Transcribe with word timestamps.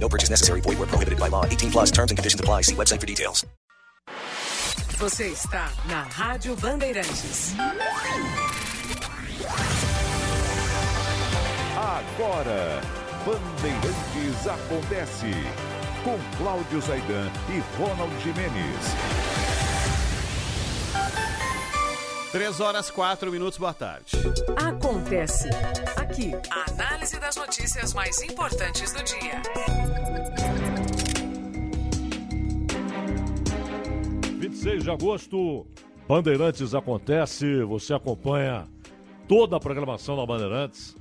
No 0.00 0.08
purchase 0.08 0.30
necessary. 0.30 0.60
Void 0.62 0.78
where 0.78 0.88
prohibited 0.88 1.20
by 1.20 1.28
law. 1.28 1.44
18 1.44 1.70
plus 1.70 1.90
terms 1.90 2.10
and 2.10 2.18
conditions 2.18 2.40
apply. 2.40 2.62
See 2.62 2.74
website 2.74 3.00
for 3.00 3.06
details. 3.06 3.44
Você 4.98 5.28
está 5.28 5.72
na 5.88 6.02
Rádio 6.02 6.54
Bandeirantes. 6.56 7.54
Agora, 11.74 12.82
Bandeirantes 13.24 14.46
acontece 14.46 15.30
com 16.04 16.18
Cláudio 16.36 16.82
Zaidan 16.82 17.30
e 17.48 17.62
Ronald 17.78 18.12
Jimenez. 18.22 18.94
3 22.32 22.60
horas 22.60 22.88
4 22.92 23.28
minutos, 23.32 23.58
boa 23.58 23.74
tarde. 23.74 24.12
Acontece 24.56 25.48
aqui. 25.96 26.30
A 26.48 26.70
análise 26.70 27.18
das 27.18 27.34
notícias 27.34 27.92
mais 27.92 28.22
importantes 28.22 28.92
do 28.92 29.02
dia. 29.02 29.42
26 34.38 34.84
de 34.84 34.90
agosto, 34.90 35.66
Bandeirantes 36.06 36.72
acontece. 36.72 37.64
Você 37.64 37.94
acompanha 37.94 38.68
toda 39.26 39.56
a 39.56 39.60
programação 39.60 40.16
da 40.16 40.24
Bandeirantes 40.24 40.96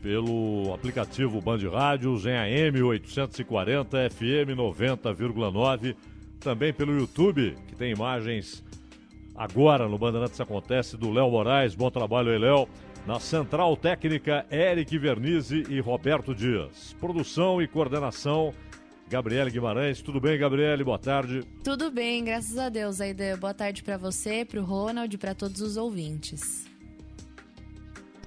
pelo 0.00 0.72
aplicativo 0.72 1.42
Band 1.42 1.68
Rádios 1.70 2.24
em 2.24 2.34
AM 2.34 2.82
840 2.82 4.08
FM 4.08 4.56
90,9, 4.56 5.94
também 6.40 6.72
pelo 6.72 6.98
YouTube, 6.98 7.54
que 7.68 7.76
tem 7.76 7.92
imagens 7.92 8.64
agora 9.34 9.88
no 9.88 9.98
Bandeirantes 9.98 10.40
Acontece 10.40 10.96
do 10.96 11.10
Léo 11.10 11.30
Moraes. 11.30 11.74
Bom 11.74 11.90
trabalho 11.90 12.30
aí, 12.30 12.38
Léo. 12.38 12.68
Na 13.06 13.20
Central 13.20 13.76
Técnica, 13.76 14.46
Eric 14.50 14.96
Vernizzi 14.96 15.64
e 15.68 15.78
Roberto 15.78 16.34
Dias. 16.34 16.96
Produção 16.98 17.60
e 17.60 17.68
coordenação, 17.68 18.54
Gabriele 19.08 19.50
Guimarães. 19.50 20.00
Tudo 20.00 20.18
bem, 20.20 20.38
Gabriele? 20.38 20.82
Boa 20.82 20.98
tarde. 20.98 21.42
Tudo 21.62 21.90
bem, 21.90 22.24
graças 22.24 22.56
a 22.56 22.70
Deus, 22.70 23.02
Aida. 23.02 23.36
Boa 23.36 23.52
tarde 23.52 23.82
para 23.82 23.98
você, 23.98 24.44
para 24.44 24.58
o 24.58 24.64
Ronald 24.64 25.14
e 25.14 25.18
para 25.18 25.34
todos 25.34 25.60
os 25.60 25.76
ouvintes. 25.76 26.66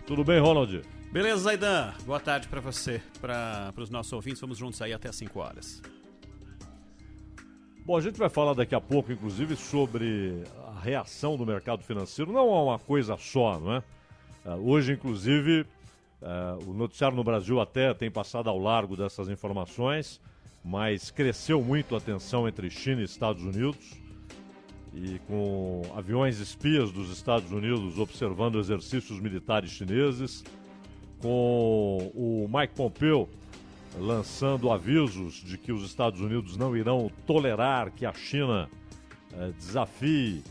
Tudo 0.05 0.23
bem, 0.23 0.39
Ronald? 0.39 0.83
Beleza, 1.11 1.37
Zaidan? 1.37 1.93
Boa 2.05 2.19
tarde 2.19 2.47
para 2.47 2.61
você, 2.61 3.01
para 3.19 3.73
os 3.77 3.89
nossos 3.89 4.13
ouvintes. 4.13 4.39
Vamos 4.39 4.57
juntos 4.57 4.79
aí 4.81 4.93
até 4.93 5.11
5 5.11 5.39
horas. 5.39 5.81
Bom, 7.87 7.95
a 7.95 8.01
gente 8.01 8.19
vai 8.19 8.27
falar 8.27 8.53
daqui 8.53 8.75
a 8.75 8.81
pouco, 8.81 9.13
inclusive, 9.13 9.55
sobre 9.55 10.43
a 10.75 10.77
reação 10.77 11.37
do 11.37 11.45
mercado 11.45 11.81
financeiro. 11.85 12.33
Não 12.33 12.39
é 12.53 12.61
uma 12.61 12.77
coisa 12.77 13.15
só, 13.15 13.57
não 13.57 13.75
é? 13.75 13.83
Uh, 14.45 14.69
hoje, 14.69 14.91
inclusive, 14.91 15.61
uh, 16.21 16.69
o 16.69 16.73
noticiário 16.73 17.15
no 17.15 17.23
Brasil 17.23 17.61
até 17.61 17.93
tem 17.93 18.11
passado 18.11 18.49
ao 18.49 18.59
largo 18.59 18.97
dessas 18.97 19.29
informações, 19.29 20.19
mas 20.65 21.09
cresceu 21.11 21.63
muito 21.63 21.95
a 21.95 22.01
tensão 22.01 22.45
entre 22.45 22.69
China 22.69 22.99
e 22.99 23.05
Estados 23.05 23.41
Unidos. 23.41 23.93
E 24.93 25.19
com 25.19 25.83
aviões 25.95 26.41
espias 26.41 26.91
dos 26.91 27.09
Estados 27.09 27.53
Unidos 27.53 27.97
observando 27.97 28.59
exercícios 28.59 29.17
militares 29.21 29.69
chineses, 29.69 30.43
com 31.21 32.11
o 32.13 32.49
Mike 32.53 32.73
Pompeo 32.75 33.29
lançando 33.99 34.71
avisos 34.71 35.35
de 35.35 35.57
que 35.57 35.71
os 35.71 35.83
Estados 35.83 36.21
Unidos 36.21 36.55
não 36.55 36.75
irão 36.75 37.11
tolerar 37.25 37.91
que 37.91 38.05
a 38.05 38.13
China 38.13 38.69
eh, 39.33 39.51
desafie 39.57 40.43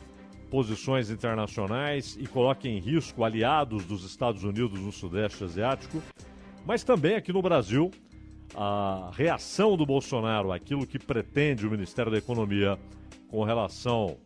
posições 0.50 1.10
internacionais 1.10 2.16
e 2.20 2.26
coloque 2.26 2.68
em 2.68 2.78
risco 2.78 3.24
aliados 3.24 3.84
dos 3.84 4.04
Estados 4.04 4.44
Unidos 4.44 4.80
no 4.80 4.92
Sudeste 4.92 5.44
Asiático, 5.44 6.02
mas 6.64 6.84
também 6.84 7.16
aqui 7.16 7.32
no 7.32 7.42
Brasil, 7.42 7.90
a 8.54 9.10
reação 9.12 9.76
do 9.76 9.84
Bolsonaro 9.84 10.52
àquilo 10.52 10.86
que 10.86 10.98
pretende 10.98 11.66
o 11.66 11.70
Ministério 11.70 12.12
da 12.12 12.18
Economia 12.18 12.78
com 13.28 13.44
relação 13.44 14.16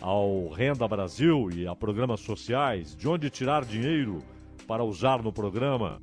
ao 0.00 0.48
Renda 0.48 0.86
Brasil 0.86 1.48
e 1.52 1.66
a 1.66 1.74
programas 1.74 2.20
sociais, 2.20 2.94
de 2.94 3.08
onde 3.08 3.30
tirar 3.30 3.64
dinheiro 3.64 4.22
para 4.66 4.84
usar 4.84 5.22
no 5.22 5.32
programa, 5.32 6.00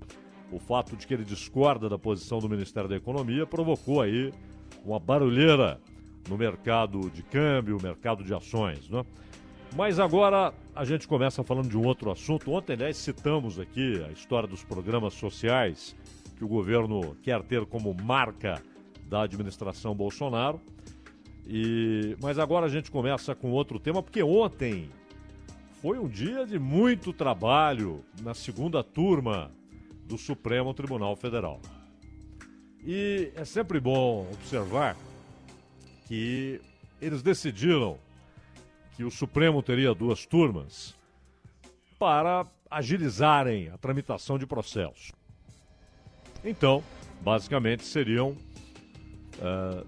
o 0.51 0.59
fato 0.59 0.95
de 0.95 1.05
que 1.05 1.13
ele 1.13 1.23
discorda 1.23 1.89
da 1.89 1.97
posição 1.97 2.39
do 2.39 2.49
Ministério 2.49 2.89
da 2.89 2.95
Economia 2.95 3.45
provocou 3.45 4.01
aí 4.01 4.31
uma 4.83 4.99
barulheira 4.99 5.79
no 6.29 6.37
mercado 6.37 7.09
de 7.09 7.23
câmbio, 7.23 7.77
mercado 7.81 8.23
de 8.23 8.33
ações. 8.33 8.89
Né? 8.89 9.03
Mas 9.75 9.99
agora 9.99 10.53
a 10.75 10.85
gente 10.85 11.07
começa 11.07 11.43
falando 11.43 11.69
de 11.69 11.77
um 11.77 11.85
outro 11.85 12.11
assunto. 12.11 12.51
Ontem, 12.51 12.73
aliás, 12.73 12.97
citamos 12.97 13.59
aqui 13.59 14.03
a 14.07 14.11
história 14.11 14.47
dos 14.47 14.63
programas 14.63 15.13
sociais 15.13 15.95
que 16.37 16.43
o 16.43 16.47
governo 16.47 17.15
quer 17.23 17.41
ter 17.43 17.65
como 17.65 17.93
marca 17.93 18.61
da 19.07 19.23
administração 19.23 19.95
Bolsonaro. 19.95 20.59
E, 21.47 22.15
mas 22.21 22.39
agora 22.39 22.65
a 22.65 22.69
gente 22.69 22.89
começa 22.89 23.35
com 23.35 23.51
outro 23.51 23.79
tema, 23.79 24.01
porque 24.01 24.23
ontem 24.23 24.89
foi 25.81 25.99
um 25.99 26.07
dia 26.07 26.45
de 26.45 26.57
muito 26.57 27.13
trabalho 27.13 28.03
na 28.21 28.33
segunda 28.33 28.83
turma 28.83 29.51
do 30.05 30.17
Supremo 30.17 30.73
Tribunal 30.73 31.15
Federal. 31.15 31.59
E 32.83 33.31
é 33.35 33.43
sempre 33.43 33.79
bom 33.79 34.29
observar 34.31 34.95
que 36.07 36.61
eles 37.01 37.21
decidiram 37.21 37.97
que 38.95 39.03
o 39.03 39.11
Supremo 39.11 39.61
teria 39.61 39.93
duas 39.93 40.25
turmas 40.25 40.95
para 41.97 42.45
agilizarem 42.69 43.69
a 43.69 43.77
tramitação 43.77 44.37
de 44.37 44.45
processos. 44.45 45.11
Então, 46.43 46.83
basicamente 47.21 47.83
seriam 47.83 48.31
uh, 49.39 49.85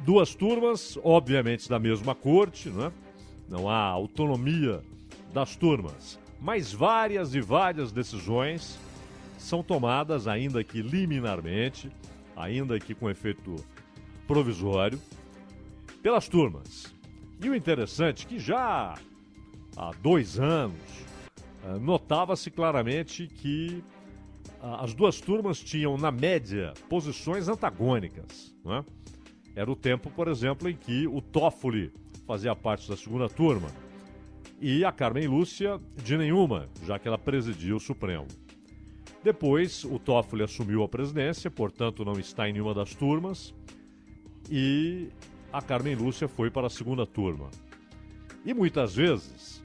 duas 0.00 0.34
turmas, 0.34 0.98
obviamente 1.04 1.68
da 1.68 1.78
mesma 1.78 2.14
corte, 2.14 2.70
não, 2.70 2.86
é? 2.86 2.92
não 3.48 3.68
há 3.68 3.82
autonomia 3.82 4.82
das 5.32 5.54
turmas, 5.54 6.18
mas 6.40 6.72
várias 6.72 7.34
e 7.34 7.40
várias 7.40 7.92
decisões 7.92 8.78
são 9.38 9.62
tomadas, 9.62 10.26
ainda 10.26 10.62
que 10.62 10.82
liminarmente, 10.82 11.90
ainda 12.36 12.78
que 12.78 12.94
com 12.94 13.08
efeito 13.08 13.56
provisório, 14.26 15.00
pelas 16.02 16.28
turmas. 16.28 16.94
E 17.42 17.48
o 17.48 17.54
interessante 17.54 18.26
é 18.26 18.28
que 18.28 18.38
já 18.38 18.94
há 19.76 19.90
dois 20.02 20.38
anos 20.38 20.80
eh, 21.64 21.78
notava-se 21.78 22.50
claramente 22.50 23.26
que 23.26 23.82
ah, 24.60 24.84
as 24.84 24.92
duas 24.92 25.20
turmas 25.20 25.60
tinham, 25.60 25.96
na 25.96 26.10
média, 26.10 26.74
posições 26.88 27.48
antagônicas. 27.48 28.54
É? 28.66 28.84
Era 29.60 29.70
o 29.70 29.76
tempo, 29.76 30.10
por 30.10 30.28
exemplo, 30.28 30.68
em 30.68 30.76
que 30.76 31.06
o 31.06 31.20
Toffoli 31.20 31.92
fazia 32.26 32.54
parte 32.54 32.88
da 32.88 32.96
segunda 32.96 33.28
turma 33.28 33.68
e 34.60 34.84
a 34.84 34.90
Carmen 34.90 35.28
Lúcia 35.28 35.80
de 36.02 36.16
nenhuma, 36.16 36.68
já 36.84 36.98
que 36.98 37.06
ela 37.06 37.18
presidia 37.18 37.74
o 37.74 37.80
Supremo. 37.80 38.26
Depois, 39.22 39.84
o 39.84 39.98
Toffoli 39.98 40.44
assumiu 40.44 40.82
a 40.82 40.88
presidência, 40.88 41.50
portanto, 41.50 42.04
não 42.04 42.18
está 42.18 42.48
em 42.48 42.52
nenhuma 42.52 42.72
das 42.72 42.94
turmas, 42.94 43.54
e 44.50 45.08
a 45.52 45.60
Carmen 45.60 45.94
Lúcia 45.96 46.28
foi 46.28 46.50
para 46.50 46.68
a 46.68 46.70
segunda 46.70 47.04
turma. 47.04 47.50
E 48.44 48.54
muitas 48.54 48.94
vezes, 48.94 49.62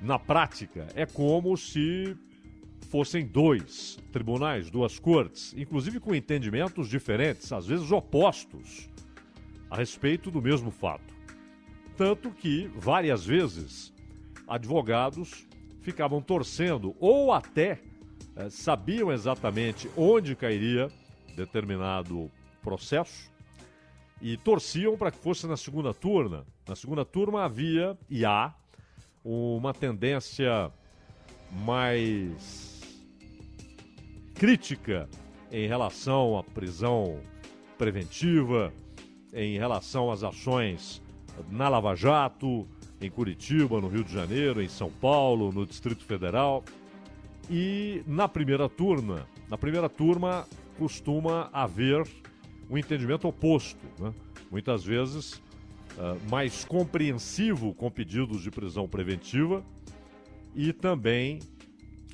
na 0.00 0.18
prática, 0.18 0.88
é 0.94 1.04
como 1.04 1.56
se 1.56 2.16
fossem 2.90 3.26
dois 3.26 3.98
tribunais, 4.10 4.70
duas 4.70 4.98
cortes, 4.98 5.54
inclusive 5.56 6.00
com 6.00 6.14
entendimentos 6.14 6.88
diferentes, 6.88 7.52
às 7.52 7.66
vezes 7.66 7.92
opostos 7.92 8.88
a 9.70 9.76
respeito 9.76 10.30
do 10.30 10.42
mesmo 10.42 10.70
fato. 10.70 11.14
Tanto 11.96 12.30
que, 12.30 12.70
várias 12.74 13.24
vezes, 13.24 13.92
advogados 14.48 15.46
ficavam 15.80 16.20
torcendo 16.20 16.94
ou 16.98 17.32
até 17.32 17.80
eh, 18.36 18.50
sabiam 18.50 19.12
exatamente 19.12 19.90
onde 19.96 20.34
cairia 20.34 20.88
determinado 21.36 22.30
processo 22.62 23.30
e 24.20 24.36
torciam 24.36 24.96
para 24.96 25.10
que 25.10 25.18
fosse 25.18 25.46
na 25.46 25.56
segunda 25.56 25.92
turma. 25.92 26.46
Na 26.66 26.76
segunda 26.76 27.04
turma 27.04 27.44
havia 27.44 27.98
e 28.08 28.24
há 28.24 28.54
uma 29.24 29.74
tendência 29.74 30.70
mais 31.64 32.80
crítica 34.34 35.08
em 35.50 35.66
relação 35.66 36.38
à 36.38 36.42
prisão 36.42 37.20
preventiva, 37.76 38.72
em 39.32 39.58
relação 39.58 40.10
às 40.10 40.22
ações 40.22 41.02
na 41.50 41.68
Lava 41.68 41.94
Jato, 41.94 42.66
em 43.00 43.10
Curitiba, 43.10 43.80
no 43.80 43.88
Rio 43.88 44.04
de 44.04 44.12
Janeiro, 44.12 44.62
em 44.62 44.68
São 44.68 44.90
Paulo, 44.90 45.52
no 45.52 45.66
Distrito 45.66 46.04
Federal. 46.04 46.64
E 47.50 48.02
na 48.06 48.28
primeira 48.28 48.68
turma, 48.68 49.26
na 49.48 49.58
primeira 49.58 49.88
turma 49.88 50.46
costuma 50.78 51.50
haver 51.52 52.06
um 52.70 52.78
entendimento 52.78 53.28
oposto, 53.28 53.86
né? 53.98 54.12
muitas 54.50 54.84
vezes 54.84 55.34
uh, 55.34 56.18
mais 56.30 56.64
compreensivo 56.64 57.74
com 57.74 57.90
pedidos 57.90 58.42
de 58.42 58.50
prisão 58.50 58.88
preventiva 58.88 59.64
e 60.54 60.72
também 60.72 61.40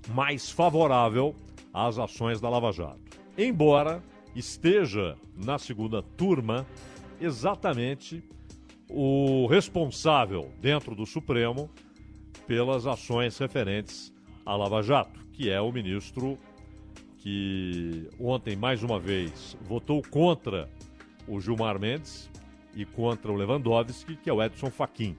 mais 0.09 0.51
favorável 0.51 1.35
às 1.73 1.99
ações 1.99 2.41
da 2.41 2.49
Lava 2.49 2.73
Jato. 2.73 3.01
Embora 3.37 4.03
esteja 4.35 5.17
na 5.37 5.59
segunda 5.59 6.03
turma 6.03 6.67
exatamente 7.21 8.23
o 8.89 9.47
responsável 9.47 10.51
dentro 10.61 10.95
do 10.95 11.05
Supremo 11.05 11.71
pelas 12.47 12.87
ações 12.87 13.37
referentes 13.39 14.13
à 14.49 14.56
Lava 14.56 14.83
Jato, 14.83 15.21
que 15.31 15.50
é 15.50 15.61
o 15.61 15.71
ministro 15.71 16.39
que 17.19 18.09
ontem, 18.19 18.56
mais 18.56 18.83
uma 18.83 18.99
vez, 18.99 19.55
votou 19.61 20.00
contra 20.03 20.71
o 21.27 21.39
Gilmar 21.39 21.79
Mendes 21.79 22.31
e 22.75 22.87
contra 22.87 23.31
o 23.31 23.35
Lewandowski, 23.37 24.17
que 24.17 24.31
é 24.31 24.33
o 24.33 24.43
Edson 24.43 24.71
Fachin. 24.71 25.15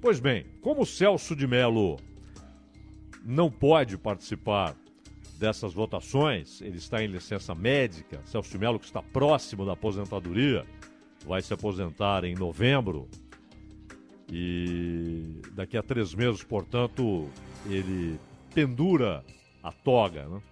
Pois 0.00 0.18
bem, 0.18 0.44
como 0.60 0.82
o 0.82 0.86
Celso 0.86 1.36
de 1.36 1.46
Mello 1.46 1.96
não 3.24 3.48
pode 3.48 3.96
participar 3.96 4.74
dessas 5.38 5.72
votações, 5.72 6.60
ele 6.60 6.78
está 6.78 7.04
em 7.04 7.06
licença 7.06 7.54
médica, 7.54 8.20
Celso 8.24 8.50
de 8.50 8.58
Mello, 8.58 8.80
que 8.80 8.86
está 8.86 9.00
próximo 9.00 9.64
da 9.64 9.74
aposentadoria, 9.74 10.66
vai 11.24 11.40
se 11.40 11.54
aposentar 11.54 12.24
em 12.24 12.34
novembro. 12.34 13.08
E 14.30 15.40
daqui 15.52 15.76
a 15.76 15.82
três 15.82 16.14
meses, 16.14 16.42
portanto, 16.42 17.28
ele 17.66 18.18
pendura 18.54 19.24
a 19.62 19.70
toga. 19.70 20.26
Né? 20.28 20.42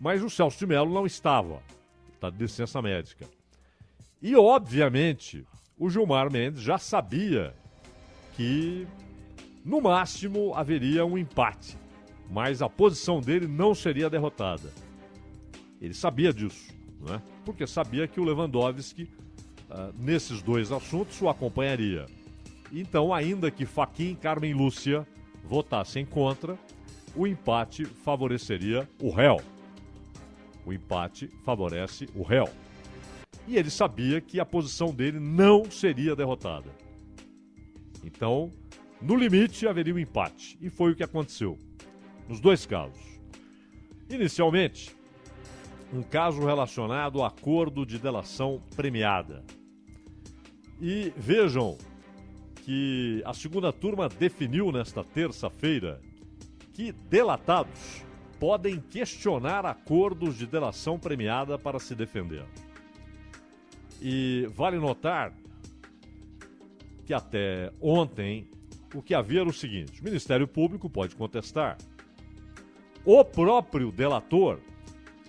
Mas 0.00 0.22
o 0.22 0.30
Celso 0.30 0.58
de 0.58 0.66
Mello 0.66 0.92
não 0.92 1.06
estava, 1.06 1.62
está 2.14 2.30
de 2.30 2.38
licença 2.38 2.80
médica. 2.80 3.26
E, 4.22 4.36
obviamente, 4.36 5.46
o 5.78 5.88
Gilmar 5.88 6.30
Mendes 6.30 6.62
já 6.62 6.78
sabia 6.78 7.54
que, 8.36 8.86
no 9.64 9.80
máximo, 9.80 10.54
haveria 10.54 11.04
um 11.04 11.16
empate, 11.16 11.76
mas 12.30 12.60
a 12.62 12.68
posição 12.68 13.20
dele 13.20 13.46
não 13.46 13.74
seria 13.74 14.10
derrotada. 14.10 14.70
Ele 15.80 15.94
sabia 15.94 16.32
disso, 16.32 16.72
né? 17.00 17.22
porque 17.44 17.66
sabia 17.66 18.06
que 18.06 18.20
o 18.20 18.24
Lewandowski 18.24 19.04
uh, 19.70 19.94
nesses 19.98 20.42
dois 20.42 20.70
assuntos 20.70 21.20
o 21.22 21.28
acompanharia. 21.28 22.06
Então, 22.72 23.12
ainda 23.12 23.50
que 23.50 23.66
Faquim 23.66 24.12
e 24.12 24.16
Carmen 24.16 24.54
Lúcia 24.54 25.06
votassem 25.44 26.04
contra, 26.04 26.58
o 27.14 27.26
empate 27.26 27.84
favoreceria 27.84 28.88
o 29.00 29.10
réu. 29.10 29.40
O 30.64 30.72
empate 30.72 31.28
favorece 31.44 32.08
o 32.14 32.22
réu. 32.22 32.48
E 33.48 33.56
ele 33.56 33.70
sabia 33.70 34.20
que 34.20 34.38
a 34.38 34.46
posição 34.46 34.94
dele 34.94 35.18
não 35.18 35.68
seria 35.70 36.14
derrotada. 36.14 36.70
Então, 38.04 38.50
no 39.02 39.16
limite, 39.16 39.66
haveria 39.66 39.94
um 39.94 39.98
empate. 39.98 40.56
E 40.60 40.70
foi 40.70 40.92
o 40.92 40.96
que 40.96 41.02
aconteceu. 41.02 41.58
Nos 42.28 42.38
dois 42.38 42.64
casos. 42.64 43.00
Inicialmente, 44.08 44.94
um 45.92 46.02
caso 46.02 46.44
relacionado 46.44 47.22
a 47.22 47.28
acordo 47.28 47.84
de 47.84 47.98
delação 47.98 48.62
premiada. 48.76 49.44
E 50.80 51.12
vejam 51.16 51.76
que 52.64 53.22
a 53.24 53.34
segunda 53.34 53.72
turma 53.72 54.08
definiu 54.08 54.70
nesta 54.70 55.02
terça-feira 55.02 56.00
que 56.72 56.92
delatados 56.92 58.04
podem 58.38 58.80
questionar 58.80 59.66
acordos 59.66 60.36
de 60.36 60.46
delação 60.46 60.98
premiada 60.98 61.58
para 61.58 61.78
se 61.78 61.94
defender. 61.94 62.44
E 64.00 64.48
vale 64.54 64.78
notar 64.78 65.32
que 67.04 67.12
até 67.12 67.70
ontem 67.80 68.48
o 68.94 69.02
que 69.02 69.14
havia 69.14 69.40
era 69.40 69.48
o 69.48 69.52
seguinte: 69.52 70.00
o 70.00 70.04
Ministério 70.04 70.48
Público 70.48 70.88
pode 70.88 71.14
contestar. 71.14 71.76
O 73.04 73.24
próprio 73.24 73.90
delator, 73.90 74.58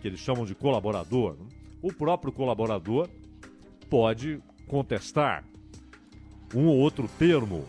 que 0.02 0.08
eles 0.08 0.20
chamam 0.20 0.46
de 0.46 0.56
colaborador, 0.56 1.38
o 1.82 1.92
próprio 1.92 2.32
colaborador 2.32 3.10
pode 3.90 4.42
contestar 4.68 5.44
um 6.54 6.68
ou 6.68 6.78
outro 6.78 7.10
termo, 7.20 7.66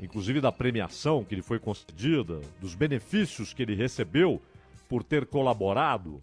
inclusive 0.00 0.40
da 0.40 0.52
premiação 0.52 1.24
que 1.24 1.34
lhe 1.34 1.42
foi 1.42 1.58
concedida, 1.58 2.40
dos 2.60 2.74
benefícios 2.74 3.52
que 3.52 3.62
ele 3.62 3.74
recebeu 3.74 4.40
por 4.88 5.02
ter 5.02 5.26
colaborado 5.26 6.22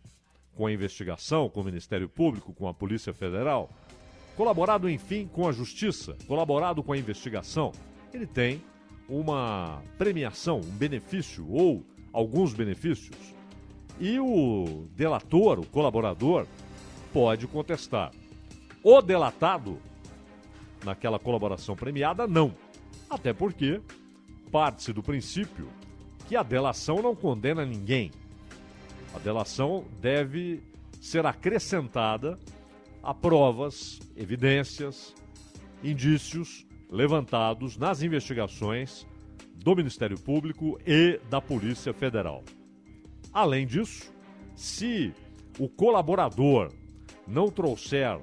com 0.56 0.66
a 0.66 0.72
investigação, 0.72 1.50
com 1.50 1.62
o 1.62 1.64
Ministério 1.64 2.10
Público, 2.10 2.54
com 2.54 2.68
a 2.68 2.74
Polícia 2.74 3.14
Federal, 3.14 3.70
colaborado, 4.36 4.90
enfim, 4.90 5.28
com 5.32 5.48
a 5.48 5.52
Justiça, 5.52 6.18
colaborado 6.28 6.84
com 6.84 6.94
a 6.94 6.98
investigação, 6.98 7.72
ele 8.14 8.26
tem 8.26 8.62
uma 9.08 9.82
premiação, 9.98 10.60
um 10.60 10.78
benefício 10.78 11.46
ou 11.50 11.84
alguns 12.14 12.54
benefícios. 12.54 13.18
E 14.00 14.20
o 14.20 14.88
delator, 14.96 15.60
o 15.60 15.66
colaborador, 15.66 16.46
pode 17.12 17.48
contestar. 17.48 18.12
O 18.84 19.02
delatado, 19.02 19.78
naquela 20.84 21.20
colaboração 21.20 21.76
premiada, 21.76 22.28
não. 22.28 22.54
Até 23.10 23.34
porque 23.34 23.82
parte-se 24.52 24.94
do 24.94 25.04
princípio 25.04 25.68
que 26.28 26.36
a 26.36 26.44
delação 26.44 27.02
não 27.02 27.16
condena 27.16 27.66
ninguém. 27.66 28.12
A 29.14 29.20
delação 29.20 29.86
deve 30.00 30.62
ser 31.02 31.26
acrescentada 31.26 32.38
a 33.02 33.14
provas, 33.14 34.00
evidências, 34.16 35.16
indícios 35.84 36.66
levantados 36.90 37.78
nas 37.78 38.02
investigações 38.02 39.08
do 39.56 39.76
Ministério 39.76 40.20
Público 40.20 40.80
e 40.86 41.20
da 41.30 41.42
Polícia 41.42 41.94
Federal. 41.94 42.44
Além 43.34 43.66
disso, 43.66 44.14
se 44.56 45.14
o 45.58 45.68
colaborador 45.68 46.72
não 47.28 47.50
trouxer 47.50 48.20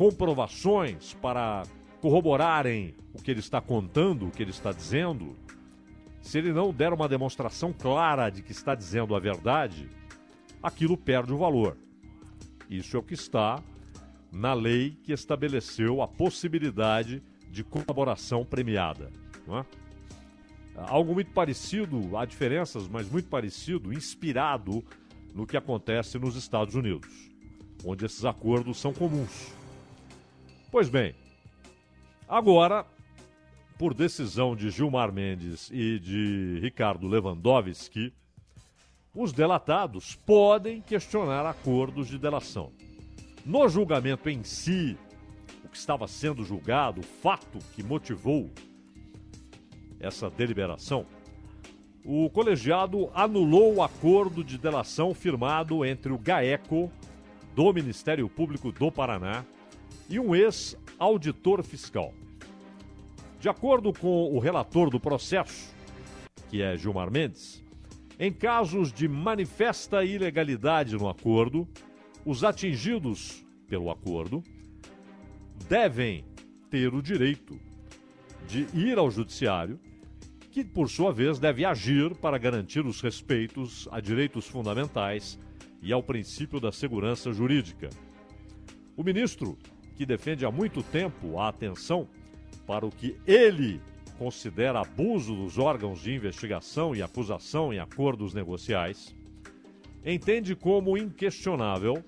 comprovações 0.00 1.12
para 1.20 1.62
corroborarem 2.00 2.94
o 3.12 3.20
que 3.20 3.30
ele 3.30 3.40
está 3.40 3.60
contando, 3.60 4.28
o 4.28 4.30
que 4.30 4.42
ele 4.42 4.50
está 4.50 4.72
dizendo, 4.72 5.36
se 6.22 6.38
ele 6.38 6.54
não 6.54 6.72
der 6.72 6.94
uma 6.94 7.06
demonstração 7.06 7.70
clara 7.70 8.30
de 8.30 8.40
que 8.40 8.50
está 8.50 8.74
dizendo 8.74 9.14
a 9.14 9.20
verdade, 9.20 9.90
aquilo 10.62 10.96
perde 10.96 11.34
o 11.34 11.36
valor. 11.36 11.76
Isso 12.70 12.96
é 12.96 12.98
o 12.98 13.02
que 13.02 13.12
está 13.12 13.62
na 14.32 14.54
lei 14.54 14.96
que 15.02 15.12
estabeleceu 15.12 16.00
a 16.00 16.08
possibilidade 16.08 17.22
de 17.50 17.62
colaboração 17.62 18.42
premiada. 18.42 19.10
É? 19.50 19.64
Algo 20.76 21.12
muito 21.12 21.32
parecido, 21.32 22.16
há 22.16 22.24
diferenças, 22.24 22.88
mas 22.88 23.06
muito 23.06 23.28
parecido, 23.28 23.92
inspirado 23.92 24.82
no 25.34 25.46
que 25.46 25.58
acontece 25.58 26.18
nos 26.18 26.36
Estados 26.36 26.74
Unidos, 26.74 27.30
onde 27.84 28.06
esses 28.06 28.24
acordos 28.24 28.80
são 28.80 28.94
comuns. 28.94 29.59
Pois 30.70 30.88
bem, 30.88 31.16
agora, 32.28 32.86
por 33.76 33.92
decisão 33.92 34.54
de 34.54 34.70
Gilmar 34.70 35.12
Mendes 35.12 35.68
e 35.72 35.98
de 35.98 36.60
Ricardo 36.62 37.08
Lewandowski, 37.08 38.12
os 39.12 39.32
delatados 39.32 40.14
podem 40.14 40.80
questionar 40.80 41.44
acordos 41.44 42.06
de 42.06 42.16
delação. 42.18 42.70
No 43.44 43.68
julgamento 43.68 44.30
em 44.30 44.44
si, 44.44 44.96
o 45.64 45.68
que 45.68 45.76
estava 45.76 46.06
sendo 46.06 46.44
julgado, 46.44 47.00
o 47.00 47.04
fato 47.04 47.58
que 47.74 47.82
motivou 47.82 48.48
essa 49.98 50.30
deliberação, 50.30 51.04
o 52.04 52.30
colegiado 52.30 53.10
anulou 53.12 53.74
o 53.74 53.82
acordo 53.82 54.44
de 54.44 54.56
delação 54.56 55.14
firmado 55.14 55.84
entre 55.84 56.12
o 56.12 56.18
GAECO 56.18 56.92
do 57.56 57.72
Ministério 57.72 58.28
Público 58.28 58.70
do 58.70 58.92
Paraná 58.92 59.44
e 60.10 60.18
um 60.18 60.34
ex-auditor 60.34 61.62
fiscal. 61.62 62.12
De 63.38 63.48
acordo 63.48 63.92
com 63.92 64.34
o 64.34 64.38
relator 64.40 64.90
do 64.90 64.98
processo, 64.98 65.72
que 66.50 66.60
é 66.60 66.76
Gilmar 66.76 67.10
Mendes, 67.10 67.64
em 68.18 68.32
casos 68.32 68.92
de 68.92 69.08
manifesta 69.08 70.04
ilegalidade 70.04 70.94
no 70.96 71.08
acordo, 71.08 71.66
os 72.26 72.44
atingidos 72.44 73.42
pelo 73.66 73.90
acordo 73.90 74.42
devem 75.68 76.24
ter 76.68 76.92
o 76.92 77.00
direito 77.00 77.58
de 78.46 78.66
ir 78.74 78.98
ao 78.98 79.10
judiciário, 79.10 79.78
que 80.50 80.64
por 80.64 80.90
sua 80.90 81.12
vez 81.12 81.38
deve 81.38 81.64
agir 81.64 82.14
para 82.16 82.36
garantir 82.36 82.84
os 82.84 83.00
respeitos 83.00 83.88
a 83.92 84.00
direitos 84.00 84.46
fundamentais 84.46 85.38
e 85.80 85.92
ao 85.92 86.02
princípio 86.02 86.60
da 86.60 86.72
segurança 86.72 87.32
jurídica. 87.32 87.88
O 88.96 89.04
ministro, 89.04 89.56
que 90.00 90.06
defende 90.06 90.46
há 90.46 90.50
muito 90.50 90.82
tempo 90.82 91.38
a 91.38 91.50
atenção 91.50 92.08
para 92.66 92.86
o 92.86 92.90
que 92.90 93.18
ele 93.26 93.82
considera 94.18 94.80
abuso 94.80 95.34
dos 95.34 95.58
órgãos 95.58 96.00
de 96.00 96.14
investigação 96.14 96.96
e 96.96 97.02
acusação 97.02 97.70
em 97.70 97.80
acordos 97.80 98.32
negociais, 98.32 99.14
entende 100.02 100.56
como 100.56 100.96
inquestionável 100.96 102.02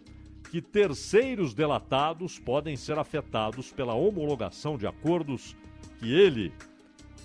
que 0.50 0.62
terceiros 0.62 1.52
delatados 1.52 2.38
podem 2.38 2.78
ser 2.78 2.98
afetados 2.98 3.70
pela 3.70 3.92
homologação 3.92 4.78
de 4.78 4.86
acordos 4.86 5.54
que 5.98 6.14
ele 6.14 6.50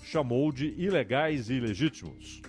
chamou 0.02 0.52
de 0.52 0.74
ilegais 0.76 1.48
e 1.48 1.54
ilegítimos. 1.54 2.42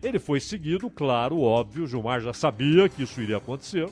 Ele 0.00 0.20
foi 0.20 0.38
seguido, 0.38 0.88
claro, 0.88 1.40
óbvio, 1.40 1.84
Gilmar 1.88 2.20
já 2.20 2.32
sabia 2.32 2.88
que 2.88 3.02
isso 3.02 3.20
iria 3.20 3.38
acontecer, 3.38 3.90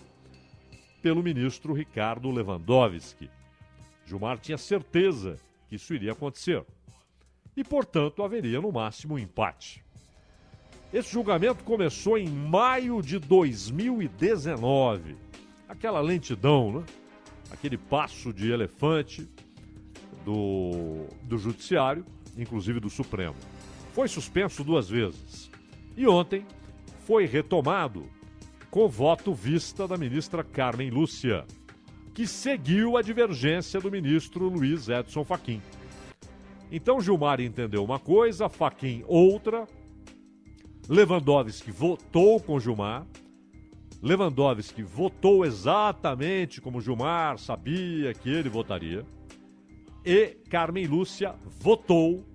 pelo 1.03 1.25
ministro 1.25 1.73
Ricardo 1.73 2.31
Lewandowski. 2.31 3.29
Gilmar 4.09 4.39
tinha 4.39 4.57
certeza 4.57 5.37
que 5.69 5.77
isso 5.77 5.95
iria 5.95 6.13
acontecer 6.13 6.65
e, 7.57 7.63
portanto, 7.63 8.23
haveria 8.23 8.61
no 8.61 8.73
máximo 8.73 9.15
um 9.15 9.19
empate. 9.19 9.85
Esse 10.93 11.13
julgamento 11.13 11.63
começou 11.65 12.17
em 12.17 12.29
maio 12.29 13.03
de 13.03 13.19
2019. 13.19 15.17
Aquela 15.69 16.01
lentidão, 16.01 16.81
né? 16.81 16.87
aquele 17.51 17.77
passo 17.77 18.33
de 18.33 18.51
elefante 18.51 19.29
do, 20.25 21.07
do 21.25 21.37
Judiciário, 21.37 22.07
inclusive 22.37 22.81
do 22.81 22.89
Supremo. 22.89 23.37
Foi 23.93 24.09
suspenso 24.09 24.65
duas 24.65 24.89
vezes. 24.89 25.51
E 25.97 26.07
ontem 26.07 26.47
foi 27.07 27.27
retomado 27.27 28.09
com 28.71 28.89
voto 28.89 29.35
vista 29.35 29.89
da 29.89 29.97
ministra 29.97 30.45
Carmen 30.45 30.91
Lúcia, 30.91 31.45
que 32.19 32.27
seguiu 32.27 32.97
a 32.97 33.01
divergência 33.01 33.81
do 33.81 33.93
ministro 33.93 34.49
Luiz 34.49 34.89
Edson 34.89 35.23
Fachin. 35.23 35.63
Então 36.69 37.01
Gilmar 37.01 37.41
entendeu 37.41 37.85
uma 37.85 38.01
coisa, 38.01 38.49
Faquin 38.49 39.05
outra. 39.07 39.69
Lewandowski 40.89 41.71
votou 41.71 42.41
com 42.41 42.59
Gilmar. 42.59 43.07
Lewandowski 44.03 44.83
votou 44.83 45.47
exatamente 45.47 46.61
como 46.61 46.81
Gilmar 46.81 47.39
sabia 47.39 48.13
que 48.13 48.29
ele 48.29 48.49
votaria. 48.49 49.07
E 50.05 50.39
Carmen 50.51 50.89
Lúcia 50.89 51.37
votou 51.61 52.27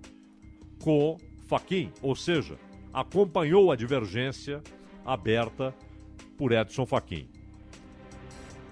com 0.82 1.18
Faquin, 1.46 1.92
ou 2.00 2.16
seja, 2.16 2.56
acompanhou 2.90 3.70
a 3.70 3.76
divergência 3.76 4.62
aberta 5.04 5.74
por 6.38 6.52
Edson 6.52 6.86
Fachin. 6.86 7.33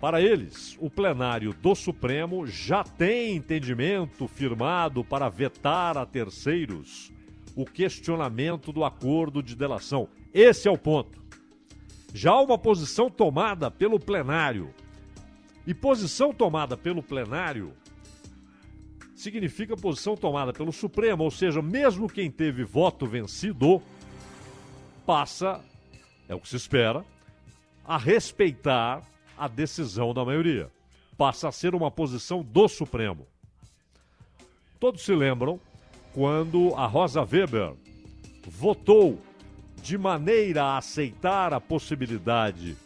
Para 0.03 0.21
eles, 0.21 0.77
o 0.81 0.91
plenário 0.91 1.55
do 1.55 1.77
Supremo 1.77 2.45
já 2.45 2.83
tem 2.83 3.37
entendimento 3.37 4.27
firmado 4.27 5.05
para 5.05 5.29
vetar 5.29 5.97
a 5.97 6.05
terceiros 6.05 7.13
o 7.55 7.65
questionamento 7.65 8.73
do 8.73 8.85
acordo 8.85 9.41
de 9.41 9.55
delação. 9.55 10.09
Esse 10.35 10.67
é 10.67 10.71
o 10.73 10.77
ponto. 10.77 11.23
Já 12.13 12.35
uma 12.35 12.59
posição 12.59 13.09
tomada 13.09 13.71
pelo 13.71 14.01
plenário. 14.01 14.75
E 15.65 15.73
posição 15.73 16.35
tomada 16.35 16.77
pelo 16.77 17.01
plenário 17.01 17.73
significa 19.15 19.77
posição 19.77 20.17
tomada 20.17 20.53
pelo 20.53 20.73
Supremo, 20.73 21.23
ou 21.23 21.31
seja, 21.31 21.63
mesmo 21.63 22.09
quem 22.09 22.29
teve 22.29 22.65
voto 22.65 23.07
vencido 23.07 23.81
passa, 25.07 25.61
é 26.29 26.35
o 26.35 26.41
que 26.41 26.49
se 26.49 26.57
espera, 26.57 27.05
a 27.85 27.97
respeitar 27.97 29.12
a 29.43 29.49
decisão 29.49 30.15
da 30.15 30.25
maioria. 30.25 30.71
Passa 31.19 31.49
a 31.49 31.53
ser 31.53 31.75
uma 31.75 31.91
posição 31.91 32.45
do 32.45 32.69
Supremo. 32.69 33.27
Todos 34.79 35.03
se 35.03 35.13
lembram 35.13 35.59
quando 36.15 36.73
a 36.77 36.87
Rosa 36.87 37.23
Weber 37.23 37.73
votou 38.47 39.19
de 39.83 39.99
maneira 39.99 40.63
a 40.63 40.79
aceitar 40.79 41.53
a 41.53 41.61
possibilidade 41.61 42.77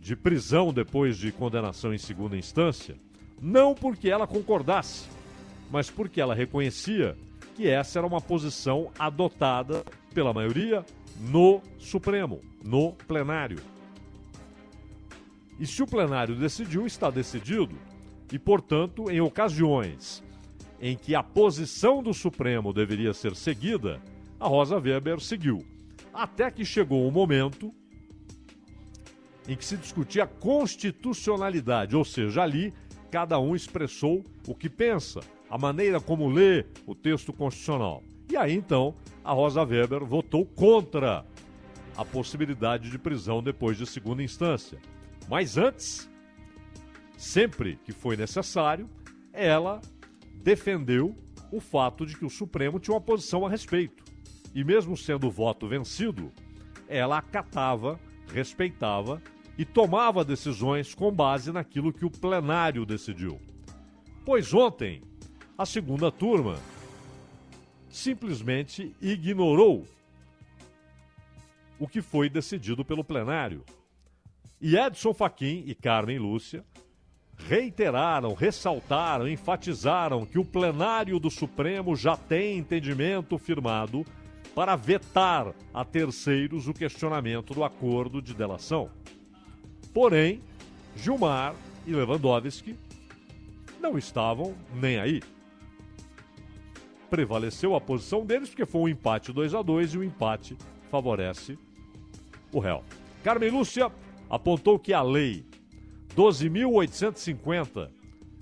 de 0.00 0.16
prisão 0.16 0.72
depois 0.72 1.18
de 1.18 1.30
condenação 1.30 1.92
em 1.92 1.98
segunda 1.98 2.34
instância, 2.34 2.96
não 3.38 3.74
porque 3.74 4.08
ela 4.08 4.26
concordasse, 4.26 5.06
mas 5.70 5.90
porque 5.90 6.18
ela 6.18 6.34
reconhecia 6.34 7.14
que 7.54 7.68
essa 7.68 7.98
era 7.98 8.06
uma 8.06 8.22
posição 8.22 8.90
adotada 8.98 9.84
pela 10.14 10.32
maioria 10.32 10.82
no 11.20 11.60
Supremo, 11.78 12.40
no 12.64 12.92
plenário. 13.06 13.71
E 15.62 15.66
se 15.66 15.80
o 15.80 15.86
plenário 15.86 16.34
decidiu, 16.34 16.88
está 16.88 17.08
decidido. 17.08 17.76
E, 18.32 18.36
portanto, 18.36 19.08
em 19.08 19.20
ocasiões 19.20 20.20
em 20.80 20.96
que 20.96 21.14
a 21.14 21.22
posição 21.22 22.02
do 22.02 22.12
Supremo 22.12 22.72
deveria 22.72 23.14
ser 23.14 23.36
seguida, 23.36 24.02
a 24.40 24.48
Rosa 24.48 24.76
Weber 24.76 25.20
seguiu. 25.20 25.64
Até 26.12 26.50
que 26.50 26.64
chegou 26.64 27.04
o 27.04 27.08
um 27.08 27.12
momento 27.12 27.72
em 29.46 29.56
que 29.56 29.64
se 29.64 29.76
discutia 29.76 30.24
a 30.24 30.26
constitucionalidade, 30.26 31.94
ou 31.94 32.04
seja, 32.04 32.42
ali 32.42 32.74
cada 33.08 33.38
um 33.38 33.54
expressou 33.54 34.24
o 34.48 34.56
que 34.56 34.68
pensa, 34.68 35.20
a 35.48 35.56
maneira 35.56 36.00
como 36.00 36.28
lê 36.28 36.66
o 36.84 36.92
texto 36.92 37.32
constitucional. 37.32 38.02
E 38.28 38.36
aí 38.36 38.52
então 38.52 38.96
a 39.22 39.32
Rosa 39.32 39.62
Weber 39.62 40.04
votou 40.04 40.44
contra 40.44 41.24
a 41.96 42.04
possibilidade 42.04 42.90
de 42.90 42.98
prisão 42.98 43.40
depois 43.40 43.78
de 43.78 43.86
segunda 43.86 44.24
instância. 44.24 44.80
Mas 45.28 45.56
antes, 45.56 46.10
sempre 47.16 47.76
que 47.84 47.92
foi 47.92 48.16
necessário, 48.16 48.88
ela 49.32 49.80
defendeu 50.42 51.16
o 51.50 51.60
fato 51.60 52.04
de 52.04 52.16
que 52.16 52.24
o 52.24 52.30
Supremo 52.30 52.80
tinha 52.80 52.94
uma 52.94 53.00
posição 53.00 53.46
a 53.46 53.50
respeito. 53.50 54.02
E 54.54 54.64
mesmo 54.64 54.96
sendo 54.96 55.28
o 55.28 55.30
voto 55.30 55.68
vencido, 55.68 56.32
ela 56.88 57.18
acatava, 57.18 57.98
respeitava 58.32 59.22
e 59.56 59.64
tomava 59.64 60.24
decisões 60.24 60.94
com 60.94 61.12
base 61.12 61.52
naquilo 61.52 61.92
que 61.92 62.04
o 62.04 62.10
plenário 62.10 62.84
decidiu. 62.84 63.40
Pois 64.24 64.52
ontem, 64.52 65.02
a 65.56 65.66
segunda 65.66 66.10
turma 66.10 66.58
simplesmente 67.88 68.94
ignorou 69.00 69.86
o 71.78 71.86
que 71.86 72.00
foi 72.00 72.30
decidido 72.30 72.84
pelo 72.84 73.04
plenário 73.04 73.64
e 74.62 74.76
Edson 74.76 75.12
Fachin 75.12 75.64
e 75.66 75.74
Carmen 75.74 76.20
Lúcia 76.20 76.64
reiteraram, 77.48 78.32
ressaltaram, 78.32 79.26
enfatizaram 79.26 80.24
que 80.24 80.38
o 80.38 80.44
plenário 80.44 81.18
do 81.18 81.28
Supremo 81.28 81.96
já 81.96 82.16
tem 82.16 82.58
entendimento 82.58 83.36
firmado 83.36 84.06
para 84.54 84.76
vetar 84.76 85.52
a 85.74 85.84
terceiros 85.84 86.68
o 86.68 86.72
questionamento 86.72 87.52
do 87.52 87.64
acordo 87.64 88.22
de 88.22 88.32
delação. 88.32 88.88
Porém, 89.92 90.40
Gilmar 90.94 91.56
e 91.84 91.92
Lewandowski 91.92 92.78
não 93.80 93.98
estavam 93.98 94.54
nem 94.72 95.00
aí. 95.00 95.20
Prevaleceu 97.10 97.74
a 97.74 97.80
posição 97.80 98.24
deles 98.24 98.50
porque 98.50 98.64
foi 98.64 98.80
um 98.82 98.88
empate 98.88 99.32
2 99.32 99.54
a 99.54 99.62
2 99.62 99.94
e 99.94 99.98
o 99.98 100.04
empate 100.04 100.56
favorece 100.88 101.58
o 102.52 102.60
réu. 102.60 102.84
Carmen 103.24 103.50
Lúcia 103.50 103.90
apontou 104.32 104.78
que 104.78 104.94
a 104.94 105.02
Lei 105.02 105.44
12.850 106.16 107.90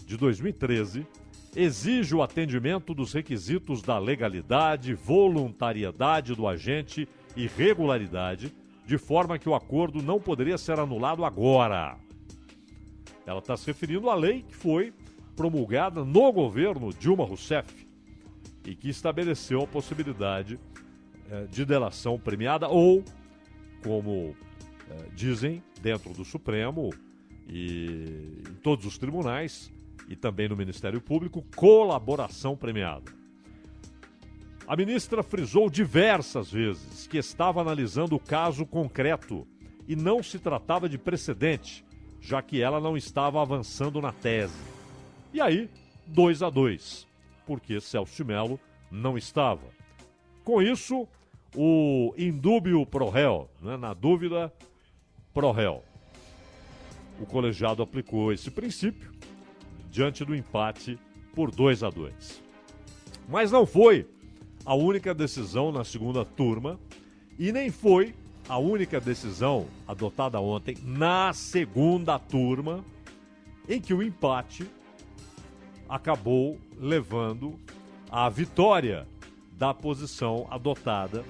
de 0.06 0.16
2013 0.16 1.04
exige 1.56 2.14
o 2.14 2.22
atendimento 2.22 2.94
dos 2.94 3.12
requisitos 3.12 3.82
da 3.82 3.98
legalidade, 3.98 4.94
voluntariedade 4.94 6.32
do 6.36 6.46
agente 6.46 7.08
e 7.36 7.48
regularidade, 7.48 8.54
de 8.86 8.96
forma 8.96 9.36
que 9.36 9.48
o 9.48 9.54
acordo 9.54 10.00
não 10.00 10.20
poderia 10.20 10.56
ser 10.56 10.78
anulado 10.78 11.24
agora. 11.24 11.98
Ela 13.26 13.40
está 13.40 13.56
se 13.56 13.66
referindo 13.66 14.08
à 14.08 14.14
lei 14.14 14.42
que 14.42 14.54
foi 14.54 14.92
promulgada 15.34 16.04
no 16.04 16.32
governo 16.32 16.92
Dilma 16.92 17.24
Rousseff 17.24 17.84
e 18.64 18.76
que 18.76 18.88
estabeleceu 18.88 19.62
a 19.62 19.66
possibilidade 19.66 20.56
eh, 21.28 21.46
de 21.50 21.64
delação 21.64 22.16
premiada 22.16 22.68
ou, 22.68 23.04
como 23.82 24.36
eh, 24.88 25.06
dizem 25.14 25.60
dentro 25.80 26.12
do 26.12 26.24
Supremo 26.24 26.90
e 27.48 28.42
em 28.48 28.54
todos 28.62 28.86
os 28.86 28.98
tribunais 28.98 29.72
e 30.08 30.16
também 30.16 30.48
no 30.48 30.56
Ministério 30.56 31.00
Público, 31.00 31.44
colaboração 31.54 32.56
premiada. 32.56 33.12
A 34.66 34.76
ministra 34.76 35.22
frisou 35.22 35.68
diversas 35.68 36.50
vezes 36.52 37.06
que 37.06 37.18
estava 37.18 37.60
analisando 37.60 38.14
o 38.14 38.20
caso 38.20 38.64
concreto 38.64 39.46
e 39.88 39.96
não 39.96 40.22
se 40.22 40.38
tratava 40.38 40.88
de 40.88 40.96
precedente, 40.96 41.84
já 42.20 42.40
que 42.40 42.60
ela 42.60 42.80
não 42.80 42.96
estava 42.96 43.42
avançando 43.42 44.00
na 44.00 44.12
tese. 44.12 44.54
E 45.32 45.40
aí, 45.40 45.68
dois 46.06 46.42
a 46.42 46.50
dois, 46.50 47.06
porque 47.46 47.80
Celso 47.80 48.14
de 48.16 48.24
Mello 48.24 48.60
não 48.90 49.18
estava. 49.18 49.66
Com 50.44 50.62
isso, 50.62 51.08
o 51.54 52.14
indúbio 52.16 52.86
pro 52.86 53.08
réu, 53.08 53.48
né, 53.60 53.76
na 53.76 53.92
dúvida, 53.92 54.52
pro 55.32 55.50
réu. 55.50 55.84
O 57.20 57.26
colegiado 57.26 57.82
aplicou 57.82 58.32
esse 58.32 58.50
princípio 58.50 59.12
diante 59.90 60.24
do 60.24 60.34
empate 60.34 60.98
por 61.34 61.50
2 61.50 61.82
a 61.82 61.90
2. 61.90 62.42
Mas 63.28 63.50
não 63.52 63.66
foi 63.66 64.06
a 64.64 64.74
única 64.74 65.14
decisão 65.14 65.70
na 65.70 65.84
segunda 65.84 66.24
turma 66.24 66.78
e 67.38 67.52
nem 67.52 67.70
foi 67.70 68.14
a 68.48 68.58
única 68.58 69.00
decisão 69.00 69.66
adotada 69.86 70.40
ontem 70.40 70.76
na 70.82 71.32
segunda 71.32 72.18
turma 72.18 72.84
em 73.68 73.80
que 73.80 73.94
o 73.94 74.02
empate 74.02 74.68
acabou 75.88 76.58
levando 76.76 77.58
à 78.10 78.28
vitória 78.28 79.06
da 79.52 79.72
posição 79.72 80.46
adotada 80.50 81.24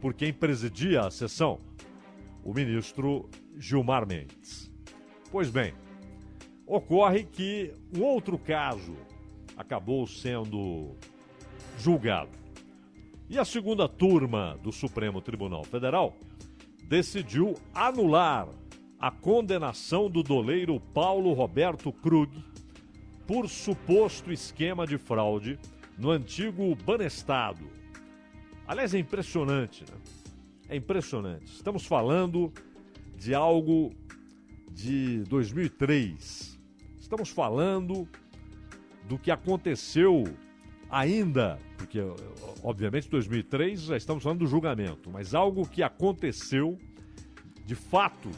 por 0.00 0.12
quem 0.14 0.32
presidia 0.32 1.02
a 1.02 1.10
sessão, 1.10 1.58
o 2.44 2.52
ministro 2.52 3.28
Gilmar 3.56 4.06
Mendes. 4.06 4.70
Pois 5.32 5.50
bem, 5.50 5.72
ocorre 6.66 7.24
que 7.24 7.72
um 7.96 8.02
outro 8.02 8.38
caso 8.38 8.94
acabou 9.56 10.06
sendo 10.06 10.94
julgado. 11.78 12.30
E 13.28 13.38
a 13.38 13.44
segunda 13.44 13.88
turma 13.88 14.58
do 14.62 14.70
Supremo 14.70 15.22
Tribunal 15.22 15.64
Federal 15.64 16.14
decidiu 16.86 17.54
anular 17.74 18.48
a 19.00 19.10
condenação 19.10 20.10
do 20.10 20.22
doleiro 20.22 20.78
Paulo 20.78 21.32
Roberto 21.32 21.90
Krug 21.92 22.30
por 23.26 23.48
suposto 23.48 24.30
esquema 24.30 24.86
de 24.86 24.98
fraude 24.98 25.58
no 25.96 26.10
antigo 26.10 26.74
Banestado. 26.74 27.66
Aliás, 28.66 28.94
é 28.94 28.98
impressionante, 28.98 29.84
né? 29.90 30.23
É 30.68 30.76
impressionante. 30.76 31.46
Estamos 31.46 31.86
falando 31.86 32.52
de 33.16 33.34
algo 33.34 33.92
de 34.70 35.22
2003. 35.24 36.58
Estamos 36.98 37.28
falando 37.28 38.08
do 39.08 39.18
que 39.18 39.30
aconteceu 39.30 40.24
ainda, 40.90 41.58
porque 41.76 42.00
obviamente 42.62 43.08
2003 43.08 43.80
já 43.82 43.96
estamos 43.96 44.22
falando 44.22 44.40
do 44.40 44.46
julgamento, 44.46 45.10
mas 45.10 45.34
algo 45.34 45.68
que 45.68 45.82
aconteceu 45.82 46.78
de 47.66 47.74
fatos 47.74 48.36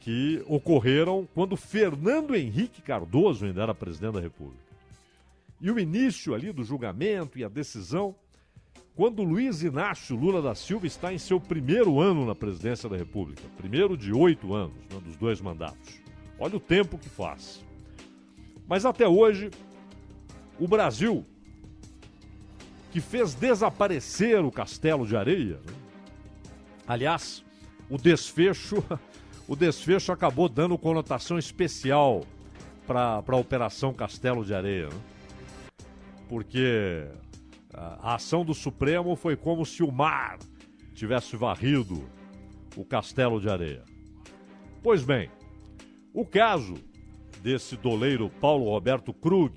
que 0.00 0.42
ocorreram 0.46 1.28
quando 1.34 1.56
Fernando 1.56 2.34
Henrique 2.34 2.80
Cardoso 2.80 3.44
ainda 3.44 3.62
era 3.62 3.74
presidente 3.74 4.14
da 4.14 4.20
República. 4.20 4.68
E 5.60 5.70
o 5.70 5.78
início 5.78 6.34
ali 6.34 6.52
do 6.52 6.62
julgamento 6.62 7.38
e 7.38 7.44
a 7.44 7.48
decisão, 7.48 8.14
quando 8.98 9.22
Luiz 9.22 9.62
Inácio 9.62 10.16
Lula 10.16 10.42
da 10.42 10.56
Silva 10.56 10.84
está 10.84 11.12
em 11.12 11.18
seu 11.18 11.38
primeiro 11.38 12.00
ano 12.00 12.26
na 12.26 12.34
presidência 12.34 12.88
da 12.88 12.96
República, 12.96 13.44
primeiro 13.56 13.96
de 13.96 14.12
oito 14.12 14.52
anos, 14.52 14.74
né, 14.90 14.98
dos 15.04 15.14
dois 15.14 15.40
mandatos. 15.40 16.00
Olha 16.36 16.56
o 16.56 16.60
tempo 16.60 16.98
que 16.98 17.08
faz. 17.08 17.64
Mas 18.66 18.84
até 18.84 19.06
hoje, 19.06 19.52
o 20.58 20.66
Brasil, 20.66 21.24
que 22.90 23.00
fez 23.00 23.34
desaparecer 23.34 24.44
o 24.44 24.50
Castelo 24.50 25.06
de 25.06 25.16
Areia, 25.16 25.60
né? 25.64 25.72
aliás, 26.84 27.44
o 27.88 27.96
desfecho, 27.96 28.82
o 29.46 29.54
desfecho 29.54 30.10
acabou 30.10 30.48
dando 30.48 30.76
conotação 30.76 31.38
especial 31.38 32.24
para 32.84 33.22
a 33.24 33.36
Operação 33.36 33.94
Castelo 33.94 34.44
de 34.44 34.52
Areia. 34.52 34.88
Né? 34.88 35.00
porque 36.28 37.06
a 37.72 38.14
ação 38.14 38.44
do 38.44 38.54
Supremo 38.54 39.14
foi 39.14 39.36
como 39.36 39.64
se 39.64 39.82
o 39.82 39.92
mar 39.92 40.38
tivesse 40.94 41.36
varrido 41.36 42.08
o 42.76 42.84
castelo 42.84 43.40
de 43.40 43.48
areia. 43.48 43.84
Pois 44.82 45.04
bem, 45.04 45.30
o 46.12 46.24
caso 46.24 46.74
desse 47.42 47.76
doleiro 47.76 48.30
Paulo 48.40 48.64
Roberto 48.64 49.12
Krug, 49.12 49.54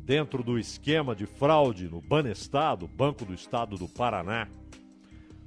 dentro 0.00 0.42
do 0.42 0.58
esquema 0.58 1.14
de 1.14 1.26
fraude 1.26 1.88
no 1.88 2.00
Banestado, 2.00 2.88
Banco 2.88 3.24
do 3.24 3.34
Estado 3.34 3.76
do 3.76 3.88
Paraná, 3.88 4.48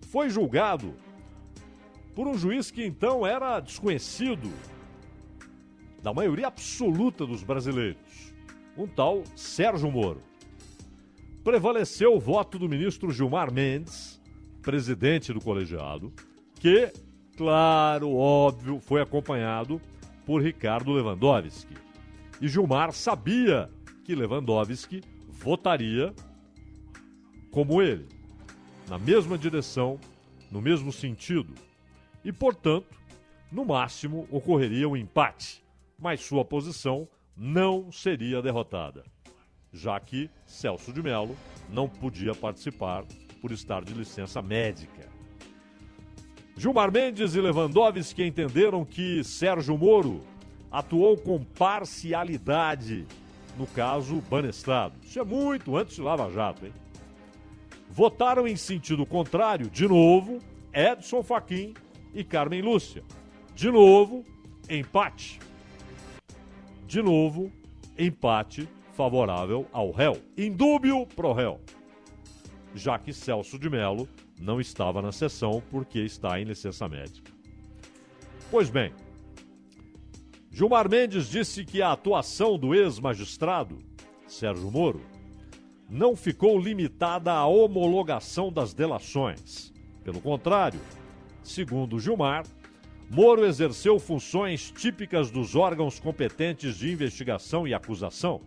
foi 0.07 0.29
julgado 0.29 0.95
por 2.15 2.27
um 2.27 2.37
juiz 2.37 2.71
que 2.71 2.85
então 2.85 3.25
era 3.25 3.59
desconhecido 3.59 4.51
da 6.01 6.13
maioria 6.13 6.47
absoluta 6.47 7.25
dos 7.25 7.43
brasileiros, 7.43 8.33
um 8.77 8.87
tal 8.87 9.23
Sérgio 9.35 9.91
Moro 9.91 10.30
prevaleceu 11.43 12.15
o 12.15 12.19
voto 12.19 12.59
do 12.59 12.69
ministro 12.69 13.11
Gilmar 13.11 13.51
Mendes, 13.51 14.21
presidente 14.61 15.33
do 15.33 15.41
colegiado, 15.41 16.13
que, 16.55 16.91
claro, 17.35 18.13
óbvio, 18.15 18.79
foi 18.79 19.01
acompanhado 19.01 19.81
por 20.25 20.41
Ricardo 20.41 20.91
Lewandowski. 20.91 21.75
E 22.39 22.47
Gilmar 22.47 22.93
sabia 22.93 23.69
que 24.03 24.13
Lewandowski 24.13 25.01
votaria 25.29 26.13
como 27.49 27.81
ele, 27.81 28.07
na 28.87 28.99
mesma 28.99 29.37
direção, 29.37 29.99
no 30.51 30.61
mesmo 30.61 30.91
sentido. 30.91 31.53
E, 32.23 32.31
portanto, 32.31 32.95
no 33.51 33.65
máximo 33.65 34.27
ocorreria 34.29 34.87
um 34.87 34.95
empate, 34.95 35.63
mas 35.97 36.21
sua 36.21 36.45
posição 36.45 37.07
não 37.35 37.91
seria 37.91 38.41
derrotada 38.41 39.03
já 39.71 39.99
que 39.99 40.29
Celso 40.45 40.91
de 40.91 41.01
Mello 41.01 41.35
não 41.69 41.87
podia 41.87 42.35
participar 42.35 43.05
por 43.41 43.51
estar 43.51 43.83
de 43.83 43.93
licença 43.93 44.41
médica. 44.41 45.09
Gilmar 46.55 46.91
Mendes 46.91 47.33
e 47.33 47.41
Lewandowski 47.41 48.23
entenderam 48.23 48.83
que 48.85 49.23
Sérgio 49.23 49.77
Moro 49.77 50.21
atuou 50.71 51.17
com 51.17 51.43
parcialidade 51.43 53.07
no 53.57 53.65
caso 53.67 54.21
Banestado. 54.29 54.95
Isso 55.03 55.19
é 55.19 55.23
muito 55.23 55.75
antes 55.75 55.95
de 55.95 56.01
Lava 56.01 56.31
Jato, 56.31 56.65
hein? 56.65 56.73
Votaram 57.89 58.47
em 58.47 58.55
sentido 58.55 59.05
contrário, 59.05 59.69
de 59.69 59.87
novo, 59.87 60.39
Edson 60.73 61.23
Fachin 61.23 61.73
e 62.13 62.23
Carmen 62.23 62.61
Lúcia. 62.61 63.03
De 63.53 63.69
novo, 63.69 64.25
empate. 64.69 65.39
De 66.87 67.01
novo, 67.01 67.51
empate 67.97 68.67
favorável 68.93 69.67
ao 69.71 69.91
réu, 69.91 70.17
indúbio 70.37 71.05
pro 71.07 71.33
réu, 71.33 71.59
já 72.73 72.97
que 72.97 73.13
Celso 73.13 73.57
de 73.57 73.69
Mello 73.69 74.07
não 74.39 74.59
estava 74.59 75.01
na 75.01 75.11
sessão 75.11 75.61
porque 75.69 75.99
está 75.99 76.39
em 76.39 76.43
licença 76.43 76.87
médica. 76.87 77.31
Pois 78.49 78.69
bem, 78.69 78.93
Gilmar 80.51 80.89
Mendes 80.89 81.29
disse 81.29 81.63
que 81.63 81.81
a 81.81 81.93
atuação 81.93 82.57
do 82.57 82.75
ex-magistrado, 82.75 83.77
Sérgio 84.27 84.69
Moro, 84.69 85.01
não 85.89 86.15
ficou 86.15 86.59
limitada 86.59 87.31
à 87.31 87.45
homologação 87.45 88.51
das 88.51 88.73
delações. 88.73 89.73
Pelo 90.03 90.19
contrário, 90.19 90.79
segundo 91.43 91.99
Gilmar, 91.99 92.45
Moro 93.09 93.45
exerceu 93.45 93.99
funções 93.99 94.71
típicas 94.71 95.29
dos 95.29 95.55
órgãos 95.55 95.99
competentes 95.99 96.77
de 96.77 96.91
investigação 96.91 97.67
e 97.67 97.73
acusação, 97.73 98.41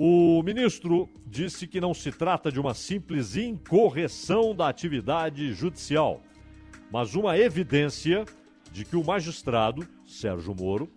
o 0.00 0.40
ministro 0.44 1.08
disse 1.26 1.66
que 1.66 1.80
não 1.80 1.92
se 1.92 2.12
trata 2.12 2.52
de 2.52 2.60
uma 2.60 2.72
simples 2.72 3.34
incorreção 3.34 4.54
da 4.54 4.68
atividade 4.68 5.52
judicial, 5.52 6.22
mas 6.88 7.16
uma 7.16 7.36
evidência 7.36 8.24
de 8.70 8.84
que 8.84 8.94
o 8.94 9.02
magistrado, 9.02 9.84
Sérgio 10.06 10.54
Moro, 10.54 10.88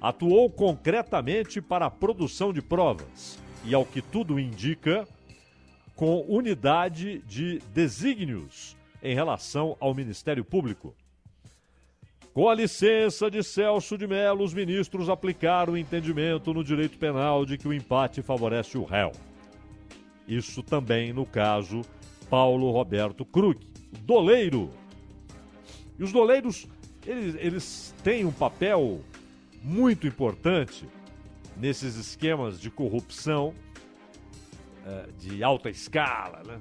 atuou 0.00 0.48
concretamente 0.48 1.60
para 1.60 1.86
a 1.86 1.90
produção 1.90 2.52
de 2.52 2.62
provas 2.62 3.40
e, 3.64 3.74
ao 3.74 3.84
que 3.84 4.00
tudo 4.00 4.38
indica, 4.38 5.04
com 5.96 6.24
unidade 6.28 7.24
de 7.26 7.58
desígnios 7.74 8.76
em 9.02 9.16
relação 9.16 9.76
ao 9.80 9.92
Ministério 9.92 10.44
Público. 10.44 10.94
Com 12.34 12.48
a 12.48 12.54
licença 12.54 13.30
de 13.30 13.44
Celso 13.44 13.96
de 13.96 14.08
Mello, 14.08 14.42
os 14.42 14.52
ministros 14.52 15.08
aplicaram 15.08 15.74
o 15.74 15.78
entendimento 15.78 16.52
no 16.52 16.64
direito 16.64 16.98
penal 16.98 17.46
de 17.46 17.56
que 17.56 17.68
o 17.68 17.72
empate 17.72 18.22
favorece 18.22 18.76
o 18.76 18.82
réu. 18.82 19.12
Isso 20.26 20.60
também 20.60 21.12
no 21.12 21.24
caso 21.24 21.82
Paulo 22.28 22.72
Roberto 22.72 23.24
Krug, 23.24 23.64
doleiro. 24.00 24.68
E 25.96 26.02
os 26.02 26.10
doleiros, 26.10 26.66
eles, 27.06 27.36
eles 27.38 27.94
têm 28.02 28.24
um 28.24 28.32
papel 28.32 29.00
muito 29.62 30.04
importante 30.04 30.88
nesses 31.56 31.94
esquemas 31.94 32.58
de 32.58 32.68
corrupção 32.68 33.54
é, 34.84 35.06
de 35.20 35.44
alta 35.44 35.70
escala, 35.70 36.42
né? 36.44 36.60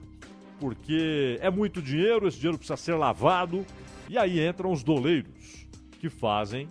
Porque 0.60 1.40
é 1.42 1.50
muito 1.50 1.82
dinheiro, 1.82 2.28
esse 2.28 2.38
dinheiro 2.38 2.60
precisa 2.60 2.78
ser 2.78 2.94
lavado, 2.94 3.66
e 4.08 4.20
aí 4.20 4.48
entram 4.48 4.72
os 4.72 4.84
doleiros 4.84 5.63
que 6.04 6.10
fazem 6.10 6.70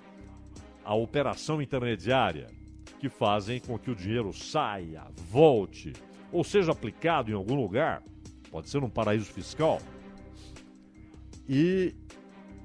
a 0.85 0.95
operação 0.95 1.63
intermediária, 1.63 2.49
que 3.01 3.09
fazem 3.09 3.59
com 3.61 3.79
que 3.79 3.91
o 3.91 3.97
dinheiro 3.97 4.31
saia, 4.31 5.05
volte, 5.31 5.95
ou 6.31 6.45
seja 6.45 6.73
aplicado 6.73 7.31
em 7.31 7.35
algum 7.35 7.55
lugar, 7.55 8.03
pode 8.51 8.69
ser 8.69 8.83
num 8.83 8.91
paraíso 8.91 9.33
fiscal. 9.33 9.81
E 11.49 11.95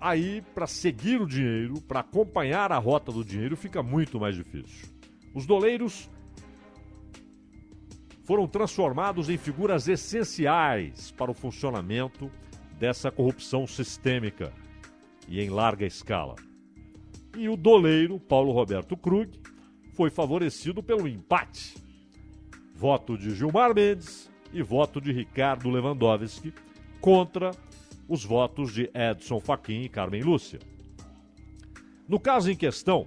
aí, 0.01 0.41
para 0.53 0.67
seguir 0.67 1.21
o 1.21 1.25
dinheiro, 1.25 1.79
para 1.79 2.01
acompanhar 2.01 2.69
a 2.73 2.77
rota 2.77 3.13
do 3.13 3.23
dinheiro, 3.23 3.55
fica 3.55 3.81
muito 3.81 4.19
mais 4.19 4.35
difícil. 4.35 4.89
Os 5.33 5.45
doleiros 5.45 6.09
foram 8.25 8.45
transformados 8.45 9.29
em 9.29 9.37
figuras 9.37 9.87
essenciais 9.87 11.11
para 11.11 11.31
o 11.31 11.33
funcionamento 11.33 12.29
dessa 12.77 13.09
corrupção 13.09 13.65
sistêmica 13.65 14.51
e 15.29 15.39
em 15.39 15.49
larga 15.49 15.85
escala. 15.85 16.35
E 17.37 17.47
o 17.47 17.55
doleiro, 17.55 18.19
Paulo 18.19 18.51
Roberto 18.51 18.97
Krug, 18.97 19.39
foi 19.93 20.09
favorecido 20.09 20.81
pelo 20.81 21.07
empate. 21.07 21.75
Voto 22.73 23.15
de 23.15 23.35
Gilmar 23.35 23.75
Mendes 23.75 24.27
e 24.51 24.63
voto 24.63 24.99
de 24.99 25.11
Ricardo 25.11 25.69
Lewandowski 25.69 26.51
contra 26.99 27.51
os 28.09 28.25
votos 28.25 28.73
de 28.73 28.89
Edson 28.91 29.39
Fachin 29.39 29.83
e 29.83 29.89
Carmen 29.89 30.23
Lúcia. 30.23 30.59
No 32.09 32.19
caso 32.19 32.49
em 32.49 32.55
questão, 32.55 33.05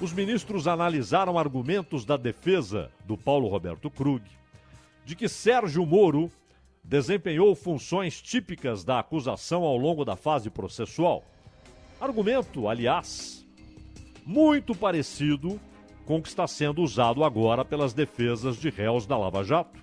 os 0.00 0.12
ministros 0.12 0.68
analisaram 0.68 1.36
argumentos 1.36 2.04
da 2.04 2.16
defesa 2.16 2.92
do 3.04 3.18
Paulo 3.18 3.48
Roberto 3.48 3.90
Krug 3.90 4.22
de 5.04 5.16
que 5.16 5.28
Sérgio 5.28 5.84
Moro 5.84 6.30
desempenhou 6.84 7.56
funções 7.56 8.22
típicas 8.22 8.84
da 8.84 9.00
acusação 9.00 9.64
ao 9.64 9.76
longo 9.76 10.04
da 10.04 10.14
fase 10.14 10.48
processual. 10.48 11.24
Argumento, 12.02 12.68
aliás, 12.68 13.46
muito 14.26 14.74
parecido 14.74 15.58
com 16.04 16.16
o 16.16 16.22
que 16.22 16.26
está 16.26 16.48
sendo 16.48 16.82
usado 16.82 17.22
agora 17.22 17.64
pelas 17.64 17.94
defesas 17.94 18.56
de 18.56 18.70
réus 18.70 19.06
da 19.06 19.16
Lava 19.16 19.44
Jato, 19.44 19.78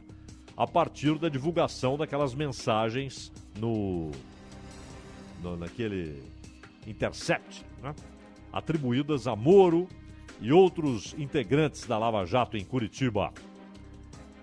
a 0.57 0.67
partir 0.67 1.17
da 1.17 1.29
divulgação 1.29 1.97
daquelas 1.97 2.35
mensagens 2.35 3.31
no, 3.57 4.11
no 5.41 5.55
naquele 5.55 6.21
intercept, 6.85 7.65
né? 7.81 7.95
atribuídas 8.51 9.25
a 9.25 9.33
Moro 9.33 9.87
e 10.41 10.51
outros 10.51 11.15
integrantes 11.17 11.85
da 11.85 11.97
Lava 11.97 12.25
Jato 12.25 12.57
em 12.57 12.65
Curitiba. 12.65 13.31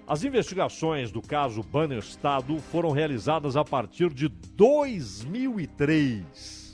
As 0.09 0.25
investigações 0.25 1.12
do 1.12 1.21
caso 1.21 1.62
Banner 1.62 1.99
Estado 1.99 2.59
foram 2.59 2.93
realizadas 2.93 3.55
a 3.55 3.62
partir 3.62 4.09
de 4.15 4.29
2003. 4.29 6.66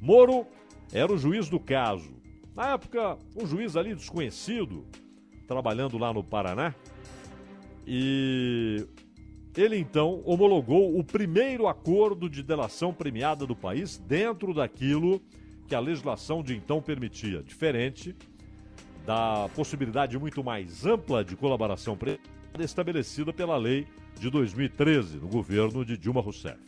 Moro 0.00 0.46
era 0.92 1.12
o 1.12 1.18
juiz 1.18 1.48
do 1.48 1.60
caso. 1.60 2.10
Na 2.54 2.72
época, 2.72 3.18
um 3.36 3.46
juiz 3.46 3.76
ali 3.76 3.94
desconhecido, 3.94 4.86
trabalhando 5.46 5.98
lá 5.98 6.12
no 6.12 6.24
Paraná. 6.24 6.74
E 7.86 8.86
ele 9.56 9.76
então 9.76 10.22
homologou 10.24 10.98
o 10.98 11.04
primeiro 11.04 11.66
acordo 11.66 12.28
de 12.28 12.42
delação 12.42 12.92
premiada 12.92 13.46
do 13.46 13.56
país 13.56 13.98
dentro 13.98 14.54
daquilo 14.54 15.20
que 15.66 15.74
a 15.74 15.80
legislação 15.80 16.42
de 16.42 16.56
então 16.56 16.80
permitia, 16.80 17.42
diferente 17.42 18.16
da 19.06 19.48
possibilidade 19.54 20.18
muito 20.18 20.42
mais 20.44 20.84
ampla 20.84 21.24
de 21.24 21.36
colaboração 21.36 21.96
estabelecida 22.58 23.32
pela 23.32 23.56
lei 23.56 23.86
de 24.18 24.28
2013, 24.30 25.18
no 25.18 25.28
governo 25.28 25.84
de 25.84 25.96
Dilma 25.96 26.20
Rousseff. 26.20 26.60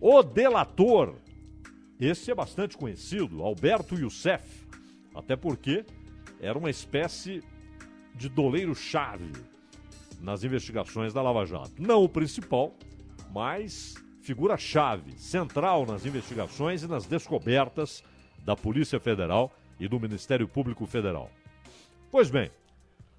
O 0.00 0.22
delator, 0.22 1.14
esse 2.00 2.30
é 2.30 2.34
bastante 2.34 2.76
conhecido, 2.76 3.42
Alberto 3.42 3.94
Youssef, 3.94 4.66
até 5.14 5.36
porque 5.36 5.84
era 6.40 6.58
uma 6.58 6.70
espécie 6.70 7.42
de 8.14 8.28
doleiro-chave 8.28 9.32
nas 10.20 10.44
investigações 10.44 11.12
da 11.12 11.22
Lava 11.22 11.44
Jato. 11.44 11.72
Não 11.78 12.02
o 12.02 12.08
principal, 12.08 12.74
mas 13.32 13.94
figura-chave, 14.22 15.18
central 15.18 15.86
nas 15.86 16.04
investigações 16.04 16.82
e 16.82 16.86
nas 16.86 17.06
descobertas 17.06 18.02
da 18.44 18.56
Polícia 18.56 19.00
Federal 19.00 19.52
e 19.78 19.88
do 19.88 19.98
Ministério 19.98 20.46
Público 20.46 20.86
Federal. 20.86 21.30
Pois 22.10 22.30
bem, 22.30 22.50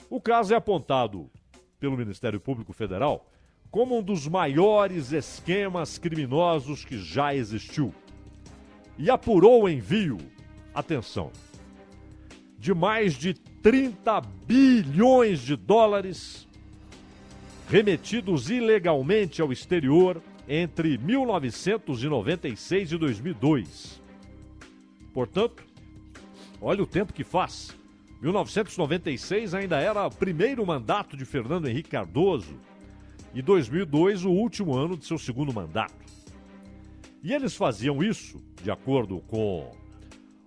o 0.09 0.19
caso 0.19 0.53
é 0.53 0.57
apontado 0.57 1.29
pelo 1.79 1.97
Ministério 1.97 2.39
Público 2.39 2.73
Federal 2.73 3.25
como 3.71 3.97
um 3.97 4.03
dos 4.03 4.27
maiores 4.27 5.11
esquemas 5.11 5.97
criminosos 5.97 6.83
que 6.83 6.99
já 6.99 7.33
existiu. 7.33 7.93
E 9.01 9.09
apurou 9.09 9.63
o 9.63 9.69
envio, 9.69 10.19
atenção, 10.75 11.31
de 12.59 12.71
mais 12.71 13.15
de 13.15 13.33
30 13.33 14.21
bilhões 14.45 15.39
de 15.39 15.55
dólares 15.55 16.47
remetidos 17.67 18.51
ilegalmente 18.51 19.41
ao 19.41 19.51
exterior 19.51 20.21
entre 20.47 20.99
1996 20.99 22.91
e 22.91 22.97
2002. 22.99 23.99
Portanto, 25.15 25.63
olha 26.61 26.83
o 26.83 26.87
tempo 26.87 27.11
que 27.11 27.23
faz. 27.23 27.75
1996 28.21 29.55
ainda 29.55 29.79
era 29.79 30.05
o 30.05 30.11
primeiro 30.11 30.63
mandato 30.63 31.17
de 31.17 31.25
Fernando 31.25 31.67
Henrique 31.67 31.89
Cardoso 31.89 32.53
e 33.33 33.41
2002 33.41 34.25
o 34.25 34.29
último 34.29 34.75
ano 34.75 34.95
de 34.95 35.07
seu 35.07 35.17
segundo 35.17 35.51
mandato. 35.51 36.10
E 37.23 37.33
eles 37.33 37.55
faziam 37.55 38.03
isso, 38.03 38.41
de 38.63 38.71
acordo 38.71 39.19
com 39.21 39.71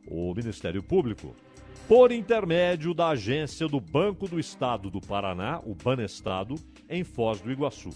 o 0.08 0.34
Ministério 0.34 0.82
Público, 0.82 1.34
por 1.87 2.10
intermédio 2.10 2.92
da 2.92 3.08
agência 3.08 3.68
do 3.68 3.80
Banco 3.80 4.26
do 4.26 4.40
Estado 4.40 4.90
do 4.90 5.00
Paraná, 5.00 5.60
o 5.64 5.74
Banestado, 5.74 6.56
em 6.88 7.04
Foz 7.04 7.40
do 7.40 7.52
Iguaçu. 7.52 7.90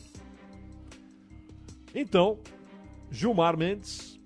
Então, 1.95 2.38
Gilmar 3.11 3.57
Mendes 3.57 4.21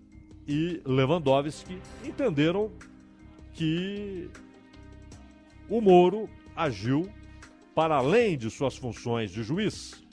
e 0.47 0.83
Lewandowski 0.85 1.79
entenderam 2.05 2.71
que 3.53 4.29
o 5.69 5.81
Moro 5.81 6.29
agiu 6.55 7.09
para 7.75 7.97
além 7.97 8.37
de 8.37 8.51
suas 8.51 8.77
funções 8.77 9.31
de 9.31 9.43
juiz, 9.43 10.05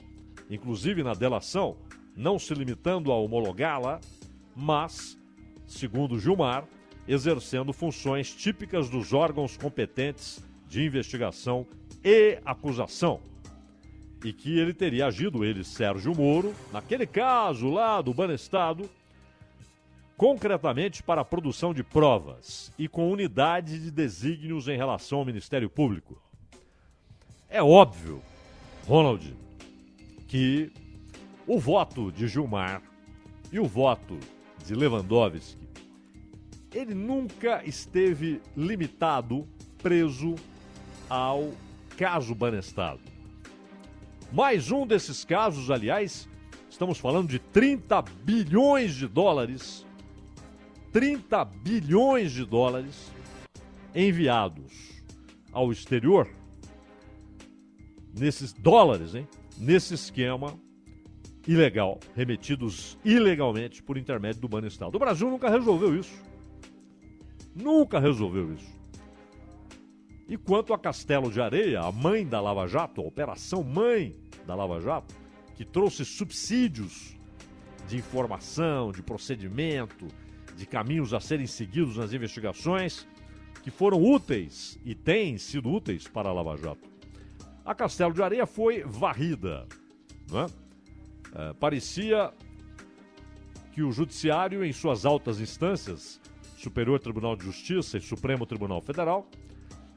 inclusive 0.50 1.04
na 1.04 1.14
delação, 1.14 1.76
não 2.16 2.40
se 2.40 2.54
limitando 2.54 3.12
a 3.12 3.18
homologá-la, 3.18 4.00
mas, 4.60 5.18
segundo 5.66 6.20
Gilmar, 6.20 6.68
exercendo 7.08 7.72
funções 7.72 8.36
típicas 8.36 8.90
dos 8.90 9.14
órgãos 9.14 9.58
competentes 9.58 10.44
de 10.68 10.84
investigação 10.84 11.66
e 12.04 12.40
acusação 12.46 13.22
e 14.24 14.34
que 14.34 14.60
ele 14.60 14.74
teria 14.74 15.08
agido, 15.08 15.46
ele, 15.46 15.64
Sérgio 15.64 16.14
Moro, 16.14 16.54
naquele 16.74 17.08
caso 17.08 17.70
lá 17.70 18.02
do 18.02 18.14
Banestado, 18.14 18.90
concretamente 20.18 21.02
para 21.02 21.22
a 21.22 21.26
produção 21.26 21.74
de 21.74 21.84
provas 21.84 22.74
e 22.78 22.88
com 22.90 23.10
unidade 23.10 23.80
de 23.80 23.90
desígnios 23.90 24.68
em 24.68 24.76
relação 24.76 25.20
ao 25.20 25.26
Ministério 25.26 25.70
Público. 25.70 26.22
É 27.50 27.64
óbvio, 27.64 28.22
Ronald, 28.86 29.34
que 30.28 30.72
o 31.48 31.58
voto 31.58 32.12
de 32.12 32.28
Gilmar 32.28 32.82
e 33.52 33.60
o 33.60 33.66
voto 33.66 34.20
de 34.66 34.76
Lewandowski, 34.76 35.68
ele 36.74 36.94
nunca 36.94 37.64
esteve 37.66 38.42
limitado, 38.56 39.48
preso 39.82 40.36
ao 41.10 41.52
caso 41.98 42.36
Banestado. 42.36 43.00
Mais 44.32 44.72
um 44.72 44.86
desses 44.86 45.26
casos, 45.26 45.72
aliás, 45.72 46.30
estamos 46.70 47.00
falando 47.00 47.28
de 47.28 47.40
30 47.40 48.02
bilhões 48.24 48.94
de 48.94 49.08
dólares. 49.08 49.86
30 50.92 51.46
bilhões 51.46 52.32
de 52.32 52.46
dólares 52.46 53.12
enviados 53.94 55.04
ao 55.52 55.72
exterior 55.72 56.30
nesses 58.18 58.54
dólares, 58.54 59.16
hein? 59.16 59.28
Nesse 59.58 59.94
esquema 59.94 60.60
ilegal, 61.50 62.00
remetidos 62.16 62.96
ilegalmente 63.04 63.82
por 63.82 63.98
intermédio 63.98 64.40
do 64.40 64.48
Banestado. 64.48 64.96
O 64.96 65.00
Brasil 65.00 65.28
nunca 65.32 65.50
resolveu 65.50 66.00
isso. 66.00 66.24
Nunca 67.56 68.00
resolveu 68.00 68.54
isso. 68.54 68.80
E 70.28 70.38
quanto 70.38 70.76
a 70.76 70.78
Castelo 70.78 71.32
de 71.32 71.42
Areia, 71.42 71.82
a 71.82 71.92
mãe 71.92 72.24
da 72.24 72.40
Lava 72.40 72.68
Jato, 72.68 73.02
a 73.02 73.04
operação 73.04 73.64
mãe 73.64 74.16
da 74.46 74.54
Lava 74.54 74.80
Jato, 74.80 75.16
que 75.56 75.66
trouxe 75.66 76.06
subsídios 76.06 77.18
de 77.88 77.98
informação, 77.98 78.92
de 78.92 79.02
procedimento, 79.02 80.08
de 80.56 80.68
caminhos 80.68 81.16
a 81.16 81.20
serem 81.20 81.48
seguidos 81.48 81.98
nas 81.98 82.14
investigações, 82.14 83.08
que 83.64 83.72
foram 83.72 84.00
úteis 84.04 84.80
e 84.86 84.94
têm 84.94 85.40
sido 85.40 85.68
úteis 85.72 86.08
para 86.08 86.30
a 86.30 86.32
Lava 86.32 86.56
Jato. 86.58 86.88
A 87.66 87.74
Castelo 87.74 88.14
de 88.14 88.22
Areia 88.22 88.46
foi 88.46 88.84
varrida. 88.84 89.68
Né? 90.32 90.46
É, 90.46 90.69
parecia 91.60 92.32
que 93.72 93.84
o 93.84 93.92
Judiciário, 93.92 94.64
em 94.64 94.74
suas 94.74 95.06
altas 95.06 95.40
instâncias, 95.40 96.20
Superior 96.58 97.00
Tribunal 97.00 97.36
de 97.36 97.46
Justiça 97.46 97.98
e 97.98 98.02
Supremo 98.02 98.46
Tribunal 98.46 98.82
Federal, 98.82 99.26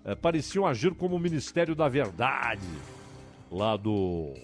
é, 0.05 0.15
pareciam 0.15 0.67
agir 0.67 0.95
como 0.95 1.17
o 1.17 1.19
Ministério 1.19 1.75
da 1.75 1.89
Verdade, 1.89 2.63
lá 3.51 3.77
do, 3.77 4.35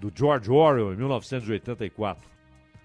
do 0.00 0.10
George 0.14 0.50
Orwell, 0.50 0.94
em 0.94 0.96
1984, 0.96 2.28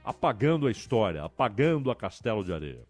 apagando 0.04 0.68
a 0.68 0.72
história, 0.72 1.24
apagando 1.24 1.90
a 1.90 1.96
Castelo 1.96 2.44
de 2.44 2.54
Areia. 2.54 2.82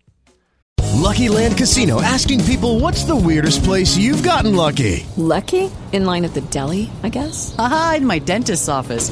Lucky 0.96 1.30
Land 1.30 1.58
Casino 1.58 2.02
asking 2.02 2.44
people 2.46 2.80
what's 2.80 3.06
the 3.06 3.15
weirdest 3.15 3.63
place 3.63 3.98
you've 3.98 4.24
gotten 4.24 4.56
lucky? 4.56 5.06
Lucky? 5.17 5.72
In 5.91 6.06
line 6.06 6.26
at 6.26 6.34
the 6.34 6.41
deli, 6.41 6.89
I 7.04 7.10
guess? 7.10 7.56
Aha, 7.58 7.96
in 7.98 8.06
my 8.06 8.20
dentist's 8.20 8.70
office. 8.70 9.12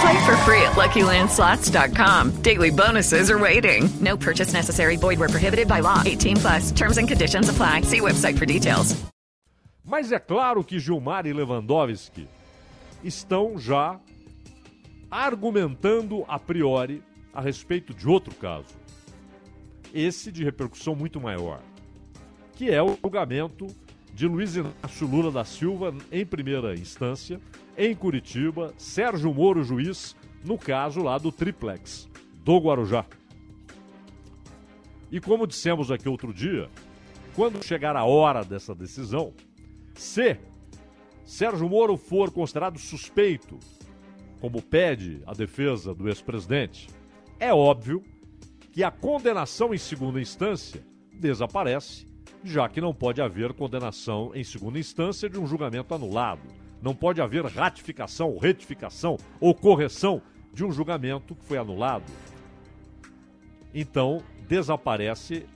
Play 0.00 0.24
for 0.24 0.36
free 0.38 0.62
at 0.62 0.72
LuckyLandSlots.com. 0.76 2.42
Daily 2.42 2.70
bonuses 2.70 3.30
are 3.30 3.38
waiting. 3.38 3.88
No 4.00 4.16
purchase 4.16 4.52
necessary. 4.52 4.96
Void 4.96 5.18
where 5.18 5.28
prohibited 5.28 5.68
by 5.68 5.80
law. 5.80 6.02
18 6.06 6.36
plus. 6.36 6.72
Terms 6.72 6.96
and 6.96 7.06
conditions 7.06 7.48
apply. 7.48 7.82
See 7.82 8.00
website 8.00 8.38
for 8.38 8.46
details. 8.46 8.96
Mas 9.84 10.12
é 10.12 10.18
claro 10.18 10.62
que 10.62 10.78
Gilmar 10.78 11.26
e 11.26 11.32
Lewandowski 11.32 12.28
estão 13.02 13.58
já 13.58 13.98
argumentando 15.10 16.24
a 16.28 16.38
priori 16.38 17.02
a 17.34 17.40
respeito 17.40 17.92
de 17.92 18.08
outro 18.08 18.34
caso. 18.36 18.74
Esse 19.92 20.30
de 20.30 20.44
repercussão 20.44 20.94
muito 20.94 21.20
maior, 21.20 21.60
que 22.54 22.70
é 22.70 22.80
o 22.80 22.96
julgamento 23.02 23.66
de 24.14 24.28
Luiz 24.28 24.54
Inácio 24.54 25.06
Lula 25.06 25.32
da 25.32 25.44
Silva 25.44 25.92
em 26.12 26.24
primeira 26.24 26.74
instância, 26.74 27.40
em 27.80 27.94
Curitiba, 27.94 28.74
Sérgio 28.76 29.32
Moro, 29.32 29.64
juiz, 29.64 30.14
no 30.44 30.58
caso 30.58 31.02
lá 31.02 31.16
do 31.16 31.32
Triplex, 31.32 32.10
do 32.44 32.58
Guarujá. 32.58 33.06
E 35.10 35.18
como 35.18 35.46
dissemos 35.46 35.90
aqui 35.90 36.06
outro 36.06 36.30
dia, 36.30 36.68
quando 37.34 37.64
chegar 37.64 37.96
a 37.96 38.04
hora 38.04 38.44
dessa 38.44 38.74
decisão, 38.74 39.32
se 39.94 40.36
Sérgio 41.24 41.70
Moro 41.70 41.96
for 41.96 42.30
considerado 42.30 42.78
suspeito, 42.78 43.58
como 44.42 44.60
pede 44.60 45.22
a 45.26 45.32
defesa 45.32 45.94
do 45.94 46.06
ex-presidente, 46.06 46.86
é 47.38 47.50
óbvio 47.54 48.02
que 48.72 48.84
a 48.84 48.90
condenação 48.90 49.72
em 49.72 49.78
segunda 49.78 50.20
instância 50.20 50.84
desaparece, 51.14 52.04
já 52.44 52.68
que 52.68 52.80
não 52.80 52.92
pode 52.92 53.22
haver 53.22 53.54
condenação 53.54 54.32
em 54.34 54.44
segunda 54.44 54.78
instância 54.78 55.30
de 55.30 55.40
um 55.40 55.46
julgamento 55.46 55.94
anulado. 55.94 56.59
Não 56.82 56.94
pode 56.94 57.20
haver 57.20 57.44
ratificação, 57.44 58.38
retificação 58.38 59.16
ou 59.38 59.54
correção 59.54 60.22
de 60.52 60.64
um 60.64 60.72
julgamento 60.72 61.34
que 61.34 61.44
foi 61.44 61.58
anulado. 61.58 62.10
Então, 63.74 64.22
desaparece 64.48 65.46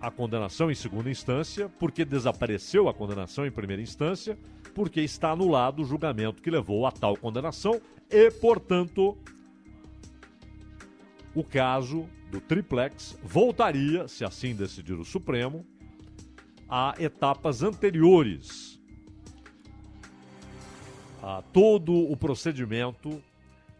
a 0.00 0.10
condenação 0.10 0.70
em 0.70 0.74
segunda 0.74 1.08
instância, 1.08 1.68
porque 1.78 2.04
desapareceu 2.04 2.88
a 2.88 2.94
condenação 2.94 3.46
em 3.46 3.52
primeira 3.52 3.80
instância, 3.80 4.36
porque 4.74 5.00
está 5.00 5.30
anulado 5.30 5.82
o 5.82 5.84
julgamento 5.84 6.42
que 6.42 6.50
levou 6.50 6.86
a 6.86 6.90
tal 6.90 7.16
condenação 7.16 7.80
e, 8.10 8.30
portanto, 8.30 9.16
o 11.34 11.44
caso 11.44 12.08
do 12.30 12.40
triplex 12.40 13.16
voltaria, 13.22 14.08
se 14.08 14.24
assim 14.24 14.54
decidir 14.54 14.94
o 14.94 15.04
Supremo, 15.04 15.64
a 16.68 16.94
etapas 16.98 17.62
anteriores 17.62 18.71
a 21.22 21.40
todo 21.40 21.94
o 21.94 22.16
procedimento 22.16 23.22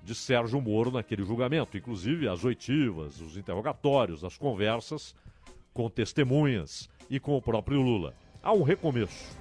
de 0.05 0.15
Sérgio 0.15 0.61
Moro 0.61 0.93
naquele 0.93 1.25
julgamento, 1.25 1.77
inclusive 1.77 2.29
as 2.29 2.45
oitivas, 2.45 3.21
os 3.21 3.37
interrogatórios, 3.37 4.25
as 4.25 4.39
conversas 4.39 5.15
com 5.75 5.91
testemunhas 5.91 6.89
e 7.11 7.19
com 7.19 7.37
o 7.37 7.43
próprio 7.43 7.81
Lula. 7.81 8.15
Há 8.43 8.53
um 8.53 8.63
recomeço. 8.63 9.37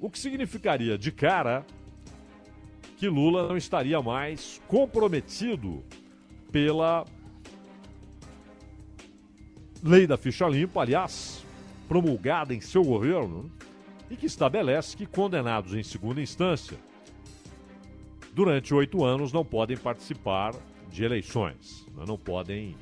O 0.00 0.08
que 0.08 0.18
significaria 0.18 0.96
de 0.96 1.10
cara 1.10 1.66
que 2.96 3.08
Lula 3.08 3.48
não 3.48 3.56
estaria 3.56 4.00
mais 4.00 4.60
comprometido 4.68 5.82
pela 6.52 7.04
lei 9.82 10.06
da 10.06 10.16
ficha 10.16 10.46
limpa, 10.46 10.82
aliás, 10.82 11.44
promulgada 11.88 12.54
em 12.54 12.60
seu 12.60 12.84
governo, 12.84 13.50
e 14.10 14.16
que 14.16 14.26
estabelece 14.26 14.96
que 14.96 15.06
condenados 15.06 15.74
em 15.74 15.82
segunda 15.82 16.20
instância, 16.20 16.76
durante 18.32 18.74
oito 18.74 19.04
anos, 19.04 19.32
não 19.32 19.44
podem 19.44 19.76
participar 19.76 20.54
de 20.90 21.04
eleições, 21.04 21.86
né? 21.94 22.04
não 22.06 22.18
podem 22.18 22.76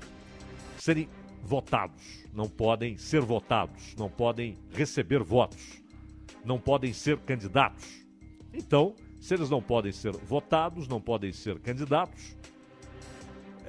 serem 0.78 1.08
votados, 1.42 2.26
não 2.32 2.48
podem 2.48 2.96
ser 2.96 3.20
votados, 3.20 3.94
não 3.96 4.08
podem 4.08 4.56
receber 4.72 5.22
votos, 5.22 5.82
não 6.44 6.58
podem 6.58 6.92
ser 6.92 7.18
candidatos. 7.18 8.06
Então, 8.52 8.94
se 9.20 9.34
eles 9.34 9.50
não 9.50 9.62
podem 9.62 9.92
ser 9.92 10.12
votados, 10.12 10.88
não 10.88 11.00
podem 11.00 11.32
ser 11.32 11.58
candidatos, 11.58 12.36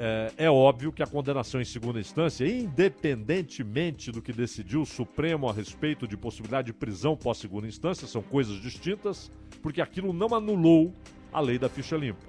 é, 0.02 0.32
é, 0.38 0.50
óbvio 0.50 0.94
que 0.94 1.04
a 1.04 1.08
condenação 1.08 1.60
em 1.60 1.66
segunda 1.66 2.00
instância, 2.00 2.48
independentemente 2.48 4.14
do 4.14 4.22
que 4.22 4.32
decidiu 4.32 4.84
o 4.84 4.86
Supremo 4.86 5.50
a 5.50 5.52
respeito 5.52 6.08
de 6.08 6.16
possibilidade 6.16 6.68
de 6.68 6.74
prisão 6.74 7.18
pós-segunda 7.18 7.68
instância, 7.68 8.08
são 8.08 8.22
coisas 8.22 8.62
distintas, 8.62 9.30
porque 9.62 9.82
aquilo 9.82 10.14
não 10.14 10.34
anulou 10.34 10.94
a 11.32 11.40
lei 11.40 11.58
da 11.58 11.70
ficha 11.70 11.96
limpa. 11.98 12.28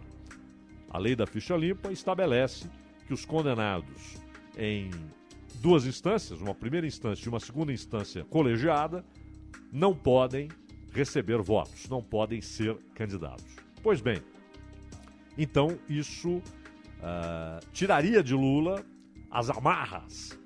A 0.91 0.99
lei 0.99 1.15
da 1.15 1.27
ficha 1.27 1.57
limpa 1.57 1.93
estabelece 1.93 2.69
que 3.07 3.15
os 3.15 3.25
condenados 3.25 4.17
em 4.57 4.91
duas 5.57 5.87
instâncias, 5.87 6.41
uma 6.41 6.55
primeira 6.55 6.87
instância 6.87 7.27
e 7.27 7.29
uma 7.29 7.41
segunda 7.41 7.73
instância 7.73 8.25
colegiada, 8.25 9.05
não 9.73 9.95
podem 9.95 10.49
receber 10.93 11.41
votos, 11.41 11.89
não 11.89 12.03
podem 12.03 12.41
ser 12.41 12.77
candidatos. 12.95 13.57
Pois 13.83 14.01
bem, 14.01 14.23
então 15.39 15.79
isso 15.89 16.43
Uh, 17.01 17.65
tiraria 17.73 18.23
de 18.23 18.35
Lula 18.35 18.85
as 19.31 19.49
amarras 19.49 20.39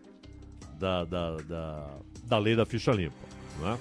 da, 0.79 1.05
da, 1.05 1.37
da, 1.39 1.99
da 2.23 2.39
lei 2.39 2.55
da 2.55 2.65
ficha 2.65 2.93
limpa. 2.93 3.27
Né? 3.59 3.77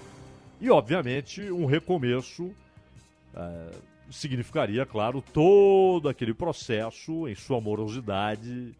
E, 0.59 0.71
obviamente, 0.71 1.51
um 1.51 1.67
recomeço 1.67 2.45
uh, 2.45 3.77
significaria, 4.13 4.85
claro, 4.85 5.21
todo 5.21 6.07
aquele 6.07 6.33
processo 6.33 7.27
em 7.27 7.35
sua 7.35 7.59
morosidade 7.59 8.75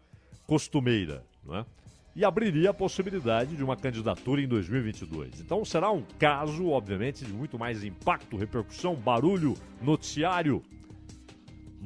costumeira. 0.46 1.24
Né? 1.44 1.66
E 2.14 2.24
abriria 2.24 2.70
a 2.70 2.74
possibilidade 2.74 3.56
de 3.56 3.64
uma 3.64 3.76
candidatura 3.76 4.40
em 4.40 4.46
2022. 4.46 5.40
Então 5.40 5.64
será 5.64 5.90
um 5.90 6.02
caso, 6.18 6.68
obviamente, 6.68 7.24
de 7.24 7.32
muito 7.32 7.58
mais 7.58 7.82
impacto, 7.82 8.36
repercussão, 8.36 8.94
barulho, 8.94 9.54
noticiário, 9.82 10.62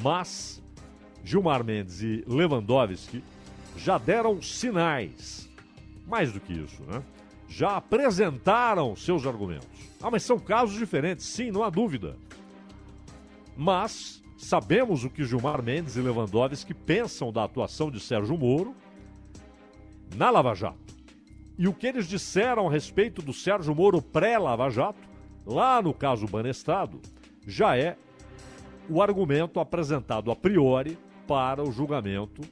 mas 0.00 0.62
Gilmar 1.24 1.64
Mendes 1.64 2.02
e 2.02 2.24
Lewandowski 2.26 3.22
já 3.76 3.98
deram 3.98 4.40
sinais. 4.42 5.48
Mais 6.06 6.32
do 6.32 6.40
que 6.40 6.52
isso, 6.52 6.82
né? 6.84 7.02
Já 7.48 7.76
apresentaram 7.76 8.94
seus 8.94 9.26
argumentos. 9.26 9.68
Ah, 10.02 10.10
mas 10.10 10.22
são 10.22 10.38
casos 10.38 10.78
diferentes, 10.78 11.24
sim, 11.26 11.50
não 11.50 11.64
há 11.64 11.70
dúvida. 11.70 12.16
Mas 13.58 14.22
sabemos 14.38 15.04
o 15.04 15.10
que 15.10 15.24
Gilmar 15.24 15.62
Mendes 15.62 15.96
e 15.96 16.00
Lewandowski 16.00 16.72
pensam 16.72 17.30
da 17.30 17.44
atuação 17.44 17.90
de 17.90 18.00
Sérgio 18.00 18.38
Moro 18.38 18.74
na 20.16 20.30
Lava 20.30 20.54
Jato. 20.54 20.78
E 21.58 21.68
o 21.68 21.74
que 21.74 21.86
eles 21.86 22.06
disseram 22.06 22.68
a 22.68 22.70
respeito 22.70 23.20
do 23.20 23.34
Sérgio 23.34 23.74
Moro 23.74 24.00
pré-Lava 24.00 24.70
Jato 24.70 25.08
Lá 25.48 25.80
no 25.80 25.94
caso 25.94 26.26
Banestado, 26.26 27.00
já 27.46 27.74
é 27.74 27.96
o 28.86 29.00
argumento 29.00 29.58
apresentado 29.58 30.30
a 30.30 30.36
priori 30.36 30.98
para 31.26 31.62
o 31.62 31.72
julgamento 31.72 32.42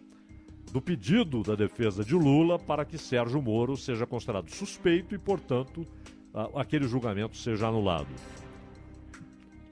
do 0.72 0.80
pedido 0.80 1.42
da 1.42 1.54
defesa 1.54 2.02
de 2.02 2.14
Lula 2.14 2.58
para 2.58 2.86
que 2.86 2.96
Sérgio 2.96 3.42
Moro 3.42 3.76
seja 3.76 4.06
considerado 4.06 4.50
suspeito 4.50 5.14
e, 5.14 5.18
portanto, 5.18 5.84
aquele 6.54 6.88
julgamento 6.88 7.36
seja 7.36 7.68
anulado. 7.68 8.08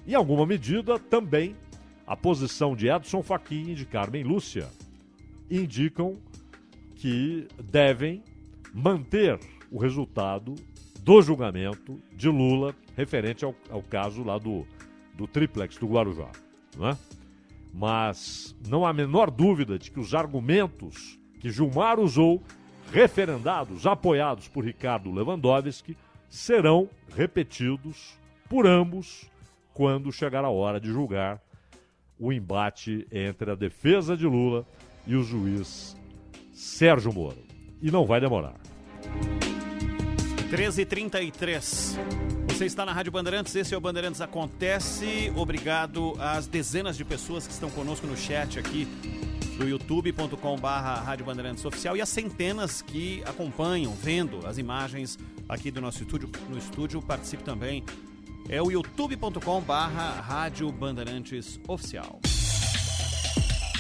Em 0.07 0.15
alguma 0.15 0.45
medida, 0.45 0.99
também 0.99 1.57
a 2.07 2.15
posição 2.17 2.77
de 2.77 2.89
Edson 2.89 3.23
Fachin 3.23 3.71
e 3.71 3.75
de 3.75 3.87
Carmen 3.87 4.23
Lúcia 4.23 4.69
indicam 5.51 6.19
que 6.97 7.49
devem 7.63 8.23
manter 8.73 9.39
o 9.71 9.79
resultado 9.79 10.55
do 11.01 11.23
julgamento 11.23 11.99
de 12.13 12.29
Lula 12.29 12.75
referente 12.97 13.45
ao, 13.45 13.55
ao 13.71 13.83
caso 13.83 14.23
lá 14.23 14.39
do, 14.39 14.67
do 15.15 15.27
triplex 15.27 15.77
do 15.77 15.87
Guarujá. 15.87 16.31
Não 16.77 16.89
é? 16.89 16.99
Mas 17.73 18.55
não 18.69 18.87
há 18.87 18.91
a 18.91 18.95
menor 18.95 19.31
dúvida 19.31 19.79
de 19.79 19.91
que 19.91 20.01
os 20.01 20.15
argumentos 20.15 21.19
que 21.41 21.51
Gilmar 21.51 21.99
usou, 21.99 22.43
referendados, 22.93 23.87
apoiados 23.87 24.49
por 24.49 24.65
Ricardo 24.65 25.11
Lewandowski, 25.11 25.97
serão 26.29 26.89
repetidos 27.15 28.19
por 28.49 28.67
ambos 28.67 29.29
quando 29.75 30.13
chegar 30.13 30.45
a 30.45 30.51
hora 30.51 30.81
de 30.81 30.89
julgar 30.89 31.43
o 32.19 32.33
embate 32.33 33.07
entre 33.11 33.51
a 33.51 33.55
defesa 33.57 34.17
de 34.17 34.25
Lula 34.25 34.65
e 35.07 35.17
o 35.17 35.23
juiz 35.23 35.97
Sérgio 36.53 37.13
Moro. 37.13 37.43
E 37.83 37.91
não 37.91 38.07
vai 38.07 38.21
demorar. 38.21 38.55
13h33. 40.51 41.99
Você 42.49 42.67
está 42.67 42.87
na 42.87 42.93
Rádio 42.93 43.11
Bandeirantes, 43.11 43.55
esse 43.57 43.75
é 43.75 43.77
o 43.77 43.81
Bandeirantes 43.81 44.21
Acontece. 44.21 45.33
Obrigado 45.35 46.15
às 46.21 46.47
dezenas 46.47 46.97
de 46.97 47.05
pessoas 47.05 47.45
que 47.45 47.53
estão 47.53 47.69
conosco 47.69 48.07
no 48.07 48.17
chat 48.17 48.61
aqui 48.61 48.87
do 49.59 49.69
youtube.com/barra 49.69 51.01
Rádio 51.01 51.27
Bandeirantes 51.27 51.65
Oficial 51.65 51.97
e 51.97 52.01
as 52.01 52.09
centenas 52.09 52.81
que 52.81 53.23
acompanham, 53.27 53.93
vendo 53.93 54.47
as 54.47 54.57
imagens 54.57 55.19
aqui 55.49 55.73
do 55.73 55.81
nosso 55.81 56.05
estúdio. 56.05 56.31
No 56.49 56.57
estúdio 56.57 57.03
participe 57.03 57.43
também. 57.43 57.83
É 58.49 58.63
o 58.63 58.71
youtube.com/barra 58.71 60.21
Rádio 60.21 60.71
Bandeirantes 60.71 61.59
Oficial. 61.67 62.21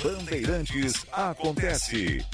Bandeirantes 0.02 1.06
Acontece. 1.12 2.24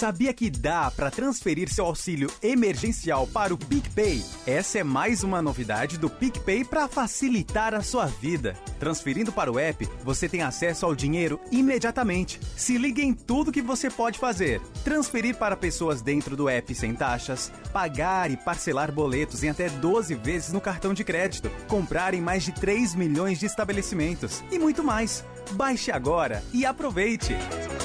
Sabia 0.00 0.32
que 0.32 0.48
dá 0.48 0.90
para 0.90 1.10
transferir 1.10 1.68
seu 1.68 1.84
auxílio 1.84 2.32
emergencial 2.42 3.26
para 3.26 3.52
o 3.52 3.58
PicPay? 3.58 4.24
Essa 4.46 4.78
é 4.78 4.82
mais 4.82 5.22
uma 5.22 5.42
novidade 5.42 5.98
do 5.98 6.08
PicPay 6.08 6.64
para 6.64 6.88
facilitar 6.88 7.74
a 7.74 7.82
sua 7.82 8.06
vida. 8.06 8.56
Transferindo 8.78 9.30
para 9.30 9.52
o 9.52 9.58
app, 9.58 9.86
você 10.02 10.26
tem 10.26 10.40
acesso 10.40 10.86
ao 10.86 10.94
dinheiro 10.94 11.38
imediatamente. 11.52 12.40
Se 12.56 12.78
liga 12.78 13.02
em 13.02 13.12
tudo 13.12 13.52
que 13.52 13.60
você 13.60 13.90
pode 13.90 14.18
fazer: 14.18 14.62
transferir 14.82 15.36
para 15.36 15.54
pessoas 15.54 16.00
dentro 16.00 16.34
do 16.34 16.48
app 16.48 16.74
sem 16.74 16.94
taxas, 16.94 17.52
pagar 17.70 18.30
e 18.30 18.38
parcelar 18.38 18.90
boletos 18.90 19.44
em 19.44 19.50
até 19.50 19.68
12 19.68 20.14
vezes 20.14 20.50
no 20.50 20.62
cartão 20.62 20.94
de 20.94 21.04
crédito, 21.04 21.50
comprar 21.68 22.14
em 22.14 22.22
mais 22.22 22.42
de 22.42 22.52
3 22.52 22.94
milhões 22.94 23.38
de 23.38 23.44
estabelecimentos 23.44 24.42
e 24.50 24.58
muito 24.58 24.82
mais. 24.82 25.22
Baixe 25.50 25.92
agora 25.92 26.42
e 26.54 26.64
aproveite. 26.64 27.34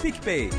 PicPay. 0.01 0.49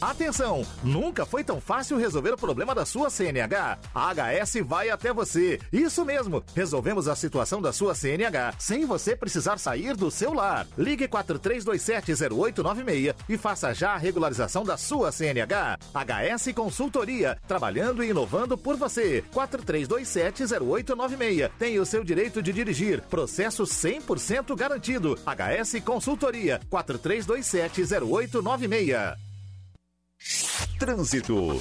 Atenção! 0.00 0.64
Nunca 0.84 1.26
foi 1.26 1.42
tão 1.42 1.60
fácil 1.60 1.98
resolver 1.98 2.30
o 2.30 2.36
problema 2.36 2.72
da 2.72 2.84
sua 2.84 3.10
CNH. 3.10 3.78
A 3.92 4.14
HS 4.14 4.58
vai 4.64 4.90
até 4.90 5.12
você. 5.12 5.58
Isso 5.72 6.04
mesmo! 6.04 6.44
Resolvemos 6.54 7.08
a 7.08 7.16
situação 7.16 7.60
da 7.60 7.72
sua 7.72 7.96
CNH 7.96 8.54
sem 8.60 8.86
você 8.86 9.16
precisar 9.16 9.58
sair 9.58 9.96
do 9.96 10.08
seu 10.08 10.32
lar. 10.32 10.68
Ligue 10.78 11.08
43270896 11.08 13.12
e 13.28 13.36
faça 13.36 13.74
já 13.74 13.94
a 13.94 13.96
regularização 13.96 14.62
da 14.62 14.76
sua 14.76 15.10
CNH. 15.10 15.80
HS 15.92 16.52
Consultoria, 16.54 17.36
trabalhando 17.48 18.04
e 18.04 18.10
inovando 18.10 18.56
por 18.56 18.76
você. 18.76 19.24
43270896. 19.34 21.50
Tem 21.58 21.80
o 21.80 21.86
seu 21.86 22.04
direito 22.04 22.40
de 22.40 22.52
dirigir. 22.52 23.02
Processo 23.02 23.64
100% 23.64 24.54
garantido. 24.54 25.18
HS 25.26 25.80
Consultoria, 25.84 26.60
43270896. 26.70 29.27
Trânsito. 30.78 31.58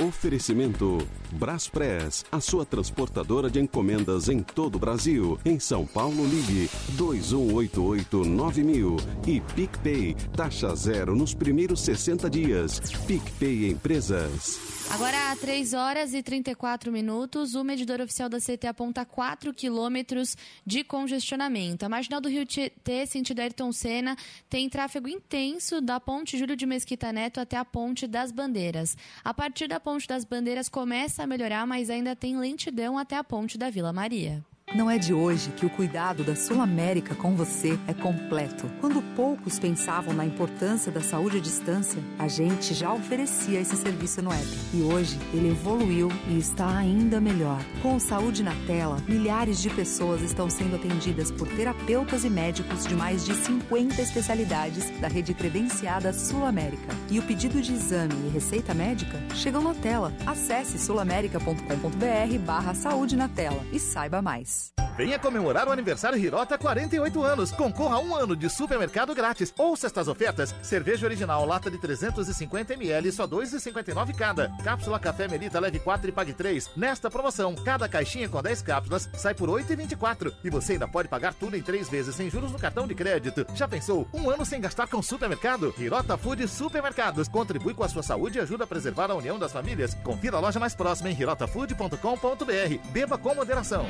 Oferecimento 0.00 0.98
Braspress, 1.32 2.24
a 2.32 2.40
sua 2.40 2.64
transportadora 2.64 3.50
de 3.50 3.60
encomendas 3.60 4.28
em 4.28 4.42
todo 4.42 4.76
o 4.76 4.78
Brasil. 4.78 5.38
Em 5.44 5.58
São 5.58 5.84
Paulo, 5.84 6.24
ligue 6.24 6.70
2188-9000. 6.96 8.98
E 9.26 9.40
PicPay, 9.40 10.16
taxa 10.34 10.74
zero 10.74 11.14
nos 11.14 11.34
primeiros 11.34 11.82
60 11.82 12.30
dias. 12.30 12.80
PicPay 13.06 13.70
Empresas. 13.70 14.79
Agora, 14.92 15.36
3 15.36 15.72
horas 15.72 16.14
e 16.14 16.22
34 16.22 16.90
minutos, 16.90 17.54
o 17.54 17.62
medidor 17.62 18.00
oficial 18.00 18.28
da 18.28 18.38
CT 18.38 18.66
aponta 18.66 19.04
4 19.04 19.54
quilômetros 19.54 20.36
de 20.66 20.82
congestionamento. 20.82 21.84
A 21.84 21.88
marginal 21.88 22.20
do 22.20 22.28
Rio 22.28 22.44
Tietê, 22.44 23.06
sentido 23.06 23.38
Ayrton 23.38 23.70
Senna, 23.72 24.16
tem 24.48 24.68
tráfego 24.68 25.08
intenso 25.08 25.80
da 25.80 26.00
ponte 26.00 26.36
Júlio 26.36 26.56
de 26.56 26.66
Mesquita 26.66 27.12
Neto 27.12 27.38
até 27.40 27.56
a 27.56 27.64
ponte 27.64 28.08
das 28.08 28.32
Bandeiras. 28.32 28.96
A 29.22 29.32
partir 29.32 29.68
da 29.68 29.78
ponte 29.78 30.08
das 30.08 30.24
Bandeiras 30.24 30.68
começa 30.68 31.22
a 31.22 31.26
melhorar, 31.26 31.64
mas 31.66 31.88
ainda 31.88 32.16
tem 32.16 32.36
lentidão 32.36 32.98
até 32.98 33.16
a 33.16 33.22
ponte 33.22 33.56
da 33.56 33.70
Vila 33.70 33.92
Maria. 33.92 34.44
Não 34.72 34.88
é 34.88 34.98
de 34.98 35.12
hoje 35.12 35.50
que 35.50 35.66
o 35.66 35.70
cuidado 35.70 36.22
da 36.22 36.36
Sul 36.36 36.60
América 36.60 37.12
com 37.12 37.34
você 37.34 37.76
é 37.88 37.92
completo. 37.92 38.70
Quando 38.80 39.02
poucos 39.16 39.58
pensavam 39.58 40.14
na 40.14 40.24
importância 40.24 40.92
da 40.92 41.00
saúde 41.00 41.38
à 41.38 41.40
distância, 41.40 42.00
a 42.16 42.28
gente 42.28 42.72
já 42.72 42.92
oferecia 42.92 43.58
esse 43.58 43.76
serviço 43.76 44.22
no 44.22 44.32
app. 44.32 44.46
E 44.72 44.80
hoje 44.82 45.18
ele 45.34 45.50
evoluiu 45.50 46.08
e 46.28 46.38
está 46.38 46.76
ainda 46.76 47.20
melhor. 47.20 47.60
Com 47.82 47.98
Saúde 47.98 48.44
na 48.44 48.54
Tela, 48.64 48.98
milhares 49.08 49.60
de 49.60 49.68
pessoas 49.70 50.22
estão 50.22 50.48
sendo 50.48 50.76
atendidas 50.76 51.32
por 51.32 51.48
terapeutas 51.48 52.24
e 52.24 52.30
médicos 52.30 52.86
de 52.86 52.94
mais 52.94 53.24
de 53.24 53.34
50 53.34 54.00
especialidades 54.00 54.88
da 55.00 55.08
rede 55.08 55.34
credenciada 55.34 56.12
Sul 56.12 56.46
América. 56.46 56.94
E 57.10 57.18
o 57.18 57.22
pedido 57.24 57.60
de 57.60 57.72
exame 57.72 58.14
e 58.28 58.28
receita 58.28 58.72
médica 58.72 59.18
chegam 59.34 59.62
na 59.62 59.74
tela. 59.74 60.12
Acesse 60.24 60.78
sulamerica.com.br 60.78 62.38
barra 62.46 62.72
saúde 62.72 63.16
na 63.16 63.28
tela 63.28 63.64
e 63.72 63.80
saiba 63.80 64.22
mais. 64.22 64.59
Venha 64.96 65.18
comemorar 65.18 65.66
o 65.66 65.72
aniversário 65.72 66.18
Hirota 66.18 66.58
48 66.58 67.22
anos. 67.22 67.50
Concorra 67.52 67.96
a 67.96 68.00
um 68.00 68.14
ano 68.14 68.36
de 68.36 68.50
supermercado 68.50 69.14
grátis. 69.14 69.52
Ouça 69.56 69.86
estas 69.86 70.08
ofertas. 70.08 70.54
Cerveja 70.62 71.06
original, 71.06 71.46
lata 71.46 71.70
de 71.70 71.78
350ml, 71.78 73.10
só 73.10 73.26
2,59 73.26 74.14
cada. 74.14 74.50
Cápsula 74.62 74.98
Café 74.98 75.26
Melita, 75.26 75.58
leve 75.58 75.78
4 75.78 76.10
e 76.10 76.12
pague 76.12 76.34
3. 76.34 76.70
Nesta 76.76 77.10
promoção, 77.10 77.54
cada 77.54 77.88
caixinha 77.88 78.28
com 78.28 78.42
10 78.42 78.60
cápsulas 78.60 79.08
sai 79.14 79.32
por 79.32 79.48
8,24. 79.48 80.34
E 80.44 80.50
você 80.50 80.74
ainda 80.74 80.86
pode 80.86 81.08
pagar 81.08 81.32
tudo 81.32 81.56
em 81.56 81.62
3 81.62 81.88
vezes 81.88 82.14
sem 82.14 82.28
juros 82.28 82.52
no 82.52 82.58
cartão 82.58 82.86
de 82.86 82.94
crédito. 82.94 83.46
Já 83.54 83.66
pensou? 83.66 84.06
Um 84.12 84.28
ano 84.28 84.44
sem 84.44 84.60
gastar 84.60 84.86
com 84.86 85.00
supermercado? 85.00 85.74
Hirota 85.78 86.18
Food 86.18 86.46
Supermercados. 86.46 87.26
Contribui 87.26 87.72
com 87.72 87.84
a 87.84 87.88
sua 87.88 88.02
saúde 88.02 88.36
e 88.36 88.40
ajuda 88.42 88.64
a 88.64 88.66
preservar 88.66 89.10
a 89.10 89.14
união 89.14 89.38
das 89.38 89.52
famílias. 89.52 89.94
Confira 89.94 90.36
a 90.36 90.40
loja 90.40 90.60
mais 90.60 90.74
próxima 90.74 91.10
em 91.10 91.18
hirotafood.com.br. 91.18 92.90
Beba 92.92 93.16
com 93.16 93.34
moderação. 93.34 93.86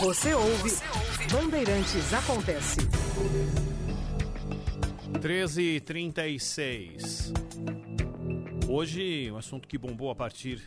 Você 0.00 0.34
ouve, 0.34 0.70
Bandeirantes 1.30 2.12
Acontece. 2.12 2.78
13h36. 5.20 7.32
Hoje, 8.68 9.30
um 9.30 9.36
assunto 9.36 9.68
que 9.68 9.78
bombou 9.78 10.10
a 10.10 10.14
partir 10.14 10.60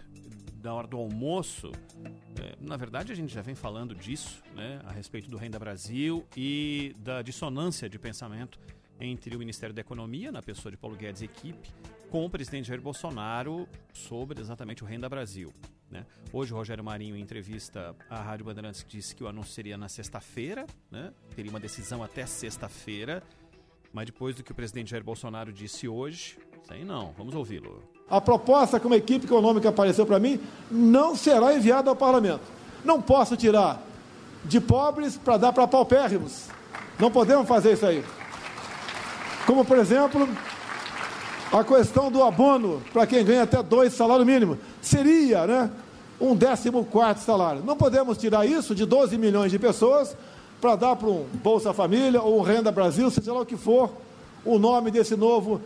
da 0.55 0.73
hora 0.73 0.87
do 0.87 0.97
almoço. 0.97 1.71
É, 2.41 2.55
na 2.59 2.77
verdade, 2.77 3.11
a 3.11 3.15
gente 3.15 3.33
já 3.33 3.41
vem 3.41 3.53
falando 3.53 3.93
disso, 3.93 4.41
né, 4.55 4.79
a 4.85 4.91
respeito 4.91 5.29
do 5.29 5.37
Renda 5.37 5.59
Brasil 5.59 6.25
e 6.35 6.95
da 6.99 7.21
dissonância 7.21 7.89
de 7.89 7.99
pensamento 7.99 8.57
entre 8.99 9.35
o 9.35 9.39
Ministério 9.39 9.75
da 9.75 9.81
Economia, 9.81 10.31
na 10.31 10.41
pessoa 10.41 10.71
de 10.71 10.77
Paulo 10.77 10.95
Guedes 10.95 11.21
e 11.21 11.25
equipe, 11.25 11.69
com 12.09 12.25
o 12.25 12.29
presidente 12.29 12.67
Jair 12.67 12.81
Bolsonaro 12.81 13.67
sobre 13.93 14.41
exatamente 14.41 14.83
o 14.83 14.87
Renda 14.87 15.07
Brasil. 15.09 15.53
Né? 15.89 16.05
Hoje 16.33 16.53
o 16.53 16.57
Rogério 16.57 16.83
Marinho, 16.83 17.15
em 17.15 17.21
entrevista 17.21 17.95
à 18.09 18.21
Rádio 18.21 18.45
Bandeirantes, 18.45 18.85
disse 18.87 19.15
que 19.15 19.23
o 19.23 19.27
anúncio 19.27 19.53
seria 19.53 19.77
na 19.77 19.87
sexta-feira, 19.87 20.65
né? 20.91 21.13
teria 21.35 21.49
uma 21.49 21.59
decisão 21.59 22.03
até 22.03 22.25
sexta-feira, 22.25 23.23
mas 23.93 24.05
depois 24.05 24.35
do 24.35 24.43
que 24.43 24.51
o 24.51 24.55
presidente 24.55 24.91
Jair 24.91 25.03
Bolsonaro 25.03 25.51
disse 25.51 25.87
hoje, 25.87 26.37
aí 26.69 26.83
não, 26.83 27.13
vamos 27.17 27.33
ouvi-lo. 27.33 27.81
A 28.09 28.19
proposta 28.19 28.79
que 28.79 28.87
uma 28.87 28.97
equipe 28.97 29.25
econômica 29.25 29.69
apareceu 29.69 30.05
para 30.05 30.19
mim 30.19 30.39
não 30.69 31.15
será 31.15 31.53
enviada 31.53 31.89
ao 31.89 31.95
parlamento. 31.95 32.43
Não 32.83 33.01
posso 33.01 33.35
tirar 33.35 33.81
de 34.45 34.61
pobres 34.61 35.17
para 35.17 35.37
dar 35.37 35.53
para 35.53 35.67
paupérrimos. 35.67 36.47
Não 36.99 37.11
podemos 37.11 37.47
fazer 37.47 37.73
isso 37.73 37.85
aí. 37.85 38.03
Como, 39.45 39.63
por 39.63 39.77
exemplo, 39.77 40.27
A 41.51 41.63
questão 41.63 42.11
do 42.11 42.21
abono 42.23 42.81
para 42.91 43.07
quem 43.07 43.23
ganha 43.23 43.43
até 43.43 43.63
dois 43.63 43.93
salários 43.93 44.27
mínimos 44.27 44.57
seria, 44.81 45.47
né? 45.47 45.71
Um 46.19 46.35
décimo 46.35 46.83
quarto 46.83 47.19
salário. 47.19 47.63
Não 47.63 47.77
podemos 47.77 48.17
tirar 48.17 48.45
isso 48.45 48.75
de 48.75 48.85
12 48.85 49.17
milhões 49.17 49.51
de 49.51 49.57
pessoas 49.57 50.15
para 50.59 50.75
dar 50.75 50.95
para 50.95 51.07
um 51.07 51.25
Bolsa 51.43 51.73
Família 51.73 52.21
ou 52.21 52.39
um 52.39 52.41
Renda 52.41 52.71
Brasil, 52.71 53.09
seja 53.09 53.31
lá 53.31 53.41
o 53.41 53.45
que 53.45 53.55
for 53.55 53.91
o 54.43 54.59
nome 54.59 54.91
desse 54.91 55.15
novo 55.15 55.61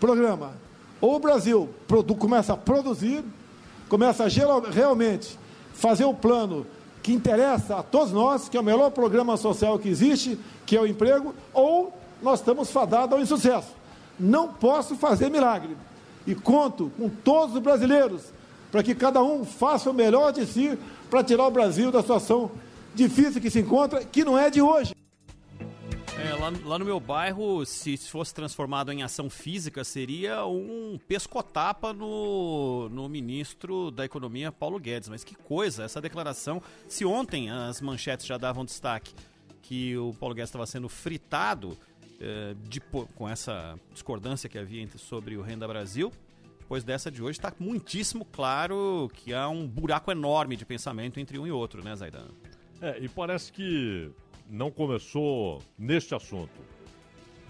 programa. 0.00 0.52
Ou 1.00 1.16
o 1.16 1.20
Brasil 1.20 1.68
começa 2.18 2.54
a 2.54 2.56
produzir, 2.56 3.22
começa 3.88 4.24
a 4.24 4.28
realmente 4.70 5.38
fazer 5.74 6.04
o 6.04 6.14
plano 6.14 6.66
que 7.02 7.12
interessa 7.12 7.76
a 7.76 7.82
todos 7.82 8.12
nós, 8.12 8.48
que 8.48 8.56
é 8.56 8.60
o 8.60 8.64
melhor 8.64 8.90
programa 8.90 9.36
social 9.36 9.78
que 9.78 9.88
existe, 9.88 10.38
que 10.64 10.76
é 10.76 10.80
o 10.80 10.86
emprego, 10.86 11.34
ou 11.52 11.92
nós 12.22 12.40
estamos 12.40 12.70
fadados 12.70 13.12
ao 13.12 13.20
insucesso. 13.20 13.68
Não 14.18 14.52
posso 14.52 14.96
fazer 14.96 15.30
milagre. 15.30 15.76
E 16.26 16.34
conto 16.34 16.90
com 16.96 17.08
todos 17.08 17.54
os 17.54 17.62
brasileiros 17.62 18.32
para 18.70 18.82
que 18.82 18.94
cada 18.94 19.22
um 19.22 19.44
faça 19.44 19.90
o 19.90 19.94
melhor 19.94 20.32
de 20.32 20.44
si 20.44 20.78
para 21.08 21.22
tirar 21.22 21.46
o 21.46 21.50
Brasil 21.50 21.90
da 21.90 22.00
situação 22.00 22.50
difícil 22.94 23.40
que 23.40 23.50
se 23.50 23.60
encontra, 23.60 24.04
que 24.04 24.24
não 24.24 24.38
é 24.38 24.50
de 24.50 24.60
hoje. 24.60 24.94
É, 26.18 26.34
lá, 26.34 26.50
lá, 26.64 26.78
no 26.78 26.84
meu 26.84 26.98
bairro, 26.98 27.64
se 27.66 27.96
fosse 27.98 28.34
transformado 28.34 28.90
em 28.90 29.02
ação 29.02 29.28
física, 29.28 29.84
seria 29.84 30.46
um 30.46 30.98
pescotapa 31.06 31.92
no, 31.92 32.88
no 32.88 33.06
ministro 33.06 33.90
da 33.90 34.04
Economia, 34.04 34.50
Paulo 34.50 34.80
Guedes. 34.80 35.10
Mas 35.10 35.22
que 35.22 35.34
coisa, 35.34 35.84
essa 35.84 36.00
declaração. 36.00 36.62
Se 36.88 37.04
ontem 37.04 37.50
as 37.50 37.82
manchetes 37.82 38.26
já 38.26 38.38
davam 38.38 38.64
destaque 38.64 39.14
que 39.60 39.96
o 39.96 40.14
Paulo 40.18 40.34
Guedes 40.34 40.48
estava 40.48 40.66
sendo 40.66 40.88
fritado 40.88 41.76
de, 42.68 42.80
com 43.14 43.28
essa 43.28 43.78
discordância 43.92 44.48
que 44.48 44.58
havia 44.58 44.82
entre, 44.82 44.98
sobre 44.98 45.36
o 45.36 45.42
Renda 45.42 45.68
Brasil, 45.68 46.10
depois 46.66 46.82
dessa 46.82 47.12
de 47.12 47.22
hoje 47.22 47.38
está 47.38 47.52
muitíssimo 47.60 48.24
claro 48.24 49.08
que 49.14 49.32
há 49.32 49.48
um 49.48 49.68
buraco 49.68 50.10
enorme 50.10 50.56
de 50.56 50.66
pensamento 50.66 51.20
entre 51.20 51.38
um 51.38 51.46
e 51.46 51.50
outro, 51.52 51.84
né, 51.84 51.94
Zaidan? 51.94 52.26
É, 52.82 52.98
e 52.98 53.08
parece 53.08 53.52
que 53.52 54.10
não 54.50 54.68
começou 54.68 55.62
neste 55.78 56.12
assunto, 56.12 56.60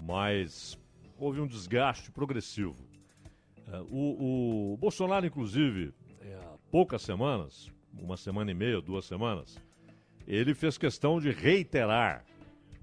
mas 0.03 0.77
houve 1.17 1.41
um 1.41 1.47
desgaste 1.47 2.11
progressivo. 2.11 2.75
É, 3.67 3.79
o, 3.89 4.73
o, 4.73 4.77
Bolsonaro, 4.77 5.25
inclusive, 5.25 5.91
é, 6.21 6.35
há 6.35 6.57
poucas 6.69 7.01
semanas, 7.01 7.71
uma 7.99 8.17
semana 8.17 8.51
e 8.51 8.53
meia, 8.53 8.79
duas 8.79 9.05
semanas, 9.05 9.57
ele 10.27 10.53
fez 10.53 10.77
questão 10.77 11.19
de 11.19 11.31
reiterar 11.31 12.23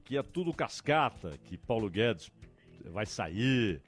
que 0.04 0.16
é 0.16 0.22
tudo 0.22 0.52
cascata, 0.52 1.38
que 1.44 1.56
Paulo 1.56 1.88
Guedes 1.88 2.30
vai 2.86 3.06
sair, 3.06 3.80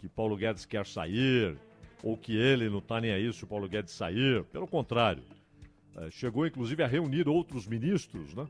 que 0.00 0.08
Paulo 0.08 0.36
Guedes 0.36 0.64
quer 0.64 0.86
sair, 0.86 1.56
ou 2.02 2.16
que 2.16 2.36
ele 2.36 2.68
não 2.68 2.78
está 2.78 3.00
nem 3.00 3.10
aí 3.10 3.32
se 3.32 3.44
o 3.44 3.46
Paulo 3.46 3.68
Guedes 3.68 3.92
sair. 3.92 4.44
Pelo 4.44 4.66
contrário, 4.66 5.22
é, 5.96 6.10
chegou 6.10 6.46
inclusive 6.46 6.82
a 6.82 6.86
reunir 6.86 7.28
outros 7.28 7.66
ministros, 7.66 8.34
né? 8.34 8.46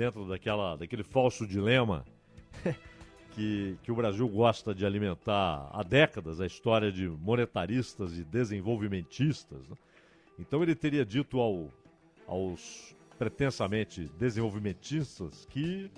dentro 0.00 0.26
daquela, 0.26 0.76
daquele 0.76 1.02
falso 1.02 1.46
dilema 1.46 2.06
que, 3.32 3.76
que 3.82 3.92
o 3.92 3.94
Brasil 3.94 4.26
gosta 4.26 4.74
de 4.74 4.86
alimentar 4.86 5.68
há 5.72 5.82
décadas, 5.82 6.40
a 6.40 6.46
história 6.46 6.90
de 6.90 7.06
monetaristas 7.06 8.16
e 8.18 8.24
desenvolvimentistas. 8.24 9.68
Né? 9.68 9.76
Então 10.38 10.62
ele 10.62 10.74
teria 10.74 11.04
dito 11.04 11.38
ao, 11.38 11.70
aos 12.26 12.96
pretensamente 13.20 14.10
desenvolvimentistas 14.18 15.46
que 15.50 15.90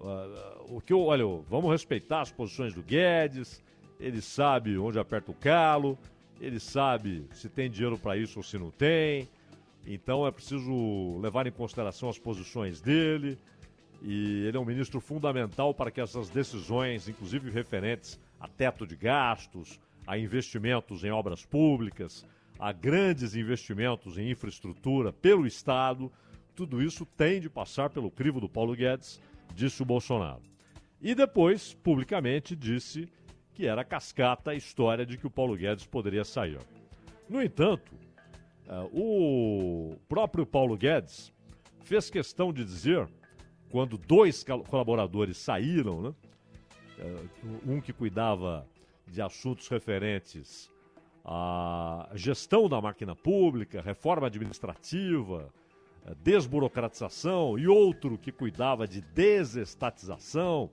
uh, 0.00 0.74
o 0.76 0.80
que 0.80 0.92
eu, 0.92 1.00
olha, 1.00 1.24
vamos 1.48 1.70
respeitar 1.70 2.22
as 2.22 2.32
posições 2.32 2.74
do 2.74 2.82
Guedes, 2.82 3.62
ele 4.00 4.20
sabe 4.20 4.76
onde 4.76 4.98
aperta 4.98 5.30
o 5.30 5.34
calo, 5.34 5.96
ele 6.40 6.58
sabe 6.58 7.24
se 7.32 7.48
tem 7.48 7.70
dinheiro 7.70 7.96
para 7.96 8.16
isso 8.16 8.40
ou 8.40 8.42
se 8.42 8.58
não 8.58 8.72
tem, 8.72 9.28
então 9.86 10.26
é 10.26 10.32
preciso 10.32 11.20
levar 11.20 11.46
em 11.46 11.52
consideração 11.52 12.08
as 12.08 12.18
posições 12.18 12.80
dele. 12.80 13.38
E 14.02 14.44
ele 14.46 14.56
é 14.56 14.60
um 14.60 14.64
ministro 14.64 15.00
fundamental 15.00 15.72
para 15.72 15.92
que 15.92 16.00
essas 16.00 16.28
decisões, 16.28 17.08
inclusive 17.08 17.48
referentes 17.48 18.18
a 18.40 18.48
teto 18.48 18.84
de 18.84 18.96
gastos, 18.96 19.78
a 20.04 20.18
investimentos 20.18 21.04
em 21.04 21.12
obras 21.12 21.46
públicas, 21.46 22.26
a 22.58 22.72
grandes 22.72 23.36
investimentos 23.36 24.18
em 24.18 24.30
infraestrutura 24.30 25.12
pelo 25.12 25.46
Estado, 25.46 26.10
tudo 26.56 26.82
isso 26.82 27.06
tem 27.06 27.40
de 27.40 27.48
passar 27.48 27.90
pelo 27.90 28.10
crivo 28.10 28.40
do 28.40 28.48
Paulo 28.48 28.74
Guedes, 28.74 29.20
disse 29.54 29.82
o 29.82 29.86
Bolsonaro. 29.86 30.42
E 31.00 31.14
depois, 31.14 31.74
publicamente, 31.74 32.56
disse 32.56 33.08
que 33.54 33.66
era 33.66 33.84
cascata 33.84 34.50
a 34.50 34.54
história 34.54 35.06
de 35.06 35.16
que 35.16 35.26
o 35.26 35.30
Paulo 35.30 35.56
Guedes 35.56 35.86
poderia 35.86 36.24
sair. 36.24 36.58
No 37.28 37.40
entanto, 37.42 37.92
Uh, 38.66 39.92
o 39.92 39.96
próprio 40.08 40.44
Paulo 40.44 40.76
Guedes 40.76 41.32
fez 41.84 42.10
questão 42.10 42.52
de 42.52 42.64
dizer, 42.64 43.08
quando 43.70 43.96
dois 43.96 44.44
colaboradores 44.68 45.36
saíram, 45.36 46.02
né, 46.02 46.14
uh, 46.98 47.70
um 47.72 47.80
que 47.80 47.92
cuidava 47.92 48.66
de 49.06 49.22
assuntos 49.22 49.68
referentes 49.68 50.68
à 51.24 52.10
gestão 52.14 52.68
da 52.68 52.80
máquina 52.80 53.14
pública, 53.14 53.80
reforma 53.80 54.26
administrativa, 54.26 55.48
desburocratização, 56.22 57.58
e 57.58 57.66
outro 57.66 58.16
que 58.16 58.30
cuidava 58.30 58.86
de 58.86 59.00
desestatização 59.00 60.70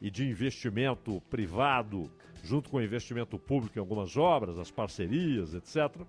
e 0.00 0.10
de 0.10 0.28
investimento 0.28 1.20
privado 1.30 2.10
junto 2.42 2.68
com 2.70 2.82
investimento 2.82 3.38
público 3.38 3.78
em 3.78 3.80
algumas 3.80 4.16
obras, 4.16 4.58
as 4.58 4.70
parcerias, 4.70 5.54
etc 5.54 6.04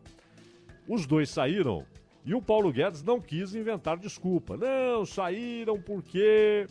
os 0.87 1.05
dois 1.05 1.29
saíram 1.29 1.85
e 2.25 2.33
o 2.33 2.41
Paulo 2.41 2.71
Guedes 2.71 3.03
não 3.03 3.19
quis 3.19 3.53
inventar 3.53 3.97
desculpa. 3.97 4.55
Não, 4.55 5.05
saíram 5.05 5.79
porque 5.81 6.67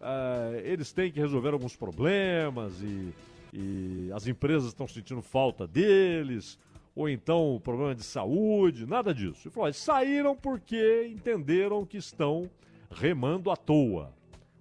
uh, 0.00 0.56
eles 0.62 0.92
têm 0.92 1.10
que 1.10 1.18
resolver 1.18 1.52
alguns 1.52 1.74
problemas 1.74 2.80
e, 2.80 3.12
e 3.52 4.10
as 4.12 4.26
empresas 4.28 4.68
estão 4.68 4.86
sentindo 4.86 5.20
falta 5.20 5.66
deles, 5.66 6.58
ou 6.94 7.08
então 7.08 7.60
problema 7.62 7.94
de 7.94 8.04
saúde, 8.04 8.86
nada 8.86 9.14
disso. 9.14 9.48
Ele 9.48 9.54
falou: 9.54 9.72
saíram 9.72 10.36
porque 10.36 11.06
entenderam 11.10 11.84
que 11.84 11.96
estão 11.96 12.48
remando 12.90 13.50
à 13.50 13.56
toa. 13.56 14.12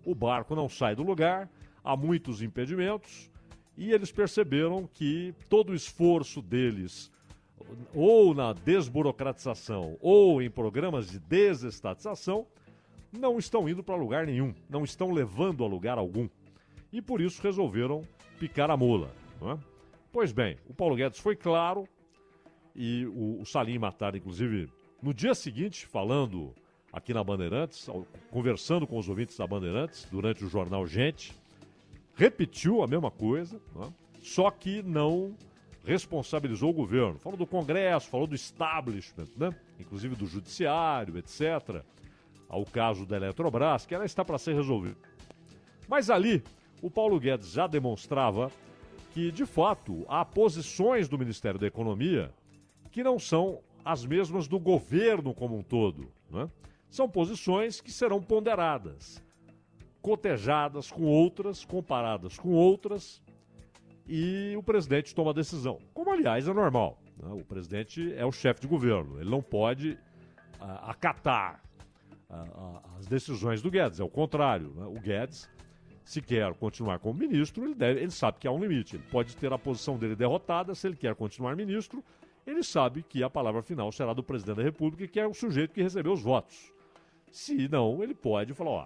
O 0.06 0.16
barco 0.16 0.56
não 0.56 0.68
sai 0.68 0.96
do 0.96 1.04
lugar, 1.04 1.50
há 1.84 1.96
muitos 1.96 2.42
impedimentos, 2.42 3.30
e 3.78 3.92
eles 3.92 4.12
perceberam 4.12 4.88
que 4.92 5.34
todo 5.48 5.72
o 5.72 5.76
esforço 5.76 6.42
deles 6.42 7.12
ou 7.94 8.34
na 8.34 8.54
desburocratização 8.54 9.98
ou 10.02 10.42
em 10.42 10.50
programas 10.50 11.10
de 11.10 11.20
desestatização, 11.20 12.46
não 13.12 13.38
estão 13.38 13.70
indo 13.70 13.84
para 13.84 13.96
lugar 13.96 14.26
nenhum, 14.26 14.54
não 14.70 14.84
estão 14.84 15.12
levando 15.12 15.64
a 15.64 15.68
lugar 15.68 15.98
algum. 15.98 16.28
E 16.92 17.02
por 17.02 17.22
isso 17.22 17.42
resolveram 17.42 18.02
picar 18.40 18.70
a 18.72 18.78
mula. 18.78 19.12
É? 19.42 19.58
Pois 20.12 20.32
bem, 20.32 20.58
o 20.68 20.74
Paulo 20.74 20.96
Guedes 20.96 21.20
foi 21.20 21.36
claro 21.36 21.88
e 22.76 23.06
o, 23.08 23.42
o 23.42 23.46
Salim 23.46 23.78
Matar, 23.78 24.16
inclusive, 24.16 24.70
no 25.02 25.14
dia 25.14 25.36
seguinte, 25.36 25.86
falando 25.86 26.54
aqui 26.92 27.14
na 27.14 27.24
Bandeirantes, 27.24 27.90
conversando 28.30 28.86
com 28.86 28.98
os 28.98 29.10
ouvintes 29.10 29.38
da 29.38 29.48
Bandeirantes 29.48 30.08
durante 30.12 30.44
o 30.46 30.50
jornal 30.50 30.86
Gente, 30.86 31.34
repetiu 32.16 32.84
a 32.84 32.88
mesma 32.88 33.10
coisa, 33.10 33.60
é? 33.82 33.88
só 34.22 34.50
que 34.52 34.82
não 34.84 35.36
responsabilizou 35.86 36.70
o 36.70 36.74
governo. 36.74 37.20
Falou 37.20 37.38
do 37.38 37.48
Congresso, 37.48 38.10
falou 38.10 38.28
do 38.28 38.36
establishment, 38.36 39.28
né? 39.36 39.54
inclusive 39.80 40.16
do 40.16 40.26
Judiciário, 40.26 41.18
etc. 41.18 41.84
Ao 42.48 42.64
caso 42.66 43.06
da 43.06 43.18
Eletrobras, 43.18 43.86
que 43.86 43.96
ela 43.96 44.06
está 44.06 44.24
para 44.24 44.38
ser 44.38 44.54
resolvida. 44.54 44.98
Mas 45.88 46.10
ali, 46.10 46.44
o 46.82 46.90
Paulo 46.90 47.20
Guedes 47.20 47.52
já 47.52 47.68
demonstrava 47.68 48.52
que, 49.14 49.32
de 49.32 49.46
fato, 49.46 50.06
há 50.08 50.24
posições 50.24 51.10
do 51.10 51.18
Ministério 51.18 51.60
da 51.60 51.68
Economia 51.68 52.32
que 52.94 53.04
não 53.04 53.18
são 53.18 53.60
as 53.84 54.06
mesmas 54.06 54.48
do 54.48 54.60
governo 54.60 55.34
como 55.34 55.58
um 55.58 55.64
todo. 55.64 56.08
Né? 56.30 56.48
São 56.90 57.10
posições 57.10 57.82
que 57.82 57.92
serão 57.92 58.22
ponderadas, 58.22 59.22
cotejadas 60.00 60.92
com 60.92 61.04
outras, 61.04 61.66
comparadas 61.66 62.38
com 62.38 62.50
outras, 62.50 63.22
e 64.08 64.54
o 64.56 64.62
presidente 64.62 65.14
toma 65.16 65.32
a 65.32 65.34
decisão. 65.34 65.80
Como, 65.92 66.12
aliás, 66.12 66.48
é 66.48 66.54
normal. 66.54 67.00
Né? 67.18 67.34
O 67.34 67.44
presidente 67.44 68.14
é 68.14 68.24
o 68.24 68.32
chefe 68.32 68.62
de 68.62 68.68
governo, 68.68 69.20
ele 69.20 69.30
não 69.30 69.42
pode 69.42 69.94
uh, 70.62 70.90
acatar 70.90 71.64
uh, 72.30 72.80
as 73.00 73.08
decisões 73.08 73.64
do 73.64 73.72
Guedes, 73.72 74.00
é 74.00 74.04
o 74.04 74.10
contrário. 74.10 74.72
Né? 74.76 74.86
O 74.86 75.00
Guedes, 75.00 75.50
se 76.04 76.22
quer 76.22 76.54
continuar 76.54 77.00
como 77.00 77.18
ministro, 77.18 77.66
ele, 77.66 77.74
deve, 77.74 78.02
ele 78.02 78.12
sabe 78.12 78.38
que 78.38 78.48
há 78.48 78.52
um 78.52 78.60
limite. 78.60 78.98
Ele 78.98 79.06
pode 79.10 79.36
ter 79.36 79.52
a 79.52 79.58
posição 79.58 79.98
dele 79.98 80.16
derrotada, 80.16 80.76
se 80.76 80.86
ele 80.86 80.96
quer 80.96 81.16
continuar 81.16 81.56
ministro, 81.56 82.04
ele 82.46 82.64
sabe 82.64 83.04
que 83.04 83.24
a 83.24 83.30
palavra 83.30 83.62
final 83.62 83.92
será 83.92 84.14
do 84.14 84.24
presidente 84.24 84.58
da 84.58 84.64
República, 84.64 85.08
que 85.08 85.20
é 85.20 85.28
o 85.28 85.34
sujeito 85.34 85.74
que 85.74 85.82
recebeu 85.82 86.14
os 86.14 86.22
votos. 86.22 86.72
Se 87.32 87.68
não, 87.68 88.04
ele 88.04 88.14
pode 88.14 88.54
falar: 88.54 88.70
ó. 88.70 88.86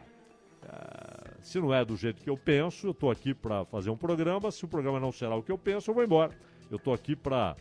Uh, 0.63 1.37
se 1.41 1.59
não 1.59 1.73
é 1.73 1.85
do 1.85 1.95
jeito 1.95 2.21
que 2.21 2.29
eu 2.29 2.37
penso, 2.37 2.87
eu 2.87 2.91
estou 2.91 3.09
aqui 3.11 3.33
para 3.33 3.63
fazer 3.65 3.89
um 3.89 3.97
programa. 3.97 4.51
Se 4.51 4.65
o 4.65 4.67
programa 4.67 4.99
não 4.99 5.11
será 5.11 5.35
o 5.35 5.43
que 5.43 5.51
eu 5.51 5.57
penso, 5.57 5.89
eu 5.89 5.95
vou 5.95 6.03
embora. 6.03 6.35
Eu 6.69 6.77
estou 6.77 6.93
aqui 6.93 7.15
para 7.15 7.55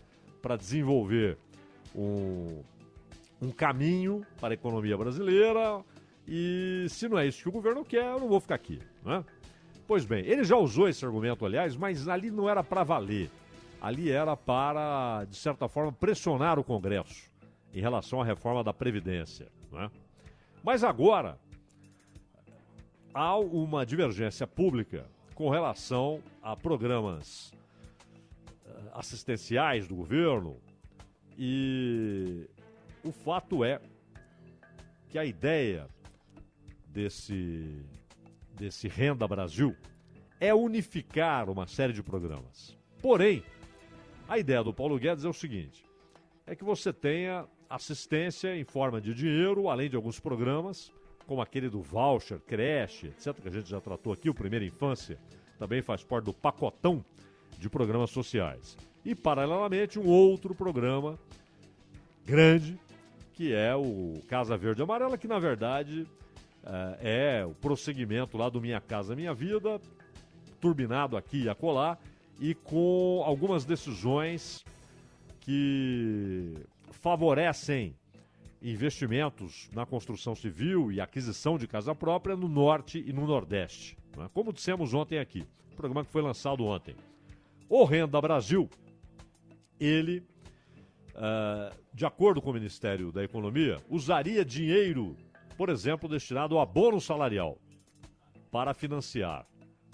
desenvolver 0.59 1.39
um, 1.95 2.63
um 3.41 3.51
caminho 3.51 4.27
para 4.41 4.53
a 4.53 4.55
economia 4.55 4.97
brasileira. 4.97 5.85
E 6.27 6.87
se 6.89 7.09
não 7.09 7.19
é 7.19 7.27
isso 7.27 7.43
que 7.43 7.49
o 7.49 7.53
governo 7.53 7.85
quer, 7.85 8.05
eu 8.05 8.21
não 8.21 8.29
vou 8.29 8.41
ficar 8.41 8.57
aqui. 8.57 8.81
Né? 9.05 9.25
Pois 9.87 10.05
bem, 10.05 10.25
ele 10.27 10.43
já 10.43 10.57
usou 10.57 10.89
esse 10.89 11.05
argumento, 11.05 11.47
aliás, 11.47 11.77
mas 11.77 12.09
ali 12.09 12.31
não 12.31 12.49
era 12.49 12.65
para 12.65 12.83
valer. 12.83 13.31
Ali 13.81 14.11
era 14.11 14.37
para, 14.37 15.25
de 15.25 15.37
certa 15.37 15.69
forma, 15.69 15.93
pressionar 15.93 16.59
o 16.59 16.65
Congresso 16.65 17.31
em 17.73 17.81
relação 17.81 18.21
à 18.21 18.25
reforma 18.25 18.65
da 18.65 18.73
Previdência. 18.73 19.49
Né? 19.71 19.91
Mas 20.63 20.83
agora, 20.83 21.39
há 23.13 23.37
uma 23.37 23.85
divergência 23.85 24.47
pública 24.47 25.07
com 25.35 25.51
relação 25.51 26.23
a 26.43 26.57
programas 26.57 27.53
eh, 28.65 28.71
assistenciais 28.95 29.87
do 29.87 29.95
governo 29.95 30.57
e 31.39 32.49
o 33.05 33.13
fato 33.13 33.63
é 33.63 33.81
que 35.11 35.19
a 35.19 35.25
ideia 35.25 35.89
desse, 36.89 37.85
desse 38.55 38.89
Renda 38.89 39.29
Brasil 39.29 39.77
é 40.41 40.55
unificar 40.55 41.49
uma 41.51 41.67
série 41.67 41.93
de 41.93 42.03
programas. 42.03 42.77
Porém, 43.01 43.43
a 44.29 44.39
ideia 44.39 44.63
do 44.63 44.73
Paulo 44.73 44.99
Guedes 44.99 45.25
é 45.25 45.29
o 45.29 45.33
seguinte: 45.33 45.85
é 46.47 46.55
que 46.55 46.65
você 46.65 46.93
tenha 46.93 47.47
assistência 47.69 48.57
em 48.57 48.65
forma 48.65 49.01
de 49.01 49.15
dinheiro, 49.15 49.69
além 49.69 49.89
de 49.89 49.97
alguns 49.97 50.21
programas, 50.21 50.93
como 51.27 51.41
aquele 51.41 51.69
do 51.69 51.83
voucher, 51.83 52.41
creche, 52.41 53.09
etc., 53.09 53.35
que 53.35 53.49
a 53.49 53.53
gente 53.53 53.69
já 53.69 53.81
tratou 53.81 54.13
aqui, 54.13 54.31
o 54.31 54.35
Primeira 54.35 54.65
Infância, 54.65 55.19
também 55.59 55.83
faz 55.83 56.05
parte 56.05 56.27
do 56.27 56.33
pacotão 56.33 57.05
de 57.59 57.69
programas 57.69 58.11
sociais. 58.11 58.77
E, 59.05 59.15
paralelamente, 59.15 59.99
um 59.99 60.07
outro 60.07 60.55
programa 60.55 61.19
grande, 62.25 62.79
que 63.33 63.53
é 63.53 63.75
o 63.75 64.21
Casa 64.29 64.57
Verde 64.57 64.83
Amarela, 64.83 65.17
que 65.17 65.29
na 65.29 65.39
verdade 65.39 66.07
é, 67.01 67.41
é 67.41 67.47
o 67.47 67.55
prosseguimento 67.55 68.37
lá 68.37 68.49
do 68.49 68.61
Minha 68.61 68.81
Casa 68.81 69.15
Minha 69.15 69.33
Vida, 69.33 69.81
turbinado 70.61 71.17
aqui 71.17 71.45
e 71.45 71.49
acolá, 71.49 71.99
e 72.41 72.55
com 72.55 73.23
algumas 73.25 73.65
decisões 73.65 74.65
que 75.41 76.55
favorecem 76.91 77.95
investimentos 78.61 79.69
na 79.73 79.87
construção 79.87 80.35
civil 80.35 80.91
e 80.91 81.01
aquisição 81.01 81.57
de 81.57 81.67
casa 81.67 81.95
própria 81.95 82.37
no 82.37 82.49
norte 82.49 83.03
e 83.07 83.13
no 83.13 83.27
nordeste. 83.27 83.97
Né? 84.17 84.29
Como 84.35 84.53
dissemos 84.53 84.93
ontem 84.93 85.19
aqui, 85.19 85.47
programa 85.77 86.05
que 86.05 86.11
foi 86.11 86.23
lançado 86.23 86.65
ontem. 86.65 86.97
O 87.69 87.85
Renda 87.85 88.21
Brasil, 88.21 88.69
ele, 89.79 90.23
uh, 91.15 91.77
de 91.93 92.07
acordo 92.07 92.41
com 92.41 92.51
o 92.51 92.55
Ministério 92.55 93.13
da 93.13 93.23
Economia, 93.23 93.81
usaria 93.89 94.45
dinheiro, 94.45 95.17
por 95.57 95.69
exemplo, 95.69 96.09
destinado 96.09 96.57
ao 96.57 96.63
abono 96.63 97.01
salarial 97.01 97.59
para 98.51 98.73
financiar 98.73 99.47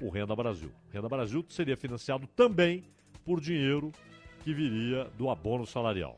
o 0.03 0.11
Renda 0.11 0.35
Brasil. 0.35 0.71
O 0.89 0.93
Renda 0.93 1.09
Brasil 1.09 1.45
seria 1.49 1.77
financiado 1.77 2.27
também 2.27 2.85
por 3.25 3.41
dinheiro 3.41 3.93
que 4.43 4.53
viria 4.53 5.05
do 5.17 5.31
abono 5.31 5.65
salarial. 5.65 6.17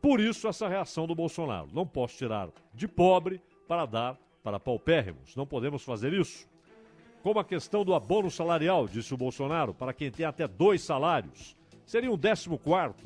Por 0.00 0.18
isso, 0.18 0.48
essa 0.48 0.66
reação 0.66 1.06
do 1.06 1.14
Bolsonaro. 1.14 1.68
Não 1.72 1.86
posso 1.86 2.16
tirar 2.16 2.48
de 2.74 2.88
pobre 2.88 3.40
para 3.68 3.86
dar 3.86 4.18
para 4.42 4.58
paupérrimos. 4.58 5.36
Não 5.36 5.46
podemos 5.46 5.84
fazer 5.84 6.12
isso. 6.12 6.48
Como 7.22 7.38
a 7.38 7.44
questão 7.44 7.84
do 7.84 7.94
abono 7.94 8.30
salarial, 8.30 8.88
disse 8.88 9.14
o 9.14 9.16
Bolsonaro, 9.16 9.72
para 9.72 9.92
quem 9.92 10.10
tem 10.10 10.26
até 10.26 10.48
dois 10.48 10.82
salários. 10.82 11.56
Seria 11.86 12.10
um 12.10 12.16
décimo 12.16 12.58
quarto. 12.58 13.04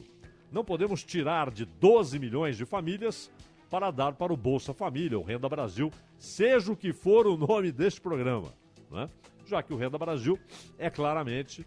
Não 0.50 0.64
podemos 0.64 1.04
tirar 1.04 1.50
de 1.50 1.66
12 1.66 2.18
milhões 2.18 2.56
de 2.56 2.64
famílias 2.64 3.30
para 3.68 3.90
dar 3.90 4.14
para 4.14 4.32
o 4.32 4.36
Bolsa 4.36 4.72
Família, 4.72 5.18
o 5.18 5.22
Renda 5.22 5.48
Brasil, 5.48 5.90
seja 6.18 6.72
o 6.72 6.76
que 6.76 6.92
for 6.92 7.26
o 7.26 7.36
nome 7.36 7.72
deste 7.72 8.00
programa. 8.00 8.54
Né? 8.90 9.10
Já 9.46 9.62
que 9.62 9.72
o 9.72 9.76
Renda 9.76 9.96
Brasil 9.96 10.38
é 10.78 10.90
claramente 10.90 11.66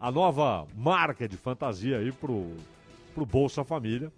a 0.00 0.10
nova 0.10 0.66
marca 0.74 1.28
de 1.28 1.36
fantasia 1.36 1.98
aí 1.98 2.10
para 2.10 2.32
o 2.32 3.26
Bolsa 3.26 3.64
Família 3.64 4.12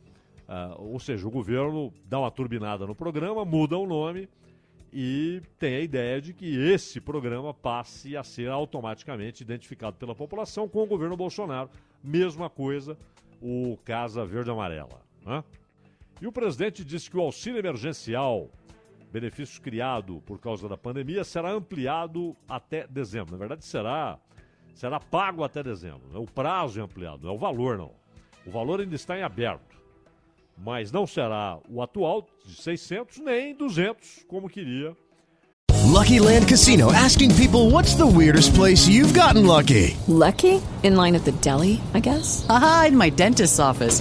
Uh, 0.51 0.95
ou 0.95 0.99
seja, 0.99 1.29
o 1.29 1.31
governo 1.31 1.95
dá 2.07 2.19
uma 2.19 2.31
turbinada 2.31 2.85
no 2.85 2.93
programa, 2.93 3.45
muda 3.45 3.79
o 3.79 3.87
nome 3.87 4.29
e 4.93 5.41
tem 5.61 5.77
a 5.77 5.81
ideia 5.81 6.21
de 6.21 6.35
que 6.35 6.57
esse 6.73 7.01
programa 7.01 7.55
passe 7.55 8.17
a 8.17 8.25
ser 8.25 8.51
automaticamente 8.51 9.45
identificado 9.45 9.97
pela 9.97 10.13
população 10.13 10.69
com 10.69 10.83
o 10.83 10.87
governo 10.87 11.17
Bolsonaro. 11.17 11.71
Mesma 12.03 12.51
coisa 12.51 12.99
o 13.41 13.79
Casa 13.85 14.25
Verde 14.25 14.51
Amarela. 14.51 15.01
Né? 15.25 15.45
E 16.21 16.27
o 16.27 16.33
presidente 16.33 16.85
disse 16.85 17.09
que 17.09 17.17
o 17.17 17.21
auxílio 17.21 17.61
emergencial, 17.61 18.51
benefício 19.13 19.61
criado 19.61 20.23
por 20.27 20.39
causa 20.39 20.69
da 20.69 20.77
pandemia, 20.77 21.25
será 21.25 21.51
ampliado 21.51 22.37
até 22.49 22.87
dezembro. 22.87 23.33
Na 23.33 23.39
verdade, 23.39 23.65
será, 23.65 24.19
será 24.75 25.01
pago 25.01 25.45
até 25.45 25.63
dezembro. 25.63 26.09
Né? 26.13 26.19
O 26.19 26.27
prazo 26.27 26.81
é 26.81 26.83
ampliado, 26.83 27.25
não 27.25 27.31
é 27.31 27.35
o 27.35 27.39
valor, 27.39 27.77
não. 27.77 27.93
O 28.47 28.51
valor 28.51 28.81
ainda 28.81 28.95
está 28.95 29.19
em 29.19 29.23
aberto 29.23 29.71
mas 30.63 30.93
não 30.93 31.07
será 31.07 31.59
o 31.69 31.83
atual 31.83 32.27
de 32.47 32.55
600 32.61 33.19
nem 33.19 33.55
200 33.55 34.25
como 34.29 34.49
queria. 34.49 34.95
Lucky 35.87 36.21
Land 36.21 36.47
Casino 36.47 36.93
asking 36.93 37.35
people 37.35 37.71
what's 37.71 37.95
the 37.95 38.07
weirdest 38.07 38.55
place 38.55 38.87
you've 38.89 39.13
gotten 39.13 39.47
lucky? 39.47 39.97
Lucky? 40.07 40.63
In 40.83 40.97
line 40.97 41.17
at 41.17 41.25
the 41.25 41.33
deli, 41.33 41.81
I 41.95 42.01
guess. 42.01 42.47
Aha, 42.49 42.87
in 42.89 42.97
my 42.97 43.11
dentist's 43.11 43.59
office. 43.59 44.01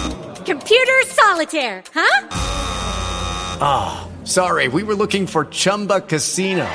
Computer 0.45 1.01
solitaire, 1.05 1.83
huh? 1.93 2.27
Ah, 3.61 4.07
oh, 4.07 4.25
sorry. 4.25 4.67
We 4.67 4.83
were 4.83 4.95
looking 4.95 5.25
for 5.27 5.45
Chumba 5.45 6.01
Casino. 6.01 6.67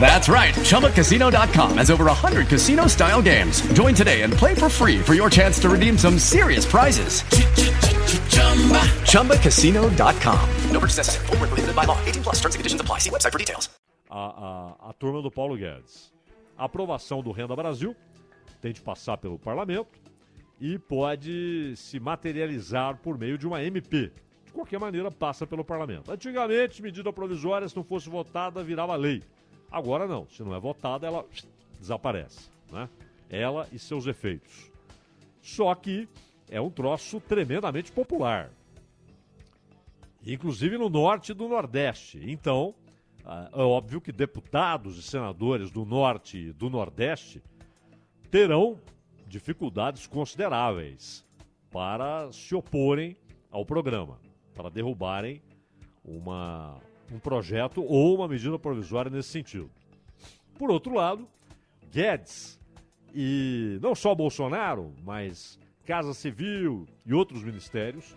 That's 0.00 0.28
right. 0.28 0.54
ChumbaCasino.com 0.54 1.78
has 1.78 1.90
over 1.90 2.04
100 2.04 2.48
casino 2.48 2.86
style 2.86 3.20
games. 3.20 3.60
Join 3.72 3.94
today 3.94 4.22
and 4.22 4.32
play 4.32 4.54
for 4.54 4.68
free 4.70 4.98
for 4.98 5.14
your 5.14 5.28
chance 5.28 5.58
to 5.60 5.68
redeem 5.68 5.98
some 5.98 6.18
serious 6.18 6.64
prizes. 6.64 7.22
ChumbaCasino.com. 9.04 10.50
No 10.70 10.80
purchase 10.80 10.96
necessary. 10.98 11.26
Full 11.26 11.36
prohibited 11.36 11.76
by 11.76 11.84
law. 11.84 11.98
18 12.06 12.22
plus 12.22 12.36
terms 12.36 12.54
and 12.54 12.60
conditions 12.60 12.80
apply. 12.80 12.98
See 12.98 13.10
website 13.10 13.32
for 13.32 13.38
details. 13.38 13.68
A, 14.10 14.14
a, 14.14 14.76
a 14.90 14.94
turma 14.98 15.22
do 15.22 15.30
Paulo 15.30 15.56
Guedes. 15.56 16.12
A 16.56 16.64
aprovação 16.64 17.22
do 17.22 17.32
Renda 17.32 17.54
Brasil 17.56 17.94
tem 18.60 18.72
de 18.72 18.80
passar 18.80 19.16
pelo 19.18 19.38
parlamento 19.38 20.07
e 20.60 20.78
pode 20.78 21.74
se 21.76 22.00
materializar 22.00 22.96
por 22.98 23.18
meio 23.18 23.38
de 23.38 23.46
uma 23.46 23.62
MP. 23.62 24.12
De 24.44 24.52
qualquer 24.52 24.80
maneira, 24.80 25.10
passa 25.10 25.46
pelo 25.46 25.64
parlamento. 25.64 26.10
Antigamente, 26.10 26.82
medida 26.82 27.12
provisória, 27.12 27.68
se 27.68 27.76
não 27.76 27.84
fosse 27.84 28.08
votada, 28.08 28.62
virava 28.62 28.96
lei. 28.96 29.22
Agora 29.70 30.06
não. 30.06 30.26
Se 30.28 30.42
não 30.42 30.54
é 30.54 30.58
votada, 30.58 31.06
ela 31.06 31.24
desaparece. 31.78 32.50
Né? 32.72 32.88
Ela 33.30 33.68
e 33.72 33.78
seus 33.78 34.06
efeitos. 34.06 34.70
Só 35.40 35.74
que 35.74 36.08
é 36.50 36.60
um 36.60 36.70
troço 36.70 37.20
tremendamente 37.20 37.92
popular. 37.92 38.50
Inclusive 40.26 40.76
no 40.76 40.88
norte 40.88 41.32
e 41.32 41.34
do 41.34 41.48
nordeste. 41.48 42.20
Então, 42.24 42.74
é 43.52 43.62
óbvio 43.62 44.00
que 44.00 44.10
deputados 44.10 44.98
e 44.98 45.02
senadores 45.02 45.70
do 45.70 45.84
norte 45.84 46.38
e 46.38 46.52
do 46.52 46.68
nordeste 46.68 47.42
terão 48.30 48.80
dificuldades 49.28 50.06
consideráveis 50.06 51.24
para 51.70 52.30
se 52.32 52.54
oporem 52.54 53.16
ao 53.50 53.64
programa, 53.64 54.18
para 54.54 54.70
derrubarem 54.70 55.42
uma, 56.04 56.80
um 57.12 57.18
projeto 57.18 57.84
ou 57.84 58.14
uma 58.16 58.26
medida 58.26 58.58
provisória 58.58 59.10
nesse 59.10 59.28
sentido. 59.28 59.70
Por 60.58 60.70
outro 60.70 60.94
lado, 60.94 61.28
Guedes 61.92 62.58
e 63.14 63.78
não 63.82 63.94
só 63.94 64.14
Bolsonaro, 64.14 64.92
mas 65.04 65.58
Casa 65.84 66.12
Civil 66.14 66.86
e 67.06 67.14
outros 67.14 67.42
ministérios 67.42 68.10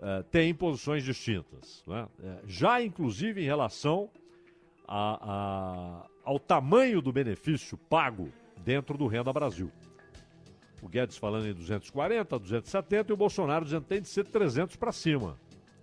uh, 0.00 0.22
têm 0.30 0.54
posições 0.54 1.04
distintas. 1.04 1.82
Né? 1.86 2.06
Uh, 2.18 2.38
já 2.46 2.82
inclusive 2.82 3.40
em 3.42 3.44
relação 3.44 4.10
a- 4.86 5.18
a- 6.02 6.06
ao 6.24 6.38
tamanho 6.38 7.00
do 7.00 7.12
benefício 7.12 7.76
pago 7.76 8.30
dentro 8.64 8.96
do 8.98 9.06
Renda 9.06 9.32
Brasil. 9.32 9.70
O 10.84 10.88
Guedes 10.88 11.16
falando 11.16 11.46
em 11.46 11.54
240, 11.54 12.38
270 12.38 13.10
e 13.10 13.14
o 13.14 13.16
Bolsonaro 13.16 13.64
dizendo 13.64 13.84
que 13.84 13.88
tem 13.88 14.02
de 14.02 14.08
ser 14.08 14.26
300 14.26 14.76
para 14.76 14.92
cima. 14.92 15.34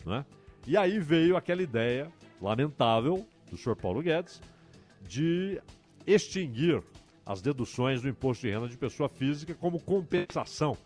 Né? 0.06 0.24
E 0.68 0.78
aí 0.78 1.00
veio 1.00 1.36
aquela 1.36 1.64
ideia 1.64 2.12
lamentável 2.40 3.26
do 3.50 3.58
senhor 3.58 3.76
Paulo 3.76 4.04
Guedes 4.04 4.40
de 5.02 5.60
extinguir 6.06 6.84
as 7.26 7.42
deduções 7.42 8.04
do 8.04 8.10
imposto 8.10 8.46
de 8.46 8.54
renda 8.54 8.68
de 8.68 8.78
pessoa 8.78 9.10
física 9.10 9.56
como 9.56 9.80
compensação 9.80 10.78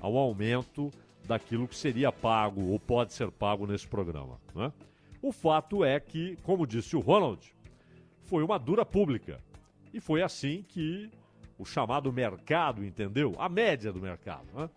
ao 0.00 0.16
aumento 0.16 0.90
daquilo 1.24 1.68
que 1.68 1.76
seria 1.76 2.10
pago 2.10 2.68
ou 2.68 2.80
pode 2.80 3.12
ser 3.12 3.30
pago 3.30 3.64
nesse 3.64 3.86
programa. 3.86 4.40
né? 4.56 4.72
O 5.22 5.30
fato 5.30 5.84
é 5.84 6.00
que, 6.00 6.36
como 6.42 6.66
disse 6.66 6.96
o 6.96 7.00
Ronald, 7.00 7.54
foi 8.24 8.42
uma 8.42 8.58
dura 8.58 8.84
pública. 8.84 9.38
E 9.94 10.00
foi 10.00 10.20
assim 10.20 10.64
que 10.68 11.08
o 11.58 11.64
chamado 11.64 12.12
mercado 12.12 12.84
entendeu, 12.84 13.34
a 13.38 13.48
média 13.48 13.92
do 13.92 14.00
mercado. 14.00 14.46
né? 14.54 14.68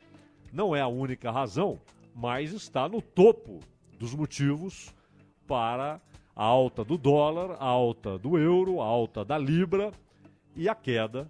Não 0.53 0.75
é 0.75 0.81
a 0.81 0.87
única 0.87 1.31
razão, 1.31 1.79
mas 2.13 2.51
está 2.53 2.87
no 2.87 3.01
topo 3.01 3.59
dos 3.99 4.13
motivos 4.13 4.93
para 5.47 5.99
a 6.35 6.43
alta 6.43 6.83
do 6.83 6.97
dólar, 6.97 7.51
a 7.59 7.65
alta 7.65 8.17
do 8.17 8.37
euro, 8.37 8.81
a 8.81 8.85
alta 8.85 9.23
da 9.23 9.37
libra 9.37 9.91
e 10.55 10.67
a 10.69 10.75
queda 10.75 11.29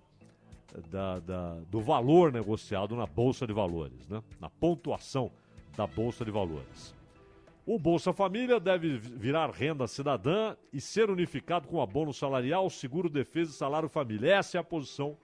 da- 0.91 1.19
da- 1.19 1.55
do 1.69 1.79
valor 1.79 2.31
negociado 2.33 2.95
na 2.95 3.05
Bolsa 3.05 3.47
de 3.47 3.53
Valores, 3.53 4.07
né? 4.07 4.21
na 4.39 4.49
pontuação 4.49 5.31
da 5.77 5.85
Bolsa 5.87 6.25
de 6.25 6.31
Valores. 6.31 6.93
O 7.65 7.79
Bolsa 7.79 8.13
Família 8.13 8.59
deve 8.59 8.97
virar 8.97 9.49
renda 9.49 9.87
cidadã 9.87 10.55
e 10.71 10.79
ser 10.79 11.09
unificado 11.09 11.67
com 11.67 11.81
abono 11.81 12.13
salarial, 12.13 12.69
seguro 12.69 13.09
defesa 13.09 13.51
e 13.51 13.55
salário 13.55 13.89
família. 13.89 14.35
Essa 14.35 14.57
é 14.57 14.61
a 14.61 14.63
posição 14.63 15.17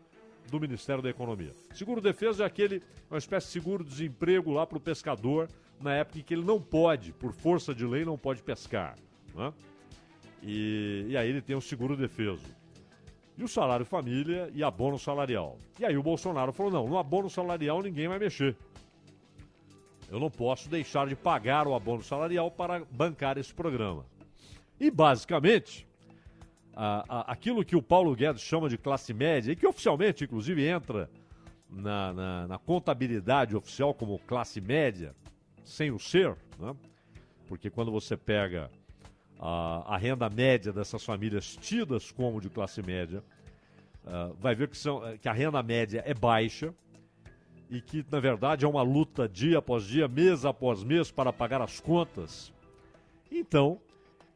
do 0.51 0.59
Ministério 0.59 1.01
da 1.01 1.09
Economia. 1.09 1.51
Seguro 1.73 2.01
defesa 2.01 2.43
é 2.43 2.45
aquele, 2.45 2.83
uma 3.09 3.17
espécie 3.17 3.47
de 3.47 3.53
seguro 3.53 3.83
desemprego 3.83 4.51
lá 4.51 4.67
para 4.67 4.77
o 4.77 4.81
pescador, 4.81 5.49
na 5.79 5.95
época 5.95 6.19
em 6.19 6.21
que 6.21 6.33
ele 6.33 6.43
não 6.43 6.61
pode, 6.61 7.13
por 7.13 7.31
força 7.31 7.73
de 7.73 7.85
lei, 7.85 8.05
não 8.05 8.17
pode 8.17 8.43
pescar. 8.43 8.95
né? 9.33 9.51
E, 10.43 11.05
e 11.09 11.17
aí 11.17 11.29
ele 11.29 11.41
tem 11.41 11.55
o 11.55 11.61
seguro 11.61 11.95
defeso. 11.95 12.45
E 13.37 13.43
o 13.43 13.47
salário 13.47 13.85
família 13.85 14.51
e 14.53 14.63
abono 14.63 14.99
salarial. 14.99 15.57
E 15.79 15.85
aí 15.85 15.97
o 15.97 16.03
Bolsonaro 16.03 16.51
falou: 16.51 16.71
não, 16.71 16.87
no 16.87 16.97
abono 16.97 17.29
salarial 17.29 17.81
ninguém 17.81 18.07
vai 18.07 18.19
mexer. 18.19 18.55
Eu 20.09 20.19
não 20.19 20.29
posso 20.29 20.69
deixar 20.69 21.07
de 21.07 21.15
pagar 21.15 21.65
o 21.65 21.73
abono 21.73 22.03
salarial 22.03 22.51
para 22.51 22.83
bancar 22.91 23.37
esse 23.37 23.53
programa. 23.53 24.05
E 24.79 24.91
basicamente, 24.91 25.87
a- 26.75 27.05
a- 27.07 27.31
aquilo 27.31 27.63
que 27.65 27.75
o 27.75 27.81
Paulo 27.81 28.15
Guedes 28.15 28.41
chama 28.41 28.69
de 28.69 28.77
classe 28.77 29.13
média, 29.13 29.51
e 29.51 29.55
que 29.55 29.67
oficialmente, 29.67 30.23
inclusive, 30.23 30.65
entra 30.65 31.09
na, 31.69 32.13
na- 32.13 32.47
na 32.47 32.57
contabilidade 32.57 33.55
oficial 33.55 33.93
como 33.93 34.19
classe 34.19 34.59
média, 34.61 35.13
sem 35.63 35.91
o 35.91 35.99
ser, 35.99 36.35
né? 36.59 36.75
porque 37.47 37.69
quando 37.69 37.91
você 37.91 38.15
pega 38.17 38.69
a, 39.39 39.95
a 39.95 39.97
renda 39.97 40.29
média 40.29 40.71
dessas 40.71 41.03
famílias 41.03 41.55
tidas 41.57 42.11
como 42.11 42.39
de 42.41 42.49
classe 42.49 42.81
média, 42.81 43.23
ah, 44.05 44.31
vai 44.39 44.55
ver 44.55 44.67
que, 44.69 44.77
são, 44.77 45.01
que 45.17 45.27
a 45.29 45.33
renda 45.33 45.61
média 45.61 46.01
é 46.05 46.13
baixa 46.13 46.73
e 47.69 47.79
que, 47.81 48.05
na 48.11 48.19
verdade, 48.19 48.65
é 48.65 48.67
uma 48.67 48.81
luta 48.81 49.27
dia 49.29 49.59
após 49.59 49.83
dia, 49.85 50.07
mês 50.07 50.43
após 50.45 50.83
mês, 50.83 51.09
para 51.11 51.31
pagar 51.31 51.61
as 51.61 51.79
contas. 51.79 52.51
Então, 53.31 53.79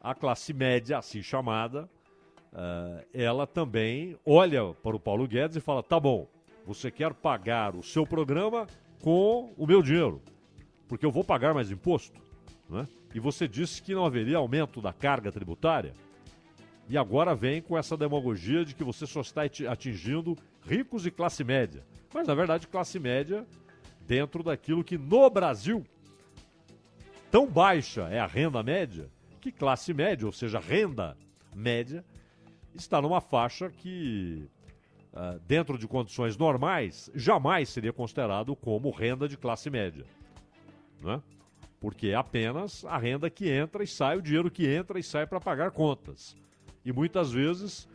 a 0.02 0.16
classe 0.16 0.54
média, 0.54 0.98
assim 0.98 1.22
chamada, 1.22 1.90
ah, 2.56 3.04
ela 3.14 3.46
também 3.46 4.18
olha 4.26 4.74
para 4.82 4.96
o 4.96 5.00
Paulo 5.00 5.28
Guedes 5.28 5.58
e 5.58 5.60
fala: 5.60 5.84
tá 5.84 6.00
bom, 6.00 6.28
você 6.66 6.90
quer 6.90 7.14
pagar 7.14 7.76
o 7.76 7.84
seu 7.84 8.08
programa 8.08 8.66
com 9.02 9.54
o 9.58 9.68
meu 9.68 9.84
dinheiro, 9.84 10.22
porque 10.88 11.06
eu 11.06 11.12
vou 11.12 11.24
pagar 11.24 11.54
mais 11.54 11.70
imposto. 11.70 12.20
Né? 12.70 12.88
E 13.14 13.20
você 13.20 13.48
disse 13.48 13.82
que 13.82 13.94
não 13.94 14.06
haveria 14.06 14.38
aumento 14.38 14.82
da 14.82 14.94
carga 14.94 15.32
tributária. 15.32 15.94
E 16.88 16.98
agora 16.98 17.34
vem 17.36 17.62
com 17.62 17.78
essa 17.78 17.98
demagogia 17.98 18.64
de 18.64 18.74
que 18.76 18.84
você 18.84 19.08
só 19.08 19.22
está 19.22 19.44
ati- 19.44 19.68
atingindo 19.68 20.38
ricos 20.66 21.06
e 21.06 21.12
classe 21.12 21.44
média. 21.44 21.84
Mas, 22.14 22.28
na 22.28 22.36
verdade, 22.36 22.68
classe 22.68 23.00
média 23.00 23.46
dentro 24.08 24.44
daquilo 24.44 24.84
que 24.84 24.98
no 24.98 25.30
Brasil 25.30 25.84
tão 27.32 27.48
baixa 27.48 28.04
é 28.10 28.20
a 28.20 28.28
renda 28.28 28.62
média, 28.62 29.10
que 29.42 29.52
classe 29.52 29.94
média, 29.94 30.26
ou 30.26 30.32
seja, 30.32 30.60
renda 30.60 31.18
média, 31.56 32.04
está 32.76 33.02
numa 33.02 33.22
faixa 33.22 33.70
que, 33.70 34.48
ah, 35.14 35.38
dentro 35.48 35.78
de 35.78 35.88
condições 35.88 36.38
normais, 36.38 37.10
jamais 37.16 37.70
seria 37.70 37.94
considerado 37.94 38.56
como 38.56 38.90
renda 38.90 39.28
de 39.28 39.38
classe 39.38 39.70
média. 39.70 40.06
Né? 41.02 41.22
Porque 41.80 42.08
é 42.08 42.16
apenas 42.16 42.84
a 42.86 42.98
renda 42.98 43.30
que 43.30 43.50
entra 43.50 43.84
e 43.84 43.88
sai, 43.88 44.18
o 44.18 44.22
dinheiro 44.22 44.50
que 44.50 44.68
entra 44.68 45.00
e 45.00 45.04
sai 45.04 45.26
para 45.28 45.40
pagar 45.40 45.72
contas. 45.72 46.36
E 46.84 46.92
muitas 46.92 47.32
vezes 47.32 47.88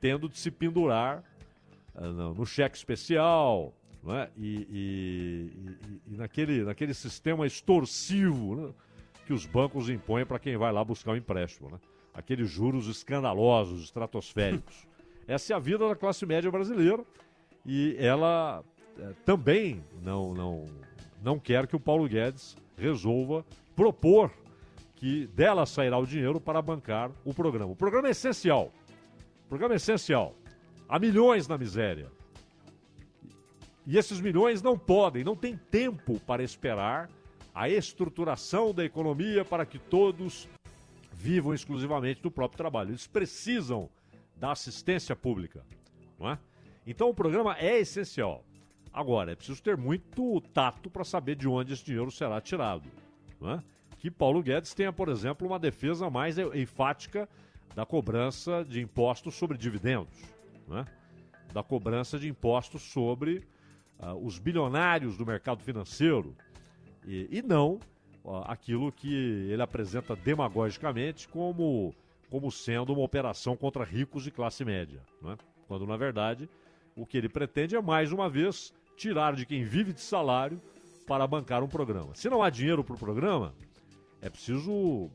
tendo 0.00 0.28
de 0.28 0.38
se 0.38 0.50
pendurar 0.50 1.22
ah, 1.94 2.06
no, 2.08 2.44
cheque 2.46 2.76
especial 2.76 3.72
né? 4.02 4.28
e, 4.36 4.56
e- 4.70 5.52
e- 6.08 6.14
e 6.14 6.16
naquele, 6.16 6.64
naquele 6.64 6.94
sistema 6.94 7.46
extorsivo 7.46 8.56
né? 8.56 8.72
que 9.26 9.32
os 9.32 9.46
bancos 9.46 9.88
impõem 9.88 10.26
para 10.26 10.38
quem 10.38 10.56
vai 10.56 10.72
lá 10.72 10.82
buscar 10.84 11.12
um 11.12 11.16
empréstimo. 11.16 11.70
Né? 11.70 11.78
Aqueles 12.14 12.50
juros 12.50 12.88
escandalosos, 12.88 13.84
estratosféricos. 13.84 14.86
Essa 15.26 15.52
é 15.52 15.56
a 15.56 15.58
vida 15.58 15.88
da 15.88 15.96
classe 15.96 16.26
média 16.26 16.50
brasileira 16.50 17.04
e 17.64 17.96
ela 17.98 18.62
eh, 18.98 19.12
também 19.24 19.82
não, 20.02 20.34
não, 20.34 20.66
não 21.22 21.38
quer 21.38 21.66
que 21.66 21.76
o 21.76 21.80
Paulo 21.80 22.08
Guedes 22.08 22.56
resolva 22.76 23.44
propor 23.74 24.30
que 24.96 25.26
dela 25.28 25.66
sairá 25.66 25.98
o 25.98 26.06
dinheiro 26.06 26.40
para 26.40 26.60
bancar 26.60 27.10
o 27.24 27.32
programa. 27.32 27.72
O 27.72 27.76
programa 27.76 28.08
é 28.08 28.10
essencial. 28.12 28.72
O 29.46 29.48
programa 29.48 29.74
é 29.74 29.76
essencial. 29.76 30.34
Há 30.88 30.98
milhões 30.98 31.48
na 31.48 31.56
miséria. 31.56 32.10
E 33.86 33.98
esses 33.98 34.20
milhões 34.20 34.62
não 34.62 34.78
podem, 34.78 35.24
não 35.24 35.34
têm 35.34 35.56
tempo 35.56 36.20
para 36.20 36.42
esperar 36.42 37.08
a 37.54 37.68
estruturação 37.68 38.72
da 38.72 38.84
economia 38.84 39.44
para 39.44 39.66
que 39.66 39.78
todos 39.78 40.48
vivam 41.22 41.54
exclusivamente 41.54 42.20
do 42.20 42.32
próprio 42.32 42.56
trabalho. 42.56 42.90
Eles 42.90 43.06
precisam 43.06 43.88
da 44.36 44.50
assistência 44.50 45.14
pública. 45.14 45.64
Não 46.18 46.28
é? 46.28 46.38
Então 46.84 47.08
o 47.08 47.14
programa 47.14 47.56
é 47.58 47.78
essencial. 47.78 48.44
Agora, 48.92 49.30
é 49.30 49.36
preciso 49.36 49.62
ter 49.62 49.76
muito 49.76 50.40
tato 50.52 50.90
para 50.90 51.04
saber 51.04 51.36
de 51.36 51.46
onde 51.46 51.72
esse 51.72 51.84
dinheiro 51.84 52.10
será 52.10 52.40
tirado. 52.40 52.90
Não 53.40 53.52
é? 53.52 53.62
Que 53.98 54.10
Paulo 54.10 54.42
Guedes 54.42 54.74
tenha, 54.74 54.92
por 54.92 55.08
exemplo, 55.08 55.46
uma 55.46 55.60
defesa 55.60 56.10
mais 56.10 56.36
enfática 56.38 57.28
da 57.72 57.86
cobrança 57.86 58.64
de 58.64 58.80
impostos 58.80 59.36
sobre 59.36 59.56
dividendos. 59.56 60.18
Não 60.66 60.78
é? 60.78 60.84
Da 61.54 61.62
cobrança 61.62 62.18
de 62.18 62.28
impostos 62.28 62.82
sobre 62.82 63.46
ah, 64.00 64.12
os 64.14 64.40
bilionários 64.40 65.16
do 65.16 65.24
mercado 65.24 65.62
financeiro. 65.62 66.36
E, 67.06 67.28
e 67.30 67.42
não 67.42 67.78
aquilo 68.44 68.92
que 68.92 69.12
ele 69.50 69.62
apresenta 69.62 70.14
demagogicamente 70.14 71.28
como, 71.28 71.94
como 72.30 72.50
sendo 72.50 72.92
uma 72.92 73.02
operação 73.02 73.56
contra 73.56 73.84
ricos 73.84 74.24
de 74.24 74.30
classe 74.30 74.64
média. 74.64 75.00
não 75.20 75.32
é? 75.32 75.36
Quando, 75.66 75.86
na 75.86 75.96
verdade, 75.96 76.48
o 76.96 77.06
que 77.06 77.16
ele 77.16 77.28
pretende 77.28 77.76
é, 77.76 77.80
mais 77.80 78.12
uma 78.12 78.28
vez, 78.28 78.72
tirar 78.96 79.34
de 79.34 79.46
quem 79.46 79.64
vive 79.64 79.92
de 79.92 80.00
salário 80.00 80.60
para 81.06 81.26
bancar 81.26 81.62
um 81.62 81.68
programa. 81.68 82.14
Se 82.14 82.28
não 82.28 82.42
há 82.42 82.50
dinheiro 82.50 82.84
para 82.84 82.94
o 82.94 82.98
programa, 82.98 83.54
é 84.20 84.30
preciso 84.30 85.10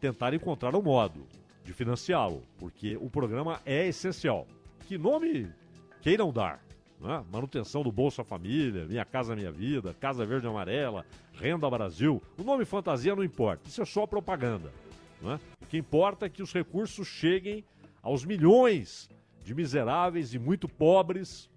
tentar 0.00 0.32
encontrar 0.32 0.74
um 0.74 0.82
modo 0.82 1.26
de 1.64 1.72
financiá-lo, 1.72 2.42
porque 2.58 2.96
o 2.96 3.10
programa 3.10 3.60
é 3.66 3.86
essencial. 3.86 4.46
Que 4.86 4.96
nome 4.96 5.52
queiram 6.00 6.32
dar? 6.32 6.67
Né? 7.00 7.24
Manutenção 7.30 7.82
do 7.82 7.92
Bolsa 7.92 8.24
Família, 8.24 8.84
Minha 8.86 9.04
Casa 9.04 9.36
Minha 9.36 9.52
Vida, 9.52 9.94
Casa 9.94 10.24
Verde 10.24 10.46
Amarela, 10.46 11.04
Renda 11.34 11.68
Brasil. 11.70 12.22
O 12.38 12.42
nome 12.42 12.64
fantasia 12.64 13.14
não 13.14 13.24
importa, 13.24 13.68
isso 13.68 13.82
é 13.82 13.84
só 13.84 14.06
propaganda. 14.06 14.72
né? 15.20 15.38
O 15.62 15.66
que 15.66 15.78
importa 15.78 16.26
é 16.26 16.28
que 16.28 16.42
os 16.42 16.52
recursos 16.52 17.06
cheguem 17.06 17.64
aos 18.02 18.24
milhões 18.24 19.08
de 19.44 19.54
miseráveis 19.54 20.34
e 20.34 20.38
muito 20.38 20.68
pobres 20.68 21.48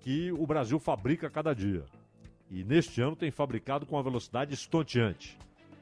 que 0.00 0.30
o 0.32 0.46
Brasil 0.46 0.78
fabrica 0.78 1.26
a 1.26 1.30
cada 1.30 1.54
dia. 1.54 1.84
E 2.50 2.62
neste 2.62 3.00
ano 3.00 3.16
tem 3.16 3.30
fabricado 3.30 3.84
com 3.84 3.96
uma 3.96 4.02
velocidade 4.02 4.54
estonteante. 4.54 5.36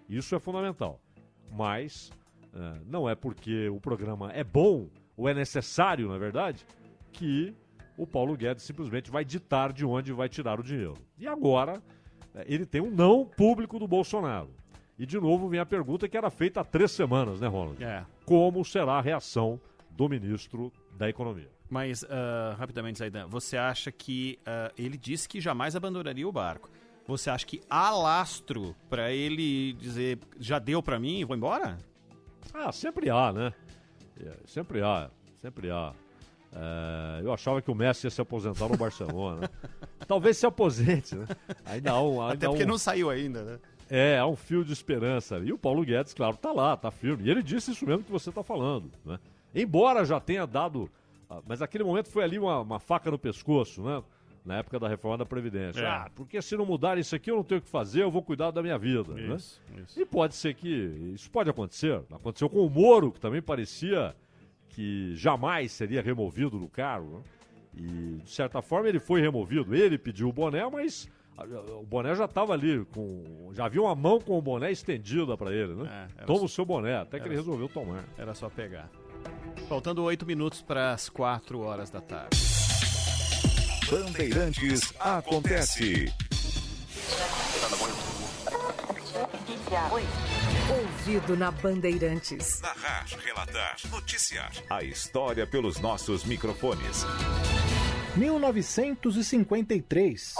Isso 0.08 0.34
é 0.34 0.38
fundamental. 0.38 0.98
Mas 1.52 2.10
eh, 2.54 2.80
não 2.86 3.08
é 3.08 3.14
porque 3.14 3.68
o 3.68 3.78
programa 3.78 4.32
é 4.32 4.42
bom 4.42 4.88
ou 5.16 5.28
é 5.28 5.34
necessário, 5.34 6.08
na 6.08 6.16
verdade, 6.16 6.64
que 7.12 7.54
o 7.96 8.06
Paulo 8.06 8.36
Guedes 8.36 8.64
simplesmente 8.64 9.10
vai 9.10 9.24
ditar 9.24 9.72
de 9.72 9.84
onde 9.84 10.12
vai 10.12 10.28
tirar 10.28 10.58
o 10.58 10.62
dinheiro. 10.62 10.96
E 11.18 11.26
agora 11.26 11.82
eh, 12.34 12.44
ele 12.46 12.66
tem 12.66 12.80
um 12.80 12.90
não 12.90 13.24
público 13.24 13.78
do 13.78 13.86
Bolsonaro. 13.86 14.50
E 14.98 15.04
de 15.04 15.18
novo 15.18 15.48
vem 15.48 15.60
a 15.60 15.66
pergunta 15.66 16.08
que 16.08 16.16
era 16.16 16.30
feita 16.30 16.60
há 16.60 16.64
três 16.64 16.92
semanas, 16.92 17.40
né, 17.40 17.48
Ronald? 17.48 17.82
É. 17.82 18.04
como 18.24 18.64
será 18.64 18.94
a 18.94 19.00
reação 19.00 19.60
do 19.90 20.08
ministro 20.08 20.72
da 20.96 21.08
Economia. 21.08 21.50
Mas, 21.68 22.02
uh, 22.02 22.06
rapidamente, 22.56 22.98
Zaidan, 22.98 23.26
você 23.26 23.56
acha 23.56 23.90
que 23.90 24.38
uh, 24.42 24.72
ele 24.76 24.96
disse 24.96 25.28
que 25.28 25.40
jamais 25.40 25.74
abandonaria 25.74 26.28
o 26.28 26.32
barco? 26.32 26.70
Você 27.06 27.28
acha 27.28 27.44
que 27.44 27.60
há 27.68 27.90
lastro 27.90 28.74
para 28.88 29.12
ele 29.12 29.72
dizer 29.74 30.18
já 30.38 30.58
deu 30.58 30.82
para 30.82 30.98
mim, 30.98 31.24
vou 31.24 31.36
embora? 31.36 31.78
Ah, 32.52 32.72
sempre 32.72 33.10
há, 33.10 33.32
né? 33.32 33.52
É, 34.20 34.36
sempre 34.46 34.82
há, 34.82 35.10
sempre 35.38 35.70
há. 35.70 35.92
É, 36.54 37.20
eu 37.22 37.32
achava 37.32 37.60
que 37.60 37.70
o 37.70 37.74
Messi 37.74 38.06
ia 38.06 38.10
se 38.10 38.20
aposentar 38.20 38.68
no 38.68 38.76
Barcelona. 38.76 39.42
né? 39.42 39.48
Talvez 40.06 40.36
se 40.36 40.46
aposente, 40.46 41.16
né? 41.16 41.26
Ainda 41.64 41.90
há 41.92 42.02
um, 42.02 42.22
ainda 42.22 42.34
Até 42.34 42.46
porque 42.46 42.64
um... 42.64 42.68
não 42.68 42.78
saiu 42.78 43.10
ainda, 43.10 43.42
né? 43.42 43.58
É, 43.90 44.18
há 44.18 44.26
um 44.26 44.36
fio 44.36 44.64
de 44.64 44.72
esperança. 44.72 45.38
E 45.38 45.52
o 45.52 45.58
Paulo 45.58 45.84
Guedes, 45.84 46.14
claro, 46.14 46.36
tá 46.36 46.52
lá, 46.52 46.76
tá 46.76 46.90
firme. 46.90 47.24
E 47.24 47.30
ele 47.30 47.42
disse 47.42 47.72
isso 47.72 47.84
mesmo 47.84 48.04
que 48.04 48.12
você 48.12 48.30
tá 48.30 48.42
falando, 48.42 48.90
né? 49.04 49.18
Embora 49.54 50.04
já 50.04 50.20
tenha 50.20 50.46
dado... 50.46 50.88
ah, 51.28 51.40
Mas 51.46 51.60
aquele 51.60 51.84
momento 51.84 52.08
foi 52.08 52.22
ali 52.24 52.38
uma, 52.38 52.60
uma 52.60 52.78
faca 52.78 53.10
no 53.10 53.18
pescoço, 53.18 53.82
né? 53.82 54.02
Na 54.44 54.58
época 54.58 54.78
da 54.78 54.88
reforma 54.88 55.18
da 55.18 55.24
Previdência. 55.26 55.80
É. 55.80 55.86
Ah, 55.86 56.10
porque 56.14 56.40
se 56.42 56.56
não 56.56 56.66
mudar 56.66 56.98
isso 56.98 57.16
aqui 57.16 57.30
eu 57.30 57.36
não 57.36 57.44
tenho 57.44 57.60
o 57.60 57.62
que 57.62 57.68
fazer, 57.68 58.02
eu 58.02 58.10
vou 58.10 58.22
cuidar 58.22 58.50
da 58.50 58.62
minha 58.62 58.76
vida, 58.78 59.12
né? 59.14 59.34
Isso, 59.34 59.60
isso. 59.82 60.00
E 60.00 60.04
pode 60.04 60.34
ser 60.34 60.54
que... 60.54 61.12
Isso 61.14 61.30
pode 61.30 61.48
acontecer. 61.50 62.00
Aconteceu 62.12 62.48
com 62.48 62.64
o 62.64 62.70
Moro, 62.70 63.10
que 63.10 63.18
também 63.20 63.40
parecia 63.40 64.14
que 64.74 65.14
jamais 65.14 65.72
seria 65.72 66.02
removido 66.02 66.58
do 66.58 66.68
cargo. 66.68 67.18
Né? 67.18 67.22
E, 67.76 68.22
de 68.22 68.30
certa 68.30 68.60
forma, 68.62 68.88
ele 68.88 68.98
foi 69.00 69.20
removido. 69.20 69.74
Ele 69.74 69.96
pediu 69.98 70.28
o 70.28 70.32
boné, 70.32 70.68
mas 70.70 71.08
o 71.80 71.84
boné 71.84 72.14
já 72.14 72.24
estava 72.26 72.52
ali, 72.52 72.84
com, 72.92 73.50
já 73.52 73.64
havia 73.66 73.82
uma 73.82 73.94
mão 73.94 74.20
com 74.20 74.38
o 74.38 74.42
boné 74.42 74.70
estendida 74.70 75.36
para 75.36 75.52
ele. 75.52 75.74
Né? 75.74 76.08
É, 76.18 76.24
Toma 76.24 76.40
só- 76.40 76.44
o 76.44 76.48
seu 76.48 76.64
boné, 76.64 76.96
até 76.96 77.18
que 77.18 77.24
era 77.24 77.28
ele 77.28 77.36
resolveu 77.36 77.68
tomar. 77.68 78.04
Era 78.16 78.34
só 78.34 78.48
pegar. 78.48 78.88
Faltando 79.68 80.02
oito 80.04 80.26
minutos 80.26 80.60
para 80.62 80.92
as 80.92 81.08
quatro 81.08 81.60
horas 81.60 81.90
da 81.90 82.00
tarde. 82.00 82.36
Bandeirantes 83.90 84.92
acontece. 84.98 86.12
Ouvido 90.70 91.36
na 91.36 91.50
Bandeirantes. 91.50 92.62
Narrar, 92.62 93.04
relatar, 93.22 93.76
noticiar. 93.90 94.50
A 94.70 94.82
história 94.82 95.46
pelos 95.46 95.78
nossos 95.78 96.24
microfones. 96.24 97.04
1953. 98.16 100.34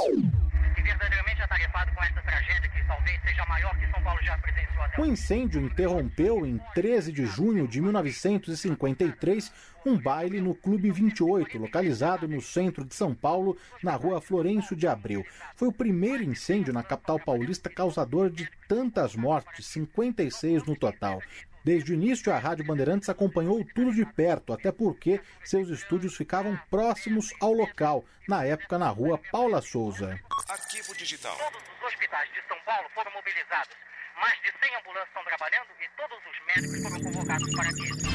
Verdadeiramente 1.04 1.42
atarefado 1.42 1.92
com 1.94 2.02
esta 2.02 2.22
tragédia 2.22 2.68
que 2.70 2.84
talvez 2.84 3.20
seja 3.22 3.42
a 3.42 3.46
maior 3.46 3.76
que 3.78 3.86
São 3.90 4.02
Paulo 4.02 4.20
já 4.22 4.38
presenciou 4.38 4.82
até 4.82 5.00
O 5.00 5.04
incêndio 5.04 5.60
interrompeu 5.60 6.46
em 6.46 6.58
13 6.74 7.12
de 7.12 7.26
junho 7.26 7.68
de 7.68 7.80
1953 7.80 9.52
um 9.84 9.98
baile 9.98 10.40
no 10.40 10.54
Clube 10.54 10.90
28, 10.90 11.58
localizado 11.58 12.26
no 12.26 12.40
centro 12.40 12.86
de 12.86 12.94
São 12.94 13.14
Paulo, 13.14 13.58
na 13.82 13.94
rua 13.94 14.18
Florencio 14.18 14.74
de 14.74 14.86
Abreu. 14.86 15.22
Foi 15.56 15.68
o 15.68 15.72
primeiro 15.72 16.22
incêndio 16.22 16.72
na 16.72 16.82
capital 16.82 17.20
paulista 17.20 17.68
causador 17.68 18.30
de 18.30 18.48
tantas 18.66 19.14
mortes, 19.14 19.66
56 19.66 20.64
no 20.64 20.74
total. 20.74 21.20
Desde 21.64 21.92
o 21.92 21.94
início, 21.94 22.30
a 22.30 22.38
Rádio 22.38 22.66
Bandeirantes 22.66 23.08
acompanhou 23.08 23.64
tudo 23.74 23.90
de 23.90 24.04
perto, 24.04 24.52
até 24.52 24.70
porque 24.70 25.18
seus 25.42 25.70
estúdios 25.70 26.14
ficavam 26.14 26.54
próximos 26.68 27.32
ao 27.40 27.54
local, 27.54 28.04
na 28.28 28.44
época 28.44 28.78
na 28.78 28.90
rua 28.90 29.18
Paula 29.32 29.62
Souza. 29.62 30.20
Arquivo 30.46 30.94
digital. 30.94 31.34
Todos 31.38 31.62
os 31.62 31.86
hospitais 31.86 32.28
de 32.34 32.46
São 32.46 32.58
Paulo 32.66 32.86
foram 32.94 33.10
mobilizados. 33.12 33.74
Mais 34.20 34.38
de 34.42 34.52
100 34.62 34.76
ambulâncias 34.76 35.08
estão 35.08 35.24
trabalhando 35.24 35.68
e 35.80 35.88
todos 35.96 36.18
os 36.30 36.36
médicos 36.46 36.82
foram 36.82 37.00
convocados 37.02 37.54
para 37.56 37.68
aqui. 37.70 38.14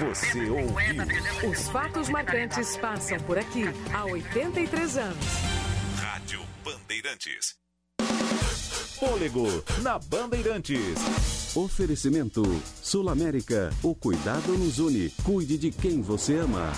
Você 0.00 0.38
250 0.40 1.02
a 1.02 1.06
300 1.06 1.32
ouviu. 1.32 1.50
Os 1.50 1.68
fatos 1.70 2.08
marcantes 2.08 2.76
passam 2.78 3.20
por 3.20 3.38
aqui 3.38 3.64
há 3.94 4.04
83 4.06 4.98
anos. 4.98 5.26
Rádio 6.00 6.44
Bandeirantes. 6.64 7.61
Fôlego 9.02 9.48
na 9.82 9.98
Bandeirantes. 9.98 11.56
Oferecimento 11.56 12.40
Sul 12.80 13.08
América. 13.08 13.70
O 13.82 13.96
cuidado 13.96 14.56
nos 14.56 14.78
une. 14.78 15.10
Cuide 15.24 15.58
de 15.58 15.72
quem 15.72 16.00
você 16.00 16.36
ama. 16.36 16.70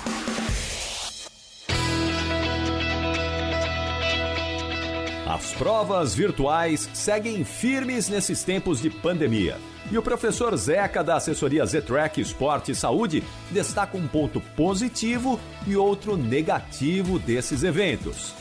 As 5.29 5.53
provas 5.53 6.15
virtuais 6.15 6.89
seguem 6.95 7.45
firmes 7.45 8.09
nesses 8.09 8.43
tempos 8.43 8.81
de 8.81 8.89
pandemia. 8.89 9.59
E 9.93 9.99
o 9.99 10.03
professor 10.03 10.57
Zeca, 10.57 11.05
da 11.05 11.17
assessoria 11.17 11.67
Z-Track 11.67 12.23
Esporte 12.23 12.73
e 12.73 12.75
Saúde, 12.75 13.23
destaca 13.51 13.99
um 13.99 14.09
ponto 14.09 14.41
positivo 14.57 15.39
e 15.67 15.77
outro 15.77 16.17
negativo 16.17 17.19
desses 17.19 17.63
eventos. 17.63 18.33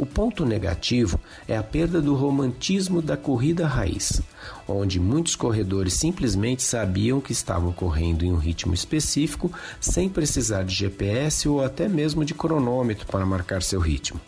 O 0.00 0.06
ponto 0.06 0.46
negativo 0.46 1.20
é 1.46 1.54
a 1.54 1.62
perda 1.62 2.00
do 2.00 2.14
romantismo 2.14 3.02
da 3.02 3.18
corrida 3.18 3.66
raiz, 3.66 4.22
onde 4.66 4.98
muitos 4.98 5.36
corredores 5.36 5.92
simplesmente 5.92 6.62
sabiam 6.62 7.20
que 7.20 7.32
estavam 7.32 7.70
correndo 7.70 8.24
em 8.24 8.32
um 8.32 8.38
ritmo 8.38 8.72
específico 8.72 9.52
sem 9.78 10.08
precisar 10.08 10.62
de 10.62 10.74
GPS 10.74 11.46
ou 11.46 11.62
até 11.62 11.86
mesmo 11.86 12.24
de 12.24 12.32
cronômetro 12.32 13.06
para 13.08 13.26
marcar 13.26 13.62
seu 13.62 13.78
ritmo. 13.78 14.18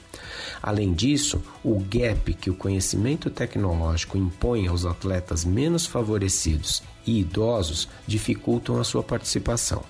Além 0.62 0.93
disso, 0.93 1.43
o 1.64 1.81
gap 1.81 2.35
que 2.35 2.51
o 2.51 2.55
conhecimento 2.55 3.31
tecnológico 3.31 4.18
impõe 4.18 4.68
aos 4.68 4.85
atletas 4.85 5.43
menos 5.43 5.87
favorecidos 5.87 6.83
e 7.07 7.18
idosos 7.20 7.89
dificultam 8.07 8.79
a 8.79 8.85
sua 8.85 9.03
participação. 9.03 9.83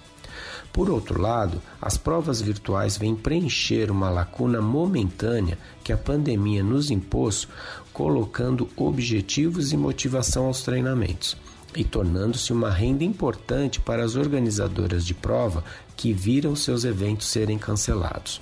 Por 0.73 0.89
outro 0.89 1.21
lado, 1.21 1.61
as 1.81 1.99
provas 1.99 2.41
virtuais 2.41 2.97
vêm 2.97 3.15
preencher 3.15 3.91
uma 3.91 4.09
lacuna 4.09 4.63
momentânea 4.63 5.59
que 5.85 5.93
a 5.93 5.97
pandemia 5.97 6.63
nos 6.63 6.91
impôs, 6.91 7.47
colocando 7.93 8.69
objetivos 8.75 9.73
e 9.73 9.77
motivação 9.77 10.47
aos 10.47 10.63
treinamentos 10.63 11.37
e 11.77 11.85
tornando-se 11.85 12.53
uma 12.53 12.71
renda 12.71 13.05
importante 13.05 13.81
para 13.81 14.05
as 14.05 14.17
organizadoras 14.17 15.05
de 15.05 15.15
prova 15.15 15.65
que 15.97 16.13
viram 16.13 16.55
seus 16.55 16.85
eventos 16.85 17.29
serem 17.29 17.59
cancelados. 17.59 18.41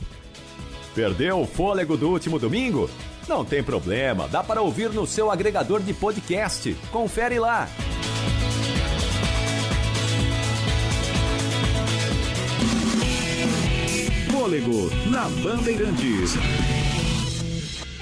Perdeu 0.94 1.40
o 1.40 1.46
fôlego 1.46 1.96
do 1.96 2.08
último 2.08 2.38
domingo? 2.38 2.90
Não 3.28 3.44
tem 3.44 3.62
problema, 3.62 4.26
dá 4.26 4.42
para 4.42 4.60
ouvir 4.60 4.90
no 4.90 5.06
seu 5.06 5.30
agregador 5.30 5.80
de 5.80 5.94
podcast. 5.94 6.76
Confere 6.90 7.38
lá. 7.38 7.68
Fôlego 14.50 14.90
na 15.06 15.28
Bandeirantes. 15.44 16.79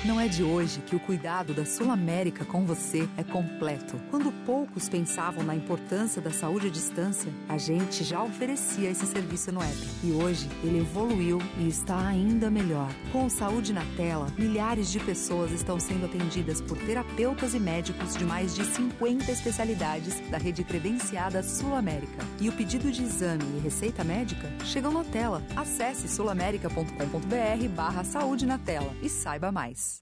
Não 0.09 0.19
é 0.19 0.27
de 0.27 0.43
hoje 0.43 0.81
que 0.81 0.97
o 0.97 1.01
cuidado 1.01 1.53
da 1.53 1.67
Sul 1.67 1.91
América 1.91 2.43
com 2.43 2.65
você 2.65 3.07
é 3.19 3.23
completo. 3.23 4.01
Quando 4.11 4.33
poucos 4.47 4.89
pensavam 4.89 5.45
na 5.45 5.55
importância 5.55 6.23
da 6.23 6.31
saúde 6.31 6.69
à 6.69 6.71
distância, 6.71 7.31
a 7.47 7.59
gente 7.59 8.03
já 8.03 8.23
oferecia 8.23 8.89
esse 8.89 9.05
serviço 9.05 9.53
no 9.53 9.63
app. 9.63 9.77
E 10.03 10.11
hoje 10.13 10.49
ele 10.65 10.79
evoluiu 10.79 11.39
e 11.59 11.69
está 11.69 12.07
ainda 12.07 12.51
melhor. 12.51 12.89
Com 13.13 13.27
o 13.27 13.31
Saúde 13.31 13.71
na 13.71 13.85
Tela, 13.99 14.29
milhares 14.39 14.91
de 14.91 14.99
pessoas 14.99 15.53
estão 15.53 15.79
sendo 15.79 16.07
atendidas 16.07 16.63
por 16.63 16.79
terapeutas 16.79 17.53
e 17.53 17.61
médicos 17.61 18.17
de 18.17 18.25
mais 18.25 18.55
de 18.55 18.65
50 18.65 19.31
especialidades 19.31 20.19
da 20.31 20.39
rede 20.39 20.65
credenciada 20.65 21.43
Sul 21.43 21.75
América. 21.75 22.25
E 22.41 22.49
o 22.49 22.53
pedido 22.53 22.91
de 22.91 23.03
exame 23.03 23.45
e 23.59 23.61
receita 23.61 24.03
médica 24.03 24.51
chegam 24.65 24.91
na 24.91 25.05
tela. 25.05 25.43
Acesse 25.55 26.09
sulamerica.com.br 26.09 27.69
barra 27.77 28.05
saúde 28.05 28.47
na 28.47 28.57
tela 28.57 28.91
e 29.03 29.11
saiba 29.11 29.53
mais. 29.53 29.98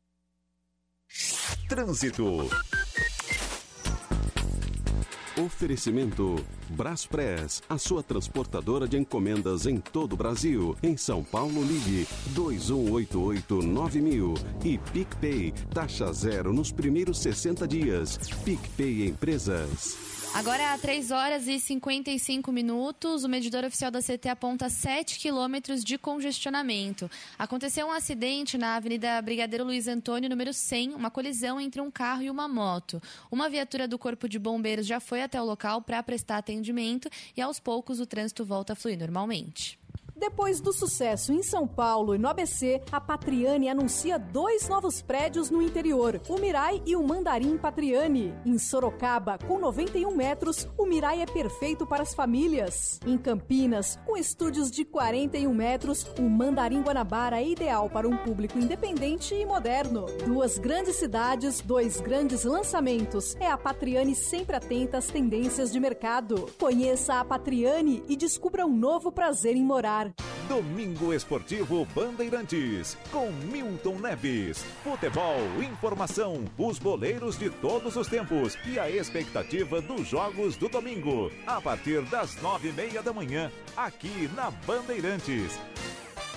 Trânsito. 1.68 2.48
Oferecimento 5.38 6.42
Braspress, 6.70 7.62
a 7.68 7.76
sua 7.76 8.02
transportadora 8.02 8.88
de 8.88 8.96
encomendas 8.96 9.66
em 9.66 9.78
todo 9.78 10.14
o 10.14 10.16
Brasil. 10.16 10.74
Em 10.82 10.96
São 10.96 11.22
Paulo, 11.22 11.62
ligue 11.62 12.08
2188-9000 12.34 14.34
e 14.64 14.78
PicPay, 14.78 15.52
taxa 15.74 16.10
zero 16.12 16.54
nos 16.54 16.72
primeiros 16.72 17.18
60 17.18 17.68
dias. 17.68 18.18
PicPay 18.44 19.08
Empresas. 19.08 20.15
Agora, 20.37 20.74
há 20.74 20.76
3 20.76 21.12
horas 21.12 21.49
e 21.49 21.59
55 21.59 22.53
minutos, 22.53 23.24
o 23.24 23.28
medidor 23.28 23.64
oficial 23.64 23.91
da 23.91 24.03
CT 24.03 24.28
aponta 24.28 24.68
7 24.68 25.18
quilômetros 25.18 25.82
de 25.82 25.97
congestionamento. 25.97 27.11
Aconteceu 27.39 27.87
um 27.87 27.91
acidente 27.91 28.59
na 28.59 28.76
Avenida 28.76 29.20
Brigadeiro 29.22 29.64
Luiz 29.64 29.89
Antônio, 29.89 30.28
número 30.28 30.53
100, 30.53 30.93
uma 30.93 31.11
colisão 31.11 31.59
entre 31.59 31.80
um 31.80 31.91
carro 31.91 32.22
e 32.22 32.28
uma 32.28 32.47
moto. 32.47 33.01
Uma 33.30 33.49
viatura 33.49 33.89
do 33.89 33.99
Corpo 33.99 34.28
de 34.28 34.39
Bombeiros 34.39 34.87
já 34.87 35.01
foi 35.01 35.22
até 35.22 35.41
o 35.41 35.45
local 35.45 35.80
para 35.80 36.03
prestar 36.03 36.37
atendimento 36.37 37.09
e, 37.34 37.41
aos 37.41 37.59
poucos, 37.59 37.99
o 37.99 38.05
trânsito 38.05 38.45
volta 38.45 38.74
a 38.74 38.76
fluir 38.76 38.99
normalmente. 38.99 39.78
Depois 40.18 40.62
do 40.62 40.72
sucesso 40.72 41.30
em 41.30 41.42
São 41.42 41.68
Paulo 41.68 42.14
e 42.14 42.18
no 42.18 42.26
ABC, 42.26 42.80
a 42.90 42.98
Patriani 42.98 43.68
anuncia 43.68 44.18
dois 44.18 44.66
novos 44.66 45.02
prédios 45.02 45.50
no 45.50 45.60
interior, 45.60 46.18
o 46.26 46.38
Mirai 46.38 46.82
e 46.86 46.96
o 46.96 47.02
Mandarim 47.06 47.58
Patriani. 47.58 48.34
Em 48.44 48.58
Sorocaba, 48.58 49.36
com 49.46 49.58
91 49.58 50.16
metros, 50.16 50.66
o 50.78 50.86
Mirai 50.86 51.20
é 51.20 51.26
perfeito 51.26 51.86
para 51.86 52.02
as 52.02 52.14
famílias. 52.14 52.98
Em 53.06 53.18
Campinas, 53.18 53.98
com 54.06 54.16
estúdios 54.16 54.70
de 54.70 54.86
41 54.86 55.52
metros, 55.52 56.06
o 56.18 56.22
Mandarim 56.22 56.80
Guanabara 56.80 57.42
é 57.42 57.46
ideal 57.46 57.90
para 57.90 58.08
um 58.08 58.16
público 58.16 58.58
independente 58.58 59.34
e 59.34 59.44
moderno. 59.44 60.06
Duas 60.24 60.56
grandes 60.56 60.96
cidades, 60.96 61.60
dois 61.60 62.00
grandes 62.00 62.42
lançamentos. 62.42 63.36
É 63.38 63.50
a 63.50 63.58
Patriani 63.58 64.14
sempre 64.14 64.56
atenta 64.56 64.96
às 64.96 65.08
tendências 65.08 65.70
de 65.70 65.78
mercado. 65.78 66.48
Conheça 66.58 67.20
a 67.20 67.24
Patriani 67.24 68.02
e 68.08 68.16
descubra 68.16 68.64
um 68.64 68.74
novo 68.74 69.12
prazer 69.12 69.54
em 69.54 69.62
morar. 69.62 70.05
Domingo 70.48 71.12
Esportivo 71.12 71.86
Bandeirantes, 71.94 72.96
com 73.11 73.30
Milton 73.30 73.98
Neves. 73.98 74.64
Futebol, 74.82 75.38
informação, 75.62 76.44
os 76.59 76.78
boleiros 76.78 77.38
de 77.38 77.50
todos 77.50 77.96
os 77.96 78.07
tempos 78.07 78.57
e 78.66 78.78
a 78.78 78.90
expectativa 78.90 79.80
dos 79.80 80.07
jogos 80.07 80.57
do 80.57 80.68
domingo. 80.68 81.30
A 81.46 81.61
partir 81.61 82.02
das 82.02 82.40
nove 82.42 82.68
e 82.68 82.72
meia 82.72 83.02
da 83.02 83.12
manhã, 83.12 83.50
aqui 83.76 84.28
na 84.34 84.50
Bandeirantes. 84.50 85.59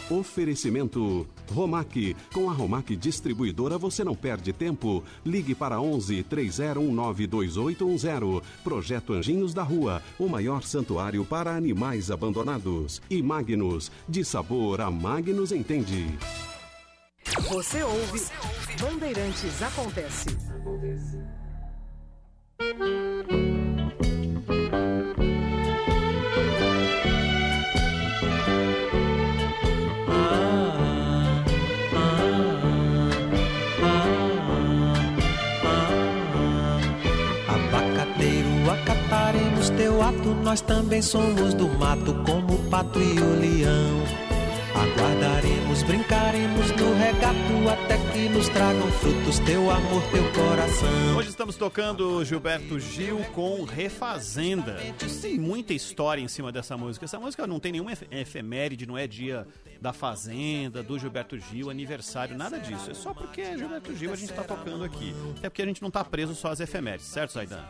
Oferecimento 0.10 1.28
Romac. 1.52 2.16
Com 2.34 2.50
a 2.50 2.54
Romac 2.54 2.96
Distribuidora 2.96 3.78
você 3.78 4.04
não 4.04 4.16
perde 4.16 4.52
tempo. 4.52 5.04
Ligue 5.26 5.54
para 5.54 5.80
11 5.80 6.24
3019 6.24 7.28
2810. 7.28 8.44
Projeto 8.64 9.14
Anjinhos 9.14 9.54
da 9.54 9.64
Rua, 9.64 10.02
o 10.18 10.28
maior 10.28 10.64
santuário 10.64 11.24
para 11.24 11.56
animais 11.56 12.10
abandonados. 12.10 13.02
E 13.10 13.22
Magnus, 13.22 13.92
de 14.08 14.24
sabor 14.26 14.82
a 14.82 14.90
Magnus 14.90 15.52
entende. 15.52 16.08
Você 17.50 17.84
ouve, 17.84 18.22
Bandeirantes 18.82 19.62
Acontece. 19.62 20.30
Abacateiro, 22.60 23.69
acataremos 40.10 40.22
teu 40.22 40.34
ato, 40.34 40.44
nós 40.44 40.62
também 40.62 41.02
somos 41.02 41.54
do 41.54 41.68
mato, 41.78 42.14
como 42.26 42.54
o 42.56 42.70
pato 42.70 43.00
e 43.00 43.20
o 43.20 43.40
leão. 43.40 44.04
Aguardaremos, 44.76 45.84
brincaremos 45.84 46.72
no 46.72 46.94
regato 46.96 47.70
até 47.70 47.98
que 48.14 48.30
nos 48.30 48.48
tragam 48.50 48.90
frutos 48.94 49.40
teu 49.40 49.70
amor, 49.70 50.02
teu 50.12 50.24
coração. 50.32 51.18
Hoje 51.18 51.30
estamos 51.30 51.56
tocando 51.58 52.24
Gilberto 52.24 52.80
Gil 52.80 53.20
com 53.34 53.64
Refazenda. 53.66 54.78
Tem 55.22 55.38
muita 55.40 55.74
história 55.74 56.22
em 56.22 56.28
cima 56.28 56.52
dessa 56.52 56.78
música. 56.78 57.06
Essa 57.06 57.20
música 57.20 57.46
não 57.48 57.60
tem 57.60 57.72
nenhuma 57.74 57.92
ef- 57.92 58.06
efeméride, 58.12 58.86
não 58.86 58.98
é 58.98 59.06
dia 59.08 59.46
da 59.82 59.92
Fazenda, 59.92 60.82
do 60.84 60.98
Gilberto 61.00 61.38
Gil, 61.38 61.70
aniversário, 61.70 62.38
nada 62.38 62.58
disso. 62.60 62.92
É 62.92 62.94
só 62.94 63.14
porque 63.14 63.42
é 63.42 63.58
Gilberto 63.58 63.94
Gil 63.96 64.14
a 64.14 64.16
gente 64.16 64.30
está 64.32 64.44
tocando 64.44 64.84
aqui. 64.84 65.14
Até 65.38 65.50
porque 65.50 65.62
a 65.62 65.66
gente 65.66 65.82
não 65.82 65.90
está 65.90 66.04
preso 66.06 66.36
só 66.36 66.50
às 66.52 66.60
efemérides, 66.60 67.08
certo, 67.08 67.34
Zaidan? 67.34 67.64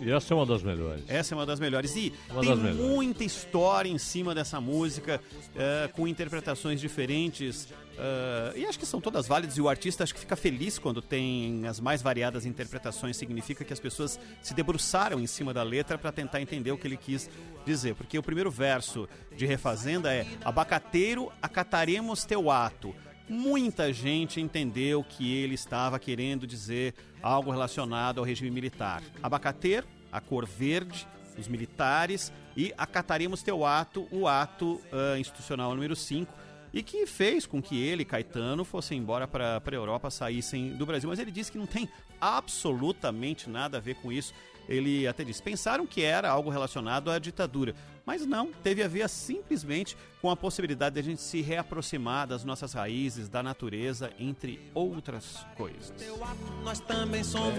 E 0.00 0.10
essa 0.10 0.32
é 0.32 0.36
uma 0.36 0.44
das 0.46 0.62
melhores. 0.62 1.02
Essa 1.08 1.34
é 1.34 1.36
uma 1.36 1.46
das 1.46 1.58
melhores. 1.58 1.94
E 1.96 2.12
Uma 2.30 2.40
tem 2.42 2.56
melhores. 2.56 2.76
muita 2.76 3.24
história 3.24 3.88
em 3.88 3.98
cima 3.98 4.34
dessa 4.34 4.60
música, 4.60 5.20
eh, 5.54 5.88
com 5.94 6.06
interpretações 6.06 6.80
diferentes. 6.80 7.68
eh, 7.98 8.52
e 8.56 8.66
acho 8.66 8.78
que 8.78 8.84
são 8.84 9.00
todas 9.00 9.26
válidas. 9.26 9.56
E 9.56 9.60
o 9.62 9.68
artista 9.70 10.04
acho 10.04 10.12
que 10.12 10.20
fica 10.20 10.36
feliz 10.36 10.78
quando 10.78 11.00
tem 11.00 11.66
as 11.66 11.80
mais 11.80 12.02
variadas 12.02 12.44
interpretações. 12.44 13.16
Significa 13.16 13.64
que 13.64 13.72
as 13.72 13.80
pessoas 13.80 14.20
se 14.42 14.52
debruçaram 14.52 15.18
em 15.18 15.26
cima 15.26 15.54
da 15.54 15.62
letra 15.62 15.96
para 15.96 16.12
tentar 16.12 16.42
entender 16.42 16.70
o 16.72 16.76
que 16.76 16.86
ele 16.86 16.98
quis 16.98 17.30
dizer. 17.64 17.94
Porque 17.94 18.18
o 18.18 18.22
primeiro 18.22 18.50
verso 18.50 19.08
de 19.34 19.46
Refazenda 19.46 20.12
é: 20.12 20.26
Abacateiro, 20.44 21.32
acataremos 21.40 22.24
teu 22.24 22.50
ato. 22.50 22.94
Muita 23.28 23.92
gente 23.92 24.40
entendeu 24.40 25.02
que 25.02 25.36
ele 25.36 25.54
estava 25.54 25.98
querendo 25.98 26.46
dizer 26.46 26.94
algo 27.20 27.50
relacionado 27.50 28.18
ao 28.18 28.24
regime 28.24 28.50
militar. 28.50 29.02
Abacateiro, 29.22 29.86
a 30.12 30.20
cor 30.20 30.46
verde, 30.46 31.06
os 31.36 31.48
militares, 31.48 32.32
e 32.56 32.72
acataremos 32.78 33.42
teu 33.42 33.66
ato, 33.66 34.06
o 34.10 34.28
ato 34.28 34.80
ah, 34.92 35.18
institucional 35.18 35.74
número 35.74 35.96
5, 35.96 36.32
e 36.72 36.82
que 36.82 37.06
fez 37.06 37.46
com 37.46 37.60
que 37.60 37.82
ele, 37.82 38.04
Caetano, 38.04 38.64
fossem 38.64 38.98
embora 38.98 39.26
para 39.26 39.62
a 39.64 39.74
Europa, 39.74 40.10
saíssem 40.10 40.76
do 40.76 40.86
Brasil. 40.86 41.08
Mas 41.08 41.18
ele 41.18 41.30
disse 41.30 41.50
que 41.50 41.58
não 41.58 41.66
tem 41.66 41.88
absolutamente 42.20 43.48
nada 43.48 43.78
a 43.78 43.80
ver 43.80 43.96
com 43.96 44.12
isso. 44.12 44.32
Ele 44.68 45.06
até 45.06 45.24
disse: 45.24 45.42
pensaram 45.42 45.86
que 45.86 46.02
era 46.02 46.28
algo 46.28 46.50
relacionado 46.50 47.10
à 47.10 47.18
ditadura. 47.18 47.74
Mas 48.06 48.24
não, 48.24 48.52
teve 48.62 48.84
a 48.84 48.88
ver 48.88 49.08
simplesmente 49.08 49.96
com 50.22 50.30
a 50.30 50.36
possibilidade 50.36 50.94
de 50.94 51.00
a 51.00 51.02
gente 51.02 51.20
se 51.20 51.40
reaproximar 51.42 52.26
das 52.28 52.44
nossas 52.44 52.72
raízes, 52.72 53.28
da 53.28 53.42
natureza, 53.42 54.12
entre 54.18 54.60
outras 54.72 55.44
coisas. 55.56 55.92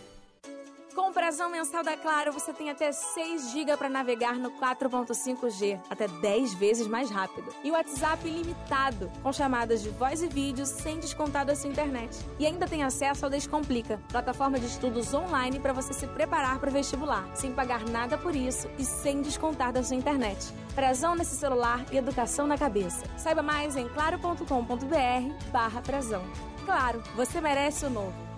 Com 0.96 1.10
o 1.10 1.12
Brasão 1.14 1.50
Mensal 1.50 1.84
da 1.84 1.98
Claro, 1.98 2.32
você 2.32 2.54
tem 2.54 2.70
até 2.70 2.92
6 2.92 3.50
GB 3.52 3.76
para 3.78 3.90
navegar 3.90 4.36
no 4.36 4.52
4.5G, 4.52 5.82
até 5.90 6.08
10 6.08 6.54
vezes 6.54 6.86
mais 6.86 7.10
rápido. 7.10 7.52
E 7.64 7.72
o 7.72 7.74
WhatsApp 7.74 8.28
ilimitado, 8.28 9.12
com 9.24 9.34
chamadas 9.34 9.82
de 9.82 9.90
voz 9.90 10.22
e 10.22 10.28
vídeo 10.28 10.68
sem 10.68 11.00
descontar 11.00 11.48
da 11.48 11.56
sua 11.56 11.72
internet. 11.72 12.16
E 12.38 12.46
ainda 12.46 12.68
tem 12.68 12.84
acesso 12.84 13.26
ao 13.26 13.32
Descomplica, 13.32 14.00
plataforma 14.10 14.60
de 14.60 14.68
estudos 14.68 15.16
online 15.16 15.60
para 15.60 15.74
você 15.74 15.94
se 15.94 16.06
preparar 16.06 16.60
para 16.60 16.70
o 16.70 16.74
vestibular, 16.74 17.28
sem 17.34 17.52
pagar 17.52 17.84
nada 17.90 18.16
por 18.16 18.36
isso 18.36 18.70
e 18.78 18.86
sem 18.86 19.24
descontar 19.24 19.74
da 19.74 19.82
sua 19.82 19.96
internet. 19.96 20.54
Brasão 20.76 21.16
nesse 21.16 21.36
celular 21.36 21.84
e 21.92 21.98
educação 21.98 22.46
na 22.46 22.58
cabeça. 22.58 23.04
Saiba 23.18 23.42
mais 23.42 23.76
em 23.76 23.88
claro.com.br 23.90 25.50
barra 25.52 25.82
Brasão. 25.82 26.24
Claro, 26.66 27.02
você 27.16 27.42
merece 27.42 27.84
o 27.86 27.90
novo. 27.90 28.33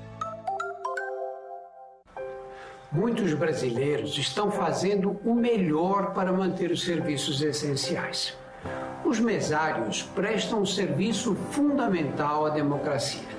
Muitos 2.92 3.34
brasileiros 3.34 4.18
estão 4.18 4.50
fazendo 4.52 5.20
o 5.26 5.34
melhor 5.34 6.14
para 6.14 6.32
manter 6.32 6.72
os 6.72 6.84
serviços 6.84 7.42
essenciais. 7.42 8.38
Os 9.04 9.20
mesários 9.20 10.02
prestam 10.02 10.62
um 10.62 10.66
serviço 10.66 11.36
fundamental 11.52 12.46
à 12.46 12.50
democracia. 12.50 13.36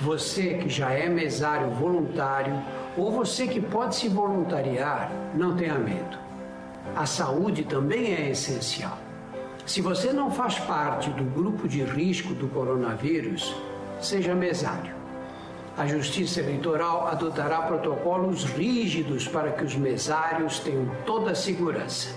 Você 0.00 0.54
que 0.54 0.68
já 0.68 0.92
é 0.92 1.08
mesário 1.08 1.70
voluntário 1.70 2.54
ou 2.96 3.10
você 3.12 3.46
que 3.46 3.60
pode 3.60 3.96
se 3.96 4.08
voluntariar, 4.08 5.12
não 5.34 5.54
tenha 5.56 5.78
medo. 5.78 6.18
A 6.96 7.06
saúde 7.06 7.64
também 7.64 8.14
é 8.14 8.30
essencial. 8.30 8.98
Se 9.66 9.80
você 9.80 10.12
não 10.12 10.30
faz 10.30 10.58
parte 10.58 11.10
do 11.10 11.24
grupo 11.24 11.68
de 11.68 11.82
risco 11.82 12.34
do 12.34 12.48
coronavírus, 12.48 13.54
seja 14.00 14.34
mesário. 14.34 14.99
A 15.80 15.86
Justiça 15.86 16.40
Eleitoral 16.40 17.06
adotará 17.06 17.62
protocolos 17.62 18.44
rígidos 18.44 19.26
para 19.26 19.50
que 19.50 19.64
os 19.64 19.74
mesários 19.74 20.58
tenham 20.58 20.86
toda 21.06 21.30
a 21.30 21.34
segurança. 21.34 22.14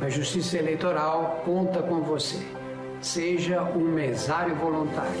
A 0.00 0.08
Justiça 0.08 0.56
Eleitoral 0.56 1.42
conta 1.44 1.82
com 1.82 2.00
você. 2.00 2.40
Seja 3.02 3.62
um 3.62 3.80
mesário 3.80 4.54
voluntário. 4.54 5.20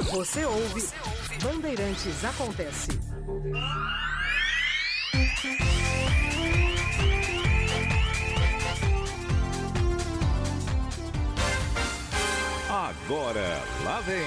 Você 0.00 0.44
ouve 0.44 0.88
Bandeirantes 1.42 2.24
Acontece. 2.24 2.98
Agora, 12.68 13.62
lá 13.84 14.00
vem 14.00 14.22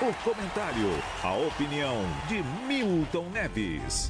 o 0.00 0.14
comentário, 0.24 0.88
a 1.22 1.34
opinião 1.34 2.02
de 2.28 2.42
Milton 2.66 3.28
Neves. 3.30 4.08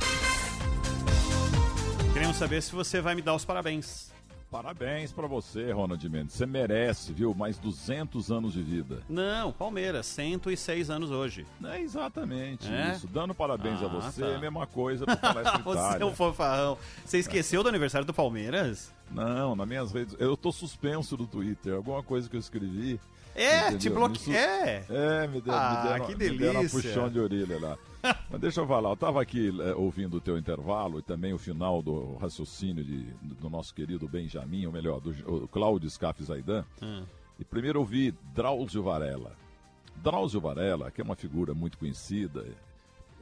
Queremos 2.13 2.37
saber 2.37 2.63
se 2.63 2.73
você 2.73 3.01
vai 3.01 3.15
me 3.15 3.23
dar 3.23 3.35
os 3.35 3.45
parabéns. 3.45 4.12
Parabéns 4.53 5.11
pra 5.13 5.27
você, 5.27 5.73
Ronald 5.73 6.07
Mendes. 6.11 6.35
Você 6.35 6.45
merece, 6.45 7.11
viu? 7.15 7.35
Mais 7.35 7.57
200 7.57 8.31
anos 8.31 8.53
de 8.53 8.63
vida. 8.63 8.99
Não, 9.09 9.51
Palmeiras, 9.51 10.05
106 10.05 10.91
anos 10.91 11.11
hoje. 11.11 11.47
É 11.65 11.81
exatamente 11.81 12.71
É? 12.71 12.93
isso. 12.93 13.07
Dando 13.07 13.35
parabéns 13.35 13.83
a 13.83 13.87
Ah, 13.87 13.89
você, 13.89 14.21
tá. 14.21 14.29
é 14.29 14.35
a 14.35 14.39
mesma 14.39 14.67
coisa 14.67 15.07
pro 15.07 15.17
Palestra 15.17 15.59
Você 15.61 16.03
é 16.03 16.05
um 16.05 16.15
fofarrão. 16.15 16.77
Você 17.03 17.17
esqueceu 17.19 17.63
do 17.63 17.71
aniversário 17.71 18.07
do 18.07 18.13
Palmeiras? 18.13 18.93
Não, 19.11 19.57
nas 19.57 19.67
minhas 19.67 19.91
redes. 19.91 20.15
Eu 20.19 20.37
tô 20.37 20.53
suspenso 20.53 21.17
do 21.17 21.27
Twitter. 21.27 21.75
Alguma 21.75 22.03
coisa 22.03 22.29
que 22.29 22.37
eu 22.37 22.41
escrevi. 22.41 23.01
É, 23.35 23.61
entendeu? 23.71 23.79
te 23.79 23.89
Me 23.89 23.97
bloque... 23.97 24.19
su- 24.21 24.33
É. 24.33 24.85
É, 24.91 25.27
me 25.29 25.41
deu, 25.41 25.55
Ah, 25.55 25.83
me 25.83 25.89
deram, 25.91 26.05
que 26.07 26.15
me 26.15 26.39
deram 26.39 26.53
um 26.53 26.57
delícia. 26.67 26.81
puxão 26.83 27.09
de 27.09 27.19
orelha 27.19 27.59
lá. 27.59 27.79
Mas 28.31 28.41
deixa 28.41 28.61
eu 28.61 28.67
falar, 28.67 28.91
eu 28.91 28.97
tava 28.97 29.23
aqui 29.23 29.51
é, 29.61 29.75
ouvindo 29.75 30.17
o 30.17 30.21
teu 30.21 30.37
intervalo 30.37 30.99
e 30.99 31.03
também 31.03 31.33
o 31.33 31.39
final 31.39 31.81
do 31.83 32.17
raciocínio 32.17 32.83
de- 32.85 33.13
do 33.41 33.49
nosso 33.49 33.75
querido 33.75 34.09
Benjamin, 34.09 34.67
ou 34.67 34.73
melhor, 34.73 35.01
do 35.01 35.47
Cláudio 35.49 35.89
Scaff 35.89 36.23
Zaidan. 36.23 36.65
Hum. 36.83 37.05
E 37.39 37.45
primeiro 37.45 37.81
eu 37.81 37.85
vi 37.85 38.13
Drauzio 38.35 38.83
Varela. 38.83 39.37
Drauzio 39.97 40.41
Varela, 40.41 40.91
que 40.91 41.01
é 41.01 41.05
uma 41.05 41.15
figura 41.15 41.55
muito 41.55 41.79
conhecida, 41.79 42.45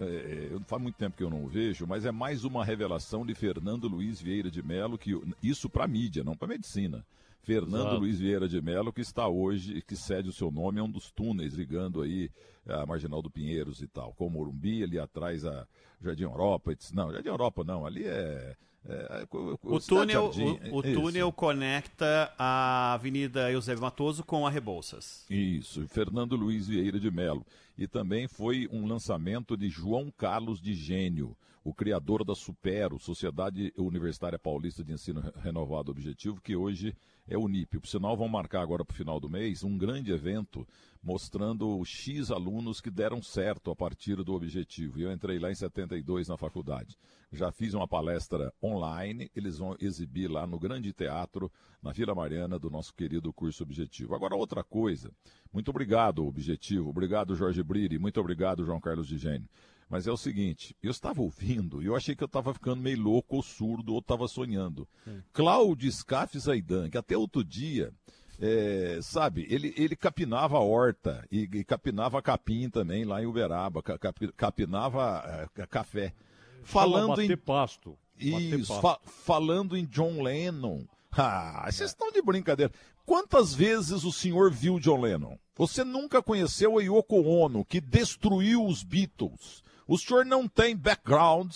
é, 0.01 0.49
eu- 0.53 0.61
faz 0.67 0.81
muito 0.81 0.97
tempo 0.97 1.17
que 1.17 1.23
eu 1.23 1.29
não 1.31 1.45
o 1.45 1.49
vejo, 1.49 1.87
mas 1.87 2.07
é 2.07 2.11
mais 2.13 2.45
uma 2.45 2.65
revelação 2.65 3.27
de 3.27 3.35
Fernando 3.35 3.87
Luiz 3.89 4.21
Vieira 4.21 4.51
de 4.51 4.63
Mello, 4.63 4.97
que 4.97 5.21
isso 5.43 5.69
para 5.69 5.87
mídia, 5.87 6.25
não 6.25 6.35
para 6.37 6.49
medicina. 6.49 7.05
Fernando 7.43 7.81
Exato. 7.87 7.99
Luiz 8.01 8.19
Vieira 8.19 8.49
de 8.49 8.61
Mello, 8.61 8.93
que 8.93 9.01
está 9.01 9.27
hoje, 9.29 9.83
que 9.83 9.97
cede 9.97 10.29
o 10.29 10.33
seu 10.33 10.51
nome 10.51 10.79
a 10.81 10.85
um 10.85 10.91
dos 10.91 11.11
túneis 11.11 11.55
ligando 11.55 12.03
aí 12.03 12.31
a 12.67 12.85
Marginal 12.87 13.23
do 13.23 13.31
Pinheiros 13.31 13.81
e 13.81 13.89
tal, 13.89 14.13
com 14.15 14.27
o 14.27 14.31
Morumbi, 14.31 14.83
ali 14.83 14.99
atrás 14.99 15.45
a 15.45 15.67
Jardim 16.03 16.25
Europa. 16.25 16.73
Não, 16.93 17.11
Jardim 17.13 17.29
Europa 17.29 17.65
não, 17.65 17.87
ali 17.87 18.05
é. 18.05 18.55
é- 18.87 19.23
é- 19.23 19.27
O 19.63 19.81
Cidade 19.81 20.13
túnel, 20.13 20.33
Jardim, 20.33 20.71
o, 20.71 20.79
o 20.79 20.83
túnel 20.83 21.33
conecta 21.33 22.33
a 22.39 22.93
Avenida 22.95 23.51
Eusébio 23.51 23.83
Matoso 23.83 24.23
com 24.25 24.47
a 24.47 24.51
Rebouças. 24.51 25.25
Isso, 25.31 25.87
Fernando 25.89 26.37
Luiz 26.37 26.67
Vieira 26.69 27.01
de 27.01 27.11
Mello. 27.11 27.45
E 27.77 27.89
também 27.89 28.29
foi 28.29 28.69
um 28.71 28.87
lançamento 28.87 29.57
de 29.57 29.69
João 29.71 30.13
Carlos 30.17 30.61
de 30.61 30.75
Gênio, 30.75 31.35
o 31.65 31.73
criador 31.75 32.25
da 32.25 32.35
Supero, 32.35 32.99
Sociedade 32.99 33.73
Universitária 33.77 34.39
Paulista 34.39 34.85
de 34.85 34.93
Ensino 34.93 35.21
Re- 35.21 35.33
Renovado 35.37 35.91
Objetivo, 35.91 36.41
que 36.43 36.55
hoje 36.55 36.95
é 37.31 37.39
Unip. 37.39 37.79
Por 37.79 37.89
sinal, 37.89 38.17
vão 38.17 38.29
marcar 38.29 38.61
agora 38.61 38.85
para 38.85 38.93
o 38.93 38.97
final 38.97 39.21
do 39.21 39.31
mês 39.31 39.63
um 39.63 39.79
grande 39.79 40.13
evento 40.13 40.67
mostrando 41.03 41.79
os 41.79 41.89
X 41.89 42.31
alunos 42.31 42.81
que 42.81 42.91
deram 42.91 43.23
certo 43.23 43.71
a 43.71 43.77
partir 43.77 44.17
do 44.17 44.35
objetivo. 44.35 44.99
E 44.99 45.03
eu 45.03 45.13
entrei 45.13 45.39
lá 45.39 45.51
em 45.51 45.55
72 45.55 46.29
na 46.29 46.37
faculdade. 46.37 46.99
Já 47.33 47.51
fiz 47.51 47.73
uma 47.73 47.89
palestra 47.89 48.53
online, 48.63 49.31
eles 49.35 49.59
vão 49.59 49.77
exibir 49.81 50.29
lá 50.29 50.47
no 50.47 50.59
Grande 50.59 50.93
Teatro, 50.93 51.51
na 51.81 51.93
Vila 51.93 52.15
Mariana, 52.15 52.59
do 52.59 52.69
nosso 52.69 52.93
querido 52.93 53.33
curso 53.33 53.63
Objetivo. 53.63 54.15
Agora, 54.15 54.35
outra 54.35 54.63
coisa. 54.63 55.11
Muito 55.53 55.71
obrigado, 55.71 56.27
Objetivo. 56.27 56.91
Obrigado, 56.91 57.35
Jorge 57.35 57.63
Briri. 57.63 57.99
Muito 57.99 58.21
obrigado, 58.21 58.65
João 58.65 58.81
Carlos 58.81 59.07
de 59.07 59.17
Gênio. 59.17 59.49
Mas 59.91 60.07
é 60.07 60.13
o 60.13 60.17
seguinte, 60.17 60.75
eu 60.81 60.93
estava 60.93 61.21
ouvindo 61.21 61.83
e 61.83 61.87
eu 61.87 61.97
achei 61.97 62.15
que 62.15 62.23
eu 62.23 62.27
estava 62.27 62.55
ficando 62.55 62.81
meio 62.81 63.03
louco 63.03 63.35
ou 63.37 63.43
surdo 63.43 63.93
ou 63.93 63.99
estava 63.99 64.29
sonhando. 64.29 64.87
Cláudio 65.33 65.91
Scaff 65.91 66.39
Zaidan, 66.39 66.89
que 66.89 66.97
até 66.97 67.17
outro 67.17 67.43
dia, 67.45 67.93
é, 68.41 69.01
sabe, 69.03 69.47
ele, 69.51 69.75
ele 69.77 69.97
capinava 69.97 70.57
a 70.57 70.61
horta 70.61 71.27
e, 71.31 71.41
e 71.53 71.65
capinava 71.65 72.23
capim 72.23 72.71
também 72.71 73.05
lá 73.05 73.21
em 73.21 73.27
Uberaba, 73.27 73.83
ca- 73.83 73.99
capi- 73.99 74.33
capinava 74.37 75.49
eh, 75.57 75.67
café. 75.67 76.15
Falando 76.63 77.09
bater 77.09 77.31
em 77.33 77.37
pasto. 77.37 77.99
Isso, 78.17 78.81
fa- 78.81 79.01
falando 79.05 79.77
em 79.77 79.85
John 79.87 80.23
Lennon. 80.23 80.85
Ah, 81.11 81.67
vocês 81.71 81.91
estão 81.91 82.13
de 82.13 82.23
brincadeira. 82.23 82.73
Quantas 83.05 83.53
vezes 83.53 84.05
o 84.05 84.13
senhor 84.13 84.53
viu 84.53 84.79
John 84.79 85.01
Lennon? 85.01 85.37
Você 85.57 85.83
nunca 85.83 86.23
conheceu 86.23 86.79
a 86.79 86.83
Yoko 86.83 87.21
Ono, 87.23 87.65
que 87.65 87.81
destruiu 87.81 88.65
os 88.65 88.85
Beatles. 88.85 89.65
O 89.91 89.99
senhor 89.99 90.25
não 90.25 90.47
tem 90.47 90.77
background 90.77 91.53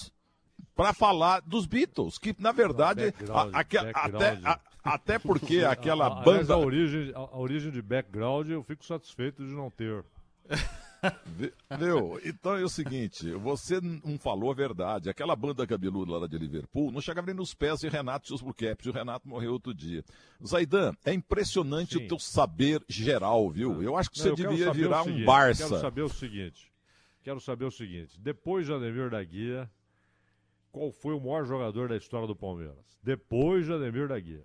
para 0.74 0.93
falar 0.93 1.41
dos 1.41 1.66
Beatles, 1.66 2.18
que 2.18 2.35
na 2.39 2.51
verdade, 2.51 3.12
Background, 3.12 3.49
a- 3.49 3.53
background. 3.53 3.95
até, 3.95 4.41
a- 4.45 4.61
até 4.82 5.18
porque 5.18 5.59
aquela 5.64 6.07
A- 6.09 6.11
banda. 6.22 6.55
A 6.55 6.59
origem, 6.59 7.12
a, 7.14 7.18
a 7.20 7.39
origem 7.39 7.70
de 7.70 7.80
background 7.80 8.49
eu 8.51 8.62
fico 8.64 8.85
satisfeito 8.85 9.45
de 9.45 9.53
não 9.53 9.70
ter. 9.70 10.05
Viu? 11.78 12.18
Então 12.24 12.57
é 12.57 12.62
o 12.64 12.68
seguinte, 12.68 13.30
você 13.32 13.78
não 13.80 14.18
falou 14.18 14.51
a 14.51 14.55
verdade. 14.55 15.11
Aquela 15.11 15.37
banda 15.37 15.66
cabeluda 15.66 16.12
lá 16.18 16.26
de 16.26 16.39
Liverpool 16.39 16.91
não 16.91 17.01
chegava 17.01 17.26
nem 17.26 17.37
nos 17.37 17.53
pés 17.55 17.80
de 17.80 17.89
Renato 17.89 18.26
e. 18.26 18.87
E 18.89 18.91
o 18.91 18.93
Renato 18.93 19.28
morreu 19.28 19.53
outro 19.53 19.74
dia. 19.74 20.03
Zaidan, 20.45 20.93
é 21.05 21.12
impressionante 21.12 21.99
o 21.99 22.09
teu 22.09 22.18
saber 22.18 22.82
geral, 22.89 23.49
viu? 23.51 23.82
Eu 23.82 23.97
acho 23.97 24.11
que 24.11 24.18
Não, 24.18 24.24
você 24.24 24.30
eu 24.30 24.35
devia 24.49 24.72
virar 24.72 25.03
um 25.03 25.05
seguinte, 25.05 25.24
Barça. 25.26 25.68
Quero 25.68 25.80
saber 25.80 26.03
o 26.03 26.09
seguinte. 26.09 26.72
Quero 27.25 27.41
saber 27.41 27.64
o 27.64 27.70
seguinte. 27.70 28.20
Depois 28.20 28.66
de 28.66 28.72
Ademir 28.75 29.09
da 29.09 29.25
Guia, 29.25 29.70
qual 30.70 30.93
foi 30.93 31.14
o 31.14 31.20
maior 31.20 31.47
jogador 31.47 31.89
da 31.89 31.97
história 31.97 32.27
do 32.27 32.37
Palmeiras? 32.37 32.99
Depois 33.03 33.64
de 33.64 33.72
Ademir 33.72 34.07
da 34.09 34.20
Guia. 34.20 34.45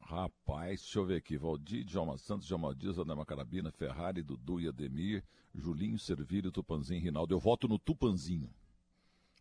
Rapaz, 0.00 0.80
deixa 0.80 0.98
eu 0.98 1.04
ver 1.04 1.16
aqui. 1.16 1.36
Valdir, 1.36 1.84
Djalma 1.84 2.16
Santos, 2.16 2.46
Djalma 2.46 2.74
Dias, 2.74 2.98
Adama 2.98 3.26
Carabina, 3.26 3.70
Ferrari, 3.70 4.22
Dudu 4.22 4.58
e 4.58 4.68
Ademir, 4.68 5.22
Julinho, 5.54 5.98
Servírio, 5.98 6.50
Tupanzinho, 6.50 7.02
Rinaldo. 7.02 7.34
Eu 7.34 7.38
voto 7.38 7.68
no 7.68 7.78
Tupanzinho. 7.78 8.48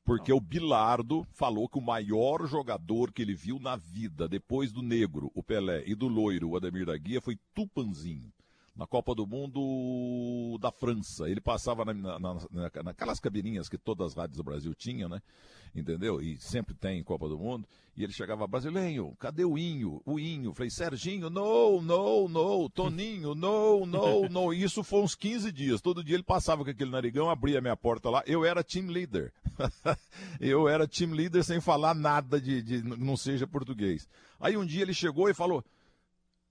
Porque 0.04 0.34
o 0.34 0.42
Bilardo 0.42 1.26
falou 1.32 1.70
que 1.70 1.78
o 1.78 1.82
maior 1.82 2.46
jogador 2.46 3.14
que 3.14 3.22
ele 3.22 3.34
viu 3.34 3.60
na 3.60 3.78
vida, 3.78 4.28
depois 4.28 4.74
do 4.74 4.82
Negro, 4.82 5.32
o 5.34 5.42
Pelé, 5.42 5.84
e 5.88 5.96
do 5.96 6.10
Loiro, 6.10 6.50
o 6.50 6.58
Ademir 6.58 6.86
da 6.86 6.98
Guia, 6.98 7.22
foi 7.22 7.40
Tupanzinho. 7.54 8.35
Na 8.76 8.86
Copa 8.86 9.16
do 9.16 9.26
Mundo 9.26 10.58
da 10.60 10.70
França. 10.72 11.30
Ele 11.30 11.40
passava 11.40 11.86
na, 11.86 11.94
na, 11.94 12.20
na, 12.20 12.38
naquelas 12.84 13.20
cabininhas 13.20 13.70
que 13.70 13.78
todas 13.78 14.08
as 14.08 14.14
rádios 14.14 14.38
do 14.38 14.44
Brasil 14.44 14.74
tinham, 14.76 15.08
né? 15.08 15.22
Entendeu? 15.74 16.22
E 16.22 16.38
sempre 16.38 16.74
tem 16.74 17.00
em 17.00 17.04
Copa 17.04 17.30
do 17.30 17.38
Mundo. 17.38 17.68
E 17.98 18.04
ele 18.04 18.12
chegava, 18.12 18.46
brasileiro, 18.46 19.16
cadê 19.18 19.46
o 19.46 19.58
Inho? 19.58 20.02
O 20.06 20.20
Inho. 20.20 20.54
Falei, 20.54 20.70
Serginho, 20.70 21.30
não, 21.30 21.82
não, 21.82 22.28
não. 22.28 22.70
Toninho, 22.70 23.34
não, 23.34 23.86
não, 23.86 24.28
não. 24.28 24.54
E 24.54 24.64
isso 24.64 24.84
foi 24.84 25.02
uns 25.02 25.16
15 25.16 25.50
dias. 25.52 25.82
Todo 25.82 26.04
dia 26.04 26.16
ele 26.16 26.24
passava 26.24 26.64
com 26.64 26.70
aquele 26.70 26.92
narigão, 26.92 27.30
abria 27.30 27.60
a 27.60 27.62
minha 27.62 27.78
porta 27.78 28.10
lá. 28.10 28.22
Eu 28.26 28.44
era 28.44 28.64
team 28.64 28.88
leader. 28.88 29.32
eu 30.40 30.68
era 30.68 30.86
team 30.86 31.12
leader 31.12 31.44
sem 31.44 31.62
falar 31.62 31.94
nada 31.94 32.40
de, 32.40 32.62
de 32.62 32.84
não 32.84 33.16
seja 33.16 33.48
português. 33.48 34.08
Aí 34.40 34.58
um 34.58 34.66
dia 34.66 34.82
ele 34.82 34.94
chegou 34.94 35.30
e 35.30 35.34
falou, 35.34 35.64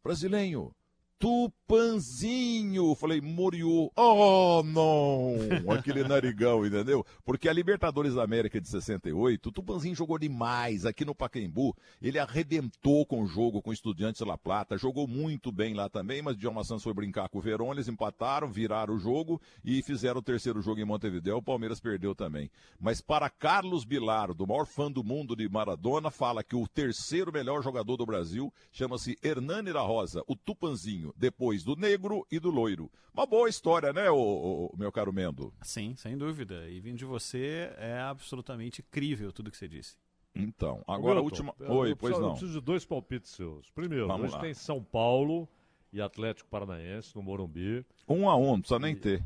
brasileiro, 0.03 0.75
Tupanzinho. 1.19 2.95
Falei, 2.95 3.21
Moriô. 3.21 3.91
Oh, 3.97 4.63
não! 4.63 5.37
Aquele 5.73 6.05
narigão, 6.05 6.67
entendeu? 6.67 7.05
Porque 7.25 7.49
a 7.49 7.53
Libertadores 7.53 8.15
da 8.15 8.23
América 8.23 8.61
de 8.61 8.69
68, 8.69 9.49
o 9.49 9.53
Tupanzinho 9.53 9.95
jogou 9.95 10.19
demais 10.19 10.85
aqui 10.85 11.05
no 11.05 11.15
Pacaembu. 11.15 11.75
Ele 12.03 12.19
arrebentou 12.19 13.07
com 13.07 13.23
o 13.23 13.27
jogo 13.27 13.63
com 13.63 13.71
o 13.71 13.73
Estudiantes 13.73 14.21
La 14.21 14.37
Plata, 14.37 14.77
jogou 14.77 15.07
muito 15.07 15.51
bem 15.51 15.75
lá 15.75 15.89
também, 15.89 16.21
mas 16.21 16.37
Djalma 16.37 16.65
Santos 16.65 16.85
foi 16.85 16.93
brincar 16.93 17.29
com 17.29 17.39
o 17.39 17.43
Verón, 17.43 17.73
eles 17.73 17.89
empataram, 17.89 18.49
viraram 18.49 18.95
o 18.95 18.99
jogo 18.99 19.41
e 19.65 19.83
fizeram 19.83 20.21
o 20.21 20.23
terceiro 20.23 20.61
jogo 20.61 20.81
em 20.81 20.85
Montevideo. 20.85 21.37
O 21.37 21.43
Palmeiras 21.43 21.81
perdeu 21.81 22.15
também. 22.15 22.51
Mas 22.79 23.01
para 23.01 23.31
Carlos 23.31 23.85
Bilardo, 23.85 24.45
o 24.45 24.47
maior 24.47 24.67
fã 24.67 24.91
do 24.91 25.05
mundo 25.05 25.35
de 25.37 25.49
Maradona, 25.49 26.11
fala 26.11 26.45
que 26.45 26.57
o 26.57 26.69
terceiro 26.69 27.33
melhor 27.33 27.63
jogador 27.63 27.97
do 27.97 28.07
Brasil 28.07 28.53
chama-se 28.73 29.17
Hernani 29.23 29.73
da 29.73 29.81
Rosa, 29.81 30.23
o 30.27 30.37
Tupanzinho 30.37 31.04
depois 31.17 31.65
do 31.65 31.75
negro 31.77 32.27
e 32.31 32.39
do 32.39 32.51
loiro. 32.51 32.91
Uma 33.13 33.27
boa 33.27 33.49
história, 33.49 33.93
né, 33.93 34.11
o, 34.11 34.73
meu 34.77 34.91
caro 34.91 35.13
Mendo? 35.13 35.53
Sim, 35.63 35.95
sem 35.97 36.17
dúvida. 36.17 36.69
E 36.69 36.81
vindo 36.81 36.99
de 36.99 37.05
você, 37.05 37.73
é 37.79 37.99
absolutamente 37.99 38.81
incrível 38.81 39.33
tudo 39.33 39.51
que 39.51 39.57
você 39.57 39.69
disse. 39.69 39.97
Então, 40.35 40.83
agora 40.87 41.21
a 41.21 41.23
última. 41.23 41.55
Oi, 41.61 41.93
eu 41.93 41.97
pois 41.97 41.99
preciso, 41.99 42.21
não. 42.21 42.29
Eu 42.29 42.33
preciso 42.33 42.61
de 42.61 42.65
dois 42.65 42.85
palpites 42.85 43.31
seus. 43.31 43.71
Primeiro, 43.71 44.09
Vamos 44.09 44.25
hoje 44.25 44.35
lá. 44.35 44.41
tem 44.41 44.53
São 44.53 44.83
Paulo 44.83 45.49
e 45.93 46.01
Atlético 46.01 46.51
Paranaense 46.51 47.15
no 47.15 47.23
Morumbi. 47.23 47.87
Um 48.09 48.29
a 48.29 48.37
um, 48.37 48.53
não 48.53 48.61
precisa 48.61 48.81
nem 48.81 48.97
ter. 48.97 49.23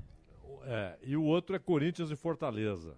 É, 0.65 0.99
e 1.03 1.17
o 1.17 1.25
outro 1.25 1.57
é 1.57 1.59
Corinthians 1.59 2.11
e 2.11 2.17
Fortaleza. 2.17 2.95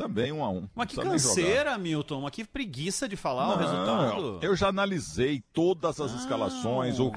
Também 0.00 0.32
um 0.32 0.42
a 0.44 0.48
um. 0.50 0.68
Mas 0.74 0.88
que 0.88 0.96
canseira, 0.96 1.76
Milton. 1.78 2.20
Mas 2.22 2.30
que 2.32 2.44
preguiça 2.44 3.08
de 3.08 3.16
falar 3.16 3.48
o 3.48 3.50
Não, 3.50 3.56
resultado. 3.58 4.38
Eu 4.42 4.56
já 4.56 4.68
analisei 4.68 5.42
todas 5.52 6.00
as 6.00 6.12
escalações. 6.12 6.98
o 6.98 7.12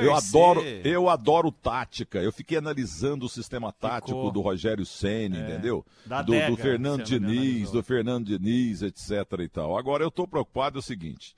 eu 0.00 0.14
adoro, 0.14 0.60
eu 0.84 1.08
adoro 1.08 1.52
tática. 1.52 2.18
Eu 2.18 2.32
fiquei 2.32 2.58
analisando 2.58 3.26
o 3.26 3.28
sistema 3.28 3.72
tático 3.72 4.18
Ficou. 4.18 4.30
do 4.32 4.40
Rogério 4.40 4.84
Ceni, 4.84 5.36
É. 5.38 5.40
entendeu? 5.40 5.84
Da 6.04 6.22
do, 6.22 6.32
adega, 6.32 6.50
do 6.50 6.56
Fernando 6.56 7.02
Diniz, 7.04 7.70
do 7.70 7.82
Fernando 7.82 8.26
Diniz, 8.26 8.82
etc. 8.82 9.10
e 9.40 9.48
tal. 9.48 9.76
Agora 9.78 10.02
eu 10.02 10.08
estou 10.08 10.26
preocupado 10.26 10.78
é 10.78 10.80
o 10.80 10.82
seguinte. 10.82 11.34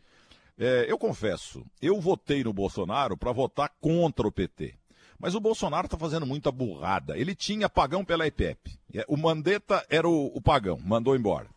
é, 0.59 0.87
eu 0.91 0.97
confesso, 0.99 1.63
eu 1.83 2.01
votei 2.01 2.43
no 2.43 2.53
Bolsonaro 2.53 3.17
para 3.17 3.31
votar 3.33 3.71
contra 3.81 4.27
o 4.27 4.33
PT. 4.33 4.75
Mas 5.19 5.35
o 5.35 5.41
Bolsonaro 5.41 5.87
está 5.87 5.97
fazendo 5.97 6.27
muita 6.27 6.51
burrada. 6.53 7.17
Ele 7.19 7.35
tinha 7.35 7.69
pagão 7.69 8.05
pela 8.05 8.27
IPEP. 8.27 8.79
É, 8.95 9.05
O 9.09 9.17
Mandetta 9.17 9.85
era 9.89 10.09
o, 10.09 10.27
o 10.35 10.41
pagão, 10.41 10.79
mandou 10.85 11.17
embora. 11.17 11.49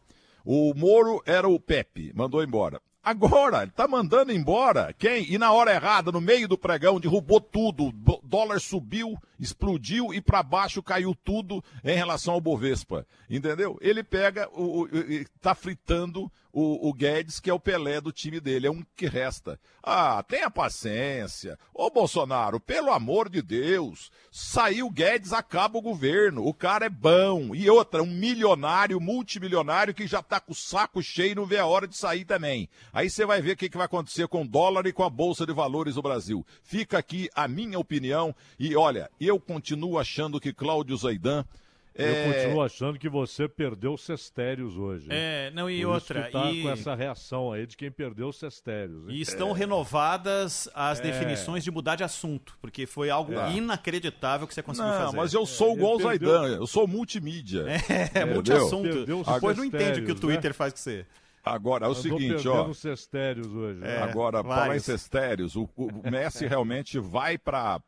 O 0.45 0.74
Moro 0.74 1.22
era 1.26 1.47
o 1.47 1.60
Pepe, 1.60 2.12
mandou 2.16 2.43
embora. 2.43 2.82
Agora, 3.03 3.64
ele 3.64 3.72
tá 3.72 3.88
mandando 3.88 4.32
embora 4.32 4.93
quem? 4.97 5.32
E 5.32 5.38
na 5.38 5.51
hora 5.53 5.74
errada, 5.74 6.12
no 6.12 6.20
meio 6.20 6.47
do 6.47 6.57
pregão, 6.57 6.99
derrubou 6.99 7.39
tudo. 7.39 7.88
O 7.88 8.22
dólar 8.24 8.60
subiu, 8.60 9.18
explodiu 9.39 10.14
e 10.14 10.20
para 10.20 10.43
baixo 10.43 10.84
caiu 10.84 11.16
tudo 11.16 11.64
em 11.84 11.95
relação 11.95 12.34
ao 12.34 12.41
Bovespa. 12.41 13.07
Entendeu? 13.30 13.78
Ele 13.80 14.03
pega, 14.03 14.49
o, 14.51 14.84
o, 14.84 14.89
tá 15.39 15.55
fritando 15.55 16.30
o, 16.51 16.89
o 16.89 16.93
Guedes, 16.93 17.39
que 17.39 17.49
é 17.49 17.53
o 17.53 17.59
Pelé 17.59 18.01
do 18.01 18.11
time 18.11 18.39
dele. 18.39 18.67
É 18.67 18.71
um 18.71 18.83
que 18.95 19.05
resta. 19.05 19.59
Ah, 19.83 20.23
tenha 20.27 20.49
paciência. 20.49 21.57
Ô 21.73 21.89
Bolsonaro, 21.89 22.59
pelo 22.59 22.91
amor 22.91 23.29
de 23.29 23.41
Deus, 23.41 24.11
saiu 24.31 24.89
Guedes, 24.89 25.33
acaba 25.33 25.77
o 25.77 25.81
governo. 25.81 26.45
O 26.45 26.53
cara 26.53 26.85
é 26.85 26.89
bom. 26.89 27.53
E 27.55 27.69
outra, 27.69 28.03
um 28.03 28.07
milionário, 28.07 28.99
multimilionário 28.99 29.93
que 29.93 30.07
já 30.07 30.21
tá 30.21 30.39
com 30.39 30.51
o 30.51 30.55
saco 30.55 31.01
cheio 31.01 31.31
e 31.31 31.35
não 31.35 31.45
vê 31.45 31.57
a 31.57 31.65
hora 31.65 31.87
de 31.87 31.95
sair 31.95 32.25
também. 32.25 32.69
Aí 32.91 33.09
você 33.09 33.25
vai 33.25 33.41
ver 33.41 33.53
o 33.53 33.57
que, 33.57 33.69
que 33.69 33.77
vai 33.77 33.85
acontecer 33.85 34.27
com 34.27 34.41
o 34.41 34.47
dólar 34.47 34.85
e 34.85 34.93
com 34.93 35.03
a 35.03 35.09
Bolsa 35.09 35.45
de 35.45 35.53
Valores 35.53 35.95
do 35.95 36.01
Brasil. 36.01 36.45
Fica 36.63 36.97
aqui 36.97 37.29
a 37.35 37.47
minha 37.47 37.79
opinião. 37.79 38.35
E 38.59 38.75
olha, 38.75 39.09
eu 39.19 39.39
continuo 39.39 39.97
achando 39.97 40.39
que 40.39 40.53
Cláudio 40.53 40.97
Zaidan. 40.97 41.45
Eu 41.95 42.05
é, 42.05 42.23
continuo 42.43 42.61
achando 42.61 42.97
que 42.99 43.09
você 43.09 43.47
perdeu 43.47 43.93
os 43.93 44.01
cestérios 44.01 44.77
hoje. 44.77 45.07
É, 45.09 45.51
não, 45.53 45.69
e 45.69 45.81
Por 45.81 45.89
outra, 45.95 46.19
Isso 46.21 46.27
que 46.27 46.33
tá 46.33 46.51
e- 46.51 46.61
com 46.61 46.69
essa 46.69 46.95
reação 46.95 47.51
aí 47.51 47.65
de 47.65 47.75
quem 47.75 47.91
perdeu 47.91 48.29
os 48.29 48.37
cestérios. 48.39 49.09
hein? 49.09 49.15
E 49.15 49.21
estão 49.21 49.51
renovadas 49.51 50.69
as 50.73 50.99
É. 50.99 51.03
definições 51.03 51.63
de 51.63 51.71
mudar 51.71 51.95
de 51.95 52.03
assunto, 52.03 52.57
porque 52.61 52.85
foi 52.85 53.09
algo 53.09 53.33
Tá. 53.33 53.49
inacreditável 53.49 54.47
que 54.47 54.53
você 54.53 54.61
conseguiu 54.63 54.91
Não, 54.91 54.99
fazer. 55.05 55.17
mas 55.17 55.33
eu 55.33 55.45
sou 55.45 55.75
igual 55.75 55.95
o 55.97 56.01
Zaidan, 56.01 56.47
eu 56.47 56.67
sou 56.67 56.87
multimídia. 56.87 57.65
É, 58.13 58.25
multi-assunto. 58.25 59.05
Depois 59.05 59.57
não 59.57 59.65
entende 59.65 59.99
o 60.01 60.05
que 60.05 60.11
o 60.11 60.15
né? 60.15 60.19
Twitter 60.21 60.53
faz 60.53 60.73
com 60.73 60.79
você. 60.79 61.05
Agora, 61.49 61.85
é 61.85 61.89
o 61.89 61.95
seguinte, 61.95 62.47
ó. 62.47 62.67
os 62.67 62.77
cestérios 62.77 63.47
hoje. 63.47 63.79
né? 63.79 63.97
Agora, 63.97 64.43
falar 64.43 64.75
em 64.75 64.79
cestérios, 64.79 65.55
o, 65.55 65.69
o 65.75 65.89
Messi 66.09 66.45
realmente 66.47 66.99
vai 66.99 67.37
para. 67.37 67.81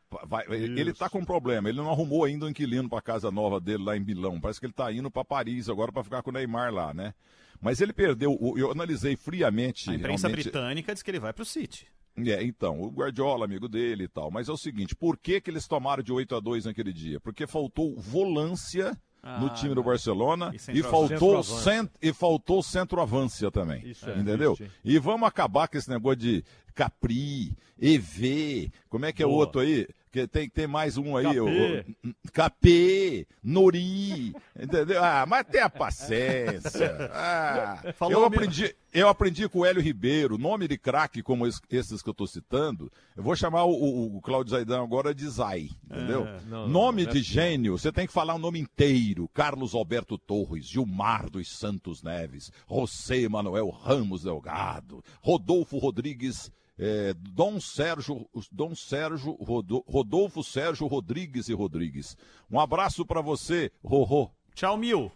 Ele 0.50 0.94
tá 0.94 1.10
com 1.10 1.20
um 1.20 1.26
problema. 1.26 1.70
Ele 1.70 1.78
não 1.78 1.90
arrumou 1.90 2.24
ainda 2.26 2.46
um 2.46 2.50
inquilino 2.50 2.90
para 2.90 3.02
casa 3.02 3.32
nova 3.32 3.60
dele 3.60 3.84
lá 3.84 3.96
em 3.96 4.00
Milão. 4.00 4.40
Parece 4.40 4.60
que 4.60 4.66
ele 4.66 4.74
tá 4.74 4.92
indo 4.92 5.10
para 5.12 5.24
Paris 5.26 5.70
agora 5.70 5.92
para 5.92 6.04
ficar 6.04 6.22
com 6.22 6.30
o 6.30 6.34
Neymar 6.34 6.74
lá, 6.74 6.94
né? 6.94 7.14
Mas 7.62 7.80
ele 7.80 7.94
perdeu. 7.94 8.36
o- 8.40 8.58
Eu 8.58 8.72
analisei 8.72 9.16
friamente. 9.16 9.90
A 9.90 9.94
imprensa 9.96 10.28
realmente- 10.28 10.50
britânica 10.50 10.94
diz 10.94 11.04
que 11.04 11.12
ele 11.12 11.20
vai 11.20 11.32
pro 11.34 11.46
City. 11.46 11.88
É, 12.18 12.44
então, 12.44 12.82
o 12.82 12.90
Guardiola, 12.90 13.46
amigo 13.46 13.70
dele 13.70 14.04
e 14.04 14.08
tal. 14.08 14.30
Mas 14.30 14.50
é 14.50 14.52
o 14.52 14.58
seguinte, 14.58 14.94
por 14.96 15.18
que, 15.18 15.40
que 15.40 15.50
eles 15.50 15.66
tomaram 15.68 16.04
de 16.04 16.12
8 16.12 16.36
a 16.36 16.40
2 16.42 16.66
naquele 16.66 16.92
dia? 16.92 17.22
Porque 17.22 17.48
faltou 17.48 17.96
volância 17.98 18.98
no 19.24 19.48
Ah, 19.48 19.50
time 19.52 19.76
do. 19.76 19.84
Barcelona 19.84 20.52
E 20.70 20.80
e, 20.80 20.84
faltou 20.84 21.44
cent, 21.44 21.90
e 22.02 22.12
faltou 22.14 22.64
centroavância 22.64 23.52
também. 23.52 23.86
Isso 23.88 24.10
é 24.10 24.18
entendeu? 24.18 24.58
E 24.84 24.98
vamos 24.98 25.28
acabar 25.28 25.68
com 25.68 25.78
esse 25.78 25.90
negócio 25.90 26.18
de 26.18 26.44
Capri, 26.74 27.54
EV, 27.80 28.72
como 28.90 29.06
é 29.06 29.12
que 29.12 29.22
é 29.22 29.26
o 29.26 29.32
outro 29.32 29.62
aí? 29.62 29.88
Que 30.12 30.28
tem, 30.28 30.50
tem 30.50 30.68
mais 30.68 30.98
um 30.98 31.16
aí, 31.16 31.40
o, 31.40 31.46
Capê. 31.46 31.86
o- 32.06 32.32
Capê, 32.34 33.28
Nori, 33.42 34.34
entendeu? 34.60 35.02
Ah, 35.02 35.26
mas 35.28 35.48
tenha 35.48 35.70
paciência. 35.70 37.10
Ah, 37.14 37.94
Falou, 37.96 38.14
eu, 38.20 38.26
aprendi, 38.26 38.76
eu 38.94 39.08
aprendi 39.08 39.48
com 39.48 39.60
o 39.60 39.66
Hélio 39.66 39.82
Ribeiro, 39.82 40.38
nome 40.38 40.68
de 40.68 40.78
craque 40.78 41.24
como 41.24 41.48
es- 41.48 41.62
esses 41.70 42.02
que 42.02 42.10
eu 42.10 42.12
estou 42.12 42.28
citando. 42.28 42.92
Eu 43.16 43.24
vou 43.24 43.36
chamar 43.38 43.64
o, 43.64 43.72
o, 43.72 44.18
o 44.18 44.22
Cláudio 44.22 44.52
Zaidan 44.52 44.84
agora 44.84 45.16
de 45.16 45.28
Zai, 45.30 45.70
entendeu? 45.90 46.26
É, 46.28 46.40
não, 46.46 46.68
nome 46.68 47.04
não 47.04 47.10
é 47.10 47.14
de 47.14 47.20
assim. 47.20 47.30
gênio, 47.34 47.78
você 47.78 47.92
tem 47.92 48.06
que 48.06 48.14
falar 48.14 48.34
o 48.36 48.40
nome 48.40 48.60
inteiro. 48.60 49.30
Carlos 49.34 49.74
Alberto 49.74 50.18
Torres, 50.18 50.66
Gilmar 50.66 51.30
dos 51.30 51.58
Santos 51.58 52.04
Neves, 52.04 52.52
José 52.70 53.30
Manuel 53.30 53.70
Ramos 53.70 54.24
Delgado, 54.24 55.02
Rodolfo 55.22 55.78
Rodrigues, 55.78 56.52
eh, 56.82 57.14
Dom 57.16 57.60
Sérgio, 57.62 58.28
Dom 58.52 58.74
Sérgio, 58.74 59.34
Rodo- 59.34 59.86
Rodolfo 59.88 60.44
Sérgio 60.44 60.88
Rodrigues 60.88 61.48
e 61.48 61.54
Rodrigues. 61.54 62.18
Um 62.52 62.60
abraço 62.60 63.06
para 63.06 63.22
você, 63.22 63.72
Rorô. 63.84 64.32
Tchau, 64.56 64.76
Mil. 64.78 65.12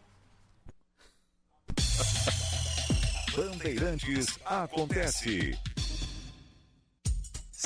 Bandeirantes 3.35 4.39
acontece. 4.45 5.57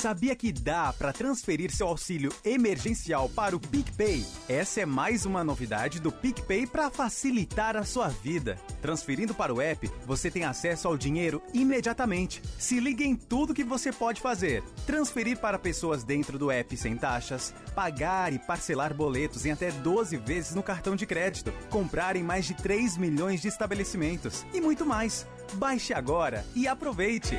Sabia 0.00 0.34
que 0.34 0.50
dá 0.50 0.94
para 0.94 1.12
transferir 1.12 1.70
seu 1.70 1.86
auxílio 1.86 2.32
emergencial 2.42 3.28
para 3.28 3.54
o 3.54 3.60
PicPay? 3.60 4.24
Essa 4.48 4.80
é 4.80 4.86
mais 4.86 5.26
uma 5.26 5.44
novidade 5.44 6.00
do 6.00 6.10
PicPay 6.10 6.66
para 6.66 6.88
facilitar 6.88 7.76
a 7.76 7.84
sua 7.84 8.08
vida. 8.08 8.56
Transferindo 8.80 9.34
para 9.34 9.52
o 9.52 9.60
app, 9.60 9.90
você 10.06 10.30
tem 10.30 10.44
acesso 10.44 10.88
ao 10.88 10.96
dinheiro 10.96 11.42
imediatamente. 11.52 12.40
Se 12.58 12.80
liga 12.80 13.04
em 13.04 13.14
tudo 13.14 13.52
que 13.52 13.62
você 13.62 13.92
pode 13.92 14.22
fazer: 14.22 14.62
transferir 14.86 15.38
para 15.38 15.58
pessoas 15.58 16.02
dentro 16.02 16.38
do 16.38 16.50
app 16.50 16.74
sem 16.78 16.96
taxas, 16.96 17.52
pagar 17.74 18.32
e 18.32 18.38
parcelar 18.38 18.94
boletos 18.94 19.44
em 19.44 19.50
até 19.50 19.70
12 19.70 20.16
vezes 20.16 20.54
no 20.54 20.62
cartão 20.62 20.96
de 20.96 21.04
crédito, 21.04 21.52
comprar 21.68 22.16
em 22.16 22.22
mais 22.22 22.46
de 22.46 22.54
3 22.54 22.96
milhões 22.96 23.42
de 23.42 23.48
estabelecimentos 23.48 24.46
e 24.54 24.62
muito 24.62 24.86
mais. 24.86 25.26
Baixe 25.56 25.92
agora 25.92 26.42
e 26.54 26.66
aproveite. 26.66 27.38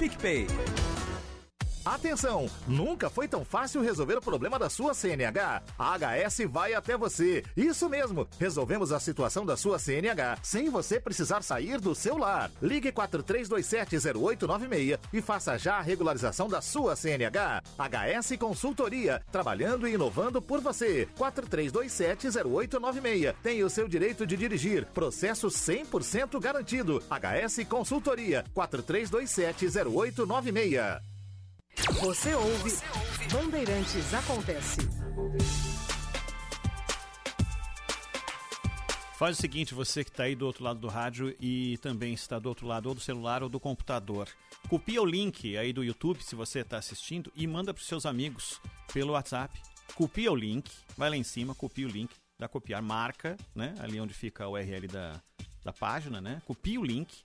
PicPay. 0.00 0.48
Atenção! 1.84 2.48
Nunca 2.68 3.08
foi 3.08 3.26
tão 3.26 3.42
fácil 3.42 3.80
resolver 3.80 4.16
o 4.16 4.20
problema 4.20 4.58
da 4.58 4.68
sua 4.68 4.92
CNH. 4.92 5.62
A 5.78 5.96
HS 5.96 6.40
vai 6.46 6.74
até 6.74 6.94
você. 6.96 7.42
Isso 7.56 7.88
mesmo! 7.88 8.28
Resolvemos 8.38 8.92
a 8.92 9.00
situação 9.00 9.46
da 9.46 9.56
sua 9.56 9.78
CNH 9.78 10.40
sem 10.42 10.68
você 10.68 11.00
precisar 11.00 11.42
sair 11.42 11.80
do 11.80 11.94
seu 11.94 12.18
lar. 12.18 12.50
Ligue 12.60 12.92
43270896 12.92 14.98
e 15.10 15.22
faça 15.22 15.56
já 15.56 15.76
a 15.76 15.80
regularização 15.80 16.48
da 16.48 16.60
sua 16.60 16.94
CNH. 16.94 17.62
HS 17.78 18.36
Consultoria, 18.38 19.22
trabalhando 19.32 19.88
e 19.88 19.94
inovando 19.94 20.42
por 20.42 20.60
você. 20.60 21.08
43270896. 21.18 23.34
Tem 23.42 23.64
o 23.64 23.70
seu 23.70 23.88
direito 23.88 24.26
de 24.26 24.36
dirigir. 24.36 24.84
Processo 24.92 25.48
100% 25.48 26.38
garantido. 26.38 27.02
HS 27.08 27.64
Consultoria, 27.66 28.44
43270896. 28.54 31.00
Você 31.76 32.34
ouve, 32.34 32.72
Bandeirantes 33.32 34.14
Acontece. 34.14 34.80
Faz 39.18 39.36
o 39.36 39.40
seguinte, 39.40 39.74
você 39.74 40.02
que 40.02 40.10
está 40.10 40.22
aí 40.22 40.34
do 40.34 40.46
outro 40.46 40.64
lado 40.64 40.80
do 40.80 40.88
rádio 40.88 41.36
e 41.38 41.76
também 41.78 42.14
está 42.14 42.38
do 42.38 42.48
outro 42.48 42.66
lado 42.66 42.88
ou 42.88 42.94
do 42.94 43.00
celular 43.00 43.42
ou 43.42 43.50
do 43.50 43.60
computador. 43.60 44.28
Copia 44.68 45.02
o 45.02 45.04
link 45.04 45.58
aí 45.58 45.72
do 45.72 45.84
YouTube, 45.84 46.22
se 46.22 46.34
você 46.34 46.60
está 46.60 46.78
assistindo, 46.78 47.30
e 47.36 47.46
manda 47.46 47.74
para 47.74 47.82
os 47.82 47.86
seus 47.86 48.06
amigos 48.06 48.60
pelo 48.92 49.12
WhatsApp. 49.12 49.60
Copia 49.94 50.32
o 50.32 50.34
link, 50.36 50.70
vai 50.96 51.10
lá 51.10 51.16
em 51.16 51.22
cima, 51.22 51.54
copia 51.54 51.86
o 51.86 51.90
link, 51.90 52.14
dá 52.38 52.48
copiar, 52.48 52.80
marca, 52.80 53.36
né? 53.54 53.74
Ali 53.78 54.00
onde 54.00 54.14
fica 54.14 54.44
a 54.44 54.48
URL 54.48 54.88
da, 54.88 55.20
da 55.62 55.72
página, 55.72 56.18
né? 56.20 56.40
Copia 56.46 56.80
o 56.80 56.84
link 56.84 57.22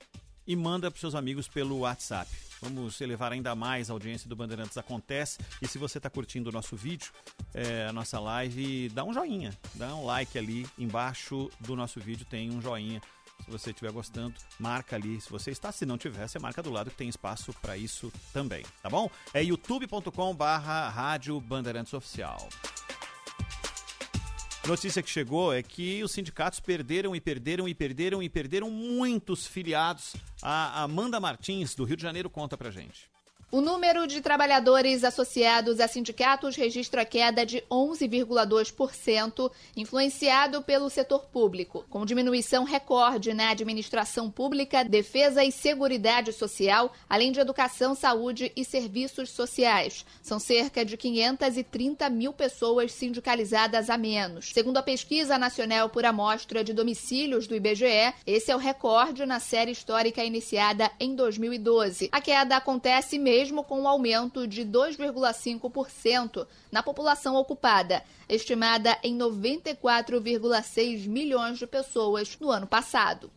e 0.47 0.55
manda 0.55 0.89
para 0.89 0.99
seus 0.99 1.15
amigos 1.15 1.47
pelo 1.47 1.79
WhatsApp. 1.79 2.29
Vamos 2.61 2.99
elevar 3.01 3.31
ainda 3.31 3.53
mais 3.53 3.89
a 3.89 3.93
audiência 3.93 4.27
do 4.27 4.35
Bandeirantes 4.35 4.77
Acontece. 4.77 5.37
E 5.61 5.67
se 5.67 5.77
você 5.77 5.97
está 5.97 6.09
curtindo 6.09 6.49
o 6.49 6.51
nosso 6.51 6.75
vídeo, 6.75 7.11
é, 7.53 7.85
a 7.87 7.93
nossa 7.93 8.19
live, 8.19 8.89
dá 8.89 9.03
um 9.03 9.13
joinha, 9.13 9.55
dá 9.75 9.93
um 9.95 10.05
like 10.05 10.37
ali 10.37 10.65
embaixo 10.77 11.49
do 11.59 11.75
nosso 11.75 11.99
vídeo, 11.99 12.25
tem 12.25 12.49
um 12.51 12.61
joinha. 12.61 13.01
Se 13.43 13.51
você 13.51 13.69
estiver 13.71 13.91
gostando, 13.91 14.33
marca 14.57 14.95
ali. 14.95 15.19
Se 15.19 15.29
você 15.29 15.51
está, 15.51 15.71
se 15.71 15.85
não 15.85 15.97
tiver, 15.97 16.27
você 16.27 16.39
marca 16.39 16.63
do 16.63 16.71
lado 16.71 16.89
que 16.89 16.95
tem 16.95 17.09
espaço 17.09 17.53
para 17.61 17.77
isso 17.77 18.11
também, 18.33 18.65
tá 18.81 18.89
bom? 18.89 19.09
É 19.33 19.43
youtube.com/barra 19.43 20.89
Rádio 20.89 21.39
Bandeirantes 21.41 21.93
Oficial. 21.93 22.47
Notícia 24.67 25.03
que 25.03 25.09
chegou 25.09 25.53
é 25.53 25.61
que 25.61 26.03
os 26.03 26.11
sindicatos 26.11 26.59
perderam 26.59 27.15
e 27.15 27.21
perderam 27.21 27.67
e 27.67 27.75
perderam 27.75 28.23
e 28.23 28.27
perderam 28.27 28.71
muitos 28.71 29.45
filiados. 29.45 30.15
A 30.41 30.81
Amanda 30.81 31.19
Martins, 31.19 31.75
do 31.75 31.83
Rio 31.83 31.95
de 31.95 32.01
Janeiro, 32.01 32.31
conta 32.31 32.57
pra 32.57 32.71
gente. 32.71 33.14
O 33.51 33.61
número 33.61 34.07
de 34.07 34.21
trabalhadores 34.21 35.03
associados 35.03 35.79
a 35.79 35.87
sindicatos 35.87 36.55
registra 36.55 37.05
queda 37.05 37.45
de 37.45 37.63
11,2%, 37.71 39.51
influenciado 39.77 40.63
pelo 40.63 40.89
setor 40.89 41.27
público, 41.27 41.85
com 41.87 42.05
diminuição 42.05 42.63
recorde 42.63 43.35
na 43.35 43.51
administração 43.51 44.31
pública, 44.31 44.83
defesa 44.83 45.43
e 45.43 45.51
seguridade 45.51 46.33
social, 46.33 46.91
além 47.07 47.31
de 47.31 47.39
educação, 47.39 47.93
saúde 47.93 48.51
e 48.55 48.65
serviços 48.65 49.29
sociais. 49.29 50.05
São 50.23 50.39
cerca 50.39 50.83
de 50.83 50.97
530 50.97 52.09
mil 52.09 52.33
pessoas 52.33 52.91
sindicalizadas 52.93 53.91
a 53.91 53.97
menos. 53.97 54.51
Segundo 54.53 54.77
a 54.77 54.83
pesquisa 54.83 55.37
nacional 55.37 55.87
por 55.89 56.03
amostra 56.03 56.63
de 56.63 56.73
domicílios 56.73 57.45
do 57.45 57.55
IBGE, 57.55 58.13
esse 58.25 58.51
é 58.51 58.55
o 58.55 58.59
recorde 58.59 59.23
na 59.23 59.39
série 59.39 59.71
histórica 59.71 60.23
iniciada 60.23 60.91
em 60.99 61.15
2012. 61.15 62.09
A 62.11 62.19
queda 62.19 62.57
acontece 62.57 63.19
mesmo 63.19 63.34
mesmo 63.35 63.65
com 63.65 63.81
um 63.81 63.87
aumento 63.87 64.47
de 64.47 64.61
2,5% 64.61 66.47
na 66.71 66.81
população 66.81 67.35
ocupada, 67.35 68.01
estimada 68.29 68.97
em 69.03 69.17
94,6 69.17 71.05
milhões 71.05 71.59
de 71.59 71.67
pessoas 71.67 72.37
no 72.39 72.49
ano 72.49 72.65
passado. 72.65 73.29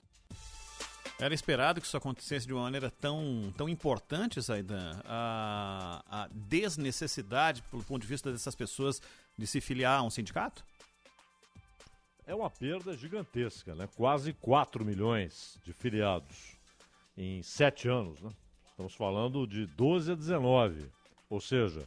Era 1.20 1.34
esperado 1.34 1.80
que 1.80 1.86
isso 1.88 1.96
acontecesse 1.96 2.46
de 2.46 2.52
uma 2.52 2.62
maneira 2.62 2.92
tão, 2.92 3.52
tão 3.56 3.68
importante, 3.68 4.40
Zaidan? 4.40 5.00
A, 5.04 6.04
a 6.08 6.28
desnecessidade, 6.30 7.60
pelo 7.62 7.82
ponto 7.82 8.02
de 8.02 8.08
vista 8.08 8.30
dessas 8.30 8.54
pessoas, 8.54 9.02
de 9.36 9.48
se 9.48 9.60
filiar 9.60 9.98
a 9.98 10.02
um 10.04 10.10
sindicato? 10.10 10.64
É 12.24 12.32
uma 12.32 12.48
perda 12.48 12.96
gigantesca, 12.96 13.74
né? 13.74 13.88
Quase 13.96 14.32
4 14.32 14.84
milhões 14.84 15.58
de 15.64 15.72
filiados 15.72 16.56
em 17.16 17.42
sete 17.42 17.88
anos, 17.88 18.20
né? 18.20 18.30
Estamos 18.78 18.94
falando 18.94 19.44
de 19.44 19.66
12 19.66 20.12
a 20.12 20.14
19. 20.14 20.86
Ou 21.28 21.40
seja, 21.40 21.84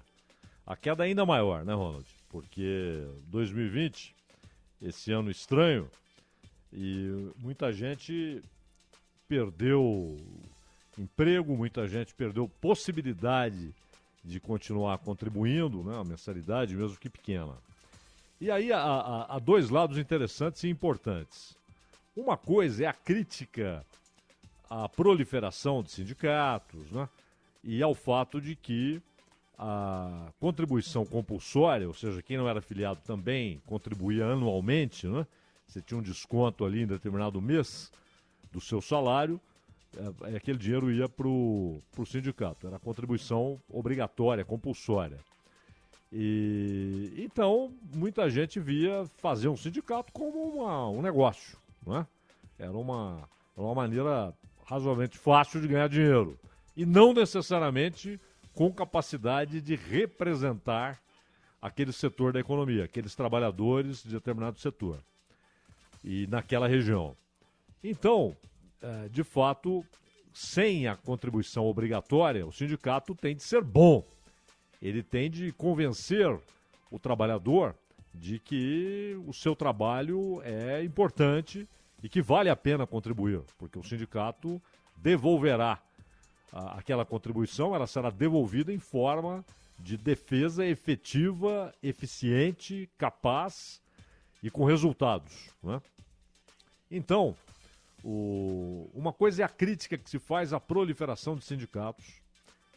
a 0.67 0.75
queda 0.75 1.05
ainda 1.05 1.25
maior, 1.25 1.63
né, 1.63 1.73
Ronald? 1.73 2.05
Porque 2.27 3.07
2020, 3.27 4.13
esse 4.81 5.09
ano 5.13 5.31
estranho, 5.31 5.89
e 6.69 7.31
muita 7.37 7.71
gente 7.71 8.43
perdeu 9.25 10.17
emprego, 10.99 11.55
muita 11.55 11.87
gente 11.87 12.13
perdeu 12.13 12.49
possibilidade 12.59 13.73
de 14.21 14.41
continuar 14.41 14.97
contribuindo, 14.97 15.81
né, 15.85 15.97
a 15.97 16.03
mensalidade, 16.03 16.75
mesmo 16.75 16.97
que 16.97 17.09
pequena. 17.09 17.55
E 18.41 18.51
aí 18.51 18.73
há, 18.73 18.81
há, 18.81 19.35
há 19.37 19.39
dois 19.39 19.69
lados 19.69 19.97
interessantes 19.97 20.65
e 20.65 20.67
importantes. 20.67 21.55
Uma 22.13 22.35
coisa 22.35 22.83
é 22.83 22.87
a 22.87 22.91
crítica 22.91 23.85
à 24.71 24.87
proliferação 24.87 25.83
de 25.83 25.91
sindicatos 25.91 26.89
né? 26.91 27.09
e 27.61 27.83
ao 27.83 27.93
fato 27.93 28.39
de 28.39 28.55
que 28.55 29.01
a 29.57 30.31
contribuição 30.39 31.05
compulsória, 31.05 31.85
ou 31.85 31.93
seja, 31.93 32.21
quem 32.21 32.37
não 32.37 32.47
era 32.47 32.59
afiliado 32.59 33.01
também 33.05 33.61
contribuía 33.65 34.25
anualmente, 34.27 35.07
né? 35.07 35.27
você 35.67 35.81
tinha 35.81 35.99
um 35.99 36.01
desconto 36.01 36.63
ali 36.63 36.83
em 36.83 36.87
determinado 36.87 37.41
mês 37.41 37.91
do 38.49 38.61
seu 38.61 38.81
salário, 38.81 39.41
é, 40.23 40.37
aquele 40.37 40.57
dinheiro 40.57 40.89
ia 40.89 41.09
para 41.09 41.27
o 41.27 41.81
sindicato, 42.05 42.65
era 42.65 42.79
contribuição 42.79 43.61
obrigatória, 43.69 44.45
compulsória. 44.45 45.19
E 46.13 47.13
então 47.17 47.73
muita 47.93 48.29
gente 48.29 48.57
via 48.57 49.05
fazer 49.17 49.49
um 49.49 49.57
sindicato 49.57 50.13
como 50.13 50.39
uma, 50.43 50.89
um 50.89 51.01
negócio, 51.01 51.57
não 51.85 51.97
é? 51.97 52.07
Era 52.57 52.77
uma, 52.77 53.29
uma 53.55 53.75
maneira 53.75 54.33
razoavelmente 54.71 55.17
fácil 55.17 55.59
de 55.59 55.67
ganhar 55.67 55.89
dinheiro. 55.89 56.39
E 56.77 56.85
não 56.85 57.13
necessariamente 57.13 58.17
com 58.53 58.71
capacidade 58.71 59.59
de 59.59 59.75
representar 59.75 60.97
aquele 61.61 61.91
setor 61.91 62.31
da 62.31 62.39
economia, 62.39 62.85
aqueles 62.85 63.13
trabalhadores 63.13 64.01
de 64.01 64.11
determinado 64.11 64.57
setor. 64.59 64.99
E 66.01 66.25
naquela 66.27 66.69
região. 66.69 67.17
Então, 67.83 68.35
é, 68.81 69.09
de 69.09 69.25
fato, 69.25 69.85
sem 70.33 70.87
a 70.87 70.95
contribuição 70.95 71.65
obrigatória, 71.65 72.47
o 72.47 72.51
sindicato 72.53 73.13
tem 73.13 73.35
de 73.35 73.43
ser 73.43 73.61
bom. 73.61 74.07
Ele 74.81 75.03
tem 75.03 75.29
de 75.29 75.51
convencer 75.51 76.39
o 76.89 76.97
trabalhador 76.97 77.75
de 78.13 78.39
que 78.39 79.17
o 79.27 79.33
seu 79.33 79.53
trabalho 79.53 80.41
é 80.43 80.81
importante 80.81 81.67
e 82.03 82.09
que 82.09 82.21
vale 82.21 82.49
a 82.49 82.55
pena 82.55 82.87
contribuir, 82.87 83.41
porque 83.57 83.77
o 83.77 83.83
sindicato 83.83 84.61
devolverá 84.95 85.79
a, 86.51 86.79
aquela 86.79 87.05
contribuição, 87.05 87.75
ela 87.75 87.87
será 87.87 88.09
devolvida 88.09 88.73
em 88.73 88.79
forma 88.79 89.45
de 89.79 89.97
defesa 89.97 90.65
efetiva, 90.65 91.73
eficiente, 91.81 92.89
capaz 92.97 93.81
e 94.41 94.49
com 94.49 94.65
resultados. 94.65 95.49
Né? 95.61 95.81
Então, 96.89 97.35
o, 98.03 98.89
uma 98.93 99.13
coisa 99.13 99.43
é 99.43 99.45
a 99.45 99.49
crítica 99.49 99.97
que 99.97 100.09
se 100.09 100.19
faz 100.19 100.53
à 100.53 100.59
proliferação 100.59 101.35
de 101.35 101.43
sindicatos 101.43 102.21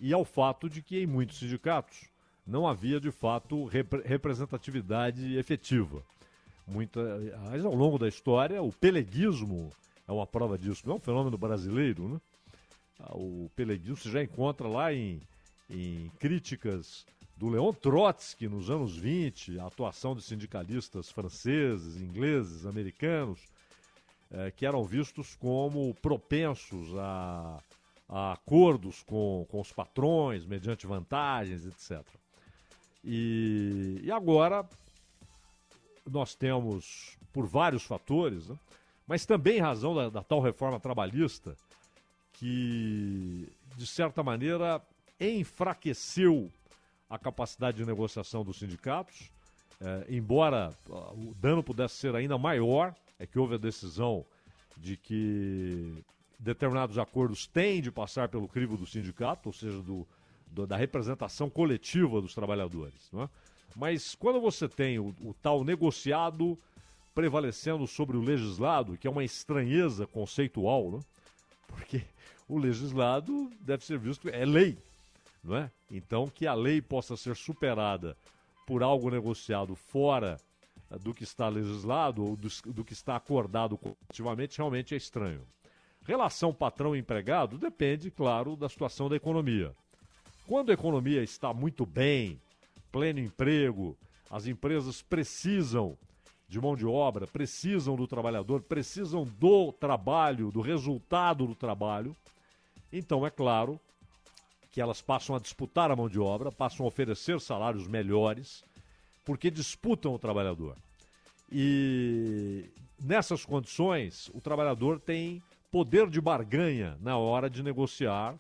e 0.01 0.13
ao 0.13 0.25
fato 0.25 0.69
de 0.69 0.83
que 0.83 1.03
em 1.03 1.07
muitos 1.07 1.39
sindicatos 1.39 2.09
não 2.47 2.67
havia 2.67 3.01
de 3.01 3.11
fato 3.11 3.65
representatividade 4.05 5.37
efetiva 5.37 6.03
muita. 6.67 7.01
Mas 7.51 7.65
ao 7.65 7.75
longo 7.75 7.99
da 7.99 8.09
história, 8.09 8.63
o 8.63 8.73
peleguismo 8.73 9.71
é 10.07 10.13
uma 10.13 10.27
prova 10.27 10.59
disso. 10.59 10.83
Não 10.87 10.95
é 10.95 10.97
um 10.97 11.01
fenômeno 11.01 11.39
brasileiro, 11.39 12.09
né? 12.09 12.21
Ah, 13.01 13.17
o 13.17 13.51
peleguismo 13.57 13.97
se 13.97 14.11
já 14.11 14.23
encontra 14.23 14.69
lá 14.69 14.93
em, 14.93 15.21
em 15.69 16.11
críticas 16.19 17.05
do 17.37 17.49
Leon 17.49 17.73
Trotsky 17.73 18.49
nos 18.49 18.71
anos 18.71 18.97
20, 18.97 19.59
a 19.59 19.67
atuação 19.67 20.15
de 20.15 20.23
sindicalistas 20.23 21.11
franceses, 21.11 22.01
ingleses, 22.01 22.65
americanos, 22.65 23.41
eh, 24.31 24.53
que 24.53 24.65
eram 24.65 24.85
vistos 24.85 25.35
como 25.35 25.95
propensos 25.95 26.97
a, 26.97 27.59
a 28.09 28.33
acordos 28.33 29.03
com, 29.03 29.45
com 29.51 29.61
os 29.61 29.73
patrões, 29.73 30.47
mediante 30.47 30.87
vantagens, 30.87 31.67
etc. 31.67 32.07
E, 33.03 34.01
e 34.05 34.13
agora 34.13 34.65
nós 36.09 36.35
temos, 36.35 37.17
por 37.33 37.47
vários 37.47 37.85
fatores, 37.85 38.49
né, 38.49 38.59
mas 39.07 39.27
também 39.27 39.59
em 39.59 39.61
razão 39.61 39.95
da, 39.95 40.09
da, 40.09 40.23
tal 40.23 40.41
reforma 40.41 40.81
trabalhista, 40.81 41.57
que, 42.35 43.49
de 43.77 43.87
certa 43.87 44.23
maneira, 44.23 44.83
enfraqueceu 45.21 46.51
a 47.09 47.19
capacidade 47.19 47.77
de 47.77 47.87
negociação 47.87 48.45
dos 48.45 48.59
sindicatos, 48.59 49.31
é, 49.81 50.07
embora 50.09 50.73
uh, 50.89 51.31
o 51.31 51.35
dano 51.35 51.63
pudesse 51.63 51.97
ser 51.97 52.15
ainda 52.15 52.39
maior, 52.39 52.95
é 53.19 53.27
que 53.27 53.39
houve 53.39 53.55
a 53.55 53.59
decisão 53.59 54.25
de 54.77 54.97
que 54.97 56.03
determinados 56.39 56.99
acordos 56.99 57.47
têm 57.47 57.81
de 57.81 57.91
passar 57.91 58.29
pelo 58.29 58.49
crivo 58.49 58.77
do 58.77 58.87
sindicato, 58.87 59.49
ou 59.49 59.53
seja, 59.53 59.81
do, 59.83 60.07
do, 60.47 60.67
da 60.67 60.77
representação 60.77 61.49
coletiva 61.49 62.21
dos 62.21 62.35
trabalhadores. 62.35 63.09
Não 63.13 63.23
é? 63.23 63.29
Mas 63.75 64.15
quando 64.15 64.41
você 64.41 64.69
tem 64.69 64.99
o, 64.99 65.15
o 65.21 65.35
tal 65.43 65.65
negociado 65.65 66.59
prevalecendo 67.15 67.87
sobre 67.87 68.17
o 68.17 68.23
legislado, 68.23 68.97
que 68.97 69.07
é 69.07 69.11
uma 69.11 69.25
estranheza 69.25 70.07
conceitual, 70.07 70.91
né? 70.91 71.01
porque 71.69 72.03
o 72.49 72.59
legislado 72.59 73.51
deve 73.61 73.85
ser 73.85 73.99
visto, 73.99 74.29
é 74.29 74.45
lei, 74.45 74.77
não 75.43 75.57
é? 75.57 75.71
Então, 75.91 76.29
que 76.29 76.47
a 76.47 76.55
lei 76.55 76.83
possa 76.83 77.17
ser 77.17 77.37
superada 77.37 78.17
por 78.67 78.83
algo 78.83 79.11
negociado 79.11 79.75
fora 79.75 80.41
eh, 80.91 80.99
do 80.99 81.15
que 81.15 81.25
está 81.25 81.49
legislado 81.49 82.25
ou 82.25 82.37
do, 82.37 82.49
do 82.67 82.85
que 82.85 82.93
está 82.93 83.17
acordado 83.17 83.79
coletivamente 83.79 84.59
realmente 84.59 84.95
é 84.95 84.97
estranho. 84.97 85.47
Relação 86.03 86.53
patrão-empregado 86.53 87.57
depende, 87.57 88.11
claro, 88.11 88.57
da 88.57 88.69
situação 88.69 89.09
da 89.09 89.17
economia. 89.17 89.75
Quando 90.47 90.71
a 90.71 90.75
economia 90.75 91.23
está 91.23 91.55
muito 91.55 91.87
bem, 91.87 92.39
pleno 92.95 93.19
emprego, 93.19 93.99
as 94.31 94.47
empresas 94.47 95.03
precisam 95.03 95.99
de 96.49 96.61
mão 96.61 96.77
de 96.77 96.87
obra, 96.87 97.27
precisam 97.27 97.97
do 97.97 98.07
trabalhador, 98.07 98.63
precisam 98.63 99.25
do 99.25 99.73
trabalho, 99.73 100.53
do 100.53 100.61
resultado 100.61 101.45
do 101.45 101.57
trabalho. 101.57 102.15
Então, 102.93 103.27
é 103.27 103.31
claro 103.31 103.81
que 104.71 104.81
elas 104.81 105.03
passam 105.03 105.35
a 105.35 105.41
disputar 105.41 105.91
a 105.91 105.97
mão 105.97 106.09
de 106.09 106.21
obra, 106.21 106.53
passam 106.53 106.87
a 106.87 106.89
oferecer 106.89 107.41
salários 107.41 107.89
melhores, 107.89 108.63
porque 109.25 109.51
disputam 109.51 110.15
o 110.15 110.19
trabalhador. 110.19 110.77
E 111.51 112.71
nessas 113.03 113.45
condições, 113.45 114.31
o 114.33 114.41
trabalhador 114.41 115.01
tem 115.01 115.43
poder 115.69 116.09
de 116.09 116.21
barganha 116.21 116.97
na 117.01 117.19
hora 117.19 117.51
de 117.51 117.61
negociar 117.61 118.37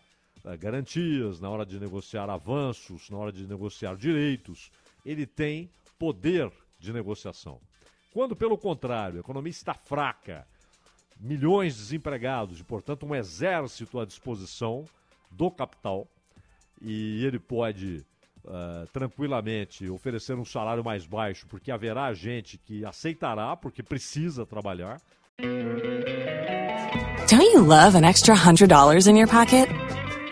garantias, 0.59 1.41
na 1.41 1.49
hora 1.49 1.65
de 1.65 1.81
negociar 1.81 2.29
avanços, 2.29 3.09
na 3.11 3.17
hora 3.17 3.33
de 3.33 3.47
negociar 3.47 3.97
direitos. 3.97 4.71
Ele 5.05 5.27
tem 5.27 5.71
poder 5.99 6.51
de 6.79 6.93
negociação. 6.93 7.61
Quando, 8.13 8.37
pelo 8.37 8.57
contrário, 8.57 9.17
a 9.17 9.21
economia 9.21 9.51
está 9.51 9.75
fraca, 9.75 10.47
milhões 11.19 11.75
de 11.75 11.81
desempregados 11.81 12.61
e, 12.61 12.65
portanto, 12.65 13.07
um 13.07 13.15
exército 13.15 13.99
à 13.99 14.05
disposição 14.05 14.85
do 15.31 15.51
capital, 15.51 16.07
e 16.81 17.25
ele 17.25 17.39
pode 17.39 18.05
uh, 18.45 18.87
tranquilamente 18.93 19.89
oferecer 19.89 20.35
um 20.35 20.45
salário 20.45 20.85
mais 20.85 21.07
baixo, 21.07 21.47
porque 21.49 21.71
haverá 21.71 22.13
gente 22.13 22.59
que 22.59 22.85
aceitará, 22.85 23.57
porque 23.57 23.83
precisa 23.83 24.47
trabalhar. 24.47 25.01
Don't 27.29 27.53
you 27.53 27.63
love 27.63 27.97
an 27.97 28.05
extra 28.05 28.35
$100 28.37 29.09
in 29.09 29.17
your 29.17 29.29
pocket? 29.29 29.69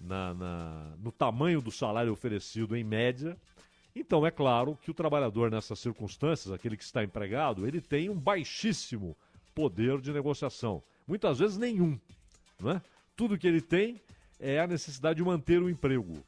na, 0.00 0.34
na, 0.34 0.92
no 0.98 1.12
tamanho 1.12 1.60
do 1.60 1.70
salário 1.70 2.12
oferecido 2.12 2.76
em 2.76 2.82
média. 2.82 3.36
Então 3.94 4.26
é 4.26 4.30
claro 4.30 4.78
que 4.82 4.90
o 4.90 4.94
trabalhador 4.94 5.50
nessas 5.50 5.78
circunstâncias, 5.78 6.52
aquele 6.52 6.76
que 6.76 6.84
está 6.84 7.02
empregado, 7.04 7.66
ele 7.66 7.80
tem 7.80 8.08
um 8.08 8.18
baixíssimo 8.18 9.16
poder 9.54 10.00
de 10.00 10.12
negociação. 10.12 10.82
Muitas 11.06 11.38
vezes 11.38 11.58
nenhum. 11.58 11.98
Não 12.58 12.72
é? 12.72 12.82
Tudo 13.16 13.36
que 13.36 13.46
ele 13.46 13.60
tem 13.60 14.00
é 14.38 14.60
a 14.60 14.66
necessidade 14.66 15.16
de 15.16 15.24
manter 15.24 15.60
o 15.60 15.68
emprego. 15.68 16.24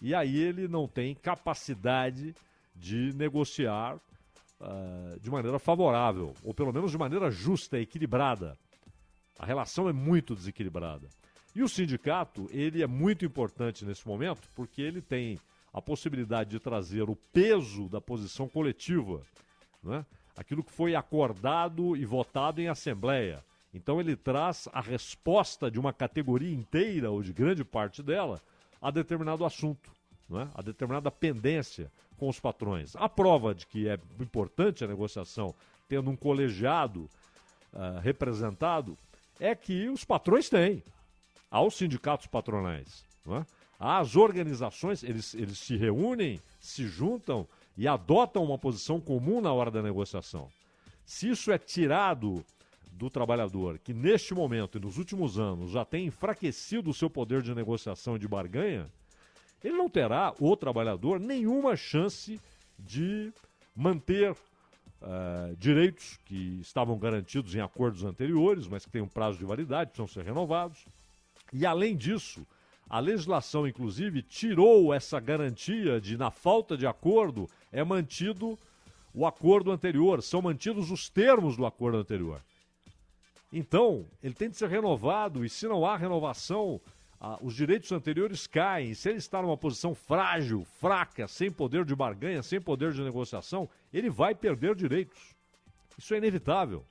E 0.00 0.14
aí 0.14 0.36
ele 0.36 0.66
não 0.66 0.88
tem 0.88 1.14
capacidade 1.14 2.34
de 2.74 3.12
negociar 3.14 3.96
uh, 3.96 5.20
de 5.20 5.30
maneira 5.30 5.58
favorável, 5.58 6.34
ou 6.42 6.52
pelo 6.52 6.72
menos 6.72 6.90
de 6.90 6.98
maneira 6.98 7.30
justa, 7.30 7.78
equilibrada. 7.78 8.58
A 9.38 9.46
relação 9.46 9.88
é 9.88 9.92
muito 9.92 10.34
desequilibrada. 10.34 11.08
E 11.54 11.62
o 11.62 11.68
sindicato, 11.68 12.48
ele 12.50 12.82
é 12.82 12.86
muito 12.86 13.24
importante 13.24 13.84
nesse 13.84 14.06
momento, 14.06 14.48
porque 14.54 14.80
ele 14.80 15.02
tem 15.02 15.38
a 15.72 15.82
possibilidade 15.82 16.50
de 16.50 16.58
trazer 16.58 17.08
o 17.08 17.16
peso 17.32 17.88
da 17.88 18.00
posição 18.00 18.48
coletiva, 18.48 19.22
né? 19.82 20.04
aquilo 20.36 20.64
que 20.64 20.72
foi 20.72 20.94
acordado 20.94 21.96
e 21.96 22.04
votado 22.04 22.60
em 22.60 22.68
assembleia. 22.68 23.44
Então 23.74 24.00
ele 24.00 24.16
traz 24.16 24.68
a 24.72 24.80
resposta 24.80 25.70
de 25.70 25.78
uma 25.78 25.92
categoria 25.92 26.54
inteira, 26.54 27.10
ou 27.10 27.22
de 27.22 27.32
grande 27.32 27.64
parte 27.64 28.02
dela, 28.02 28.40
a 28.80 28.90
determinado 28.90 29.44
assunto, 29.44 29.90
né? 30.28 30.50
a 30.54 30.62
determinada 30.62 31.10
pendência 31.10 31.90
com 32.18 32.28
os 32.28 32.40
patrões. 32.40 32.94
A 32.96 33.08
prova 33.08 33.54
de 33.54 33.66
que 33.66 33.88
é 33.88 33.98
importante 34.20 34.84
a 34.84 34.88
negociação, 34.88 35.54
tendo 35.88 36.10
um 36.10 36.16
colegiado 36.16 37.08
uh, 37.72 37.98
representado, 38.00 38.96
é 39.40 39.54
que 39.54 39.88
os 39.88 40.04
patrões 40.04 40.48
têm 40.48 40.82
aos 41.52 41.76
sindicatos 41.76 42.26
patronais. 42.26 43.04
É? 43.28 43.44
As 43.78 44.16
organizações, 44.16 45.02
eles, 45.02 45.34
eles 45.34 45.58
se 45.58 45.76
reúnem, 45.76 46.40
se 46.58 46.86
juntam 46.86 47.46
e 47.76 47.86
adotam 47.86 48.42
uma 48.42 48.58
posição 48.58 48.98
comum 48.98 49.40
na 49.40 49.52
hora 49.52 49.70
da 49.70 49.82
negociação. 49.82 50.48
Se 51.04 51.28
isso 51.28 51.52
é 51.52 51.58
tirado 51.58 52.42
do 52.92 53.10
trabalhador, 53.10 53.78
que 53.78 53.92
neste 53.92 54.34
momento 54.34 54.78
e 54.78 54.80
nos 54.80 54.96
últimos 54.96 55.38
anos 55.38 55.72
já 55.72 55.84
tem 55.84 56.06
enfraquecido 56.06 56.90
o 56.90 56.94
seu 56.94 57.10
poder 57.10 57.42
de 57.42 57.54
negociação 57.54 58.16
e 58.16 58.18
de 58.18 58.28
barganha, 58.28 58.90
ele 59.62 59.76
não 59.76 59.88
terá, 59.88 60.34
o 60.40 60.56
trabalhador, 60.56 61.20
nenhuma 61.20 61.76
chance 61.76 62.40
de 62.78 63.32
manter 63.74 64.32
uh, 64.32 65.56
direitos 65.58 66.18
que 66.24 66.58
estavam 66.60 66.98
garantidos 66.98 67.54
em 67.54 67.60
acordos 67.60 68.04
anteriores, 68.04 68.66
mas 68.66 68.84
que 68.84 68.90
têm 68.90 69.02
um 69.02 69.08
prazo 69.08 69.38
de 69.38 69.44
validade, 69.44 69.90
precisam 69.90 70.08
ser 70.08 70.24
renovados 70.24 70.84
e 71.52 71.66
além 71.66 71.96
disso, 71.96 72.46
a 72.88 72.98
legislação, 72.98 73.66
inclusive, 73.66 74.22
tirou 74.22 74.92
essa 74.92 75.18
garantia 75.18 76.00
de, 76.00 76.16
na 76.16 76.30
falta 76.30 76.76
de 76.76 76.86
acordo, 76.86 77.48
é 77.70 77.82
mantido 77.82 78.58
o 79.14 79.26
acordo 79.26 79.70
anterior, 79.70 80.22
são 80.22 80.42
mantidos 80.42 80.90
os 80.90 81.08
termos 81.08 81.56
do 81.56 81.66
acordo 81.66 81.98
anterior. 81.98 82.40
Então, 83.52 84.06
ele 84.22 84.34
tem 84.34 84.48
de 84.48 84.56
ser 84.56 84.68
renovado, 84.68 85.44
e 85.44 85.48
se 85.48 85.68
não 85.68 85.84
há 85.84 85.96
renovação, 85.96 86.80
ah, 87.24 87.38
os 87.40 87.54
direitos 87.54 87.92
anteriores 87.92 88.48
caem. 88.48 88.94
Se 88.94 89.08
ele 89.08 89.18
está 89.18 89.40
numa 89.40 89.56
posição 89.56 89.94
frágil, 89.94 90.66
fraca, 90.80 91.28
sem 91.28 91.52
poder 91.52 91.84
de 91.84 91.94
barganha, 91.94 92.42
sem 92.42 92.60
poder 92.60 92.92
de 92.92 93.00
negociação, 93.00 93.68
ele 93.92 94.10
vai 94.10 94.34
perder 94.34 94.74
direitos. 94.74 95.34
Isso 95.96 96.14
é 96.14 96.16
inevitável. 96.16 96.84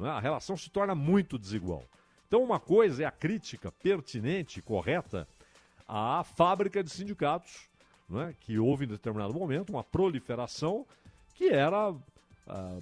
É? 0.00 0.08
A 0.08 0.18
relação 0.18 0.56
se 0.56 0.68
torna 0.70 0.94
muito 0.94 1.38
desigual. 1.38 1.84
Então, 2.26 2.42
uma 2.42 2.58
coisa 2.58 3.04
é 3.04 3.06
a 3.06 3.10
crítica 3.10 3.70
pertinente, 3.70 4.60
correta, 4.60 5.28
à 5.86 6.24
fábrica 6.24 6.82
de 6.82 6.90
sindicatos, 6.90 7.68
né, 8.08 8.34
que 8.40 8.58
houve 8.58 8.84
em 8.84 8.88
determinado 8.88 9.32
momento 9.32 9.70
uma 9.70 9.84
proliferação 9.84 10.84
que 11.34 11.48
era 11.48 11.90
uh, 11.90 12.00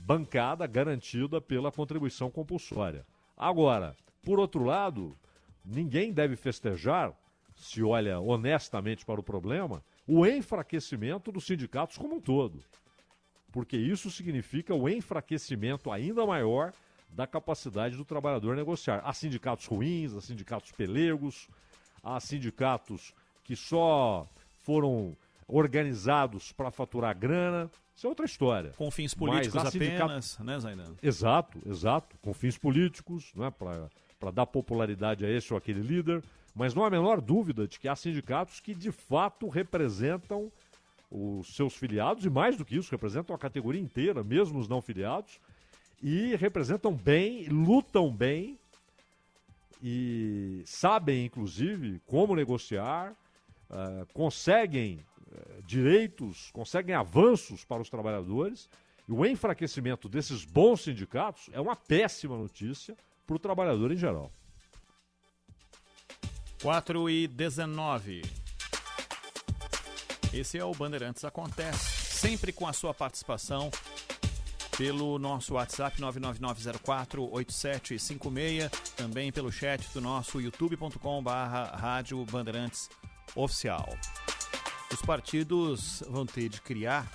bancada, 0.00 0.66
garantida 0.66 1.40
pela 1.40 1.70
contribuição 1.72 2.30
compulsória. 2.30 3.04
Agora, 3.36 3.96
por 4.22 4.38
outro 4.38 4.64
lado, 4.64 5.16
ninguém 5.64 6.12
deve 6.12 6.36
festejar, 6.36 7.12
se 7.56 7.82
olha 7.82 8.20
honestamente 8.20 9.04
para 9.04 9.20
o 9.20 9.24
problema, 9.24 9.82
o 10.06 10.26
enfraquecimento 10.26 11.30
dos 11.30 11.44
sindicatos 11.44 11.98
como 11.98 12.16
um 12.16 12.20
todo. 12.20 12.62
Porque 13.52 13.76
isso 13.76 14.10
significa 14.10 14.74
o 14.74 14.88
enfraquecimento 14.88 15.90
ainda 15.90 16.26
maior 16.26 16.72
da 17.14 17.26
capacidade 17.26 17.96
do 17.96 18.04
trabalhador 18.04 18.56
negociar. 18.56 19.00
Há 19.04 19.12
sindicatos 19.12 19.66
ruins, 19.66 20.12
há 20.14 20.20
sindicatos 20.20 20.72
pelegos, 20.72 21.48
há 22.02 22.18
sindicatos 22.18 23.14
que 23.44 23.54
só 23.54 24.28
foram 24.58 25.16
organizados 25.46 26.50
para 26.52 26.70
faturar 26.70 27.16
grana. 27.16 27.70
Isso 27.94 28.06
é 28.06 28.08
outra 28.08 28.26
história. 28.26 28.72
Com 28.76 28.90
fins 28.90 29.14
políticos 29.14 29.54
Mas 29.54 29.66
há 29.66 29.70
sindicato- 29.70 30.02
apenas, 30.04 30.38
né, 30.40 30.58
Zaidan? 30.58 30.94
Exato, 31.02 31.58
exato. 31.66 32.16
Com 32.20 32.34
fins 32.34 32.58
políticos, 32.58 33.32
né, 33.36 33.52
para 33.52 34.30
dar 34.32 34.46
popularidade 34.46 35.24
a 35.24 35.30
esse 35.30 35.52
ou 35.52 35.56
aquele 35.58 35.80
líder. 35.80 36.22
Mas 36.54 36.74
não 36.74 36.82
há 36.84 36.88
a 36.88 36.90
menor 36.90 37.20
dúvida 37.20 37.68
de 37.68 37.78
que 37.78 37.86
há 37.88 37.94
sindicatos 37.94 38.58
que 38.60 38.74
de 38.74 38.90
fato 38.90 39.48
representam 39.48 40.50
os 41.10 41.54
seus 41.54 41.76
filiados, 41.76 42.24
e 42.24 42.30
mais 42.30 42.56
do 42.56 42.64
que 42.64 42.76
isso, 42.76 42.90
representam 42.90 43.34
a 43.36 43.38
categoria 43.38 43.80
inteira, 43.80 44.24
mesmo 44.24 44.58
os 44.58 44.66
não 44.66 44.80
filiados, 44.82 45.38
e 46.04 46.36
representam 46.36 46.92
bem, 46.92 47.46
lutam 47.46 48.14
bem 48.14 48.58
e 49.82 50.62
sabem, 50.66 51.24
inclusive, 51.24 51.98
como 52.06 52.36
negociar, 52.36 53.16
eh, 53.70 54.06
conseguem 54.12 55.00
eh, 55.32 55.60
direitos, 55.66 56.50
conseguem 56.52 56.94
avanços 56.94 57.64
para 57.64 57.80
os 57.80 57.88
trabalhadores. 57.88 58.68
E 59.08 59.12
o 59.12 59.24
enfraquecimento 59.24 60.06
desses 60.06 60.44
bons 60.44 60.82
sindicatos 60.82 61.48
é 61.54 61.60
uma 61.60 61.74
péssima 61.74 62.36
notícia 62.36 62.94
para 63.26 63.36
o 63.36 63.38
trabalhador 63.38 63.90
em 63.90 63.96
geral. 63.96 64.30
4 66.62 67.08
e 67.08 67.26
19. 67.28 68.22
Esse 70.34 70.58
é 70.58 70.64
o 70.64 70.72
Bandeirantes 70.72 71.24
Acontece, 71.24 72.18
sempre 72.18 72.52
com 72.52 72.66
a 72.66 72.74
sua 72.74 72.92
participação 72.92 73.70
pelo 74.76 75.18
nosso 75.18 75.54
WhatsApp 75.54 75.98
999048756, 76.00 78.70
também 78.96 79.32
pelo 79.32 79.52
chat 79.52 79.88
do 79.92 80.00
nosso 80.00 80.40
youtube.com 80.40 81.22
barra 81.22 81.76
Rádio 81.76 82.24
Bandeirantes 82.24 82.88
Oficial. 83.34 83.88
Os 84.92 85.02
partidos 85.02 86.02
vão 86.08 86.26
ter 86.26 86.48
de 86.48 86.60
criar 86.60 87.10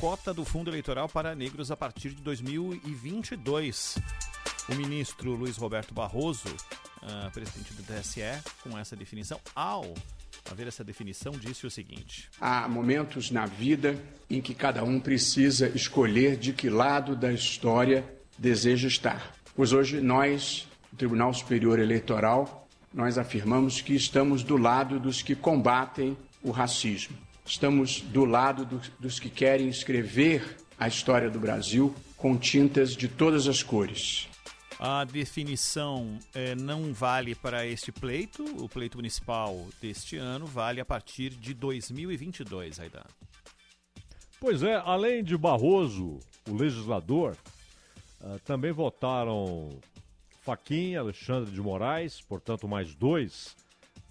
cota 0.00 0.32
do 0.32 0.44
fundo 0.44 0.70
eleitoral 0.70 1.08
para 1.08 1.34
negros 1.34 1.70
a 1.70 1.76
partir 1.76 2.10
de 2.10 2.22
2022. 2.22 3.98
O 4.68 4.74
ministro 4.74 5.34
Luiz 5.34 5.56
Roberto 5.56 5.92
Barroso, 5.92 6.48
ah, 7.02 7.30
presidente 7.32 7.74
do 7.74 7.82
TSE, 7.82 8.20
com 8.62 8.78
essa 8.78 8.94
definição, 8.94 9.40
ao 9.54 9.92
haver 10.50 10.66
essa 10.66 10.82
definição, 10.84 11.32
disse 11.32 11.66
o 11.66 11.70
seguinte: 11.70 12.28
Há 12.40 12.68
momentos 12.68 13.30
na 13.30 13.46
vida 13.46 13.96
em 14.28 14.40
que 14.40 14.54
cada 14.54 14.82
um 14.84 14.98
precisa 15.00 15.68
escolher 15.74 16.36
de 16.36 16.52
que 16.52 16.68
lado 16.68 17.14
da 17.16 17.32
história 17.32 18.04
deseja 18.38 18.88
estar. 18.88 19.34
Pois 19.54 19.72
hoje 19.72 20.00
nós, 20.00 20.66
o 20.92 20.96
Tribunal 20.96 21.32
Superior 21.34 21.78
Eleitoral, 21.78 22.68
nós 22.92 23.18
afirmamos 23.18 23.80
que 23.80 23.94
estamos 23.94 24.42
do 24.42 24.56
lado 24.56 24.98
dos 24.98 25.22
que 25.22 25.34
combatem 25.34 26.16
o 26.42 26.50
racismo. 26.50 27.16
Estamos 27.44 28.00
do 28.00 28.24
lado 28.24 28.64
do- 28.64 28.80
dos 28.98 29.18
que 29.18 29.28
querem 29.28 29.68
escrever 29.68 30.56
a 30.78 30.88
história 30.88 31.30
do 31.30 31.38
Brasil 31.38 31.94
com 32.16 32.36
tintas 32.36 32.94
de 32.96 33.08
todas 33.08 33.46
as 33.48 33.62
cores. 33.62 34.28
A 34.84 35.04
definição 35.04 36.18
eh, 36.34 36.56
não 36.56 36.92
vale 36.92 37.36
para 37.36 37.64
este 37.64 37.92
pleito, 37.92 38.44
o 38.60 38.68
pleito 38.68 38.98
municipal 38.98 39.68
deste 39.80 40.16
ano 40.16 40.44
vale 40.44 40.80
a 40.80 40.84
partir 40.84 41.30
de 41.30 41.54
2022, 41.54 42.80
Aidan. 42.80 43.04
Pois 44.40 44.64
é, 44.64 44.74
além 44.74 45.22
de 45.22 45.38
Barroso, 45.38 46.18
o 46.48 46.56
legislador, 46.56 47.36
ah, 48.20 48.40
também 48.44 48.72
votaram 48.72 49.78
Faquinha, 50.40 50.98
Alexandre 50.98 51.52
de 51.52 51.60
Moraes, 51.60 52.20
portanto 52.20 52.66
mais 52.66 52.92
dois 52.92 53.54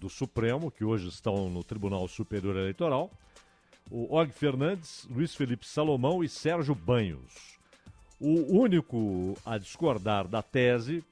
do 0.00 0.08
Supremo, 0.08 0.70
que 0.70 0.84
hoje 0.84 1.06
estão 1.08 1.50
no 1.50 1.62
Tribunal 1.62 2.08
Superior 2.08 2.56
Eleitoral, 2.56 3.10
o 3.90 4.16
Og 4.16 4.32
Fernandes, 4.32 5.06
Luiz 5.10 5.34
Felipe 5.34 5.66
Salomão 5.66 6.24
e 6.24 6.30
Sérgio 6.30 6.74
Banhos. 6.74 7.51
O 8.24 8.56
único 8.60 9.34
a 9.44 9.58
discordar 9.58 10.28
da 10.28 10.42
tese 10.42 11.04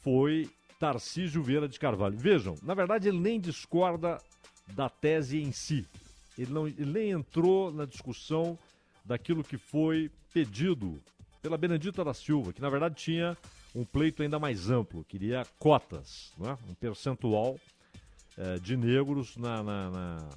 foi 0.00 0.48
Tarcísio 0.78 1.42
Vieira 1.42 1.68
de 1.68 1.78
Carvalho. 1.78 2.16
Vejam, 2.16 2.54
na 2.62 2.72
verdade 2.72 3.08
ele 3.08 3.18
nem 3.18 3.40
discorda 3.40 4.18
da 4.68 4.88
tese 4.88 5.42
em 5.42 5.50
si. 5.50 5.84
Ele, 6.38 6.52
não, 6.52 6.68
ele 6.68 6.86
nem 6.86 7.10
entrou 7.10 7.72
na 7.72 7.84
discussão 7.84 8.56
daquilo 9.04 9.42
que 9.42 9.58
foi 9.58 10.08
pedido 10.32 11.02
pela 11.42 11.58
Benedita 11.58 12.04
da 12.04 12.14
Silva, 12.14 12.52
que 12.52 12.60
na 12.62 12.70
verdade 12.70 12.94
tinha 12.94 13.36
um 13.74 13.84
pleito 13.84 14.22
ainda 14.22 14.38
mais 14.38 14.70
amplo, 14.70 15.04
queria 15.04 15.44
cotas, 15.58 16.32
não 16.38 16.50
é? 16.50 16.58
um 16.68 16.74
percentual 16.74 17.58
eh, 18.38 18.58
de 18.60 18.76
negros 18.76 19.36
na, 19.36 19.62
na- 19.62 19.90
na- 19.90 20.28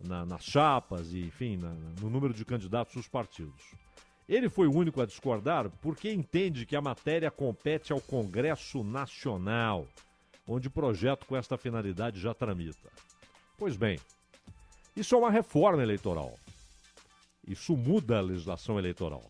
na- 0.00 0.26
nas 0.26 0.42
chapas 0.44 1.12
e, 1.12 1.20
enfim, 1.20 1.56
no 2.00 2.08
número 2.08 2.32
de 2.32 2.44
candidatos 2.44 2.94
dos 2.94 3.08
partidos. 3.08 3.62
Ele 4.28 4.48
foi 4.48 4.66
o 4.66 4.74
único 4.74 5.00
a 5.00 5.06
discordar 5.06 5.70
porque 5.80 6.12
entende 6.12 6.66
que 6.66 6.76
a 6.76 6.82
matéria 6.82 7.30
compete 7.30 7.92
ao 7.92 8.00
Congresso 8.00 8.84
Nacional, 8.84 9.86
onde 10.46 10.68
o 10.68 10.70
projeto 10.70 11.24
com 11.26 11.34
esta 11.34 11.56
finalidade 11.56 12.20
já 12.20 12.34
tramita. 12.34 12.90
Pois 13.56 13.76
bem, 13.76 13.98
isso 14.94 15.14
é 15.14 15.18
uma 15.18 15.30
reforma 15.30 15.82
eleitoral. 15.82 16.34
Isso 17.46 17.74
muda 17.76 18.18
a 18.18 18.20
legislação 18.20 18.78
eleitoral. 18.78 19.24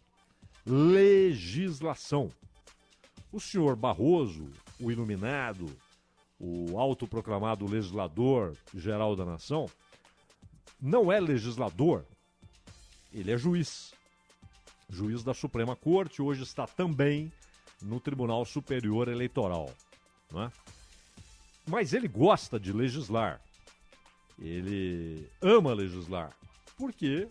Legislação. 0.66 2.30
O 3.30 3.38
senhor 3.38 3.76
Barroso, 3.76 4.50
o 4.80 4.90
iluminado, 4.90 5.66
o 6.40 6.78
autoproclamado 6.78 7.66
legislador 7.66 8.56
geral 8.74 9.14
da 9.14 9.24
nação, 9.24 9.66
não 10.80 11.12
é 11.12 11.20
legislador, 11.20 12.04
ele 13.12 13.30
é 13.30 13.38
juiz. 13.38 13.92
Juiz 14.88 15.22
da 15.22 15.34
Suprema 15.34 15.76
Corte, 15.76 16.22
hoje 16.22 16.42
está 16.42 16.66
também 16.66 17.30
no 17.82 18.00
Tribunal 18.00 18.44
Superior 18.44 19.08
Eleitoral. 19.08 19.72
Não 20.30 20.44
é? 20.44 20.52
Mas 21.66 21.92
ele 21.92 22.08
gosta 22.08 22.58
de 22.58 22.72
legislar. 22.72 23.40
Ele 24.38 25.28
ama 25.42 25.74
legislar. 25.74 26.32
Porque 26.76 27.28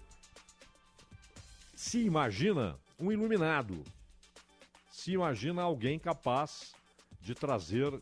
se 1.75 1.99
imagina 1.99 2.77
um 2.99 3.11
iluminado, 3.11 3.83
se 4.91 5.11
imagina 5.13 5.61
alguém 5.61 5.97
capaz 5.97 6.75
de 7.21 7.33
trazer 7.33 7.99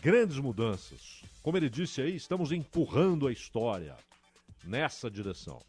grandes 0.00 0.38
mudanças. 0.38 1.22
Como 1.42 1.56
ele 1.56 1.68
disse 1.68 2.00
aí, 2.00 2.14
estamos 2.14 2.52
empurrando 2.52 3.26
a 3.26 3.32
história 3.32 3.96
nessa 4.62 5.10
direção. 5.10 5.60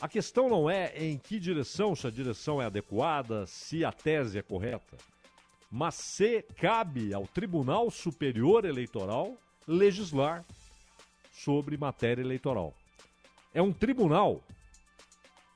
A 0.00 0.08
questão 0.08 0.48
não 0.48 0.70
é 0.70 0.92
em 0.96 1.18
que 1.18 1.38
direção, 1.38 1.94
se 1.94 2.06
a 2.06 2.10
direção 2.10 2.60
é 2.60 2.64
adequada, 2.64 3.46
se 3.46 3.84
a 3.84 3.92
tese 3.92 4.38
é 4.38 4.42
correta, 4.42 4.96
mas 5.70 5.94
se 5.94 6.42
cabe 6.56 7.12
ao 7.12 7.26
Tribunal 7.26 7.90
Superior 7.90 8.64
Eleitoral 8.64 9.36
legislar 9.68 10.42
sobre 11.32 11.76
matéria 11.76 12.22
eleitoral. 12.22 12.74
É 13.52 13.60
um 13.60 13.72
tribunal. 13.72 14.42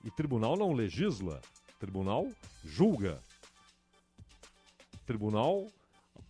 E 0.05 0.11
tribunal 0.11 0.57
não 0.57 0.73
legisla, 0.73 1.41
tribunal 1.81 2.29
julga. 2.63 3.19
Tribunal 5.07 5.67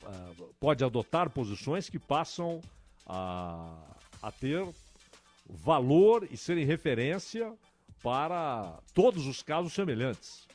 ah, 0.05 0.31
pode 0.61 0.85
adotar 0.85 1.31
posições 1.31 1.91
que 1.91 1.99
passam 1.99 2.61
a, 3.07 3.77
a 4.23 4.31
ter 4.31 4.65
valor 5.49 6.29
e 6.31 6.37
serem 6.37 6.65
referência 6.65 7.53
para 8.05 8.79
todos 8.93 9.27
os 9.27 9.43
casos 9.43 9.73
semelhantes. 9.73 10.47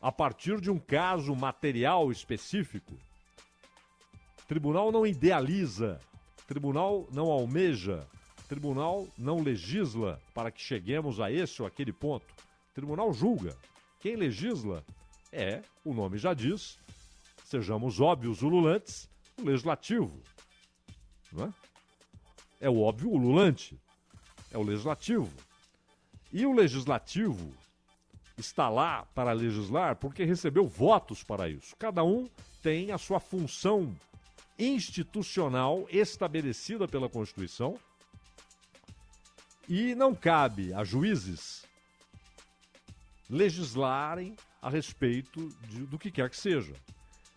A 0.00 0.10
partir 0.10 0.58
de 0.58 0.70
um 0.70 0.78
caso 0.78 1.36
material 1.36 2.10
específico, 2.10 2.96
tribunal 4.48 4.90
não 4.90 5.06
idealiza, 5.06 6.00
tribunal 6.48 7.06
não 7.12 7.30
almeja, 7.30 8.08
tribunal 8.48 9.06
não 9.18 9.42
legisla 9.42 10.18
para 10.32 10.50
que 10.50 10.62
cheguemos 10.62 11.20
a 11.20 11.30
esse 11.30 11.60
ou 11.60 11.68
aquele 11.68 11.92
ponto. 11.92 12.34
Tribunal 12.72 13.12
julga. 13.12 13.54
Quem 14.00 14.16
legisla 14.16 14.82
é, 15.30 15.60
o 15.84 15.92
nome 15.92 16.16
já 16.16 16.32
diz, 16.32 16.78
sejamos 17.44 18.00
óbvios 18.00 18.40
ululantes, 18.40 19.10
o 19.38 19.44
legislativo. 19.44 20.22
Não 21.30 21.44
é? 21.44 21.52
é 22.60 22.70
o 22.70 22.80
óbvio 22.80 23.10
ululante, 23.10 23.78
é 24.50 24.56
o 24.56 24.62
legislativo. 24.62 25.30
E 26.32 26.46
o 26.46 26.52
legislativo 26.52 27.52
está 28.38 28.68
lá 28.68 29.04
para 29.14 29.32
legislar 29.32 29.96
porque 29.96 30.24
recebeu 30.24 30.66
votos 30.66 31.22
para 31.22 31.48
isso. 31.48 31.76
Cada 31.76 32.02
um 32.02 32.28
tem 32.62 32.90
a 32.90 32.98
sua 32.98 33.20
função 33.20 33.94
institucional 34.58 35.86
estabelecida 35.90 36.86
pela 36.86 37.08
Constituição 37.08 37.78
E 39.68 39.94
não 39.94 40.14
cabe 40.14 40.72
a 40.72 40.84
juízes 40.84 41.64
legislarem 43.28 44.36
a 44.60 44.68
respeito 44.68 45.48
de, 45.68 45.86
do 45.86 45.98
que 45.98 46.10
quer 46.10 46.28
que 46.28 46.36
seja. 46.36 46.74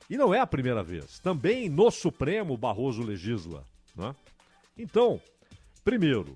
E 0.09 0.17
não 0.17 0.34
é 0.34 0.39
a 0.39 0.47
primeira 0.47 0.84
vez. 0.84 1.19
Também 1.19 1.69
no 1.69 1.89
Supremo, 1.89 2.57
Barroso 2.57 3.01
legisla. 3.01 3.63
Né? 3.95 4.15
Então, 4.77 5.22
primeiro, 5.84 6.35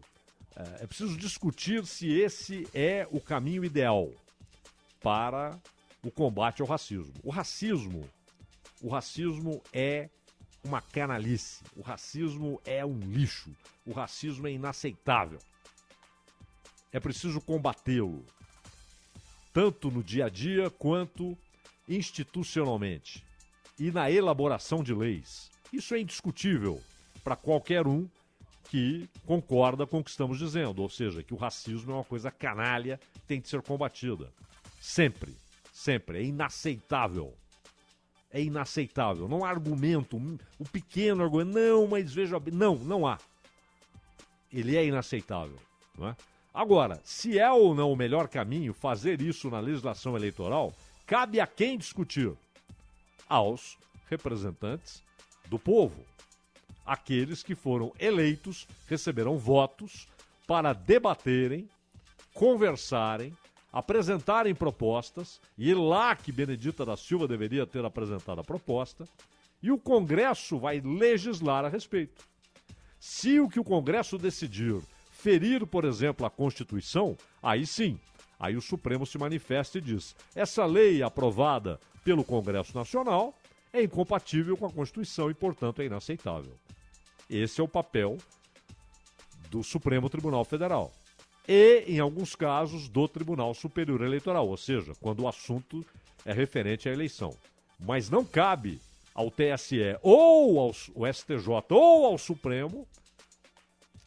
é, 0.82 0.88
preciso 0.88 1.18
discutir 1.18 1.86
se 1.86 2.10
esse 2.12 2.68
é 2.74 3.08
o 3.12 3.22
caminho 3.22 3.64
ideal 3.64 4.12
para 5.02 5.58
o 6.04 6.12
combate 6.12 6.62
ao 6.62 6.68
racismo. 6.68 7.14
O 7.24 7.30
racismo, 7.30 8.10
o 8.82 8.90
racismo 8.90 9.62
é 9.72 10.10
uma 10.64 10.82
canalice. 10.82 11.64
O 11.76 11.82
racismo 11.82 12.62
é 12.66 12.86
um 12.86 13.00
lixo. 13.00 13.56
O 13.86 13.94
racismo 13.94 14.48
é 14.48 14.52
inaceitável. 14.52 15.40
É 16.92 17.00
preciso 17.00 17.40
combatê-lo, 17.40 18.26
tanto 19.54 19.92
no 19.92 20.04
dia 20.04 20.26
a 20.26 20.30
dia 20.30 20.70
quanto 20.72 21.38
institucionalmente 21.88 23.24
e 23.80 23.92
na 23.92 24.12
elaboração 24.12 24.84
de 24.84 24.94
leis. 24.94 25.50
Isso 25.72 25.94
é 25.94 26.00
indiscutível 26.00 26.82
para 27.24 27.36
qualquer 27.36 27.88
um 27.88 28.10
que 28.70 29.10
concorda 29.26 29.86
com 29.88 30.00
o 30.00 30.04
que 30.04 30.12
estamos 30.12 30.38
dizendo, 30.38 30.82
ou 30.82 30.90
seja, 30.90 31.24
que 31.24 31.34
o 31.34 31.38
racismo 31.38 31.92
é 31.92 31.96
uma 31.96 32.04
coisa 32.04 32.30
canalha, 32.30 33.00
tem 33.28 33.42
que 33.42 33.50
ser 33.50 33.62
combatida. 33.62 34.32
Sempre, 34.80 35.36
sempre. 35.74 36.20
É 36.20 36.24
inaceitável. 36.24 37.34
É 38.32 38.42
inaceitável. 38.42 39.28
Não 39.28 39.44
há 39.44 39.50
argumento, 39.50 40.18
o 40.60 40.66
pequeno 40.66 41.24
argumento, 41.24 41.58
não, 41.58 41.88
mas 41.88 42.14
veja 42.14 42.40
bem. 42.40 42.54
Não, 42.54 42.76
não 42.76 43.08
há. 43.08 43.18
Ele 44.54 44.78
é 44.78 44.86
inaceitável. 44.86 45.58
Não 45.98 46.10
é? 46.10 46.16
Agora, 46.54 47.00
se 47.04 47.40
é 47.40 47.52
ou 47.52 47.74
não 47.74 47.92
o 47.92 47.96
melhor 47.96 48.28
caminho 48.28 48.74
fazer 48.74 49.22
isso 49.22 49.50
na 49.50 49.60
legislação 49.60 50.16
eleitoral, 50.16 50.74
cabe 51.06 51.40
a 51.40 51.48
quem 51.48 51.78
discutir? 51.78 52.34
Aos 53.28 53.78
representantes 54.10 55.04
do 55.48 55.60
povo. 55.60 56.04
Aqueles 56.90 57.44
que 57.44 57.54
foram 57.54 57.94
eleitos 58.00 58.68
receberão 58.88 59.38
votos 59.38 60.08
para 60.48 60.74
debaterem, 60.74 61.70
conversarem, 62.34 63.32
apresentarem 63.72 64.56
propostas, 64.56 65.40
e 65.56 65.72
lá 65.72 66.16
que 66.16 66.32
Benedita 66.32 66.84
da 66.84 66.98
Silva 66.98 67.28
deveria 67.28 67.68
ter 67.68 67.86
apresentado 67.86 68.42
a 68.42 68.44
proposta, 68.44 69.08
e 69.62 69.72
o 69.72 69.78
Congresso 69.78 70.58
vai 70.58 70.82
legislar 70.82 71.64
a 71.64 71.70
respeito. 71.70 72.28
Se 73.00 73.40
o 73.40 73.48
que 73.48 73.60
o 73.60 73.64
Congresso 73.64 74.18
decidir 74.18 74.82
ferir, 75.12 75.68
por 75.68 75.86
exemplo, 75.86 76.26
a 76.26 76.30
Constituição, 76.32 77.16
aí 77.40 77.68
sim, 77.68 78.00
aí 78.40 78.58
o 78.58 78.62
Supremo 78.64 79.06
se 79.06 79.20
manifesta 79.20 79.78
e 79.78 79.82
diz: 79.82 80.16
essa 80.34 80.66
lei 80.66 81.04
aprovada 81.04 81.80
pelo 82.04 82.24
Congresso 82.24 82.76
Nacional 82.76 83.38
é 83.72 83.84
incompatível 83.84 84.58
com 84.58 84.66
a 84.66 84.72
Constituição 84.72 85.30
e, 85.30 85.36
portanto, 85.36 85.84
é 85.84 85.86
inaceitável. 85.86 86.58
Esse 87.30 87.62
é 87.62 87.64
o 87.64 87.68
papel 87.68 88.18
do 89.50 89.64
Supremo 89.64 90.10
Tribunal 90.10 90.44
Federal. 90.44 90.92
E, 91.48 91.84
em 91.88 92.00
alguns 92.00 92.36
casos, 92.36 92.88
do 92.88 93.08
Tribunal 93.08 93.54
Superior 93.54 94.02
Eleitoral, 94.02 94.48
ou 94.48 94.58
seja, 94.58 94.94
quando 95.02 95.22
o 95.22 95.28
assunto 95.28 95.86
é 96.26 96.34
referente 96.34 96.88
à 96.88 96.92
eleição. 96.92 97.36
Mas 97.80 98.10
não 98.10 98.24
cabe 98.24 98.80
ao 99.14 99.32
TSE 99.32 99.98
ou 100.02 100.60
ao 100.60 100.74
STJ 100.74 101.48
ou 101.72 102.06
ao 102.06 102.18
Supremo, 102.18 102.88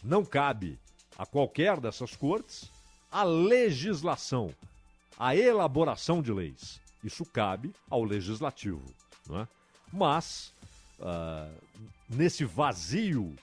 não 0.03 0.25
cabe 0.25 0.79
a 1.19 1.27
qualquer 1.27 1.81
dessas 1.81 2.17
cortes 2.17 2.71
a 3.11 3.25
legislação, 3.25 4.55
a 5.19 5.37
elaboração 5.37 6.23
de 6.23 6.33
leis. 6.33 6.81
Isso 7.05 7.27
cabe 7.27 7.75
ao 7.91 8.03
legislativo. 8.03 8.83
Não 9.29 9.41
é? 9.41 9.49
Mas, 9.93 10.52
uh, 11.03 11.53
nesse 12.09 12.45
vazio 12.45 13.35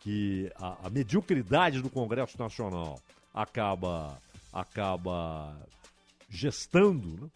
que 0.00 0.52
a, 0.56 0.86
a, 0.86 0.90
mediocridade 0.90 1.80
do 1.80 1.88
Congresso 1.88 2.38
Nacional 2.38 3.00
acaba, 3.32 4.20
acaba 4.52 5.56
gestando, 6.28 7.08
né? 7.22 7.30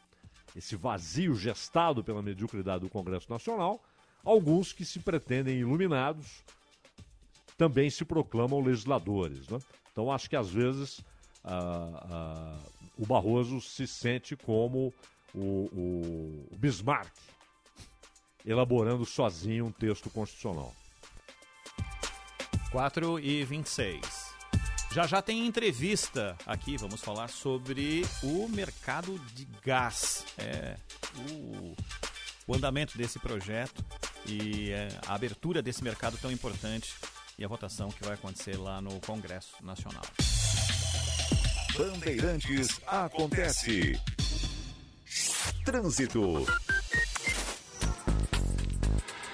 esse 0.54 0.76
vazio 0.76 1.34
gestado 1.34 2.04
pela 2.04 2.20
mediocridade 2.20 2.80
do 2.80 2.90
Congresso 2.90 3.30
Nacional, 3.30 3.80
alguns 4.24 4.72
que 4.72 4.84
se 4.84 4.98
pretendem 4.98 5.58
iluminados 5.58 6.44
também 7.56 7.90
se 7.90 8.04
proclamam 8.04 8.60
legisladores. 8.60 9.48
Né? 9.48 9.58
Então, 9.90 10.12
acho 10.12 10.28
que 10.28 10.36
às 10.36 10.48
vezes 10.50 11.00
ah, 11.44 12.06
ah, 12.10 12.58
o 12.98 13.06
Barroso 13.06 13.60
se 13.60 13.86
sente 13.86 14.36
como 14.36 14.92
o, 15.34 15.40
o, 15.40 16.48
o 16.52 16.56
Bismarck, 16.56 17.10
elaborando 18.48 19.04
sozinho 19.04 19.66
um 19.66 19.72
texto 19.72 20.08
constitucional. 20.08 20.74
4 22.72 23.18
e 23.20 23.44
26. 23.44 24.00
Já 24.90 25.06
já 25.06 25.20
tem 25.20 25.46
entrevista 25.46 26.36
aqui, 26.46 26.78
vamos 26.78 27.02
falar 27.02 27.28
sobre 27.28 28.02
o 28.22 28.48
mercado 28.48 29.18
de 29.34 29.46
gás. 29.62 30.24
É, 30.38 30.76
o, 31.30 31.76
o 32.46 32.54
andamento 32.54 32.96
desse 32.96 33.18
projeto 33.18 33.84
e 34.26 34.70
é, 34.70 34.88
a 35.06 35.14
abertura 35.14 35.60
desse 35.62 35.84
mercado 35.84 36.16
tão 36.16 36.32
importante 36.32 36.94
e 37.38 37.44
a 37.44 37.48
votação 37.48 37.90
que 37.90 38.02
vai 38.02 38.14
acontecer 38.14 38.56
lá 38.56 38.80
no 38.80 38.98
Congresso 39.00 39.54
Nacional. 39.62 40.02
Bandeirantes 41.76 42.80
acontece. 42.86 44.00
Trânsito. 45.64 46.46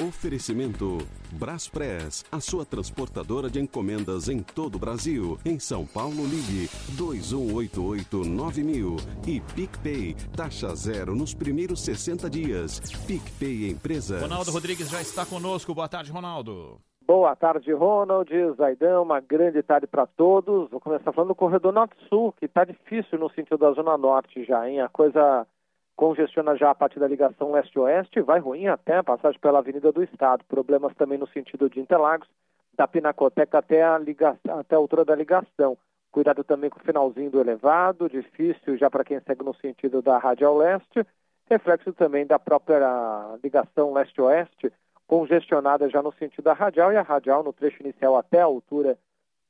Oferecimento 0.07 0.99
Braspress, 1.33 2.27
a 2.31 2.39
sua 2.39 2.67
transportadora 2.67 3.49
de 3.49 3.59
encomendas 3.59 4.29
em 4.29 4.43
todo 4.43 4.75
o 4.75 4.79
Brasil. 4.79 5.39
Em 5.47 5.59
São 5.59 5.87
Paulo, 5.87 6.27
ligue 6.27 6.69
2188-9000 6.99 9.01
e 9.27 9.41
PicPay, 9.41 10.15
taxa 10.37 10.75
zero 10.75 11.17
nos 11.17 11.33
primeiros 11.33 11.83
60 11.83 12.29
dias. 12.29 12.81
PicPay 13.07 13.71
Empresa. 13.71 14.21
Ronaldo 14.21 14.51
Rodrigues 14.51 14.91
já 14.91 15.01
está 15.01 15.25
conosco. 15.25 15.75
Boa 15.75 15.89
tarde, 15.89 16.13
Ronaldo. 16.13 16.79
Boa 17.07 17.35
tarde, 17.35 17.73
Ronald, 17.73 18.31
Zaidão, 18.57 19.05
uma 19.05 19.21
grande 19.21 19.63
tarde 19.63 19.87
para 19.87 20.07
todos. 20.07 20.71
Vou 20.71 20.81
começar 20.81 21.13
falando 21.13 21.29
do 21.29 21.35
corredor 21.35 21.73
norte-sul, 21.73 22.35
que 22.39 22.45
está 22.45 22.65
difícil 22.65 23.19
no 23.19 23.31
sentido 23.31 23.57
da 23.57 23.73
Zona 23.73 23.97
Norte 23.97 24.45
já, 24.45 24.69
hein? 24.69 24.81
A 24.81 24.89
coisa 24.89 25.47
congestiona 25.97 26.57
já 26.57 26.71
a 26.71 26.75
partir 26.75 26.99
da 26.99 27.09
ligação 27.09 27.53
leste-oeste, 27.53 28.21
vai 28.21 28.41
ruim 28.41 28.67
até 28.67 28.97
a 28.97 29.05
passagem 29.05 29.39
pela 29.41 29.59
Avenida 29.59 29.93
do 29.93 30.03
Estado. 30.03 30.45
Problemas 30.45 30.95
também 30.95 31.19
no 31.19 31.27
sentido 31.29 31.71
de 31.71 31.81
Interlagos, 31.81 32.29
da 32.77 32.87
Pinacoteca 32.87 33.59
até 33.59 33.83
a, 33.83 33.97
ligação, 33.99 34.59
até 34.59 34.75
a 34.75 34.79
altura 34.79 35.05
da 35.05 35.15
ligação. 35.15 35.79
Cuidado 36.11 36.45
também 36.45 36.71
com 36.71 36.79
o 36.79 36.83
finalzinho 36.85 37.31
do 37.31 37.41
elevado, 37.41 38.09
difícil 38.09 38.77
já 38.77 38.89
para 38.91 39.05
quem 39.05 39.21
segue 39.21 39.45
no 39.45 39.55
sentido 39.55 40.01
da 40.01 40.19
Radial 40.19 40.57
Leste. 40.57 41.05
Reflexo 41.49 41.93
também 41.93 42.27
da 42.27 42.39
própria 42.39 43.37
ligação 43.43 43.93
leste-oeste, 43.93 44.73
congestionada 45.07 45.89
já 45.89 46.03
no 46.03 46.13
sentido 46.13 46.45
da 46.45 46.53
Radial 46.53 46.93
e 46.93 46.97
a 46.97 47.03
Radial 47.03 47.43
no 47.43 47.53
trecho 47.53 47.83
inicial 47.83 48.17
até 48.17 48.41
a 48.41 48.45
altura 48.45 48.99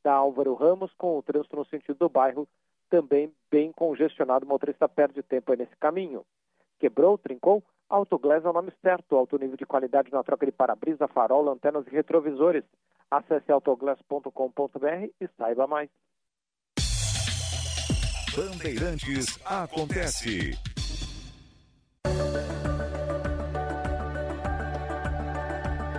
da 0.02 0.12
Álvaro 0.12 0.54
Ramos, 0.54 0.92
com 0.98 1.18
o 1.18 1.22
trânsito 1.22 1.56
no 1.56 1.64
sentido 1.64 1.96
do 1.96 2.08
bairro 2.08 2.48
também 2.94 3.32
bem 3.50 3.72
congestionado. 3.72 4.46
O 4.46 4.48
motorista 4.48 4.88
perde 4.88 5.20
tempo 5.20 5.50
aí 5.50 5.58
nesse 5.58 5.76
caminho. 5.76 6.24
Quebrou, 6.78 7.18
trincou? 7.18 7.62
Autoglass 7.88 8.44
é 8.44 8.48
o 8.48 8.52
nome 8.52 8.72
certo. 8.80 9.16
Alto 9.16 9.36
nível 9.36 9.56
de 9.56 9.66
qualidade 9.66 10.12
na 10.12 10.22
troca 10.22 10.46
de 10.46 10.52
para-brisa, 10.52 11.08
farol, 11.08 11.42
lanternas 11.42 11.84
e 11.88 11.90
retrovisores. 11.90 12.62
Acesse 13.10 13.50
autoglass.com.br 13.50 15.08
e 15.20 15.28
saiba 15.36 15.66
mais. 15.66 15.90
Bandeirantes 18.36 19.38
acontece. 19.44 20.52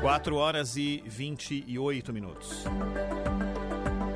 Quatro 0.02 0.36
horas 0.36 0.78
e 0.78 1.02
vinte 1.06 1.64
e 1.68 1.80
oito 1.80 2.14
minutos. 2.14 2.64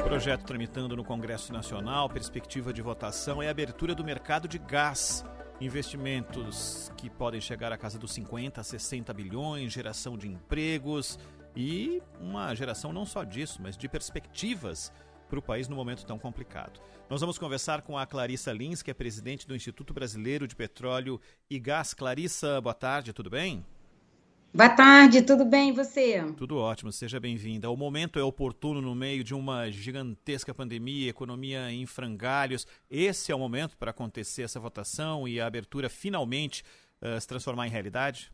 Projeto 0.10 0.44
tramitando 0.44 0.98
no 0.98 1.03
Congresso 1.03 1.53
Nacional, 1.53 2.10
perspectiva 2.10 2.73
de 2.73 2.81
votação 2.81 3.44
é 3.44 3.48
a 3.48 3.52
abertura 3.52 3.94
do 3.94 4.03
mercado 4.03 4.48
de 4.48 4.57
gás. 4.57 5.23
Investimentos 5.61 6.91
que 6.98 7.11
podem 7.11 7.40
chegar 7.40 7.72
à 7.72 7.77
casa 7.77 7.99
dos 7.99 8.11
50 8.14 8.60
a 8.60 8.64
60 8.64 9.14
bilhões, 9.14 9.72
geração 9.72 10.18
de 10.18 10.27
empregos 10.27 11.19
e 11.56 12.02
uma 12.19 12.56
geração 12.56 12.91
não 12.91 13.06
só 13.06 13.23
disso, 13.23 13.60
mas 13.61 13.77
de 13.77 13.88
perspectivas 13.88 14.91
para 15.30 15.38
o 15.38 15.44
país 15.44 15.68
no 15.68 15.76
momento 15.76 16.03
tão 16.03 16.18
complicado. 16.18 16.81
Nós 17.07 17.22
vamos 17.22 17.38
conversar 17.38 17.84
com 17.84 17.95
a 17.95 18.07
Clarissa 18.07 18.52
Lins, 18.52 18.81
que 18.81 18.90
é 18.90 18.95
presidente 18.95 19.48
do 19.48 19.56
Instituto 19.56 19.94
Brasileiro 19.94 20.48
de 20.48 20.56
Petróleo 20.56 21.22
e 21.48 21.60
Gás. 21.60 21.94
Clarissa, 21.94 22.60
boa 22.60 22.73
tarde, 22.73 23.14
tudo 23.14 23.30
bem? 23.30 23.64
Boa 24.52 24.68
tarde, 24.68 25.22
tudo 25.22 25.46
bem 25.46 25.70
e 25.70 25.72
você? 25.72 26.24
Tudo 26.36 26.58
ótimo, 26.58 26.92
seja 26.92 27.20
bem-vinda. 27.20 27.70
O 27.70 27.78
momento 27.78 28.18
é 28.18 28.24
oportuno 28.24 28.82
no 28.82 28.96
meio 28.96 29.24
de 29.24 29.36
uma 29.36 29.70
gigantesca 29.70 30.56
pandemia, 30.56 31.08
economia 31.08 31.72
em 31.72 31.86
frangalhos. 31.86 32.66
Esse 32.90 33.32
é 33.32 33.36
o 33.36 33.38
momento 33.38 33.78
para 33.78 33.92
acontecer 33.92 34.42
essa 34.42 34.60
votação 34.60 35.28
e 35.28 35.40
a 35.40 35.46
abertura 35.46 35.88
finalmente 35.88 36.64
uh, 37.00 37.22
se 37.22 37.28
transformar 37.28 37.68
em 37.68 37.70
realidade? 37.70 38.32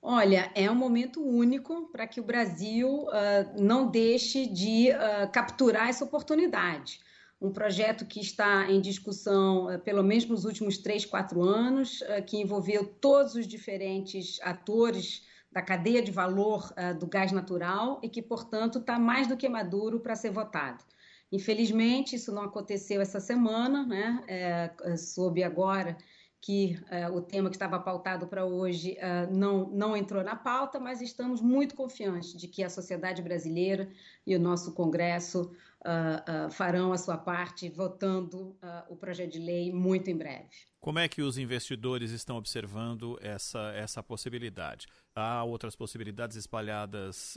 Olha, 0.00 0.50
é 0.54 0.70
um 0.70 0.74
momento 0.74 1.22
único 1.22 1.90
para 1.92 2.06
que 2.06 2.22
o 2.22 2.24
Brasil 2.24 3.02
uh, 3.02 3.62
não 3.62 3.90
deixe 3.90 4.46
de 4.46 4.92
uh, 4.92 5.30
capturar 5.30 5.90
essa 5.90 6.06
oportunidade. 6.06 7.00
Um 7.40 7.50
projeto 7.50 8.04
que 8.04 8.20
está 8.20 8.70
em 8.70 8.80
discussão 8.80 9.74
uh, 9.74 9.78
pelo 9.78 10.02
menos 10.02 10.26
nos 10.26 10.44
últimos 10.44 10.78
três, 10.78 11.04
quatro 11.04 11.42
anos, 11.42 12.02
que 12.26 12.36
envolveu 12.36 12.84
todos 12.84 13.34
os 13.34 13.46
diferentes 13.46 14.38
atores 14.42 15.22
da 15.50 15.62
cadeia 15.62 16.00
de 16.00 16.12
valor 16.12 16.72
do 17.00 17.08
gás 17.08 17.32
natural 17.32 17.98
e 18.04 18.08
que, 18.08 18.22
portanto, 18.22 18.78
está 18.78 19.00
mais 19.00 19.26
do 19.26 19.36
que 19.36 19.48
maduro 19.48 19.98
para 19.98 20.14
ser 20.14 20.30
votado. 20.30 20.84
Infelizmente, 21.32 22.14
isso 22.14 22.32
não 22.32 22.42
aconteceu 22.42 23.00
essa 23.00 23.18
semana, 23.18 23.84
né? 23.84 24.22
É, 24.28 24.96
soube 24.96 25.42
agora 25.42 25.96
que 26.40 26.78
uh, 26.90 27.14
o 27.14 27.20
tema 27.20 27.50
que 27.50 27.56
estava 27.56 27.78
pautado 27.78 28.26
para 28.26 28.46
hoje 28.46 28.96
uh, 28.96 29.32
não, 29.32 29.68
não 29.68 29.96
entrou 29.96 30.24
na 30.24 30.34
pauta, 30.34 30.80
mas 30.80 31.02
estamos 31.02 31.40
muito 31.40 31.74
confiantes 31.74 32.34
de 32.34 32.48
que 32.48 32.64
a 32.64 32.70
sociedade 32.70 33.20
brasileira 33.20 33.90
e 34.26 34.34
o 34.34 34.40
nosso 34.40 34.72
Congresso 34.72 35.52
uh, 35.80 36.50
farão 36.50 36.92
a 36.92 36.98
sua 36.98 37.18
parte 37.18 37.68
votando 37.68 38.56
o 38.88 38.96
projeto 38.96 39.32
de 39.32 39.38
lei 39.38 39.72
muito 39.72 40.08
em 40.08 40.16
breve. 40.16 40.48
Como 40.80 40.98
é 40.98 41.06
que 41.08 41.20
os 41.20 41.36
investidores 41.36 42.10
estão 42.10 42.38
observando 42.38 43.18
essa, 43.20 43.72
essa 43.74 44.02
possibilidade? 44.02 44.86
Há 45.14 45.44
outras 45.44 45.76
possibilidades 45.76 46.38
espalhadas 46.38 47.36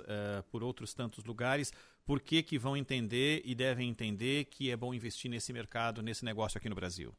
por 0.50 0.64
outros 0.64 0.94
tantos 0.94 1.26
lugares. 1.26 1.74
Por 2.06 2.22
que, 2.22 2.42
que 2.42 2.58
vão 2.58 2.78
entender 2.78 3.42
e 3.44 3.54
devem 3.54 3.90
entender 3.90 4.46
que 4.46 4.72
é 4.72 4.78
bom 4.78 4.94
investir 4.94 5.30
nesse 5.30 5.52
mercado, 5.52 6.02
nesse 6.02 6.24
negócio 6.24 6.58
aqui 6.58 6.70
no 6.70 6.76
Brasil? 6.76 7.14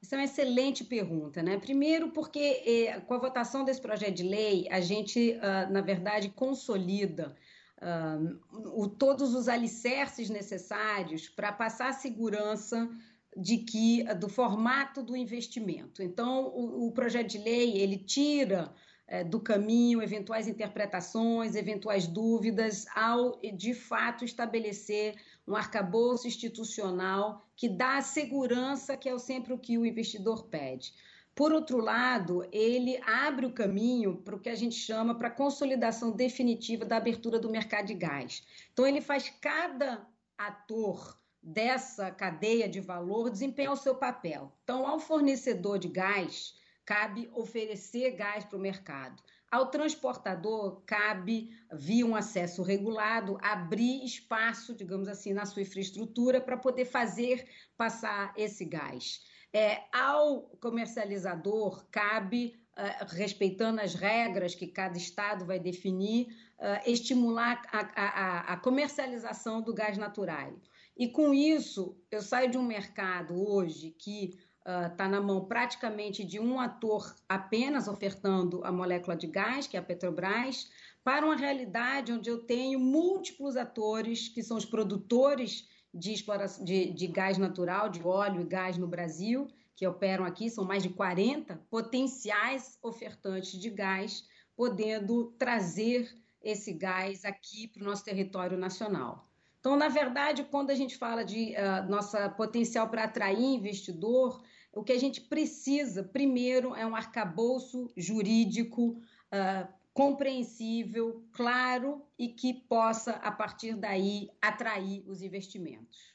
Isso 0.00 0.14
é 0.14 0.18
uma 0.18 0.24
excelente 0.24 0.84
pergunta, 0.84 1.42
né? 1.42 1.58
Primeiro, 1.58 2.10
porque 2.10 2.62
eh, 2.64 3.00
com 3.00 3.14
a 3.14 3.18
votação 3.18 3.64
desse 3.64 3.80
projeto 3.80 4.14
de 4.14 4.22
lei, 4.22 4.68
a 4.70 4.80
gente, 4.80 5.38
uh, 5.38 5.72
na 5.72 5.80
verdade, 5.80 6.28
consolida 6.28 7.34
uh, 7.78 8.80
o, 8.80 8.88
todos 8.88 9.34
os 9.34 9.48
alicerces 9.48 10.28
necessários 10.28 11.28
para 11.28 11.50
passar 11.50 11.88
a 11.88 11.92
segurança 11.94 12.88
de 13.36 13.58
que 13.58 14.02
do 14.14 14.28
formato 14.28 15.02
do 15.02 15.16
investimento. 15.16 16.02
Então, 16.02 16.46
o, 16.48 16.86
o 16.86 16.92
projeto 16.92 17.28
de 17.28 17.38
lei 17.38 17.76
ele 17.76 17.98
tira 17.98 18.72
eh, 19.08 19.22
do 19.22 19.38
caminho 19.38 20.02
eventuais 20.02 20.48
interpretações, 20.48 21.54
eventuais 21.54 22.08
dúvidas, 22.08 22.86
ao 22.94 23.38
de 23.54 23.72
fato 23.72 24.24
estabelecer 24.24 25.14
um 25.46 25.54
arcabouço 25.54 26.26
institucional 26.26 27.45
que 27.56 27.68
dá 27.68 27.96
a 27.96 28.02
segurança 28.02 28.96
que 28.96 29.08
é 29.08 29.18
sempre 29.18 29.52
o 29.52 29.58
que 29.58 29.78
o 29.78 29.86
investidor 29.86 30.44
pede. 30.44 30.92
Por 31.34 31.52
outro 31.52 31.78
lado, 31.78 32.46
ele 32.52 32.98
abre 33.02 33.44
o 33.44 33.52
caminho 33.52 34.16
para 34.16 34.36
o 34.36 34.40
que 34.40 34.48
a 34.48 34.54
gente 34.54 34.74
chama 34.74 35.14
para 35.14 35.28
a 35.28 35.30
consolidação 35.30 36.10
definitiva 36.10 36.84
da 36.84 36.96
abertura 36.96 37.38
do 37.38 37.50
mercado 37.50 37.86
de 37.86 37.94
gás. 37.94 38.42
Então, 38.72 38.86
ele 38.86 39.00
faz 39.00 39.28
cada 39.40 40.06
ator 40.38 41.18
dessa 41.42 42.10
cadeia 42.10 42.68
de 42.68 42.80
valor 42.80 43.30
desempenhar 43.30 43.72
o 43.72 43.76
seu 43.76 43.94
papel. 43.94 44.50
Então, 44.64 44.86
ao 44.86 44.98
fornecedor 44.98 45.78
de 45.78 45.88
gás, 45.88 46.54
cabe 46.86 47.28
oferecer 47.34 48.12
gás 48.12 48.44
para 48.44 48.56
o 48.56 48.60
mercado. 48.60 49.22
Ao 49.50 49.70
transportador, 49.70 50.82
cabe, 50.84 51.50
via 51.72 52.04
um 52.04 52.16
acesso 52.16 52.62
regulado, 52.62 53.38
abrir 53.40 54.04
espaço, 54.04 54.74
digamos 54.74 55.08
assim, 55.08 55.32
na 55.32 55.46
sua 55.46 55.62
infraestrutura 55.62 56.40
para 56.40 56.56
poder 56.56 56.84
fazer 56.84 57.48
passar 57.76 58.34
esse 58.36 58.64
gás. 58.64 59.20
É, 59.52 59.84
ao 59.92 60.42
comercializador, 60.60 61.86
cabe, 61.90 62.60
uh, 62.76 63.06
respeitando 63.14 63.80
as 63.80 63.94
regras 63.94 64.54
que 64.54 64.66
cada 64.66 64.98
estado 64.98 65.46
vai 65.46 65.58
definir, 65.58 66.26
uh, 66.58 66.90
estimular 66.90 67.62
a, 67.72 67.80
a, 67.80 68.52
a 68.52 68.56
comercialização 68.58 69.62
do 69.62 69.72
gás 69.72 69.96
natural. 69.96 70.60
E 70.96 71.08
com 71.08 71.32
isso, 71.32 71.96
eu 72.10 72.22
saio 72.22 72.50
de 72.50 72.58
um 72.58 72.62
mercado 72.62 73.34
hoje 73.34 73.90
que 73.90 74.38
está 74.66 75.04
ah, 75.04 75.06
uh, 75.06 75.10
na 75.10 75.20
mão 75.20 75.44
praticamente 75.44 76.24
de 76.24 76.40
um 76.40 76.58
ator 76.58 77.14
apenas 77.28 77.86
ofertando 77.86 78.64
a 78.64 78.72
molécula 78.72 79.16
de 79.16 79.28
gás, 79.28 79.68
que 79.68 79.76
é 79.76 79.80
a 79.80 79.82
Petrobras, 79.82 80.68
para 81.04 81.24
uma 81.24 81.36
realidade 81.36 82.12
onde 82.12 82.28
eu 82.28 82.38
tenho 82.38 82.80
múltiplos 82.80 83.56
atores, 83.56 84.28
que 84.28 84.42
são 84.42 84.56
os 84.56 84.64
produtores 84.64 85.68
de, 85.94 86.12
exploração, 86.12 86.64
de, 86.64 86.90
de 86.92 87.06
gás 87.06 87.38
natural, 87.38 87.88
de 87.88 88.02
óleo 88.02 88.40
e 88.40 88.44
gás 88.44 88.76
no 88.76 88.88
Brasil, 88.88 89.46
que 89.76 89.86
operam 89.86 90.24
aqui, 90.24 90.50
são 90.50 90.64
mais 90.64 90.82
de 90.82 90.88
40 90.88 91.62
potenciais 91.70 92.76
ofertantes 92.82 93.60
de 93.60 93.70
gás, 93.70 94.24
podendo 94.56 95.32
trazer 95.38 96.10
esse 96.42 96.72
gás 96.72 97.24
aqui 97.24 97.68
para 97.68 97.82
o 97.82 97.84
nosso 97.84 98.04
território 98.04 98.58
nacional. 98.58 99.28
Então, 99.60 99.76
na 99.76 99.88
verdade, 99.88 100.44
quando 100.44 100.70
a 100.70 100.74
gente 100.74 100.96
fala 100.96 101.24
de 101.24 101.54
uh, 101.54 101.88
nossa 101.88 102.28
potencial 102.30 102.88
para 102.88 103.04
atrair 103.04 103.42
investidor, 103.42 104.42
o 104.76 104.84
que 104.84 104.92
a 104.92 104.98
gente 104.98 105.22
precisa, 105.22 106.04
primeiro, 106.04 106.74
é 106.74 106.86
um 106.86 106.94
arcabouço 106.94 107.90
jurídico 107.96 108.90
uh, 109.32 109.72
compreensível, 109.94 111.26
claro 111.32 112.04
e 112.18 112.28
que 112.28 112.52
possa, 112.52 113.12
a 113.12 113.32
partir 113.32 113.74
daí, 113.74 114.30
atrair 114.40 115.02
os 115.08 115.22
investimentos. 115.22 116.14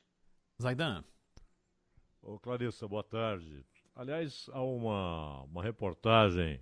Zaidan. 0.62 1.04
Ô 2.22 2.38
Clarissa, 2.38 2.88
boa 2.88 3.04
tarde. 3.04 3.66
Aliás, 3.96 4.48
há 4.54 4.62
uma, 4.62 5.42
uma 5.46 5.64
reportagem 5.64 6.62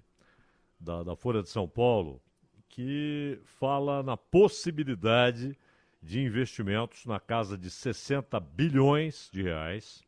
da, 0.79 1.03
da 1.03 1.17
Folha 1.17 1.43
de 1.43 1.49
São 1.49 1.67
Paulo 1.67 2.21
que 2.69 3.41
fala 3.43 4.01
na 4.01 4.15
possibilidade 4.15 5.59
de 6.01 6.21
investimentos 6.21 7.05
na 7.05 7.19
casa 7.19 7.57
de 7.57 7.69
60 7.69 8.39
bilhões 8.39 9.29
de 9.33 9.43
reais 9.43 10.07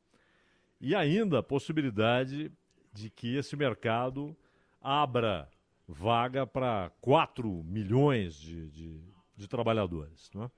e 0.82 0.96
ainda 0.96 1.40
a 1.40 1.44
possibilidade 1.44 2.52
de 2.92 3.10
que 3.10 3.36
esse 3.36 3.56
mercado 3.56 4.36
abra 4.82 5.48
vaga 5.88 6.48
para 6.48 6.92
4 7.00 7.64
milhões 7.64 8.36
de, 8.36 8.70
de, 8.70 9.02
de 9.38 9.48
trabalhadores. 9.48 10.30
Né? 10.34 10.50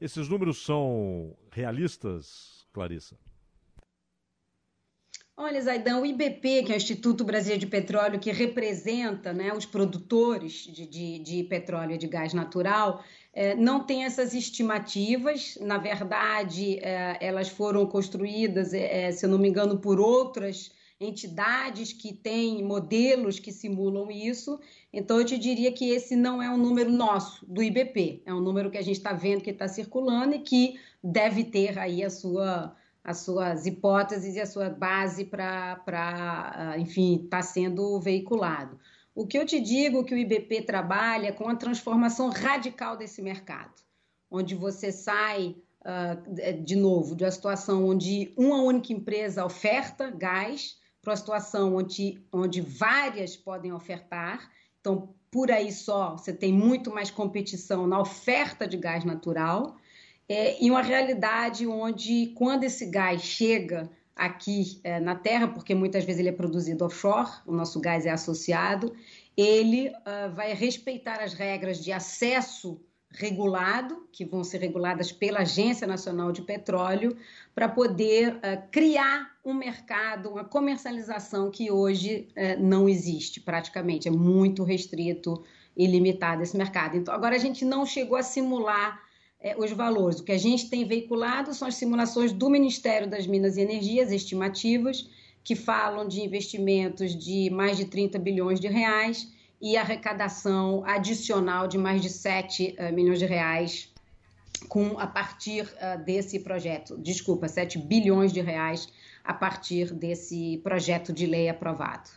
Esses 0.00 0.28
números 0.28 0.64
são 0.64 1.36
realistas, 1.52 2.66
Clarissa? 2.72 3.16
Olha, 5.36 5.60
Zaidan, 5.62 5.98
o 5.98 6.06
IBP, 6.06 6.64
que 6.64 6.72
é 6.72 6.74
o 6.74 6.76
Instituto 6.76 7.24
Brasileiro 7.24 7.60
de 7.60 7.66
Petróleo, 7.66 8.20
que 8.20 8.30
representa 8.30 9.32
né, 9.32 9.52
os 9.52 9.64
produtores 9.64 10.66
de, 10.66 10.86
de, 10.86 11.18
de 11.20 11.44
petróleo 11.44 11.94
e 11.94 11.98
de 11.98 12.06
gás 12.06 12.34
natural, 12.34 13.02
não 13.56 13.84
tem 13.84 14.04
essas 14.04 14.34
estimativas. 14.34 15.56
Na 15.60 15.78
verdade, 15.78 16.78
é, 16.80 17.16
elas 17.20 17.48
foram 17.48 17.86
construídas, 17.86 18.74
é, 18.74 19.10
se 19.12 19.24
eu 19.24 19.30
não 19.30 19.38
me 19.38 19.48
engano, 19.48 19.78
por 19.78 19.98
outras 19.98 20.70
entidades 21.00 21.92
que 21.92 22.12
têm 22.12 22.62
modelos 22.62 23.38
que 23.38 23.50
simulam 23.52 24.10
isso. 24.10 24.60
Então, 24.92 25.18
eu 25.18 25.24
te 25.24 25.36
diria 25.36 25.72
que 25.72 25.90
esse 25.90 26.14
não 26.14 26.42
é 26.42 26.48
um 26.48 26.56
número 26.56 26.90
nosso, 26.90 27.44
do 27.46 27.62
IBP. 27.62 28.22
É 28.24 28.32
um 28.32 28.40
número 28.40 28.70
que 28.70 28.78
a 28.78 28.82
gente 28.82 28.96
está 28.96 29.12
vendo 29.12 29.42
que 29.42 29.50
está 29.50 29.66
circulando 29.66 30.34
e 30.34 30.40
que 30.40 30.78
deve 31.02 31.44
ter 31.44 31.78
aí 31.78 32.04
a 32.04 32.10
sua 32.10 32.76
as 33.04 33.18
suas 33.18 33.66
hipóteses 33.66 34.36
e 34.36 34.40
a 34.40 34.46
sua 34.46 34.70
base 34.70 35.24
para, 35.24 35.82
ah, 35.86 36.78
enfim, 36.78 37.16
estar 37.24 37.38
tá 37.38 37.42
sendo 37.42 37.98
veiculado. 37.98 38.78
O 39.14 39.26
que 39.26 39.36
eu 39.36 39.44
te 39.44 39.60
digo 39.60 40.04
que 40.04 40.14
o 40.14 40.18
IBP 40.18 40.62
trabalha 40.62 41.32
com 41.32 41.48
a 41.48 41.54
transformação 41.54 42.30
radical 42.30 42.96
desse 42.96 43.20
mercado, 43.20 43.74
onde 44.30 44.54
você 44.54 44.90
sai, 44.90 45.56
uh, 45.82 46.62
de 46.64 46.76
novo, 46.76 47.14
de 47.14 47.24
uma 47.24 47.30
situação 47.30 47.86
onde 47.86 48.32
uma 48.36 48.62
única 48.62 48.92
empresa 48.92 49.44
oferta 49.44 50.10
gás 50.10 50.78
para 51.02 51.10
uma 51.10 51.16
situação 51.16 51.74
onde, 51.74 52.24
onde 52.32 52.60
várias 52.60 53.36
podem 53.36 53.72
ofertar. 53.72 54.50
Então, 54.80 55.14
por 55.30 55.50
aí 55.50 55.70
só, 55.70 56.16
você 56.16 56.32
tem 56.32 56.52
muito 56.52 56.92
mais 56.92 57.10
competição 57.10 57.86
na 57.86 58.00
oferta 58.00 58.66
de 58.66 58.76
gás 58.76 59.04
natural 59.04 59.76
é, 60.28 60.54
em 60.62 60.70
uma 60.70 60.82
realidade 60.82 61.66
onde, 61.66 62.32
quando 62.34 62.64
esse 62.64 62.86
gás 62.86 63.22
chega 63.22 63.90
aqui 64.14 64.80
é, 64.84 65.00
na 65.00 65.14
Terra, 65.14 65.48
porque 65.48 65.74
muitas 65.74 66.04
vezes 66.04 66.20
ele 66.20 66.28
é 66.28 66.32
produzido 66.32 66.84
offshore, 66.84 67.30
o 67.46 67.52
nosso 67.52 67.80
gás 67.80 68.06
é 68.06 68.10
associado, 68.10 68.94
ele 69.36 69.88
uh, 69.88 70.34
vai 70.34 70.52
respeitar 70.52 71.22
as 71.22 71.32
regras 71.32 71.82
de 71.82 71.90
acesso 71.90 72.80
regulado, 73.10 74.08
que 74.10 74.24
vão 74.24 74.42
ser 74.42 74.58
reguladas 74.58 75.12
pela 75.12 75.40
Agência 75.40 75.86
Nacional 75.86 76.32
de 76.32 76.42
Petróleo, 76.42 77.16
para 77.54 77.68
poder 77.68 78.34
uh, 78.36 78.62
criar 78.70 79.30
um 79.44 79.54
mercado, 79.54 80.30
uma 80.30 80.44
comercialização 80.44 81.50
que 81.50 81.70
hoje 81.70 82.28
uh, 82.30 82.62
não 82.62 82.88
existe 82.88 83.40
praticamente, 83.40 84.08
é 84.08 84.10
muito 84.10 84.62
restrito 84.62 85.42
e 85.76 85.86
limitado 85.86 86.42
esse 86.42 86.56
mercado. 86.56 86.96
Então, 86.96 87.14
agora 87.14 87.34
a 87.34 87.38
gente 87.38 87.64
não 87.64 87.86
chegou 87.86 88.16
a 88.16 88.22
simular 88.22 89.00
uh, 89.42 89.62
os 89.62 89.72
valores. 89.72 90.20
O 90.20 90.24
que 90.24 90.32
a 90.32 90.38
gente 90.38 90.68
tem 90.70 90.84
veiculado 90.84 91.52
são 91.54 91.68
as 91.68 91.74
simulações 91.74 92.32
do 92.32 92.48
Ministério 92.48 93.08
das 93.08 93.26
Minas 93.26 93.56
e 93.56 93.60
Energias, 93.60 94.10
estimativas, 94.10 95.08
que 95.44 95.56
falam 95.56 96.06
de 96.06 96.20
investimentos 96.20 97.16
de 97.16 97.50
mais 97.50 97.76
de 97.76 97.86
30 97.86 98.18
bilhões 98.18 98.60
de 98.60 98.68
reais 98.68 99.32
e 99.60 99.76
arrecadação 99.76 100.84
adicional 100.84 101.68
de 101.68 101.78
mais 101.78 102.00
de 102.00 102.08
7 102.08 102.76
uh, 102.78 102.92
milhões 102.92 103.18
de 103.18 103.26
reais 103.26 103.92
com 104.68 104.98
a 104.98 105.06
partir 105.06 105.64
uh, 105.64 106.02
desse 106.04 106.38
projeto. 106.40 106.96
Desculpa, 106.98 107.48
7 107.48 107.78
bilhões 107.78 108.32
de 108.32 108.40
reais 108.40 108.88
a 109.24 109.34
partir 109.34 109.92
desse 109.92 110.58
projeto 110.58 111.12
de 111.12 111.26
lei 111.26 111.48
aprovado. 111.48 112.10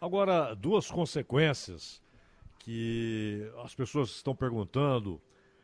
Agora, 0.00 0.54
duas 0.54 0.90
consequências 0.90 2.02
que 2.58 3.48
as 3.64 3.74
pessoas 3.74 4.10
estão 4.10 4.34
perguntando. 4.34 5.20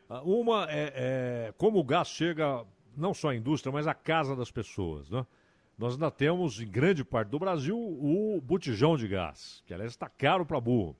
Ah, 0.09 0.21
uma 0.23 0.67
é, 0.69 0.93
é 0.95 1.53
como 1.57 1.79
o 1.79 1.83
gás 1.83 2.07
chega 2.07 2.65
não 2.95 3.13
só 3.13 3.29
à 3.29 3.35
indústria, 3.35 3.71
mas 3.71 3.87
à 3.87 3.93
casa 3.93 4.35
das 4.35 4.51
pessoas, 4.51 5.09
né? 5.09 5.25
nós 5.77 5.93
ainda 5.93 6.11
temos, 6.11 6.59
em 6.59 6.67
grande 6.67 7.03
parte 7.03 7.29
do 7.29 7.39
Brasil, 7.39 7.77
o 7.77 8.39
botijão 8.41 8.95
de 8.95 9.07
gás, 9.07 9.63
que 9.65 9.73
aliás 9.73 9.91
está 9.91 10.07
caro 10.07 10.45
para 10.45 10.59
burro. 10.59 10.95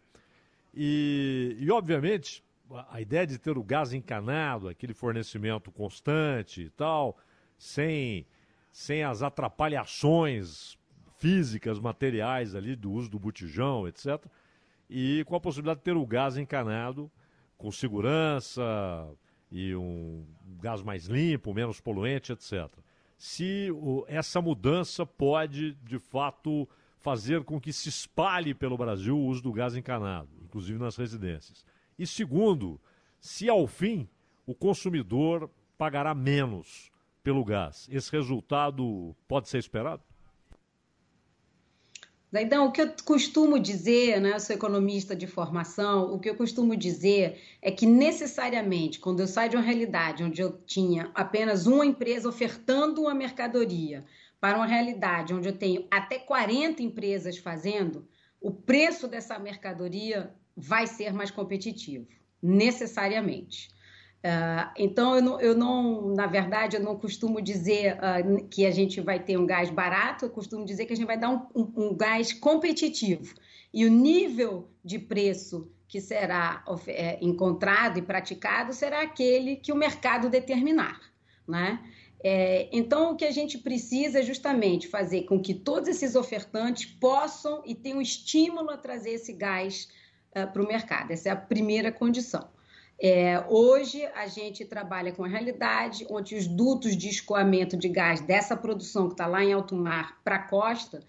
E, 0.73 1.55
e, 1.59 1.71
obviamente, 1.71 2.43
a 2.89 2.99
ideia 2.99 3.27
de 3.27 3.37
ter 3.37 3.57
o 3.57 3.63
gás 3.63 3.93
encanado, 3.93 4.67
aquele 4.67 4.93
fornecimento 4.93 5.71
constante 5.71 6.63
e 6.63 6.69
tal, 6.71 7.17
sem, 7.57 8.25
sem 8.71 9.03
as 9.03 9.21
atrapalhações 9.21 10.77
físicas, 11.17 11.79
materiais 11.79 12.55
ali 12.55 12.75
do 12.75 12.91
uso 12.91 13.09
do 13.09 13.19
botijão, 13.19 13.87
etc. 13.87 14.25
E 14.89 15.23
com 15.27 15.35
a 15.35 15.39
possibilidade 15.39 15.79
de 15.79 15.83
ter 15.83 15.95
o 15.95 16.05
gás 16.05 16.35
encanado 16.35 17.11
com 17.63 17.71
segurança 17.71 18.61
e 19.51 19.75
um 19.75 20.25
gás 20.61 20.83
mais 20.83 21.05
limpo, 21.05 21.53
menos 21.53 21.79
poluente, 21.79 22.33
etc 22.33 22.69
se 23.23 23.69
essa 24.07 24.41
mudança 24.41 25.05
pode, 25.05 25.75
de 25.75 25.97
fato, 25.97 26.67
fazer 26.97 27.45
com 27.45 27.57
que 27.57 27.71
se 27.71 27.87
espalhe 27.87 28.53
pelo 28.53 28.77
Brasil 28.77 29.17
o 29.17 29.27
uso 29.27 29.41
do 29.41 29.53
gás 29.53 29.77
encanado, 29.77 30.27
inclusive 30.41 30.77
nas 30.77 30.97
residências. 30.97 31.65
E 31.97 32.05
segundo, 32.05 32.81
se 33.21 33.47
ao 33.47 33.65
fim 33.65 34.09
o 34.45 34.53
consumidor 34.53 35.49
pagará 35.77 36.13
menos 36.13 36.91
pelo 37.23 37.45
gás. 37.45 37.87
Esse 37.89 38.11
resultado 38.11 39.15
pode 39.25 39.47
ser 39.47 39.59
esperado? 39.59 40.03
Então, 42.41 42.65
o 42.65 42.71
que 42.71 42.81
eu 42.81 42.91
costumo 43.05 43.59
dizer, 43.59 44.19
né, 44.19 44.33
eu 44.33 44.39
sou 44.39 44.55
economista 44.55 45.15
de 45.15 45.27
formação, 45.27 46.13
o 46.13 46.19
que 46.19 46.29
eu 46.29 46.35
costumo 46.35 46.75
dizer 46.75 47.39
é 47.61 47.69
que 47.69 47.85
necessariamente, 47.85 48.99
quando 48.99 49.19
eu 49.19 49.27
saio 49.27 49.51
de 49.51 49.55
uma 49.55 49.61
realidade 49.63 50.23
onde 50.23 50.41
eu 50.41 50.51
tinha 50.65 51.11
apenas 51.13 51.67
uma 51.67 51.85
empresa 51.85 52.27
ofertando 52.27 53.01
uma 53.01 53.13
mercadoria, 53.13 54.03
para 54.39 54.57
uma 54.57 54.65
realidade 54.65 55.33
onde 55.33 55.47
eu 55.47 55.57
tenho 55.57 55.87
até 55.89 56.19
40 56.19 56.81
empresas 56.81 57.37
fazendo, 57.37 58.05
o 58.41 58.51
preço 58.51 59.07
dessa 59.07 59.39
mercadoria 59.39 60.33
vai 60.57 60.85
ser 60.85 61.13
mais 61.13 61.31
competitivo, 61.31 62.07
necessariamente. 62.41 63.69
Uh, 64.23 64.71
então, 64.77 65.15
eu 65.15 65.21
não, 65.21 65.41
eu 65.41 65.55
não, 65.55 66.15
na 66.15 66.27
verdade, 66.27 66.77
eu 66.77 66.81
não 66.81 66.97
costumo 66.97 67.41
dizer 67.41 67.97
uh, 67.97 68.47
que 68.47 68.65
a 68.65 68.71
gente 68.71 69.01
vai 69.01 69.19
ter 69.19 69.37
um 69.37 69.45
gás 69.45 69.69
barato, 69.69 70.23
eu 70.23 70.29
costumo 70.29 70.63
dizer 70.65 70.85
que 70.85 70.93
a 70.93 70.95
gente 70.95 71.05
vai 71.05 71.19
dar 71.19 71.29
um, 71.29 71.45
um, 71.53 71.73
um 71.75 71.95
gás 71.95 72.31
competitivo. 72.31 73.35
E 73.73 73.85
o 73.85 73.89
nível 73.89 74.69
de 74.83 74.97
preço 74.97 75.69
que 75.87 75.99
será 75.99 76.63
é, 76.87 77.19
encontrado 77.21 77.99
e 77.99 78.01
praticado 78.01 78.73
será 78.73 79.01
aquele 79.01 79.57
que 79.57 79.71
o 79.71 79.75
mercado 79.75 80.29
determinar. 80.29 81.01
Né? 81.47 81.79
É, 82.23 82.69
então, 82.71 83.11
o 83.11 83.15
que 83.17 83.25
a 83.25 83.31
gente 83.31 83.57
precisa 83.57 84.19
é 84.19 84.23
justamente 84.23 84.87
fazer 84.87 85.23
com 85.23 85.41
que 85.41 85.53
todos 85.53 85.89
esses 85.89 86.15
ofertantes 86.15 86.85
possam 86.85 87.61
e 87.65 87.75
tenham 87.75 88.01
estímulo 88.01 88.71
a 88.71 88.77
trazer 88.77 89.11
esse 89.11 89.33
gás 89.33 89.89
uh, 90.29 90.51
para 90.51 90.63
o 90.63 90.67
mercado. 90.67 91.11
Essa 91.11 91.29
é 91.29 91.31
a 91.33 91.35
primeira 91.35 91.91
condição. 91.91 92.47
É, 92.99 93.43
hoje 93.49 94.05
a 94.15 94.27
gente 94.27 94.63
trabalha 94.63 95.11
com 95.11 95.23
a 95.23 95.27
realidade 95.27 96.05
onde 96.09 96.35
os 96.35 96.47
dutos 96.47 96.95
de 96.95 97.09
escoamento 97.09 97.75
de 97.75 97.89
gás 97.89 98.21
dessa 98.21 98.55
produção 98.55 99.07
que 99.07 99.13
está 99.13 99.25
lá 99.25 99.43
em 99.43 99.51
alto 99.51 99.75
mar 99.75 100.21
para 100.23 100.35
a 100.35 100.43
costa 100.47 100.99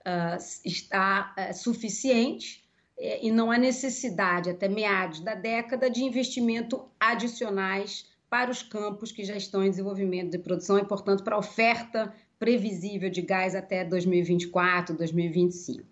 uh, 0.00 0.38
está 0.64 1.34
uh, 1.36 1.54
suficiente 1.54 2.62
é, 2.98 3.26
e 3.26 3.30
não 3.30 3.50
há 3.50 3.58
necessidade 3.58 4.50
até 4.50 4.68
meados 4.68 5.20
da 5.20 5.34
década 5.34 5.90
de 5.90 6.04
investimento 6.04 6.88
adicionais 6.98 8.06
para 8.30 8.50
os 8.50 8.62
campos 8.62 9.12
que 9.12 9.24
já 9.24 9.36
estão 9.36 9.62
em 9.62 9.70
desenvolvimento 9.70 10.30
de 10.30 10.38
produção 10.38 10.78
e, 10.78 10.84
portanto, 10.84 11.22
para 11.22 11.36
a 11.36 11.38
oferta 11.38 12.14
previsível 12.38 13.10
de 13.10 13.20
gás 13.20 13.54
até 13.54 13.84
2024, 13.84 14.96
2025. 14.96 15.86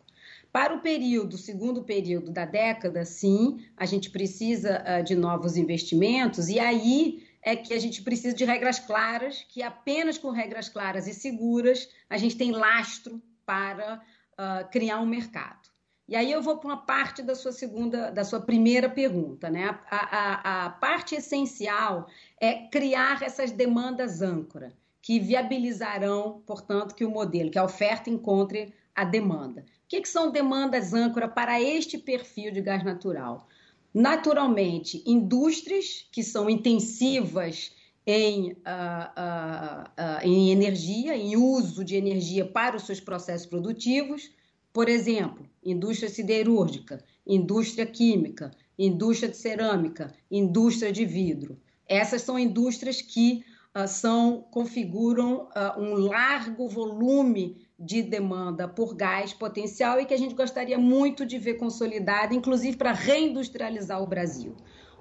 Para 0.52 0.74
o 0.74 0.80
período, 0.80 1.38
segundo 1.38 1.84
período 1.84 2.32
da 2.32 2.44
década, 2.44 3.04
sim, 3.04 3.64
a 3.76 3.86
gente 3.86 4.10
precisa 4.10 4.82
uh, 4.82 5.04
de 5.04 5.14
novos 5.14 5.56
investimentos, 5.56 6.48
e 6.48 6.58
aí 6.58 7.24
é 7.40 7.54
que 7.54 7.72
a 7.72 7.78
gente 7.78 8.02
precisa 8.02 8.34
de 8.34 8.44
regras 8.44 8.80
claras, 8.80 9.46
que 9.48 9.62
apenas 9.62 10.18
com 10.18 10.30
regras 10.30 10.68
claras 10.68 11.06
e 11.06 11.14
seguras 11.14 11.88
a 12.08 12.18
gente 12.18 12.36
tem 12.36 12.50
lastro 12.50 13.22
para 13.46 14.02
uh, 14.32 14.68
criar 14.70 15.00
um 15.00 15.06
mercado. 15.06 15.70
E 16.08 16.16
aí 16.16 16.32
eu 16.32 16.42
vou 16.42 16.58
para 16.58 16.68
uma 16.68 16.84
parte 16.84 17.22
da 17.22 17.36
sua 17.36 17.52
segunda, 17.52 18.10
da 18.10 18.24
sua 18.24 18.40
primeira 18.40 18.90
pergunta, 18.90 19.48
né? 19.48 19.78
A, 19.88 19.96
a, 19.98 20.66
a 20.66 20.70
parte 20.70 21.14
essencial 21.14 22.08
é 22.40 22.66
criar 22.66 23.22
essas 23.22 23.52
demandas 23.52 24.20
âncora, 24.20 24.72
que 25.00 25.20
viabilizarão, 25.20 26.42
portanto, 26.44 26.96
que 26.96 27.04
o 27.04 27.10
modelo, 27.10 27.52
que 27.52 27.58
a 27.58 27.64
oferta 27.64 28.10
encontre 28.10 28.74
a 28.92 29.04
demanda 29.04 29.64
que, 29.90 30.00
que 30.00 30.08
são 30.08 30.30
demandas 30.30 30.94
âncora 30.94 31.26
para 31.26 31.60
este 31.60 31.98
perfil 31.98 32.52
de 32.52 32.60
gás 32.60 32.84
natural? 32.84 33.48
Naturalmente, 33.92 35.02
indústrias 35.04 36.06
que 36.12 36.22
são 36.22 36.48
intensivas 36.48 37.72
em, 38.06 38.52
uh, 38.52 38.54
uh, 38.54 39.82
uh, 39.82 40.20
em 40.22 40.52
energia, 40.52 41.16
em 41.16 41.36
uso 41.36 41.84
de 41.84 41.96
energia 41.96 42.46
para 42.46 42.76
os 42.76 42.84
seus 42.84 43.00
processos 43.00 43.48
produtivos, 43.48 44.30
por 44.72 44.88
exemplo, 44.88 45.44
indústria 45.60 46.08
siderúrgica, 46.08 47.02
indústria 47.26 47.84
química, 47.84 48.52
indústria 48.78 49.28
de 49.28 49.38
cerâmica, 49.38 50.14
indústria 50.30 50.92
de 50.92 51.04
vidro. 51.04 51.58
Essas 51.88 52.22
são 52.22 52.38
indústrias 52.38 53.02
que 53.02 53.44
são 53.88 54.42
configuram 54.52 55.48
um 55.76 55.94
largo 55.94 56.68
volume 56.68 57.68
de 57.80 58.02
demanda 58.02 58.68
por 58.68 58.94
gás 58.94 59.32
potencial 59.32 59.98
e 59.98 60.04
que 60.04 60.12
a 60.12 60.18
gente 60.18 60.34
gostaria 60.34 60.78
muito 60.78 61.24
de 61.24 61.38
ver 61.38 61.54
consolidada, 61.54 62.34
inclusive 62.34 62.76
para 62.76 62.92
reindustrializar 62.92 64.02
o 64.02 64.06
Brasil. 64.06 64.54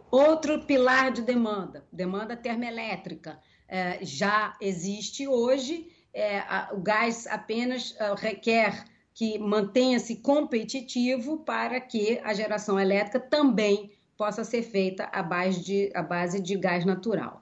Outro 0.10 0.66
pilar 0.66 1.12
de 1.12 1.22
demanda, 1.22 1.86
demanda 1.92 2.38
termoelétrica, 2.38 3.38
é, 3.68 4.00
já 4.02 4.56
existe 4.62 5.28
hoje. 5.28 5.92
É, 6.14 6.40
a, 6.40 6.70
o 6.74 6.82
gás 6.82 7.28
apenas 7.28 7.92
uh, 7.92 8.16
requer 8.16 8.86
que 9.14 9.38
mantenha-se 9.38 10.16
competitivo 10.16 11.40
para 11.40 11.80
que 11.80 12.20
a 12.24 12.34
geração 12.34 12.80
elétrica 12.80 13.20
também 13.20 13.92
possa 14.18 14.44
ser 14.44 14.64
feita 14.64 15.04
à 15.12 15.22
base 15.22 15.62
de, 15.64 15.92
à 15.94 16.02
base 16.02 16.42
de 16.42 16.56
gás 16.56 16.86
natural. 16.86 17.40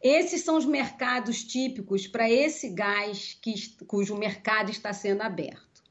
Esses 0.00 0.42
são 0.42 0.56
os 0.56 0.64
mercados 0.64 1.42
típicos 1.42 2.06
para 2.06 2.30
esse 2.30 2.68
gás 2.70 3.36
que, 3.40 3.54
cujo 3.86 4.16
mercado 4.16 4.70
está 4.70 4.92
sendo 4.92 5.22
aberto. 5.22 5.82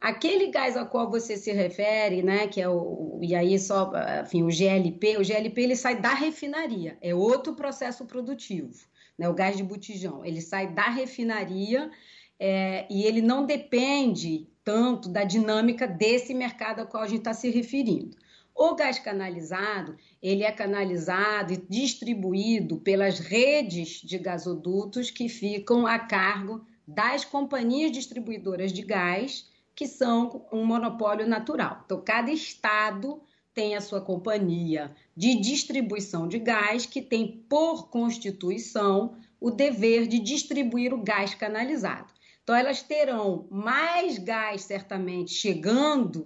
Aquele 0.00 0.48
gás 0.48 0.76
ao 0.76 0.86
qual 0.86 1.10
você 1.10 1.36
se 1.36 1.52
refere, 1.52 2.22
né, 2.22 2.46
que 2.46 2.60
é 2.60 2.68
o 2.68 3.18
e 3.22 3.34
aí 3.34 3.58
só, 3.58 3.90
enfim, 4.22 4.42
o 4.42 4.50
GLP, 4.50 5.16
o 5.16 5.24
GLP 5.24 5.62
ele 5.62 5.74
sai 5.74 5.98
da 6.00 6.12
refinaria, 6.12 6.98
é 7.00 7.14
outro 7.14 7.54
processo 7.54 8.04
produtivo, 8.04 8.72
né, 9.18 9.28
o 9.28 9.34
gás 9.34 9.56
de 9.56 9.62
botijão, 9.62 10.24
ele 10.24 10.42
sai 10.42 10.72
da 10.72 10.90
refinaria 10.90 11.90
é, 12.38 12.86
e 12.90 13.04
ele 13.04 13.22
não 13.22 13.46
depende 13.46 14.46
tanto 14.62 15.08
da 15.08 15.24
dinâmica 15.24 15.86
desse 15.86 16.34
mercado 16.34 16.80
ao 16.80 16.86
qual 16.86 17.02
a 17.02 17.08
gente 17.08 17.20
está 17.20 17.32
se 17.32 17.48
referindo. 17.50 18.16
O 18.58 18.74
gás 18.74 18.98
canalizado, 18.98 19.98
ele 20.22 20.42
é 20.42 20.50
canalizado 20.50 21.52
e 21.52 21.58
distribuído 21.58 22.78
pelas 22.78 23.18
redes 23.18 24.00
de 24.00 24.16
gasodutos 24.16 25.10
que 25.10 25.28
ficam 25.28 25.86
a 25.86 25.98
cargo 25.98 26.64
das 26.88 27.22
companhias 27.22 27.92
distribuidoras 27.92 28.72
de 28.72 28.80
gás, 28.80 29.46
que 29.74 29.86
são 29.86 30.46
um 30.50 30.64
monopólio 30.64 31.28
natural. 31.28 31.82
Então, 31.84 32.00
cada 32.00 32.30
estado 32.32 33.20
tem 33.52 33.76
a 33.76 33.80
sua 33.82 34.00
companhia 34.00 34.94
de 35.14 35.34
distribuição 35.34 36.26
de 36.26 36.38
gás, 36.38 36.86
que 36.86 37.02
tem 37.02 37.44
por 37.50 37.90
constituição 37.90 39.18
o 39.38 39.50
dever 39.50 40.06
de 40.06 40.18
distribuir 40.18 40.94
o 40.94 41.02
gás 41.02 41.34
canalizado. 41.34 42.10
Então, 42.42 42.54
elas 42.54 42.82
terão 42.82 43.46
mais 43.50 44.16
gás, 44.16 44.62
certamente, 44.62 45.32
chegando 45.32 46.20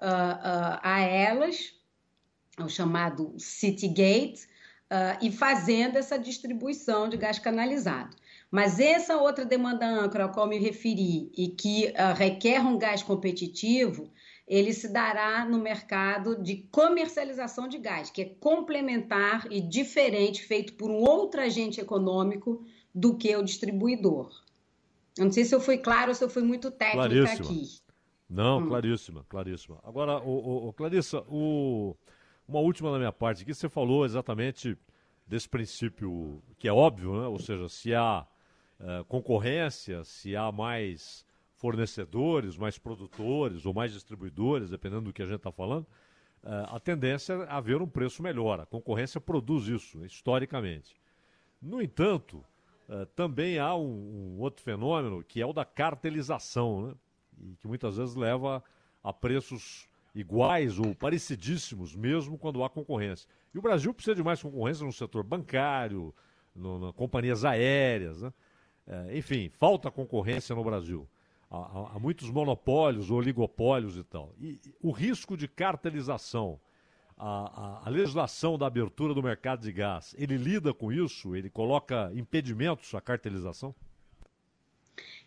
uh, 0.00 0.06
uh, 0.06 0.78
a 0.82 1.00
elas, 1.00 1.73
o 2.58 2.68
chamado 2.68 3.34
City 3.38 3.88
Gate, 3.88 4.40
uh, 4.90 5.18
e 5.20 5.30
fazendo 5.30 5.96
essa 5.96 6.18
distribuição 6.18 7.08
de 7.08 7.16
gás 7.16 7.38
canalizado. 7.38 8.16
Mas 8.50 8.78
essa 8.78 9.16
outra 9.16 9.44
demanda 9.44 9.86
âncora 9.86 10.24
ao 10.24 10.30
qual 10.30 10.46
me 10.46 10.58
referi 10.58 11.32
e 11.36 11.48
que 11.48 11.92
requer 12.16 12.60
um 12.60 12.78
gás 12.78 13.02
competitivo, 13.02 14.12
ele 14.46 14.72
se 14.72 14.88
dará 14.88 15.44
no 15.44 15.58
mercado 15.58 16.40
de 16.40 16.68
comercialização 16.70 17.66
de 17.66 17.78
gás, 17.78 18.10
que 18.10 18.22
é 18.22 18.24
complementar 18.26 19.46
e 19.50 19.60
diferente, 19.60 20.44
feito 20.44 20.74
por 20.74 20.90
um 20.90 21.02
outro 21.02 21.40
agente 21.40 21.80
econômico 21.80 22.64
do 22.94 23.16
que 23.16 23.34
o 23.34 23.42
distribuidor. 23.42 24.30
Eu 25.16 25.24
não 25.24 25.32
sei 25.32 25.44
se 25.44 25.54
eu 25.54 25.60
fui 25.60 25.78
claro 25.78 26.10
ou 26.10 26.14
se 26.14 26.22
eu 26.22 26.28
fui 26.28 26.42
muito 26.42 26.70
técnica 26.70 27.08
claríssima. 27.08 27.48
aqui. 27.48 27.68
Não, 28.28 28.58
hum. 28.58 28.68
claríssima, 28.68 29.24
claríssima. 29.28 29.78
Agora, 29.82 30.18
o, 30.18 30.30
o, 30.30 30.68
o 30.68 30.72
Clarissa, 30.72 31.24
o, 31.28 31.96
uma 32.46 32.60
última 32.60 32.92
da 32.92 32.98
minha 32.98 33.12
parte 33.12 33.42
aqui, 33.42 33.54
você 33.54 33.68
falou 33.68 34.04
exatamente 34.04 34.76
desse 35.26 35.48
princípio 35.48 36.42
que 36.58 36.68
é 36.68 36.72
óbvio, 36.72 37.20
né? 37.20 37.26
ou 37.26 37.38
seja, 37.38 37.68
se 37.68 37.94
há 37.94 38.26
uh, 38.80 39.04
concorrência, 39.06 40.04
se 40.04 40.36
há 40.36 40.52
mais 40.52 41.24
fornecedores, 41.56 42.56
mais 42.56 42.78
produtores 42.78 43.64
ou 43.64 43.72
mais 43.72 43.92
distribuidores, 43.92 44.68
dependendo 44.68 45.02
do 45.02 45.12
que 45.12 45.22
a 45.22 45.26
gente 45.26 45.36
está 45.36 45.50
falando, 45.50 45.86
uh, 46.42 46.74
a 46.74 46.80
tendência 46.80 47.32
é 47.32 47.46
haver 47.48 47.80
um 47.80 47.88
preço 47.88 48.22
melhor. 48.22 48.60
A 48.60 48.66
concorrência 48.66 49.20
produz 49.20 49.66
isso, 49.66 50.04
historicamente. 50.04 50.94
No 51.60 51.80
entanto, 51.80 52.44
uh, 52.88 53.06
também 53.16 53.58
há 53.58 53.74
um, 53.74 54.36
um, 54.36 54.40
outro 54.40 54.62
fenômeno 54.62 55.24
que 55.24 55.40
é 55.40 55.46
o 55.46 55.52
da 55.52 55.64
cartelização, 55.64 56.88
né? 56.88 56.94
e 57.40 57.56
que 57.56 57.66
muitas 57.66 57.96
vezes 57.96 58.14
leva 58.14 58.62
a 59.02 59.12
preços 59.12 59.88
iguais 60.14 60.78
ou 60.78 60.94
parecidíssimos, 60.94 61.94
mesmo 61.94 62.38
quando 62.38 62.62
há 62.62 62.70
concorrência. 62.70 63.28
E 63.52 63.58
o 63.58 63.62
Brasil 63.62 63.92
precisa 63.92 64.14
de 64.14 64.22
mais 64.22 64.40
concorrência 64.40 64.86
no 64.86 64.92
setor 64.92 65.24
bancário, 65.24 66.14
no, 66.54 66.78
no 66.78 66.92
companhias 66.92 67.44
aéreas, 67.44 68.22
né? 68.22 68.32
É, 68.86 69.16
enfim, 69.16 69.48
falta 69.48 69.90
concorrência 69.90 70.54
no 70.54 70.62
Brasil. 70.62 71.08
Há, 71.50 71.94
há, 71.94 71.98
muitos 71.98 72.30
monopólios, 72.30 73.10
oligopólios 73.10 73.96
e 73.96 74.04
tal. 74.04 74.34
E, 74.38 74.60
e 74.64 74.74
o 74.82 74.90
risco 74.90 75.36
de 75.36 75.48
cartelização, 75.48 76.60
a, 77.16 77.28
a, 77.28 77.86
a, 77.86 77.88
legislação 77.88 78.58
da 78.58 78.66
abertura 78.66 79.14
do 79.14 79.22
mercado 79.22 79.62
de 79.62 79.72
gás, 79.72 80.14
ele 80.18 80.36
lida 80.36 80.74
com 80.74 80.92
isso? 80.92 81.34
Ele 81.34 81.48
coloca 81.48 82.10
impedimentos 82.14 82.94
à 82.94 83.00
cartelização? 83.00 83.74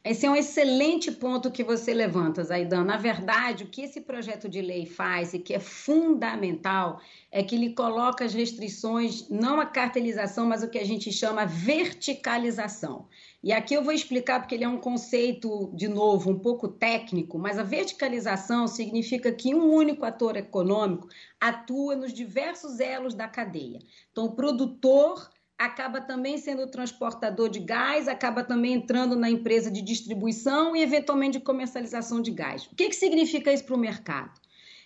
Esse 0.03 0.25
é 0.25 0.29
um 0.29 0.35
excelente 0.37 1.11
ponto 1.11 1.51
que 1.51 1.65
você 1.65 1.93
levanta, 1.93 2.41
Zaidan. 2.41 2.85
Na 2.85 2.95
verdade, 2.95 3.65
o 3.65 3.67
que 3.67 3.81
esse 3.81 3.99
projeto 3.99 4.47
de 4.47 4.61
lei 4.61 4.85
faz 4.85 5.33
e 5.33 5.39
que 5.39 5.53
é 5.53 5.59
fundamental 5.59 7.01
é 7.29 7.43
que 7.43 7.55
ele 7.55 7.73
coloca 7.73 8.23
as 8.23 8.33
restrições, 8.33 9.27
não 9.27 9.59
a 9.59 9.65
cartelização, 9.65 10.45
mas 10.45 10.63
o 10.63 10.69
que 10.69 10.77
a 10.77 10.85
gente 10.85 11.11
chama 11.11 11.45
verticalização. 11.45 13.09
E 13.43 13.51
aqui 13.51 13.73
eu 13.73 13.83
vou 13.83 13.91
explicar 13.91 14.39
porque 14.39 14.55
ele 14.55 14.63
é 14.63 14.69
um 14.69 14.79
conceito, 14.79 15.69
de 15.73 15.89
novo, 15.89 16.31
um 16.31 16.39
pouco 16.39 16.69
técnico, 16.69 17.37
mas 17.37 17.59
a 17.59 17.63
verticalização 17.63 18.65
significa 18.65 19.29
que 19.33 19.53
um 19.53 19.69
único 19.73 20.05
ator 20.05 20.37
econômico 20.37 21.09
atua 21.39 21.97
nos 21.97 22.13
diversos 22.13 22.79
elos 22.79 23.13
da 23.13 23.27
cadeia. 23.27 23.79
Então, 24.11 24.25
o 24.25 24.35
produtor 24.35 25.29
acaba 25.57 25.99
também 25.99 26.37
sendo 26.37 26.67
transportador 26.67 27.49
de 27.49 27.59
gás, 27.59 28.07
acaba 28.07 28.43
também 28.43 28.73
entrando 28.73 29.15
na 29.15 29.29
empresa 29.29 29.71
de 29.71 29.81
distribuição 29.81 30.75
e, 30.75 30.81
eventualmente, 30.81 31.39
de 31.39 31.43
comercialização 31.43 32.21
de 32.21 32.31
gás. 32.31 32.65
O 32.65 32.75
que, 32.75 32.89
que 32.89 32.95
significa 32.95 33.51
isso 33.51 33.65
para 33.65 33.75
o 33.75 33.79
mercado? 33.79 34.39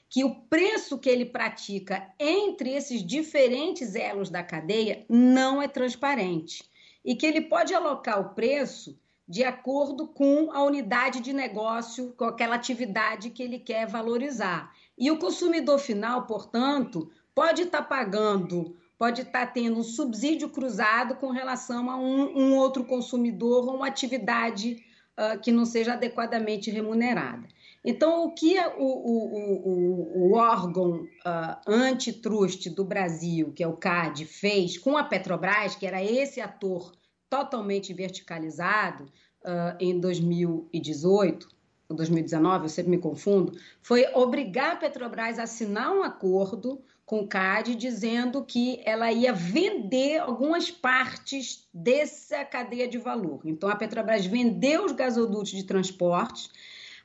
Que 0.10 0.24
o 0.24 0.36
preço 0.36 0.98
que 0.98 1.10
ele 1.10 1.26
pratica 1.26 2.08
entre 2.20 2.72
esses 2.72 3.06
diferentes 3.06 3.96
elos 3.96 4.30
da 4.30 4.44
cadeia 4.44 5.06
não 5.10 5.62
é 5.62 5.68
transparente 5.68 6.64
e 7.04 7.16
que 7.16 7.26
ele 7.26 7.42
pode 7.42 7.74
alocar 7.74 8.20
o 8.20 8.34
preço 8.34 8.98
de 9.28 9.44
acordo 9.44 10.08
com 10.08 10.52
a 10.52 10.62
unidade 10.64 11.22
de 11.22 11.32
negócio, 11.32 12.14
com 12.18 12.26
aquela 12.26 12.56
atividade 12.56 13.30
que 13.30 13.42
ele 13.42 13.60
quer 13.60 13.88
valorizar. 13.88 14.74
E 14.98 15.10
o 15.10 15.18
consumidor 15.18 15.80
final, 15.80 16.26
portanto, 16.26 17.10
pode 17.34 17.62
estar 17.62 17.82
tá 17.82 17.84
pagando, 17.84 18.76
pode 19.02 19.24
estar 19.24 19.48
tendo 19.48 19.80
um 19.80 19.84
subsídio 19.84 20.48
cruzado 20.48 21.16
com 21.16 21.32
relação 21.32 21.90
a 21.90 21.98
um, 21.98 22.38
um 22.38 22.56
outro 22.56 22.86
consumidor 22.86 23.68
ou 23.68 23.78
uma 23.78 23.88
atividade 23.88 24.78
uh, 25.18 25.40
que 25.42 25.52
não 25.52 25.66
seja 25.66 25.94
adequadamente 25.94 26.70
remunerada. 26.70 27.48
Então, 27.84 28.24
o 28.24 28.36
que 28.36 28.60
o, 28.60 28.84
o, 28.84 29.56
o, 29.66 30.30
o 30.30 30.34
órgão 30.36 30.98
uh, 31.26 31.58
antitrust 31.66 32.70
do 32.70 32.86
Brasil, 32.86 33.52
que 33.52 33.64
é 33.64 33.68
o 33.68 33.76
CAD, 33.76 34.24
fez 34.26 34.78
com 34.78 34.96
a 34.96 35.04
Petrobras, 35.04 35.74
que 35.74 35.88
era 35.88 36.04
esse 36.04 36.40
ator 36.40 36.92
totalmente 37.28 37.92
verticalizado 37.96 39.06
uh, 39.06 39.76
em 39.80 40.00
2018, 40.00 41.50
ou 41.92 41.96
2019, 41.98 42.66
eu 42.66 42.70
sempre 42.70 42.92
me 42.92 42.98
confundo, 42.98 43.58
foi 43.82 44.06
obrigar 44.14 44.74
a 44.74 44.76
Petrobras 44.76 45.38
a 45.38 45.44
assinar 45.44 45.92
um 45.92 46.04
acordo 46.04 46.82
com 47.06 47.20
o 47.20 47.28
CAD 47.28 47.76
dizendo 47.76 48.44
que 48.44 48.82
ela 48.86 49.12
ia 49.12 49.34
vender 49.34 50.20
algumas 50.20 50.72
partes 50.72 51.68
dessa 51.74 52.46
cadeia 52.46 52.88
de 52.88 52.98
valor. 52.98 53.42
Então, 53.46 53.70
a 53.70 53.76
Petrobras 53.76 54.26
vendeu 54.26 54.86
os 54.86 54.94
gasodutos 54.94 55.52
de 55.52 55.64
transporte 55.64 56.50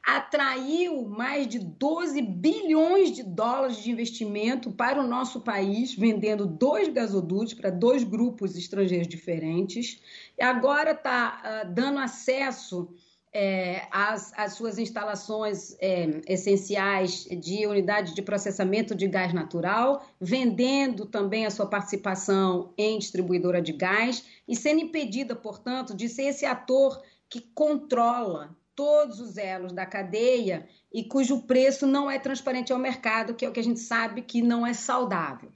atraiu 0.07 1.05
mais 1.05 1.49
de 1.49 1.59
12 1.59 2.23
bilhões 2.23 3.11
de 3.11 3.25
dólares 3.25 3.79
de 3.79 3.91
investimento 3.91 4.71
para 4.71 5.03
o 5.03 5.07
nosso 5.07 5.41
país, 5.41 5.93
vendendo 5.93 6.47
dois 6.47 6.89
gasodutos 6.89 7.55
para 7.55 7.71
dois 7.71 8.05
grupos 8.05 8.57
estrangeiros 8.57 9.09
diferentes. 9.09 10.01
E 10.39 10.45
agora 10.45 10.93
está 10.93 11.41
uh, 11.43 11.49
ah, 11.49 11.65
dando 11.65 11.99
acesso 11.99 12.89
é, 13.33 13.87
às, 13.91 14.33
às, 14.37 14.55
suas 14.55 14.79
instalações 14.79 15.77
é, 15.81 16.21
essenciais 16.27 17.25
de 17.25 17.67
unidade 17.67 18.15
de 18.15 18.23
processamento 18.23 18.95
de 18.95 19.07
gás 19.07 19.33
natural, 19.35 20.07
vendendo 20.21 21.05
também 21.05 21.45
a 21.45 21.51
sua 21.51 21.67
participação 21.67 22.73
em 22.79 22.99
distribuidora 22.99 23.61
de 23.61 23.73
gás 23.73 24.25
e 24.49 24.57
sendo 24.57 24.81
impedida, 24.81 25.37
portanto, 25.37 25.95
de 25.95 26.09
ser 26.09 26.25
esse 26.25 26.47
ator 26.47 27.03
que 27.29 27.41
controla 27.41 28.57
todos 28.75 29.21
os 29.21 29.37
elos 29.39 29.73
da 29.73 29.87
cadeia 29.87 30.69
e 30.93 31.03
cujo 31.03 31.43
preço 31.43 31.87
não 31.87 32.11
é 32.11 32.19
transparente 32.19 32.73
ao 32.73 32.79
mercado, 32.79 33.35
que 33.35 33.45
é 33.45 33.49
o 33.49 33.53
que 33.53 33.61
a 33.61 33.65
gente 33.65 33.81
sabe 33.81 34.23
que 34.23 34.43
não 34.43 34.67
é 34.67 34.75
saudável. 34.75 35.51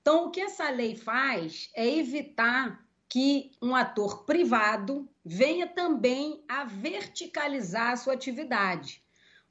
Então, 0.00 0.26
o 0.26 0.30
que 0.30 0.40
essa 0.40 0.70
lei 0.70 0.94
faz 0.94 1.68
é 1.74 1.86
evitar 1.86 2.84
que 3.08 3.50
um 3.60 3.74
ator 3.74 4.24
privado 4.24 5.08
venha 5.24 5.66
também 5.66 6.42
a 6.48 6.64
verticalizar 6.64 7.92
a 7.92 7.96
sua 7.96 8.14
atividade, 8.14 9.02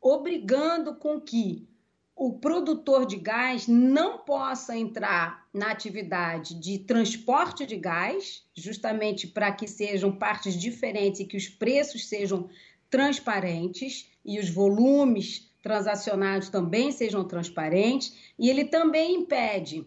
obrigando 0.02 0.96
com 0.96 1.20
que 1.20 1.68
o 2.16 2.34
produtor 2.34 3.06
de 3.06 3.16
gás 3.16 3.66
não 3.66 4.18
possa 4.18 4.76
entrar 4.76 5.48
na 5.54 5.72
atividade 5.72 6.54
de 6.60 6.80
transporte 6.80 7.66
de 7.66 7.78
gás, 7.78 8.44
justamente 8.54 9.26
para 9.26 9.54
que 9.54 9.66
sejam 9.66 10.12
partes 10.12 10.54
diferentes 10.54 11.22
e 11.22 11.26
que 11.26 11.38
os 11.38 11.48
preços 11.48 12.10
sejam 12.10 12.50
transparentes 12.90 14.10
e 14.26 14.38
os 14.38 14.50
volumes 14.50 15.50
transacionados 15.64 16.50
também 16.50 16.92
sejam 16.92 17.24
transparentes, 17.24 18.14
e 18.38 18.50
ele 18.50 18.66
também 18.66 19.16
impede 19.16 19.86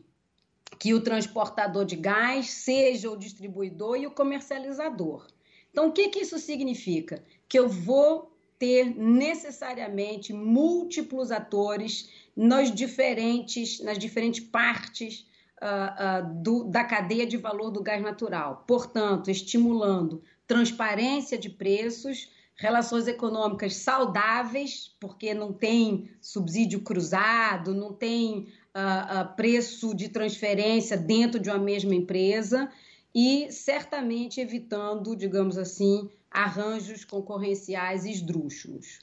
que 0.78 0.94
o 0.94 1.02
transportador 1.02 1.84
de 1.84 1.96
gás 1.96 2.48
seja 2.48 3.10
o 3.10 3.16
distribuidor 3.16 3.98
e 3.98 4.06
o 4.06 4.10
comercializador. 4.10 5.26
Então, 5.72 5.88
o 5.88 5.92
que, 5.92 6.08
que 6.10 6.20
isso 6.20 6.38
significa? 6.38 7.24
Que 7.48 7.58
eu 7.58 7.68
vou 7.68 8.30
ter 8.58 8.94
necessariamente 8.94 10.32
múltiplos 10.32 11.32
atores 11.32 12.08
nas 12.36 12.72
diferentes, 12.72 13.80
nas 13.80 13.98
diferentes 13.98 14.40
partes 14.40 15.26
uh, 15.60 16.22
uh, 16.22 16.42
do, 16.42 16.64
da 16.64 16.84
cadeia 16.84 17.26
de 17.26 17.36
valor 17.36 17.70
do 17.70 17.82
gás 17.82 18.00
natural. 18.00 18.64
Portanto, 18.66 19.30
estimulando 19.30 20.22
transparência 20.46 21.38
de 21.38 21.48
preços, 21.48 22.30
relações 22.54 23.08
econômicas 23.08 23.76
saudáveis, 23.76 24.94
porque 25.00 25.34
não 25.34 25.52
tem 25.52 26.10
subsídio 26.20 26.82
cruzado, 26.82 27.74
não 27.74 27.92
tem 27.92 28.46
uh, 28.76 29.34
preço 29.34 29.94
de 29.94 30.08
transferência 30.08 30.96
dentro 30.96 31.40
de 31.40 31.48
uma 31.48 31.58
mesma 31.58 31.94
empresa 31.94 32.70
e 33.14 33.50
certamente 33.50 34.40
evitando, 34.40 35.14
digamos 35.14 35.58
assim, 35.58 36.10
arranjos 36.30 37.04
concorrenciais 37.04 38.04
esdrúxulos. 38.04 39.00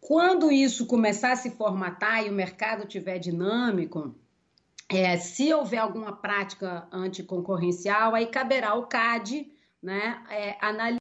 Quando 0.00 0.50
isso 0.50 0.86
começar 0.86 1.32
a 1.32 1.36
se 1.36 1.50
formatar 1.50 2.24
e 2.24 2.30
o 2.30 2.32
mercado 2.32 2.84
estiver 2.84 3.18
dinâmico, 3.18 4.14
é, 4.88 5.16
se 5.18 5.52
houver 5.52 5.78
alguma 5.78 6.16
prática 6.16 6.88
anticoncorrencial, 6.90 8.14
aí 8.14 8.26
caberá 8.26 8.70
ao 8.70 8.86
CAD 8.86 9.52
né, 9.82 10.24
é, 10.30 10.56
analisar. 10.64 10.98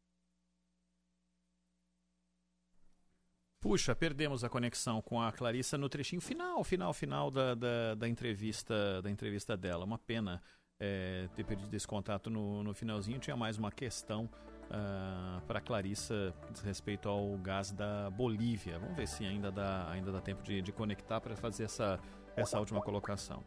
Puxa, 3.60 3.96
perdemos 3.96 4.44
a 4.44 4.50
conexão 4.50 5.02
com 5.02 5.22
a 5.22 5.32
Clarissa 5.32 5.78
no 5.78 5.90
trechinho 5.90 6.22
final, 6.22 6.64
final, 6.64 6.94
final 6.94 7.32
da, 7.32 7.56
da, 7.56 7.96
da 7.96 8.08
entrevista 8.08 9.02
da 9.02 9.10
entrevista 9.10 9.58
dela. 9.58 9.84
Uma 9.84 9.98
pena 9.98 10.42
é, 10.80 11.28
ter 11.36 11.44
perdido 11.44 11.74
esse 11.74 11.88
contato 11.88 12.30
no, 12.30 12.64
no 12.64 12.74
finalzinho. 12.74 13.20
Tinha 13.20 13.36
mais 13.36 13.58
uma 13.58 13.72
questão 13.72 14.30
uh, 14.66 15.42
para 15.48 15.60
Clarissa 15.60 16.34
respeito 16.64 17.10
ao 17.10 17.38
gás 17.38 17.72
da 17.72 18.10
Bolívia. 18.10 18.80
Vamos 18.80 18.96
ver 18.96 19.08
se 19.08 19.26
ainda 19.26 19.52
dá, 19.52 19.90
ainda 19.90 20.12
dá 20.12 20.22
tempo 20.22 20.44
de, 20.44 20.62
de 20.62 20.72
conectar 20.72 21.20
para 21.20 21.36
fazer 21.36 21.64
essa, 21.64 22.00
essa 22.36 22.60
última 22.60 22.82
colocação. 22.82 23.44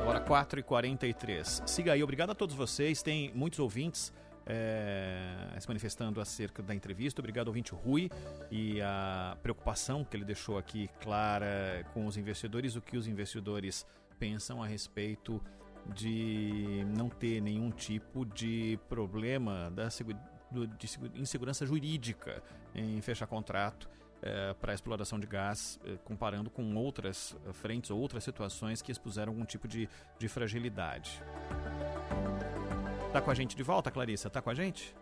Agora 0.00 0.20
4h43. 0.24 1.66
Siga 1.66 1.92
aí, 1.92 2.02
obrigado 2.02 2.30
a 2.30 2.34
todos 2.34 2.54
vocês. 2.54 3.02
Tem 3.02 3.32
muitos 3.34 3.58
ouvintes 3.58 4.12
é, 4.46 5.56
se 5.58 5.66
manifestando 5.66 6.20
acerca 6.20 6.62
da 6.62 6.74
entrevista. 6.74 7.20
Obrigado, 7.20 7.48
ouvinte 7.48 7.72
Rui, 7.72 8.08
e 8.50 8.80
a 8.80 9.36
preocupação 9.42 10.04
que 10.04 10.16
ele 10.16 10.24
deixou 10.24 10.56
aqui 10.56 10.88
clara 11.00 11.84
com 11.92 12.06
os 12.06 12.16
investidores, 12.16 12.76
o 12.76 12.80
que 12.80 12.96
os 12.96 13.08
investidores 13.08 13.84
pensam 14.18 14.62
a 14.62 14.66
respeito 14.66 15.40
de 15.94 16.84
não 16.96 17.08
ter 17.08 17.40
nenhum 17.40 17.70
tipo 17.70 18.24
de 18.24 18.78
problema 18.88 19.70
da, 19.70 19.88
de 19.88 21.20
insegurança 21.20 21.64
jurídica 21.64 22.42
em 22.74 23.00
fechar 23.00 23.26
contrato 23.26 23.88
é, 24.22 24.54
para 24.54 24.72
a 24.72 24.74
exploração 24.74 25.20
de 25.20 25.26
gás, 25.26 25.78
é, 25.84 25.96
comparando 26.04 26.50
com 26.50 26.74
outras 26.74 27.36
frentes 27.52 27.90
ou 27.90 28.00
outras 28.00 28.24
situações 28.24 28.82
que 28.82 28.90
expuseram 28.90 29.32
algum 29.32 29.44
tipo 29.44 29.68
de, 29.68 29.88
de 30.18 30.28
fragilidade. 30.28 31.22
Tá 33.12 33.20
com 33.20 33.30
a 33.30 33.34
gente 33.34 33.56
de 33.56 33.62
volta, 33.62 33.90
Clarissa? 33.90 34.28
Tá 34.28 34.42
com 34.42 34.50
a 34.50 34.54
gente? 34.54 34.94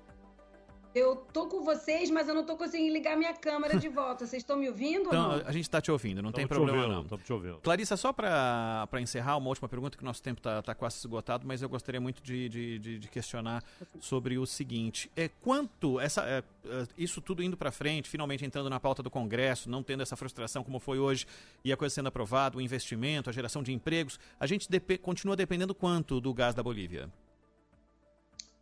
Eu 0.94 1.16
tô 1.16 1.48
com 1.48 1.64
vocês, 1.64 2.08
mas 2.08 2.28
eu 2.28 2.34
não 2.34 2.44
tô 2.44 2.56
conseguindo 2.56 2.92
ligar 2.92 3.16
minha 3.16 3.34
câmera 3.34 3.76
de 3.76 3.88
volta. 3.88 4.24
Vocês 4.24 4.42
estão 4.42 4.56
me 4.56 4.68
ouvindo 4.68 5.08
então, 5.08 5.30
ou 5.32 5.38
não? 5.38 5.46
A 5.46 5.50
gente 5.50 5.64
está 5.64 5.80
te 5.80 5.90
ouvindo, 5.90 6.22
não 6.22 6.30
tem 6.30 6.46
problema 6.46 6.78
ouvindo, 6.78 6.94
não. 6.94 7.02
Estamos 7.02 7.24
te 7.24 7.32
ouvindo. 7.32 7.58
Clarissa, 7.58 7.96
só 7.96 8.12
para 8.12 8.88
encerrar, 9.00 9.36
uma 9.36 9.48
última 9.48 9.68
pergunta, 9.68 9.96
que 9.96 10.04
o 10.04 10.06
nosso 10.06 10.22
tempo 10.22 10.38
está 10.38 10.62
tá 10.62 10.72
quase 10.72 10.98
esgotado, 10.98 11.44
mas 11.46 11.62
eu 11.62 11.68
gostaria 11.68 12.00
muito 12.00 12.22
de, 12.22 12.48
de, 12.48 12.78
de, 12.78 12.98
de 13.00 13.08
questionar 13.08 13.64
sobre 13.98 14.38
o 14.38 14.46
seguinte. 14.46 15.10
É, 15.16 15.28
quanto 15.42 15.98
essa, 15.98 16.22
é, 16.22 16.44
é 16.66 16.86
isso 16.96 17.20
tudo 17.20 17.42
indo 17.42 17.56
para 17.56 17.72
frente, 17.72 18.08
finalmente 18.08 18.44
entrando 18.44 18.70
na 18.70 18.78
pauta 18.78 19.02
do 19.02 19.10
Congresso, 19.10 19.68
não 19.68 19.82
tendo 19.82 20.02
essa 20.02 20.14
frustração 20.14 20.62
como 20.62 20.78
foi 20.78 21.00
hoje, 21.00 21.26
e 21.64 21.72
a 21.72 21.76
coisa 21.76 21.92
sendo 21.92 22.06
aprovada, 22.06 22.56
o 22.56 22.60
investimento, 22.60 23.28
a 23.28 23.32
geração 23.32 23.64
de 23.64 23.72
empregos, 23.72 24.20
a 24.38 24.46
gente 24.46 24.70
dep 24.70 24.98
continua 24.98 25.34
dependendo 25.34 25.74
quanto 25.74 26.20
do 26.20 26.32
gás 26.32 26.54
da 26.54 26.62
Bolívia? 26.62 27.10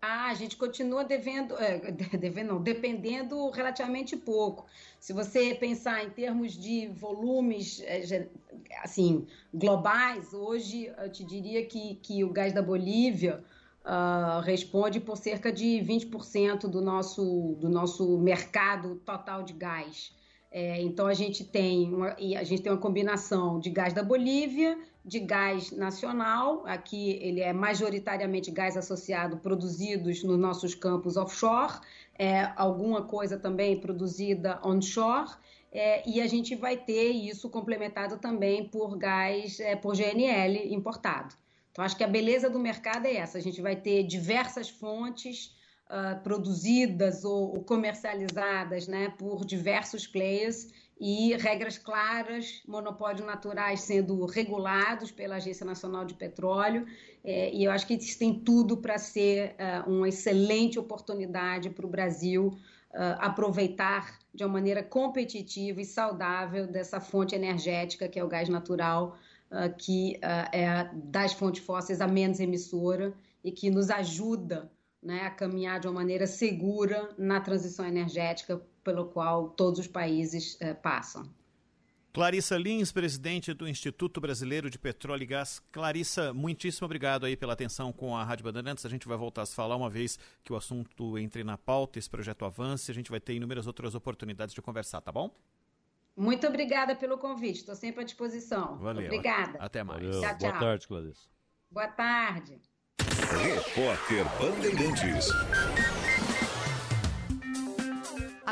Ah, 0.05 0.31
a 0.31 0.35
gente 0.35 0.57
continua 0.57 1.05
devendo, 1.05 1.57
é, 1.59 1.79
devendo 2.19 2.49
não, 2.49 2.61
dependendo 2.61 3.49
relativamente 3.51 4.17
pouco. 4.17 4.67
Se 4.99 5.13
você 5.13 5.55
pensar 5.55 6.05
em 6.05 6.11
termos 6.11 6.55
de 6.55 6.89
volumes, 6.89 7.81
é, 7.87 8.29
assim, 8.83 9.25
globais, 9.55 10.35
hoje 10.35 10.93
eu 10.99 11.09
te 11.09 11.23
diria 11.23 11.65
que, 11.65 11.95
que 12.03 12.25
o 12.25 12.31
gás 12.31 12.53
da 12.53 12.61
Bolívia 12.61 13.45
uh, 13.85 14.41
responde 14.41 14.99
por 14.99 15.17
cerca 15.17 15.53
de 15.53 15.81
20% 15.87 16.63
do 16.63 16.81
nosso, 16.81 17.57
do 17.61 17.69
nosso 17.69 18.19
mercado 18.19 18.97
total 19.07 19.45
de 19.45 19.53
gás. 19.53 20.13
É, 20.51 20.83
então 20.83 21.07
a 21.07 21.15
gente 21.15 21.45
tem 21.45 21.95
uma, 21.95 22.09
a 22.09 22.43
gente 22.43 22.61
tem 22.61 22.73
uma 22.73 22.79
combinação 22.79 23.61
de 23.61 23.71
gás 23.71 23.93
da 23.95 24.03
Bolívia 24.03 24.77
de 25.05 25.19
gás 25.21 25.71
nacional. 25.73 26.65
Aqui 26.67 27.19
ele 27.21 27.41
é 27.41 27.53
majoritariamente 27.53 28.51
gás 28.51 28.77
associado 28.77 29.37
produzidos 29.39 30.23
nos 30.23 30.39
nossos 30.39 30.75
campos 30.75 31.17
offshore, 31.17 31.81
é, 32.19 32.53
alguma 32.57 33.03
coisa 33.03 33.39
também 33.39 33.81
produzida 33.81 34.61
onshore. 34.65 35.31
É, 35.75 36.07
e 36.09 36.21
a 36.21 36.27
gente 36.27 36.55
vai 36.55 36.77
ter 36.77 37.11
isso 37.11 37.49
complementado 37.49 38.19
também 38.19 38.69
por 38.69 38.97
gás, 38.99 39.59
é, 39.59 39.75
por 39.75 39.97
GNL 39.97 40.73
importado. 40.73 41.35
Então, 41.71 41.83
acho 41.83 41.97
que 41.97 42.05
a 42.05 42.09
beleza 42.09 42.51
do 42.51 42.59
mercado 42.59 43.07
é 43.07 43.17
essa: 43.17 43.39
a 43.39 43.41
gente 43.41 43.63
vai 43.63 43.75
ter 43.75 44.03
diversas 44.03 44.69
fontes 44.69 45.57
uh, 45.89 46.23
produzidas 46.23 47.25
ou, 47.25 47.55
ou 47.55 47.65
comercializadas 47.65 48.87
né, 48.87 49.09
por 49.19 49.47
diversos 49.47 50.07
players 50.07 50.69
e 51.01 51.35
regras 51.37 51.79
claras, 51.79 52.63
monopólios 52.67 53.27
naturais 53.27 53.81
sendo 53.81 54.25
regulados 54.27 55.11
pela 55.11 55.37
Agência 55.37 55.67
Nacional 55.67 56.05
de 56.05 56.15
Petróleo, 56.15 56.87
é, 57.25 57.53
e 57.55 57.65
eu 57.65 57.71
acho 57.71 57.87
que 57.87 57.95
isso 57.95 58.19
tem 58.19 58.35
tudo 58.41 58.77
para 58.77 58.99
ser 58.99 59.55
uh, 59.87 59.91
uma 59.91 60.09
excelente 60.09 60.79
oportunidade 60.79 61.71
para 61.71 61.87
o 61.87 61.89
Brasil 61.89 62.49
uh, 62.49 63.19
aproveitar 63.19 64.19
de 64.35 64.45
uma 64.45 64.55
maneira 64.55 64.83
competitiva 64.83 65.81
e 65.81 65.85
saudável 65.85 66.67
dessa 66.67 67.01
fonte 67.01 67.35
energética 67.35 68.09
que 68.09 68.19
é 68.19 68.25
o 68.25 68.29
gás 68.29 68.49
natural, 68.49 69.17
uh, 69.51 69.73
que 69.77 70.19
é 70.53 70.91
das 70.95 71.33
fontes 71.33 71.65
fósseis 71.65 72.01
a 72.01 72.09
menos 72.09 72.41
emissora 72.41 73.15
e 73.45 73.53
que 73.53 73.71
nos 73.71 73.91
ajuda 73.91 74.71
né, 75.03 75.23
a 75.23 75.31
caminhar 75.31 75.81
de 75.81 75.87
uma 75.87 75.95
maneira 75.95 76.27
segura 76.27 77.11
na 77.19 77.41
transição 77.41 77.85
energética 77.85 78.61
pelo 78.83 79.07
qual 79.07 79.49
todos 79.51 79.79
os 79.79 79.87
países 79.87 80.57
eh, 80.61 80.75
passam. 80.75 81.29
Clarissa 82.13 82.59
Lins, 82.59 82.93
presidente 82.93 83.55
do 83.55 83.67
Instituto 83.67 84.21
Brasileiro 84.21 84.69
de 84.69 84.79
Petróleo 84.79 85.23
e 85.23 85.27
Gás. 85.27 85.63
Clarissa, 85.73 86.35
muitíssimo 86.35 86.85
obrigado 86.85 87.25
aí 87.25 87.35
pela 87.37 87.55
atenção 87.55 87.91
com 87.91 88.15
a 88.15 88.23
Rádio 88.23 88.45
Bandeirantes. 88.45 88.85
A 88.85 88.89
gente 88.91 89.09
vai 89.09 89.17
voltar 89.17 89.43
a 89.43 89.47
se 89.47 89.55
falar 89.55 89.77
uma 89.77 89.89
vez 89.89 90.19
que 90.45 90.53
o 90.53 90.57
assunto 90.57 91.17
entre 91.17 91.43
na 91.43 91.57
pauta, 91.57 91.99
esse 91.99 92.11
projeto 92.11 92.45
avance. 92.45 92.91
A 92.91 92.95
gente 92.95 93.11
vai 93.11 93.19
ter 93.19 93.33
inúmeras 93.33 93.67
outras 93.67 93.95
oportunidades 93.95 94.55
de 94.55 94.61
conversar, 94.61 95.01
tá 95.01 95.11
bom? 95.11 95.35
Muito 96.15 96.47
obrigada 96.47 96.95
pelo 96.95 97.17
convite. 97.17 97.61
Estou 97.61 97.75
sempre 97.75 98.03
à 98.03 98.05
disposição. 98.05 98.77
Valeu. 98.77 99.07
Obrigada. 99.07 99.59
Até 99.59 99.83
mais. 99.83 100.03
Valeu. 100.05 100.21
Tchau, 100.21 100.37
tchau. 100.37 100.51
Boa 100.51 100.61
tarde, 100.61 100.89
Clarissa. 100.89 101.29
Boa 101.71 101.89
tarde. 101.89 102.61
Repórter 103.01 104.27
Bandeirantes. 104.39 105.29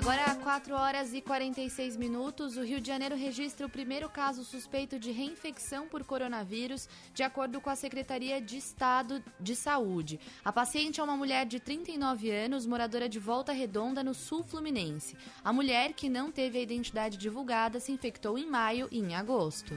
Agora, 0.00 0.34
4 0.34 0.74
horas 0.74 1.12
e 1.12 1.20
46 1.20 1.94
minutos, 1.94 2.56
o 2.56 2.64
Rio 2.64 2.80
de 2.80 2.88
Janeiro 2.88 3.14
registra 3.14 3.66
o 3.66 3.68
primeiro 3.68 4.08
caso 4.08 4.42
suspeito 4.42 4.98
de 4.98 5.10
reinfecção 5.10 5.86
por 5.86 6.04
coronavírus, 6.04 6.88
de 7.12 7.22
acordo 7.22 7.60
com 7.60 7.68
a 7.68 7.76
Secretaria 7.76 8.40
de 8.40 8.56
Estado 8.56 9.22
de 9.38 9.54
Saúde. 9.54 10.18
A 10.42 10.50
paciente 10.50 11.00
é 11.00 11.04
uma 11.04 11.18
mulher 11.18 11.44
de 11.44 11.60
39 11.60 12.30
anos, 12.30 12.64
moradora 12.64 13.10
de 13.10 13.18
Volta 13.18 13.52
Redonda, 13.52 14.02
no 14.02 14.14
sul 14.14 14.42
fluminense. 14.42 15.18
A 15.44 15.52
mulher, 15.52 15.92
que 15.92 16.08
não 16.08 16.32
teve 16.32 16.58
a 16.58 16.62
identidade 16.62 17.18
divulgada, 17.18 17.78
se 17.78 17.92
infectou 17.92 18.38
em 18.38 18.46
maio 18.46 18.88
e 18.90 19.00
em 19.00 19.14
agosto. 19.14 19.74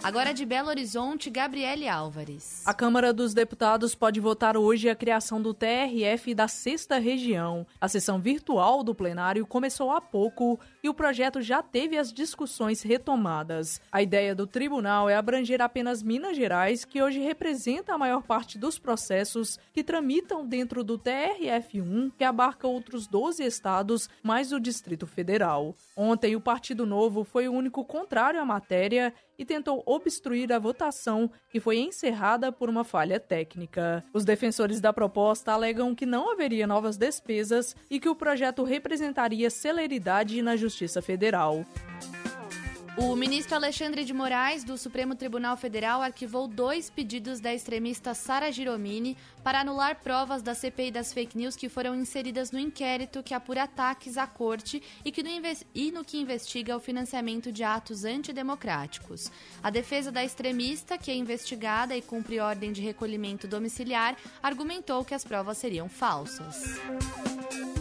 Agora 0.00 0.32
de 0.32 0.46
Belo 0.46 0.68
Horizonte, 0.68 1.28
Gabriele 1.28 1.88
Álvares. 1.88 2.62
A 2.64 2.72
Câmara 2.72 3.12
dos 3.12 3.34
Deputados 3.34 3.96
pode 3.96 4.20
votar 4.20 4.56
hoje 4.56 4.88
a 4.88 4.94
criação 4.94 5.42
do 5.42 5.52
TRF 5.52 6.34
da 6.34 6.46
sexta 6.46 6.98
região. 6.98 7.66
A 7.80 7.88
sessão 7.88 8.20
virtual 8.20 8.84
do 8.84 8.94
plenário 8.94 9.44
começou 9.44 9.90
há 9.90 10.00
pouco 10.00 10.58
e 10.82 10.88
o 10.88 10.94
projeto 10.94 11.42
já 11.42 11.62
teve 11.62 11.98
as 11.98 12.12
discussões 12.12 12.80
retomadas. 12.80 13.80
A 13.90 14.00
ideia 14.00 14.36
do 14.36 14.46
tribunal 14.46 15.10
é 15.10 15.16
abranger 15.16 15.60
apenas 15.60 16.02
Minas 16.02 16.36
Gerais, 16.36 16.84
que 16.84 17.02
hoje 17.02 17.18
representa 17.18 17.92
a 17.92 17.98
maior 17.98 18.22
parte 18.22 18.56
dos 18.56 18.78
processos 18.78 19.58
que 19.74 19.82
tramitam 19.82 20.46
dentro 20.46 20.84
do 20.84 20.96
TRF1, 20.96 22.12
que 22.16 22.24
abarca 22.24 22.68
outros 22.68 23.08
12 23.08 23.44
estados, 23.44 24.08
mais 24.22 24.52
o 24.52 24.60
Distrito 24.60 25.08
Federal. 25.08 25.74
Ontem, 25.96 26.36
o 26.36 26.40
Partido 26.40 26.86
Novo 26.86 27.24
foi 27.24 27.48
o 27.48 27.52
único 27.52 27.84
contrário 27.84 28.40
à 28.40 28.44
matéria 28.44 29.12
e 29.38 29.44
tentou 29.44 29.82
obstruir 29.86 30.52
a 30.52 30.58
votação, 30.58 31.30
que 31.48 31.60
foi 31.60 31.78
encerrada 31.78 32.50
por 32.50 32.68
uma 32.68 32.84
falha 32.84 33.20
técnica. 33.20 34.04
Os 34.12 34.24
defensores 34.24 34.80
da 34.80 34.92
proposta 34.92 35.52
alegam 35.52 35.94
que 35.94 36.04
não 36.04 36.32
haveria 36.32 36.66
novas 36.66 36.96
despesas 36.96 37.76
e 37.90 38.00
que 38.00 38.08
o 38.08 38.16
projeto 38.16 38.64
representaria 38.64 39.48
celeridade 39.48 40.42
na 40.42 40.56
Justiça 40.56 41.00
Federal. 41.00 41.64
O 43.00 43.14
ministro 43.14 43.54
Alexandre 43.54 44.04
de 44.04 44.12
Moraes, 44.12 44.64
do 44.64 44.76
Supremo 44.76 45.14
Tribunal 45.14 45.56
Federal, 45.56 46.02
arquivou 46.02 46.48
dois 46.48 46.90
pedidos 46.90 47.38
da 47.38 47.54
extremista 47.54 48.12
Sara 48.12 48.50
Giromini 48.50 49.16
para 49.44 49.60
anular 49.60 50.00
provas 50.02 50.42
da 50.42 50.52
CPI 50.52 50.90
das 50.90 51.12
fake 51.12 51.38
news 51.38 51.54
que 51.54 51.68
foram 51.68 51.94
inseridas 51.94 52.50
no 52.50 52.58
inquérito 52.58 53.22
que 53.22 53.32
apura 53.32 53.62
ataques 53.62 54.18
à 54.18 54.26
corte 54.26 54.82
e, 55.04 55.12
que 55.12 55.22
no, 55.22 55.30
e 55.72 55.92
no 55.92 56.04
que 56.04 56.18
investiga 56.18 56.76
o 56.76 56.80
financiamento 56.80 57.52
de 57.52 57.62
atos 57.62 58.04
antidemocráticos. 58.04 59.30
A 59.62 59.70
defesa 59.70 60.10
da 60.10 60.24
extremista, 60.24 60.98
que 60.98 61.12
é 61.12 61.14
investigada 61.14 61.96
e 61.96 62.02
cumpre 62.02 62.40
ordem 62.40 62.72
de 62.72 62.82
recolhimento 62.82 63.46
domiciliar, 63.46 64.16
argumentou 64.42 65.04
que 65.04 65.14
as 65.14 65.24
provas 65.24 65.56
seriam 65.56 65.88
falsas. 65.88 66.80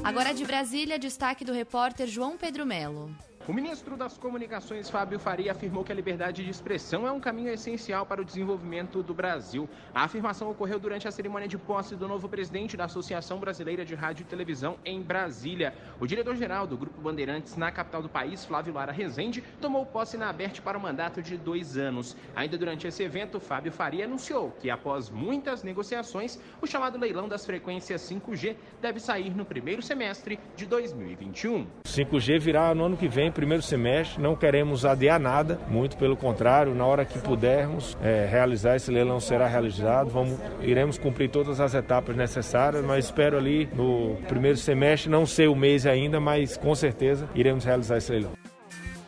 Agora 0.04 0.32
de 0.32 0.46
Brasília, 0.46 1.00
destaque 1.00 1.44
do 1.44 1.54
repórter 1.54 2.06
João 2.06 2.38
Pedro 2.38 2.68
Melo. 2.68 3.12
O 3.48 3.54
ministro 3.54 3.96
das 3.96 4.18
Comunicações, 4.18 4.90
Fábio 4.90 5.18
Faria, 5.18 5.54
afirmou 5.54 5.82
que 5.82 5.90
a 5.90 5.96
liberdade 5.96 6.44
de 6.44 6.52
expressão 6.52 7.08
é 7.08 7.12
um 7.14 7.20
caminho 7.22 7.48
essencial 7.48 8.06
para 8.06 8.22
o 8.22 8.26
desenvolvimento 8.26 9.02
do 9.02 9.14
Brasil. 9.14 9.70
A 9.96 10.04
afirmação 10.04 10.52
ocorreu 10.52 10.78
durante 10.78 11.08
a 11.08 11.12
cerimônia 11.12 11.48
de 11.48 11.58
posse 11.58 11.96
do 11.96 12.10
novo 12.10 12.28
presidente 12.28 12.76
da 12.76 12.84
Associação 12.84 13.40
Brasileira 13.40 13.86
de 13.86 13.96
Rádio 13.96 14.24
e 14.24 14.26
Televisão 14.26 14.76
em 14.84 15.02
Brasília. 15.02 15.74
O 15.98 16.06
diretor-geral 16.06 16.68
do 16.68 16.76
Grupo 16.76 17.00
Bandeirantes 17.00 17.56
na 17.56 17.72
capital 17.72 18.02
do 18.02 18.10
país, 18.10 18.44
Flávio 18.44 18.74
Lara 18.74 18.92
Rezende, 18.92 19.42
tomou 19.62 19.86
posse 19.86 20.18
na 20.18 20.28
Aberte 20.30 20.62
para 20.62 20.78
um 20.78 20.82
mandato 20.82 21.22
de 21.22 21.38
dois 21.38 21.78
anos. 21.78 22.18
Ainda 22.36 22.58
durante 22.58 22.86
esse 22.86 23.02
evento, 23.02 23.40
Fábio 23.40 23.72
Faria 23.72 24.04
anunciou 24.04 24.52
que, 24.60 24.70
após 24.70 25.10
muitas 25.10 25.64
negociações, 25.64 26.38
o 26.62 26.68
chamado 26.68 27.00
leilão 27.00 27.30
das 27.30 27.46
frequências 27.46 28.02
5G 28.02 28.58
deve 28.82 29.00
sair 29.00 29.34
no 29.34 29.46
primeiro 29.46 29.82
semestre 29.82 30.38
de 30.54 30.66
2021. 30.66 31.66
5G 31.86 32.40
virá 32.42 32.76
no 32.76 32.84
ano 32.84 32.98
que 32.98 33.08
vem 33.08 33.32
primeiro 33.38 33.62
semestre, 33.62 34.20
não 34.20 34.36
queremos 34.36 34.84
adiar 34.84 35.20
nada, 35.20 35.62
muito 35.68 35.96
pelo 35.96 36.18
contrário, 36.18 36.74
na 36.74 36.84
hora 36.84 37.06
que 37.06 37.20
pudermos 37.20 37.96
é, 38.02 38.26
realizar 38.26 38.76
esse 38.76 38.90
leilão 38.90 39.20
será 39.20 39.48
realizado, 39.48 40.10
vamos, 40.10 40.40
iremos 40.60 40.98
cumprir 40.98 41.30
todas 41.30 41.60
as 41.60 41.76
etapas 41.76 42.16
necessárias, 42.18 42.84
mas 42.84 43.06
espero 43.06 43.38
ali 43.38 43.70
no 43.76 44.16
primeiro 44.28 44.58
semestre, 44.58 45.08
não 45.08 45.28
sei 45.28 45.48
o 45.48 45.56
mês 45.56 45.86
ainda, 45.86 46.20
mas 46.20 46.58
com 46.58 46.74
certeza 46.74 47.30
iremos 47.36 47.64
realizar 47.64 47.98
esse 47.98 48.12
leilão. 48.12 48.32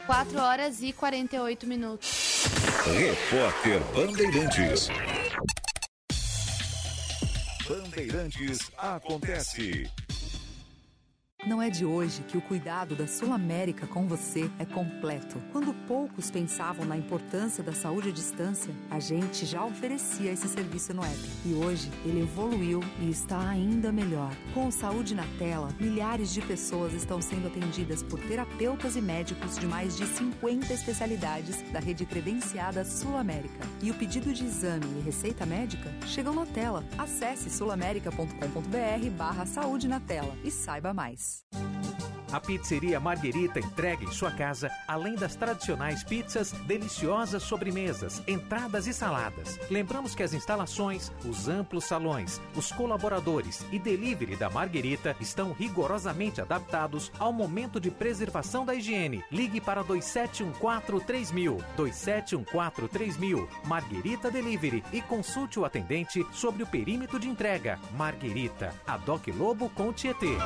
4 0.06 0.40
horas 0.40 0.84
e 0.84 0.94
48 0.94 1.66
minutos. 1.66 2.46
Repórter 2.86 3.80
Bandeirantes. 3.96 4.90
Bandeirantes 7.68 8.72
acontece. 8.78 9.90
Não 11.48 11.62
é 11.62 11.70
de 11.70 11.86
hoje 11.86 12.22
que 12.24 12.38
o 12.38 12.42
cuidado 12.42 12.96
da 12.96 13.08
Sul 13.08 13.32
América 13.32 13.88
com 13.88 14.06
você 14.06 14.52
é 14.60 14.66
completo. 14.66 15.42
Quando 15.54 15.74
poucos 15.88 16.30
pensavam 16.30 16.86
na 16.86 16.98
importância 16.98 17.64
da 17.64 17.72
saúde 17.72 18.10
à 18.10 18.12
distância, 18.12 18.74
a 18.92 19.00
gente 19.00 19.46
já 19.46 19.64
oferecia 19.64 20.34
esse 20.34 20.50
serviço 20.50 20.94
no 20.94 21.02
app. 21.02 21.30
E 21.46 21.54
hoje 21.54 21.90
ele 22.04 22.24
evoluiu 22.24 22.82
e 23.00 23.10
está 23.10 23.40
ainda 23.48 23.90
melhor. 23.90 24.32
Com 24.54 24.68
o 24.68 24.72
Saúde 24.72 25.16
na 25.16 25.24
Tela, 25.38 25.70
milhares 25.80 26.34
de 26.34 26.42
pessoas 26.42 26.94
estão 26.94 27.22
sendo 27.22 27.48
atendidas 27.48 28.04
por 28.04 28.20
terapeutas 28.20 28.98
e 28.98 29.02
médicos 29.02 29.58
de 29.58 29.66
mais 29.66 29.96
de 29.96 30.06
50 30.06 30.74
especialidades 30.74 31.62
da 31.72 31.80
rede 31.80 32.06
credenciada 32.06 32.84
Sul 32.84 33.16
América. 33.16 33.66
E 33.82 33.90
o 33.90 33.94
pedido 33.94 34.34
de 34.34 34.44
exame 34.44 34.86
e 35.00 35.02
receita 35.02 35.46
médica 35.46 35.90
chegam 36.06 36.36
na 36.36 36.46
tela. 36.46 36.84
Acesse 36.98 37.50
sulamerica.com.br 37.50 39.10
barra 39.18 39.46
saúde 39.46 39.88
na 39.88 40.02
tela 40.02 40.36
e 40.44 40.52
saiba 40.52 40.94
mais. 40.94 41.29
A 42.32 42.40
Pizzeria 42.40 43.00
Marguerita 43.00 43.60
entrega 43.60 44.04
em 44.04 44.12
sua 44.12 44.32
casa, 44.32 44.70
além 44.88 45.16
das 45.16 45.36
tradicionais 45.36 46.04
pizzas, 46.04 46.52
deliciosas 46.52 47.42
sobremesas, 47.42 48.22
entradas 48.28 48.86
e 48.86 48.94
saladas. 48.94 49.60
Lembramos 49.70 50.14
que 50.14 50.22
as 50.22 50.34
instalações, 50.34 51.12
os 51.26 51.48
amplos 51.48 51.86
salões, 51.86 52.40
os 52.56 52.72
colaboradores 52.72 53.66
e 53.72 53.80
delivery 53.80 54.36
da 54.36 54.50
Marguerita 54.50 55.16
estão 55.20 55.54
rigorosamente 55.54 56.40
adaptados 56.40 57.12
ao 57.18 57.34
momento 57.34 57.80
de 57.80 57.90
preservação 57.90 58.64
da 58.64 58.76
higiene. 58.76 59.24
Ligue 59.32 59.60
para 59.60 59.84
2714-3000, 59.84 61.64
2714-3000, 61.78 63.48
Marguerita 63.66 64.30
Delivery 64.30 64.84
e 64.94 65.02
consulte 65.02 65.60
o 65.60 65.66
atendente 65.66 66.24
sobre 66.32 66.62
o 66.62 66.68
perímetro 66.68 67.20
de 67.20 67.28
entrega. 67.28 67.80
Marguerita, 67.98 68.72
a 68.86 68.98
Doc 68.98 69.28
Lobo 69.30 69.70
com 69.70 69.92
Tietê. 69.92 70.38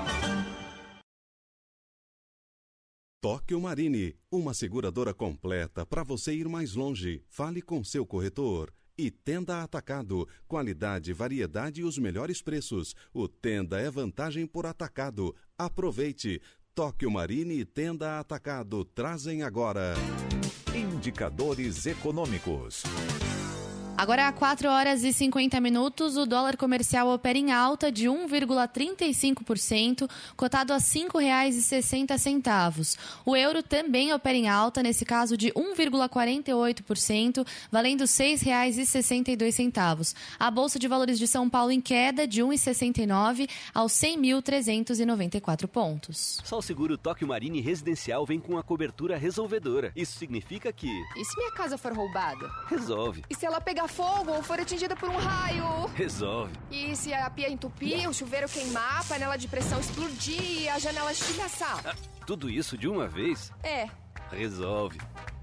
Tóquio 3.24 3.62
Marine, 3.62 4.18
uma 4.30 4.54
seguradora 4.54 5.14
completa 5.14 5.86
para 5.86 6.04
você 6.04 6.34
ir 6.34 6.50
mais 6.50 6.74
longe. 6.74 7.24
Fale 7.30 7.62
com 7.62 7.82
seu 7.82 8.06
corretor. 8.06 8.70
E 8.98 9.10
Tenda 9.10 9.64
Atacado, 9.64 10.28
qualidade, 10.46 11.14
variedade 11.14 11.80
e 11.80 11.84
os 11.86 11.98
melhores 11.98 12.42
preços. 12.42 12.94
O 13.14 13.30
Tenda 13.30 13.80
é 13.80 13.90
vantagem 13.90 14.46
por 14.46 14.66
atacado. 14.66 15.34
Aproveite. 15.58 16.42
Tóquio 16.76 17.10
Marine 17.10 17.62
e 17.62 17.64
Tenda 17.64 18.20
Atacado 18.20 18.84
trazem 18.84 19.42
agora. 19.42 19.94
Indicadores 20.76 21.86
econômicos. 21.86 22.84
Agora, 23.96 24.28
a 24.28 24.34
4 24.34 24.68
horas 24.68 25.04
e 25.04 25.14
50 25.14 25.62
minutos, 25.62 26.18
o 26.18 26.26
dólar 26.26 26.58
comercial 26.58 27.10
opera 27.10 27.38
em 27.38 27.52
alta 27.52 27.92
de 27.92 28.08
1,35%, 28.08 30.10
cotado 30.36 30.74
a 30.74 30.78
R$ 30.78 30.82
5,60. 30.82 32.98
O 33.24 33.36
euro 33.36 33.62
também 33.62 34.12
opera 34.12 34.36
em 34.36 34.50
alta, 34.50 34.82
nesse 34.82 35.06
caso 35.06 35.38
de 35.38 35.52
1,48%, 35.52 37.46
valendo 37.72 38.02
R$ 38.02 38.08
6,62. 38.08 40.16
A 40.40 40.50
Bolsa 40.50 40.80
de 40.80 40.88
Valores 40.88 41.20
de 41.20 41.28
São 41.28 41.48
Paulo 41.48 41.72
em 41.72 41.80
queda 41.80 42.26
de 42.28 42.42
1,69 42.42 43.48
aos 43.76 43.92
100.394 43.94 45.68
pontos. 45.68 46.40
Só 46.44 46.58
o 46.58 46.64
seguro 46.64 46.98
Tóquio 46.98 47.28
Marine 47.28 47.62
Residencial 47.62 48.26
vem 48.26 48.40
com 48.40 48.58
a 48.58 48.64
cobertura 48.64 49.18
resolvedora. 49.18 49.92
Isso 49.96 50.18
significa 50.18 50.74
que... 50.74 50.90
E 51.16 51.24
se 51.24 51.38
minha 51.38 51.52
casa 51.52 51.78
for 51.78 51.94
roubada? 51.94 52.50
Resolve. 52.68 53.24
E 53.30 53.36
se 53.36 53.46
ela 53.46 53.62
pegar 53.62 53.83
fogo 53.88 54.32
ou 54.32 54.44
for 54.44 54.60
atingida 54.60 54.96
por 54.96 55.10
um 55.10 55.18
raio? 55.18 55.88
Resolve. 55.96 56.54
E 56.72 56.96
se 56.96 57.14
a 57.14 57.30
pia 57.30 57.50
entupir, 57.50 58.10
o 58.10 58.14
chuveiro 58.14 58.48
queimar, 58.50 59.02
a 59.02 59.04
panela 59.04 59.38
de 59.38 59.48
pressão 59.48 59.80
explodir 59.80 60.42
e 60.42 60.70
a 60.70 60.80
janela 60.80 61.12
estilhaçar? 61.12 61.82
Ah, 61.86 61.96
tudo 62.26 62.50
isso 62.50 62.78
de 62.78 62.88
uma 62.88 63.08
vez? 63.08 63.52
É. 63.64 63.88
Resolve. 64.32 65.00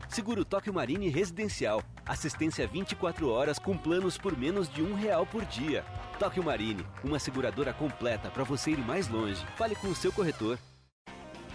Seguro 0.09 0.45
Tóquio 0.45 0.75
Marine 0.75 1.09
Residencial. 1.09 1.83
Assistência 2.05 2.67
24 2.67 3.29
horas 3.29 3.59
com 3.59 3.77
planos 3.77 4.19
por 4.19 4.37
menos 4.37 4.69
de 4.69 4.83
um 4.83 4.95
real 4.95 5.25
por 5.25 5.45
dia. 5.45 5.85
Tóquio 6.19 6.43
Marine, 6.43 6.85
uma 7.05 7.19
seguradora 7.19 7.73
completa 7.73 8.29
para 8.29 8.43
você 8.43 8.73
ir 8.73 8.79
mais 8.79 9.09
longe. 9.09 9.47
Fale 9.57 9.77
com 9.77 9.87
o 9.87 9.95
seu 9.95 10.13
corretor. 10.13 10.59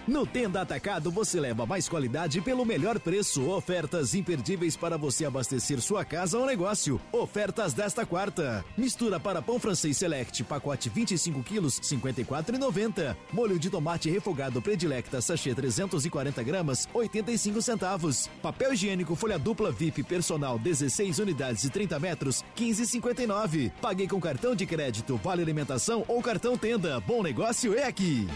No 0.08 0.24
Tenda 0.24 0.62
Atacado 0.62 1.10
você 1.10 1.40
leva 1.40 1.66
mais 1.66 1.90
qualidade 1.90 2.40
pelo 2.40 2.64
melhor 2.64 3.00
preço. 3.00 3.50
Ofertas 3.50 4.14
imperdíveis 4.14 4.78
para 4.78 5.00
você 5.00 5.26
abastecer 5.26 5.82
sua 5.82 6.06
casa 6.06 6.38
ou 6.38 6.46
negócio. 6.46 7.02
Ofertas 7.12 7.74
desta 7.74 8.06
quarta. 8.06 8.64
Mistura 8.78 9.20
para 9.20 9.42
pão 9.42 9.60
francês 9.60 9.98
Select, 9.98 10.44
pacote 10.44 10.90
25 10.90 11.42
quilos, 11.42 11.80
54,90. 11.80 13.18
Molho 13.34 13.58
de 13.58 13.68
tomate 13.68 14.08
refogado 14.08 14.62
Predilecta, 14.62 15.20
sachê 15.22 15.56
340 15.56 16.44
gramas, 16.44 16.88
85 16.94 17.60
centavos. 17.64 18.30
Papel 18.44 18.74
higiênico 18.74 19.16
folha 19.16 19.40
dupla 19.40 19.72
VIP 19.72 20.04
personal 20.04 20.60
16 20.60 21.18
unidades 21.18 21.64
e 21.64 21.70
30 21.72 22.00
metros, 22.00 22.46
15,59. 22.56 23.72
Paguei 23.82 24.08
com 24.08 24.22
cartão 24.22 24.54
de 24.54 24.68
crédito, 24.68 25.20
vale 25.24 25.42
alimentação 25.42 26.06
ou 26.08 26.22
cartão 26.22 26.56
Tenda. 26.56 27.00
Bom 27.00 27.24
negócio 27.24 27.76
é 27.76 27.86
aqui. 27.86 28.28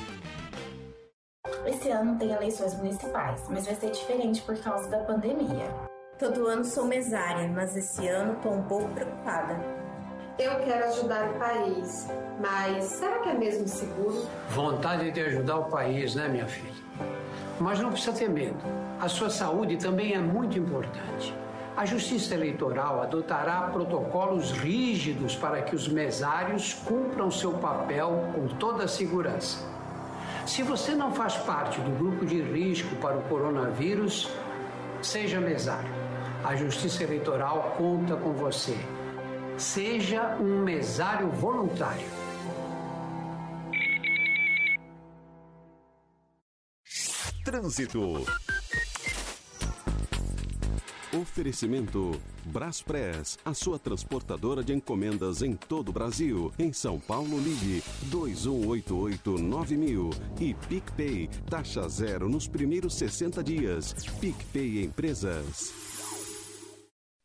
Esse 1.66 1.90
ano 1.90 2.18
tem 2.18 2.32
eleições 2.32 2.76
municipais, 2.76 3.44
mas 3.50 3.66
vai 3.66 3.76
ser 3.76 3.92
diferente 3.92 4.42
por 4.42 4.58
causa 4.58 4.90
da 4.90 5.00
pandemia. 5.00 5.70
Todo 6.18 6.48
ano 6.48 6.66
sou 6.66 6.86
mesária, 6.86 7.48
mas 7.48 7.76
esse 7.78 8.08
ano 8.08 8.38
tô 8.42 8.50
um 8.50 8.64
pouco 8.64 8.90
preocupada. 8.90 9.58
Eu 10.38 10.56
quero 10.60 10.86
ajudar 10.88 11.30
o 11.30 11.34
país, 11.40 12.08
mas 12.40 12.86
será 12.86 13.20
que 13.20 13.30
é 13.30 13.34
mesmo 13.34 13.68
seguro? 13.68 14.26
Vontade 14.50 15.12
de 15.12 15.22
ajudar 15.22 15.58
o 15.58 15.66
país, 15.66 16.16
né, 16.16 16.28
minha 16.28 16.48
filha? 16.48 16.74
Mas 17.60 17.80
não 17.80 17.92
precisa 17.92 18.14
ter 18.14 18.30
medo. 18.30 18.58
A 19.00 19.08
sua 19.08 19.30
saúde 19.30 19.78
também 19.78 20.14
é 20.14 20.20
muito 20.20 20.58
importante. 20.58 21.34
A 21.76 21.86
Justiça 21.86 22.34
Eleitoral 22.34 23.02
adotará 23.02 23.70
protocolos 23.72 24.52
rígidos 24.52 25.36
para 25.36 25.62
que 25.62 25.76
os 25.76 25.88
mesários 25.88 26.74
cumpram 26.74 27.32
seu 27.32 27.54
papel 27.54 28.30
com 28.34 28.48
toda 28.48 28.84
a 28.84 28.88
segurança. 28.88 29.66
Se 30.46 30.64
você 30.64 30.96
não 30.96 31.14
faz 31.14 31.36
parte 31.38 31.80
do 31.82 31.92
grupo 31.92 32.26
de 32.26 32.42
risco 32.42 32.96
para 32.98 33.18
o 33.18 33.22
coronavírus, 33.24 34.30
seja 35.02 35.40
mesário. 35.40 35.90
A 36.44 36.56
Justiça 36.56 37.04
Eleitoral 37.04 37.76
conta 37.78 38.16
com 38.16 38.34
você. 38.34 38.78
Seja 39.58 40.38
um 40.40 40.64
mesário 40.64 41.30
voluntário. 41.30 42.08
Trânsito. 47.44 48.26
Oferecimento 51.12 52.12
Braspress, 52.46 53.40
a 53.44 53.52
sua 53.52 53.80
transportadora 53.80 54.64
de 54.64 54.74
encomendas 54.74 55.42
em 55.42 55.56
todo 55.56 55.90
o 55.90 55.92
Brasil. 55.92 56.52
Em 56.60 56.72
São 56.72 57.00
Paulo, 57.00 57.40
ligue 57.40 57.82
2188-9000 58.12 60.12
e 60.40 60.54
PicPay, 60.68 61.28
taxa 61.50 61.90
zero 61.90 62.30
nos 62.30 62.48
primeiros 62.48 62.94
60 62.94 63.44
dias. 63.44 63.92
PicPay 64.22 64.84
Empresas. 64.84 65.74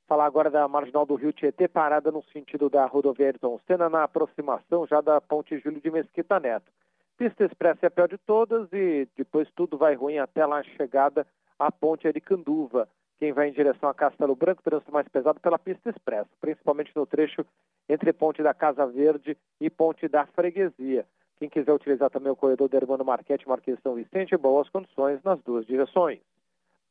Falar 0.08 0.24
agora 0.24 0.50
da 0.50 0.66
marginal 0.66 1.04
do 1.04 1.14
Rio 1.14 1.34
Tietê, 1.34 1.68
parada 1.68 2.10
no 2.10 2.24
sentido 2.32 2.70
da 2.70 2.86
rodovia 2.86 3.26
Ayrton 3.26 3.60
Senna, 3.66 3.90
na 3.90 4.04
aproximação 4.04 4.86
já 4.86 5.02
da 5.02 5.20
ponte 5.20 5.58
Júlio 5.58 5.82
de 5.82 5.90
Mesquita 5.90 6.40
Neto. 6.40 6.72
Pista 7.18 7.44
expressa 7.44 7.80
é 7.82 7.88
a 7.88 7.90
pior 7.90 8.08
de 8.08 8.16
todas 8.16 8.66
e 8.72 9.06
depois 9.14 9.46
tudo 9.54 9.76
vai 9.76 9.94
ruim 9.94 10.16
até 10.16 10.46
lá 10.46 10.60
a 10.60 10.62
chegada 10.62 11.26
à 11.58 11.70
ponte 11.70 12.08
Aricanduva. 12.08 12.88
Quem 13.18 13.32
vai 13.32 13.48
em 13.48 13.52
direção 13.52 13.88
a 13.88 13.94
Castelo 13.94 14.34
Branco, 14.34 14.62
trânsito 14.62 14.92
mais 14.92 15.08
pesado 15.08 15.40
pela 15.40 15.58
pista 15.58 15.90
expressa, 15.90 16.28
principalmente 16.40 16.92
no 16.94 17.06
trecho 17.06 17.44
entre 17.88 18.12
Ponte 18.12 18.42
da 18.42 18.52
Casa 18.52 18.86
Verde 18.86 19.36
e 19.60 19.70
Ponte 19.70 20.08
da 20.08 20.26
Freguesia. 20.26 21.06
Quem 21.38 21.48
quiser 21.48 21.72
utilizar 21.72 22.10
também 22.10 22.32
o 22.32 22.36
corredor 22.36 22.68
do 22.68 22.76
Hermano 22.76 23.04
Marquete, 23.04 23.48
Marquês 23.48 23.78
São 23.82 23.94
Vicente, 23.94 24.36
boas 24.36 24.68
condições 24.68 25.22
nas 25.22 25.40
duas 25.42 25.66
direções. 25.66 26.20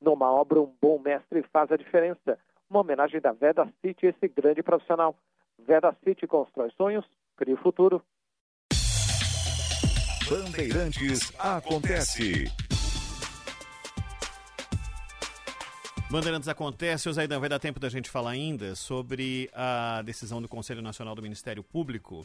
Numa 0.02 0.32
obra, 0.32 0.60
um 0.60 0.72
bom 0.82 1.00
mestre 1.00 1.44
faz 1.44 1.72
a 1.72 1.78
diferença. 1.78 2.38
Uma 2.70 2.82
homenagem 2.82 3.22
da 3.22 3.32
Veda 3.32 3.68
City, 3.82 4.08
esse 4.08 4.28
grande 4.28 4.62
profissional. 4.62 5.16
Veda 5.60 5.96
City 6.04 6.28
constrói 6.28 6.72
sonhos, 6.72 7.06
cria 7.38 7.56
o 7.56 7.58
futuro. 7.58 8.02
Bandeirantes 10.30 11.32
acontece. 11.40 12.63
Bandeirantes 16.14 16.48
acontece, 16.48 17.12
Zaidan, 17.12 17.40
vai 17.40 17.50
dar 17.50 17.58
tempo 17.58 17.80
da 17.80 17.90
gente 17.90 18.08
falar 18.08 18.30
ainda 18.30 18.76
sobre 18.76 19.50
a 19.52 20.04
decisão 20.04 20.40
do 20.40 20.48
Conselho 20.48 20.80
Nacional 20.80 21.16
do 21.16 21.24
Ministério 21.24 21.64
Público, 21.64 22.24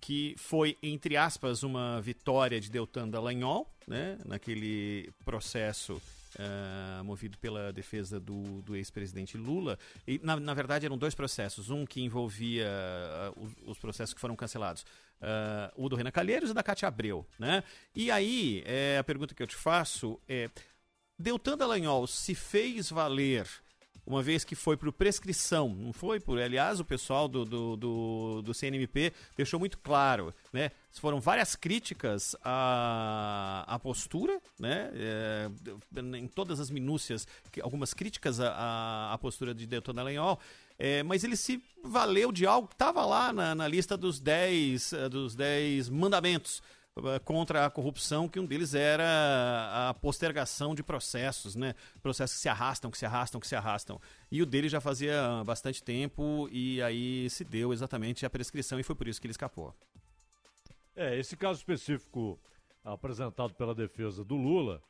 que 0.00 0.34
foi, 0.38 0.78
entre 0.82 1.18
aspas, 1.18 1.62
uma 1.62 2.00
vitória 2.00 2.58
de 2.58 2.70
Deltan 2.70 3.10
Dallagnol, 3.10 3.70
né, 3.86 4.16
naquele 4.24 5.12
processo 5.22 6.00
Uh, 6.38 7.02
movido 7.02 7.38
pela 7.38 7.72
defesa 7.72 8.20
do, 8.20 8.60
do 8.60 8.76
ex-presidente 8.76 9.38
Lula. 9.38 9.78
E, 10.06 10.20
na, 10.22 10.38
na, 10.38 10.52
verdade, 10.52 10.84
eram 10.84 10.98
dois 10.98 11.14
processos. 11.14 11.70
Um 11.70 11.86
que 11.86 12.02
envolvia 12.02 12.68
uh, 13.34 13.42
os, 13.42 13.52
os, 13.68 13.78
processos 13.78 14.12
que 14.12 14.20
foram 14.20 14.36
cancelados. 14.36 14.82
Uh, 15.18 15.72
o 15.82 15.88
do 15.88 15.96
Renan 15.96 16.10
Calheiros 16.10 16.50
e 16.50 16.52
da 16.52 16.62
Cátia 16.62 16.88
Abreu. 16.88 17.26
Né? 17.38 17.64
E 17.94 18.10
aí, 18.10 18.62
é, 18.66 18.98
a 18.98 19.04
pergunta 19.04 19.34
que 19.34 19.42
eu 19.42 19.46
te 19.46 19.56
faço 19.56 20.20
é... 20.28 20.50
Deltan 21.18 21.56
Dallagnol 21.56 22.06
se 22.06 22.34
fez 22.34 22.90
valer 22.90 23.46
uma 24.06 24.22
vez 24.22 24.44
que 24.44 24.54
foi 24.54 24.76
por 24.76 24.92
prescrição, 24.92 25.68
não 25.68 25.92
foi 25.92 26.20
por. 26.20 26.38
Aliás, 26.38 26.78
o 26.78 26.84
pessoal 26.84 27.26
do, 27.26 27.44
do, 27.44 27.76
do, 27.76 28.42
do 28.42 28.54
CNMP 28.54 29.12
deixou 29.36 29.58
muito 29.58 29.78
claro, 29.78 30.32
né? 30.52 30.70
Foram 30.92 31.20
várias 31.20 31.56
críticas 31.56 32.36
à, 32.42 33.64
à 33.66 33.78
postura, 33.80 34.40
né? 34.58 34.90
É, 34.94 35.50
em 36.16 36.28
todas 36.28 36.60
as 36.60 36.70
minúcias, 36.70 37.26
algumas 37.60 37.92
críticas 37.92 38.40
à, 38.40 39.12
à 39.12 39.18
postura 39.18 39.52
de 39.52 39.66
Deltan 39.66 39.92
Dallagnol. 39.92 40.38
É, 40.78 41.02
mas 41.02 41.24
ele 41.24 41.36
se 41.36 41.60
valeu 41.82 42.30
de 42.30 42.46
algo 42.46 42.68
que 42.68 42.74
estava 42.74 43.04
lá 43.04 43.32
na, 43.32 43.54
na, 43.54 43.66
lista 43.66 43.96
dos 43.96 44.20
10 44.20 44.92
dos 45.10 45.34
dez 45.34 45.88
mandamentos 45.88 46.62
eh, 46.62 46.85
contra 47.24 47.66
a 47.66 47.70
corrupção, 47.70 48.28
que 48.28 48.40
um 48.40 48.46
deles 48.46 48.74
era 48.74 49.88
a 49.88 49.94
postergação 49.94 50.74
de 50.74 50.82
processos, 50.82 51.54
né? 51.54 51.74
Processos 52.02 52.36
que 52.36 52.42
se 52.42 52.48
arrastam, 52.48 52.90
que 52.90 52.96
se 52.96 53.04
arrastam, 53.04 53.40
que 53.40 53.46
se 53.46 53.54
arrastam. 53.54 54.00
E 54.30 54.42
o 54.42 54.46
dele 54.46 54.68
já 54.68 54.80
fazia 54.80 55.42
bastante 55.44 55.82
tempo 55.82 56.48
e 56.50 56.80
aí 56.80 57.28
se 57.28 57.44
deu 57.44 57.72
exatamente 57.72 58.24
a 58.24 58.30
prescrição 58.30 58.80
e 58.80 58.82
foi 58.82 58.94
por 58.94 59.08
isso 59.08 59.20
que 59.20 59.26
ele 59.26 59.32
escapou. 59.32 59.74
É, 60.94 61.18
esse 61.18 61.36
caso 61.36 61.58
específico 61.58 62.38
apresentado 62.82 63.52
pela 63.54 63.74
defesa 63.74 64.24
do 64.24 64.36
Lula 64.36 64.82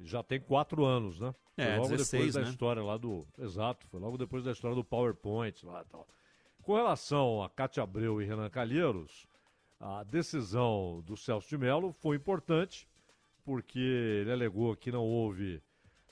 já 0.00 0.22
tem 0.22 0.40
quatro 0.40 0.84
anos, 0.84 1.20
né? 1.20 1.34
É, 1.58 1.66
foi 1.66 1.76
logo 1.76 1.88
16, 1.90 2.10
depois 2.10 2.34
né? 2.36 2.42
da 2.42 2.48
história 2.48 2.82
lá 2.82 2.96
do. 2.96 3.26
Exato, 3.38 3.86
foi 3.88 4.00
logo 4.00 4.16
depois 4.16 4.42
da 4.42 4.52
história 4.52 4.74
do 4.74 4.82
PowerPoint 4.82 5.66
lá 5.66 5.82
e 5.82 5.90
tal. 5.90 6.08
Com 6.62 6.74
relação 6.74 7.42
a 7.42 7.50
Cátia 7.50 7.82
Abreu 7.82 8.22
e 8.22 8.24
Renan 8.24 8.48
Calheiros, 8.48 9.26
a 9.80 10.04
decisão 10.04 11.02
do 11.06 11.16
Celso 11.16 11.48
de 11.48 11.56
Mello 11.56 11.90
foi 11.90 12.16
importante, 12.16 12.86
porque 13.42 13.78
ele 13.78 14.30
alegou 14.30 14.76
que 14.76 14.92
não 14.92 15.02
houve, 15.02 15.62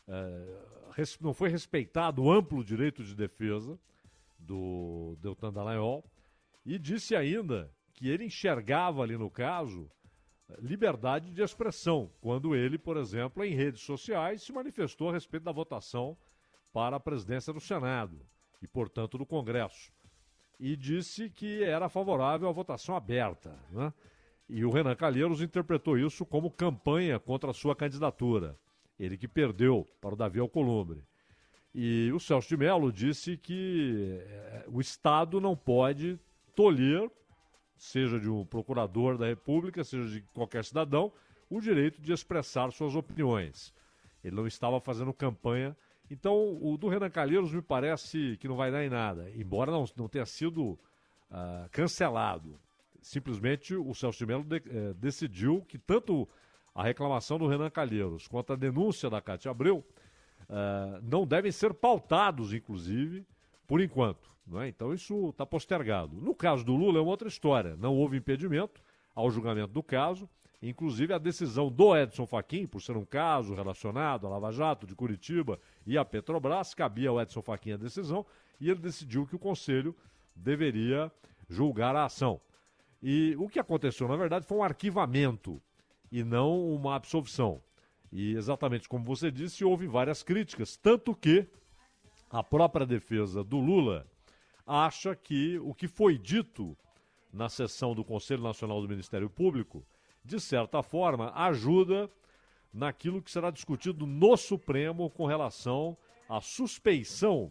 é, 0.08 1.04
não 1.20 1.34
foi 1.34 1.50
respeitado 1.50 2.22
o 2.22 2.32
amplo 2.32 2.64
direito 2.64 3.04
de 3.04 3.14
defesa 3.14 3.78
do 4.38 5.16
Deltan 5.20 5.52
Dallagnol, 5.52 6.02
e 6.64 6.78
disse 6.78 7.14
ainda 7.14 7.70
que 7.92 8.08
ele 8.08 8.24
enxergava 8.24 9.02
ali 9.02 9.18
no 9.18 9.30
caso 9.30 9.90
liberdade 10.60 11.30
de 11.30 11.42
expressão, 11.42 12.10
quando 12.22 12.54
ele, 12.54 12.78
por 12.78 12.96
exemplo, 12.96 13.44
em 13.44 13.54
redes 13.54 13.82
sociais 13.82 14.42
se 14.42 14.50
manifestou 14.50 15.10
a 15.10 15.12
respeito 15.12 15.42
da 15.44 15.52
votação 15.52 16.16
para 16.72 16.96
a 16.96 17.00
presidência 17.00 17.52
do 17.52 17.60
Senado 17.60 18.18
e, 18.62 18.66
portanto, 18.66 19.18
do 19.18 19.26
Congresso 19.26 19.92
e 20.58 20.76
disse 20.76 21.30
que 21.30 21.62
era 21.62 21.88
favorável 21.88 22.48
à 22.48 22.52
votação 22.52 22.96
aberta. 22.96 23.56
Né? 23.70 23.92
E 24.48 24.64
o 24.64 24.70
Renan 24.70 24.96
Calheiros 24.96 25.40
interpretou 25.40 25.98
isso 25.98 26.24
como 26.26 26.50
campanha 26.50 27.18
contra 27.18 27.50
a 27.50 27.54
sua 27.54 27.76
candidatura. 27.76 28.58
Ele 28.98 29.16
que 29.16 29.28
perdeu 29.28 29.86
para 30.00 30.14
o 30.14 30.16
Davi 30.16 30.40
Alcolumbre. 30.40 31.04
E 31.74 32.10
o 32.12 32.18
Celso 32.18 32.48
de 32.48 32.56
Mello 32.56 32.90
disse 32.90 33.36
que 33.36 34.18
eh, 34.20 34.64
o 34.68 34.80
Estado 34.80 35.40
não 35.40 35.54
pode 35.54 36.18
tolher, 36.56 37.08
seja 37.76 38.18
de 38.18 38.28
um 38.28 38.44
procurador 38.44 39.16
da 39.16 39.26
República, 39.26 39.84
seja 39.84 40.08
de 40.08 40.22
qualquer 40.32 40.64
cidadão, 40.64 41.12
o 41.48 41.60
direito 41.60 42.00
de 42.00 42.12
expressar 42.12 42.72
suas 42.72 42.96
opiniões. 42.96 43.72
Ele 44.24 44.34
não 44.34 44.46
estava 44.46 44.80
fazendo 44.80 45.12
campanha 45.12 45.76
então, 46.10 46.58
o 46.62 46.76
do 46.78 46.88
Renan 46.88 47.10
Calheiros 47.10 47.52
me 47.52 47.60
parece 47.60 48.36
que 48.38 48.48
não 48.48 48.56
vai 48.56 48.70
dar 48.70 48.84
em 48.84 48.88
nada, 48.88 49.30
embora 49.36 49.70
não, 49.70 49.84
não 49.96 50.08
tenha 50.08 50.24
sido 50.24 50.70
uh, 51.30 51.68
cancelado. 51.70 52.58
Simplesmente 53.00 53.74
o 53.74 53.94
Celso 53.94 54.18
de 54.18 54.26
Mello 54.26 54.42
de, 54.42 54.56
eh, 54.56 54.94
decidiu 54.94 55.62
que 55.68 55.78
tanto 55.78 56.28
a 56.74 56.82
reclamação 56.82 57.38
do 57.38 57.46
Renan 57.46 57.70
Calheiros 57.70 58.26
quanto 58.26 58.52
a 58.52 58.56
denúncia 58.56 59.08
da 59.08 59.20
Cátia 59.20 59.50
Abreu 59.50 59.78
uh, 59.78 61.00
não 61.02 61.26
devem 61.26 61.52
ser 61.52 61.72
pautados, 61.74 62.52
inclusive, 62.52 63.24
por 63.68 63.80
enquanto. 63.80 64.28
Não 64.46 64.60
é? 64.60 64.68
Então, 64.68 64.92
isso 64.92 65.28
está 65.28 65.46
postergado. 65.46 66.16
No 66.16 66.34
caso 66.34 66.64
do 66.64 66.74
Lula, 66.74 66.98
é 66.98 67.02
uma 67.02 67.10
outra 67.10 67.28
história. 67.28 67.76
Não 67.76 67.94
houve 67.94 68.16
impedimento 68.16 68.80
ao 69.14 69.30
julgamento 69.30 69.72
do 69.72 69.82
caso. 69.82 70.28
Inclusive, 70.60 71.14
a 71.14 71.18
decisão 71.18 71.70
do 71.70 71.96
Edson 71.96 72.26
Fachin, 72.26 72.66
por 72.66 72.82
ser 72.82 72.96
um 72.96 73.04
caso 73.04 73.54
relacionado 73.54 74.26
à 74.26 74.30
Lava 74.30 74.50
Jato 74.50 74.86
de 74.86 74.94
Curitiba 74.94 75.60
e 75.86 75.96
à 75.96 76.04
Petrobras, 76.04 76.74
cabia 76.74 77.10
ao 77.10 77.20
Edson 77.20 77.42
Fachin 77.42 77.72
a 77.72 77.76
decisão 77.76 78.26
e 78.60 78.68
ele 78.68 78.80
decidiu 78.80 79.24
que 79.24 79.36
o 79.36 79.38
Conselho 79.38 79.94
deveria 80.34 81.12
julgar 81.48 81.94
a 81.94 82.04
ação. 82.04 82.40
E 83.00 83.36
o 83.38 83.48
que 83.48 83.60
aconteceu, 83.60 84.08
na 84.08 84.16
verdade, 84.16 84.46
foi 84.46 84.58
um 84.58 84.64
arquivamento 84.64 85.62
e 86.10 86.24
não 86.24 86.68
uma 86.74 86.96
absolvição. 86.96 87.62
E 88.10 88.34
exatamente 88.34 88.88
como 88.88 89.04
você 89.04 89.30
disse, 89.30 89.64
houve 89.64 89.86
várias 89.86 90.24
críticas, 90.24 90.76
tanto 90.76 91.14
que 91.14 91.46
a 92.30 92.42
própria 92.42 92.84
defesa 92.84 93.44
do 93.44 93.58
Lula 93.58 94.06
acha 94.66 95.14
que 95.14 95.58
o 95.60 95.72
que 95.72 95.86
foi 95.86 96.18
dito 96.18 96.76
na 97.32 97.48
sessão 97.48 97.94
do 97.94 98.04
Conselho 98.04 98.42
Nacional 98.42 98.82
do 98.82 98.88
Ministério 98.88 99.30
Público 99.30 99.86
de 100.28 100.38
certa 100.38 100.82
forma, 100.82 101.32
ajuda 101.34 102.10
naquilo 102.72 103.22
que 103.22 103.30
será 103.30 103.50
discutido 103.50 104.06
no 104.06 104.36
Supremo 104.36 105.08
com 105.08 105.24
relação 105.24 105.96
à 106.28 106.38
suspeição 106.38 107.50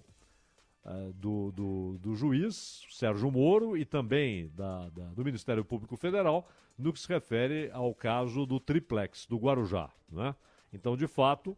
uh, 0.86 1.12
do, 1.14 1.52
do, 1.52 1.98
do, 1.98 2.16
juiz 2.16 2.86
Sérgio 2.92 3.32
Moro 3.32 3.76
e 3.76 3.84
também 3.84 4.50
da, 4.54 4.90
da, 4.90 5.06
do 5.06 5.26
Ministério 5.26 5.66
Público 5.66 5.98
Federal 5.98 6.48
no 6.78 6.94
que 6.94 7.00
se 7.00 7.08
refere 7.08 7.72
ao 7.74 7.96
caso 7.96 8.46
do 8.46 8.60
triplex 8.60 9.26
do 9.26 9.38
Guarujá. 9.38 9.90
Né? 10.08 10.36
Então, 10.72 10.96
de 10.96 11.08
fato, 11.08 11.58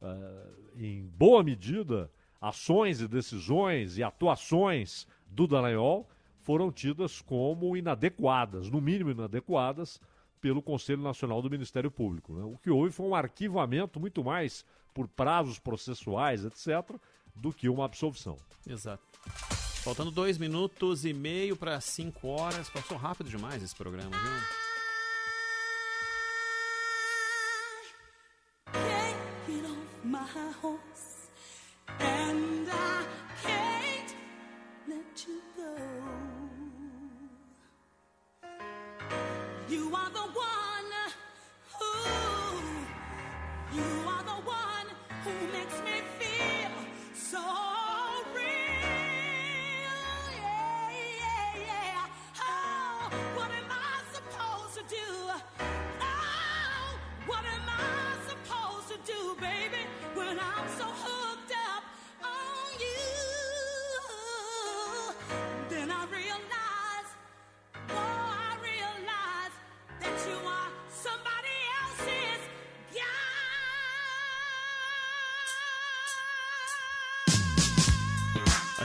uh, 0.00 0.76
em 0.76 1.04
boa 1.08 1.42
medida, 1.42 2.08
ações 2.40 3.00
e 3.00 3.08
decisões 3.08 3.98
e 3.98 4.04
atuações 4.04 5.04
do 5.26 5.48
Dallagnol 5.48 6.08
foram 6.38 6.70
tidas 6.70 7.20
como 7.20 7.76
inadequadas, 7.76 8.70
no 8.70 8.80
mínimo 8.80 9.10
inadequadas, 9.10 10.00
pelo 10.40 10.62
Conselho 10.62 11.02
Nacional 11.02 11.42
do 11.42 11.50
Ministério 11.50 11.90
Público. 11.90 12.32
Né? 12.32 12.44
O 12.44 12.56
que 12.58 12.70
houve 12.70 12.90
foi 12.90 13.06
um 13.06 13.14
arquivamento 13.14 14.00
muito 14.00 14.24
mais 14.24 14.64
por 14.94 15.06
prazos 15.06 15.58
processuais, 15.58 16.44
etc., 16.44 16.96
do 17.34 17.52
que 17.52 17.68
uma 17.68 17.84
absolvição. 17.84 18.36
Exato. 18.66 19.02
Faltando 19.82 20.10
dois 20.10 20.36
minutos 20.36 21.04
e 21.04 21.12
meio 21.12 21.56
para 21.56 21.80
cinco 21.80 22.28
horas. 22.28 22.68
Passou 22.68 22.96
rápido 22.96 23.30
demais 23.30 23.62
esse 23.62 23.74
programa, 23.74 24.10
viu? 24.10 24.60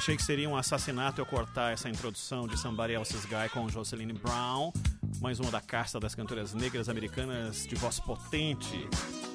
Achei 0.06 0.16
que 0.16 0.24
seria 0.24 0.48
um 0.48 0.56
assassinato 0.56 1.20
eu 1.20 1.26
cortar 1.26 1.74
essa 1.74 1.90
introdução 1.90 2.48
de 2.48 2.56
Somebody 2.60 2.94
Else's 2.94 3.26
Guy 3.26 3.50
com 3.52 3.68
Jocelyn 3.68 4.14
Brown, 4.14 4.72
mais 5.20 5.40
uma 5.40 5.50
da 5.50 5.60
casta 5.60 6.00
das 6.00 6.14
cantoras 6.14 6.54
negras 6.54 6.88
americanas 6.90 7.66
de 7.66 7.74
voz 7.74 8.00
potente. 8.00 8.88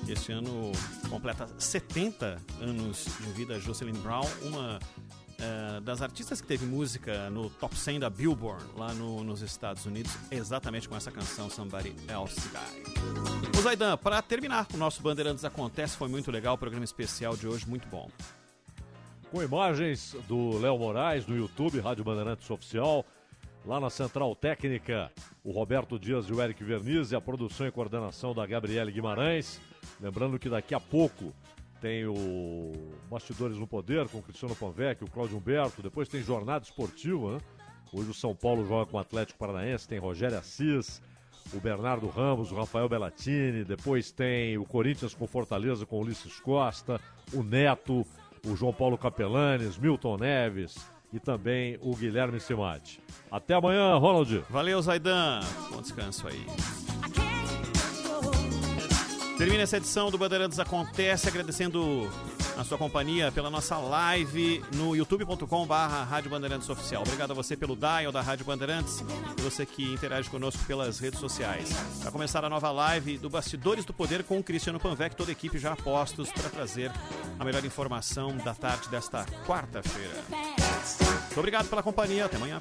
Este 0.06 0.30
ano 0.30 0.70
completa 1.09 1.48
70 1.59 2.40
anos 2.60 3.05
de 3.18 3.32
vida 3.32 3.59
Jocelyn 3.59 3.94
Brown, 3.94 4.24
uma 4.42 4.78
uh, 4.78 5.80
das 5.80 6.02
artistas 6.02 6.40
que 6.40 6.47
teve 6.47 6.64
música 6.64 7.28
no 7.30 7.51
top 7.51 7.76
100 7.76 7.98
da 7.98 8.09
Billboard 8.09 8.64
lá 8.76 8.94
no, 8.94 9.24
nos 9.24 9.42
Estados 9.42 9.86
Unidos, 9.86 10.12
exatamente 10.30 10.88
com 10.88 10.94
essa 10.94 11.10
canção 11.10 11.51
Somebody 11.51 11.97
Else's 12.09 12.47
Guy. 12.47 13.59
O 13.59 13.60
Zaidan, 13.60 13.97
para 13.97 14.22
terminar, 14.22 14.68
o 14.72 14.76
nosso 14.76 15.02
Bandeirantes 15.02 15.44
Acontece 15.44 15.97
foi 15.97 16.09
muito 16.09 16.30
legal, 16.30 16.55
o 16.55 16.59
programa 16.59 16.84
especial 16.84 17.36
de 17.36 17.48
hoje 17.48 17.68
muito 17.68 17.88
bom 17.88 18.09
com 19.31 19.43
imagens 19.43 20.16
do 20.27 20.59
Léo 20.59 20.77
Moraes 20.77 21.27
no 21.27 21.36
YouTube, 21.36 21.78
Rádio 21.78 22.02
Bandeirantes 22.02 22.51
Oficial. 22.51 23.05
Lá 23.65 23.78
na 23.78 23.90
Central 23.90 24.35
Técnica, 24.35 25.12
o 25.44 25.52
Roberto 25.52 25.98
Dias 25.98 26.27
e 26.27 26.32
o 26.32 26.43
Eric 26.43 26.65
Verniz 26.65 27.12
e 27.12 27.16
a 27.16 27.20
produção 27.20 27.66
e 27.66 27.70
coordenação 27.70 28.35
da 28.35 28.44
Gabriele 28.47 28.90
Guimarães. 28.90 29.61
Lembrando 30.01 30.39
que 30.39 30.48
daqui 30.48 30.74
a 30.74 30.81
pouco 30.81 31.32
tem 31.81 32.07
o 32.07 32.73
Bastidores 33.11 33.59
no 33.59 33.66
Poder 33.66 34.09
com 34.09 34.19
o 34.19 34.23
Cristiano 34.23 34.57
Panvec, 34.57 35.05
o 35.05 35.11
Cláudio 35.11 35.36
Humberto. 35.36 35.82
Depois 35.82 36.09
tem 36.09 36.23
Jornada 36.23 36.65
Esportiva, 36.65 37.35
né? 37.35 37.39
Hoje 37.93 38.11
o 38.11 38.15
São 38.15 38.35
Paulo 38.35 38.66
joga 38.66 38.90
com 38.90 38.97
o 38.97 39.01
Atlético 39.01 39.39
Paranaense, 39.39 39.86
tem 39.86 39.98
Rogério 39.98 40.39
Assis, 40.39 41.02
o 41.52 41.61
Bernardo 41.61 42.09
Ramos, 42.09 42.51
o 42.51 42.57
Rafael 42.57 42.89
Bellatini. 42.89 43.65
Depois 43.65 44.11
tem 44.11 44.57
o 44.57 44.65
Corinthians 44.65 45.15
com 45.15 45.27
Fortaleza 45.27 45.85
com 45.85 46.01
Ulisses 46.01 46.40
Costa, 46.40 47.01
o 47.32 47.43
Neto, 47.43 48.07
o 48.47 48.57
João 48.57 48.73
Paulo 48.73 48.97
Capelanes, 48.97 49.79
Milton 49.79 50.17
Neves 50.19 50.77
e 51.12 51.19
também 51.19 51.79
o 51.81 51.95
Guilherme 51.95 52.41
Simati. 52.41 53.01
Até 53.31 53.55
amanhã, 53.55 53.97
Ronald. 53.97 54.45
Valeu, 54.49 54.81
Zaidan. 54.81 55.41
Bom 55.71 55.81
descanso 55.81 56.27
aí. 56.29 56.47
Termina 59.37 59.62
essa 59.62 59.79
edição 59.79 60.11
do 60.11 60.19
Bandeirantes 60.19 60.59
Acontece, 60.59 61.29
agradecendo 61.29 62.11
a 62.56 62.64
sua 62.64 62.77
companhia 62.78 63.31
pela 63.32 63.51
nossa 63.51 63.78
live 63.78 64.62
no 64.74 64.94
youtube.com 64.94 65.66
barra 65.66 66.05
Rádio 66.05 66.31
Bandeirantes 66.31 66.68
Oficial. 66.68 67.02
Obrigado 67.02 67.31
a 67.31 67.35
você 67.35 67.56
pelo 67.56 67.77
dial 67.77 68.12
da 68.12 68.20
Rádio 68.20 68.44
Bandeirantes 68.44 69.05
e 69.39 69.43
você 69.43 69.64
que 69.64 69.93
interage 69.93 70.28
conosco 70.28 70.62
pelas 70.64 70.98
redes 70.98 71.18
sociais. 71.18 71.70
Para 72.01 72.10
começar 72.10 72.44
a 72.44 72.48
nova 72.48 72.70
live 72.70 73.18
do 73.18 73.31
Bastidores 73.31 73.85
do 73.85 73.93
Poder 73.93 74.24
com 74.24 74.39
o 74.39 74.43
Cristiano 74.43 74.78
Panvec, 74.78 75.16
toda 75.16 75.31
a 75.31 75.32
equipe 75.32 75.59
já 75.59 75.74
postos 75.77 76.31
para 76.31 76.48
trazer 76.48 76.93
a 77.39 77.44
melhor 77.44 77.64
informação 77.64 78.36
da 78.39 78.55
tarde 78.55 78.89
desta 78.89 79.24
quarta-feira. 79.47 80.22
Muito 81.27 81.39
obrigado 81.39 81.68
pela 81.68 81.82
companhia, 81.82 82.27
até 82.27 82.36
amanhã. 82.36 82.59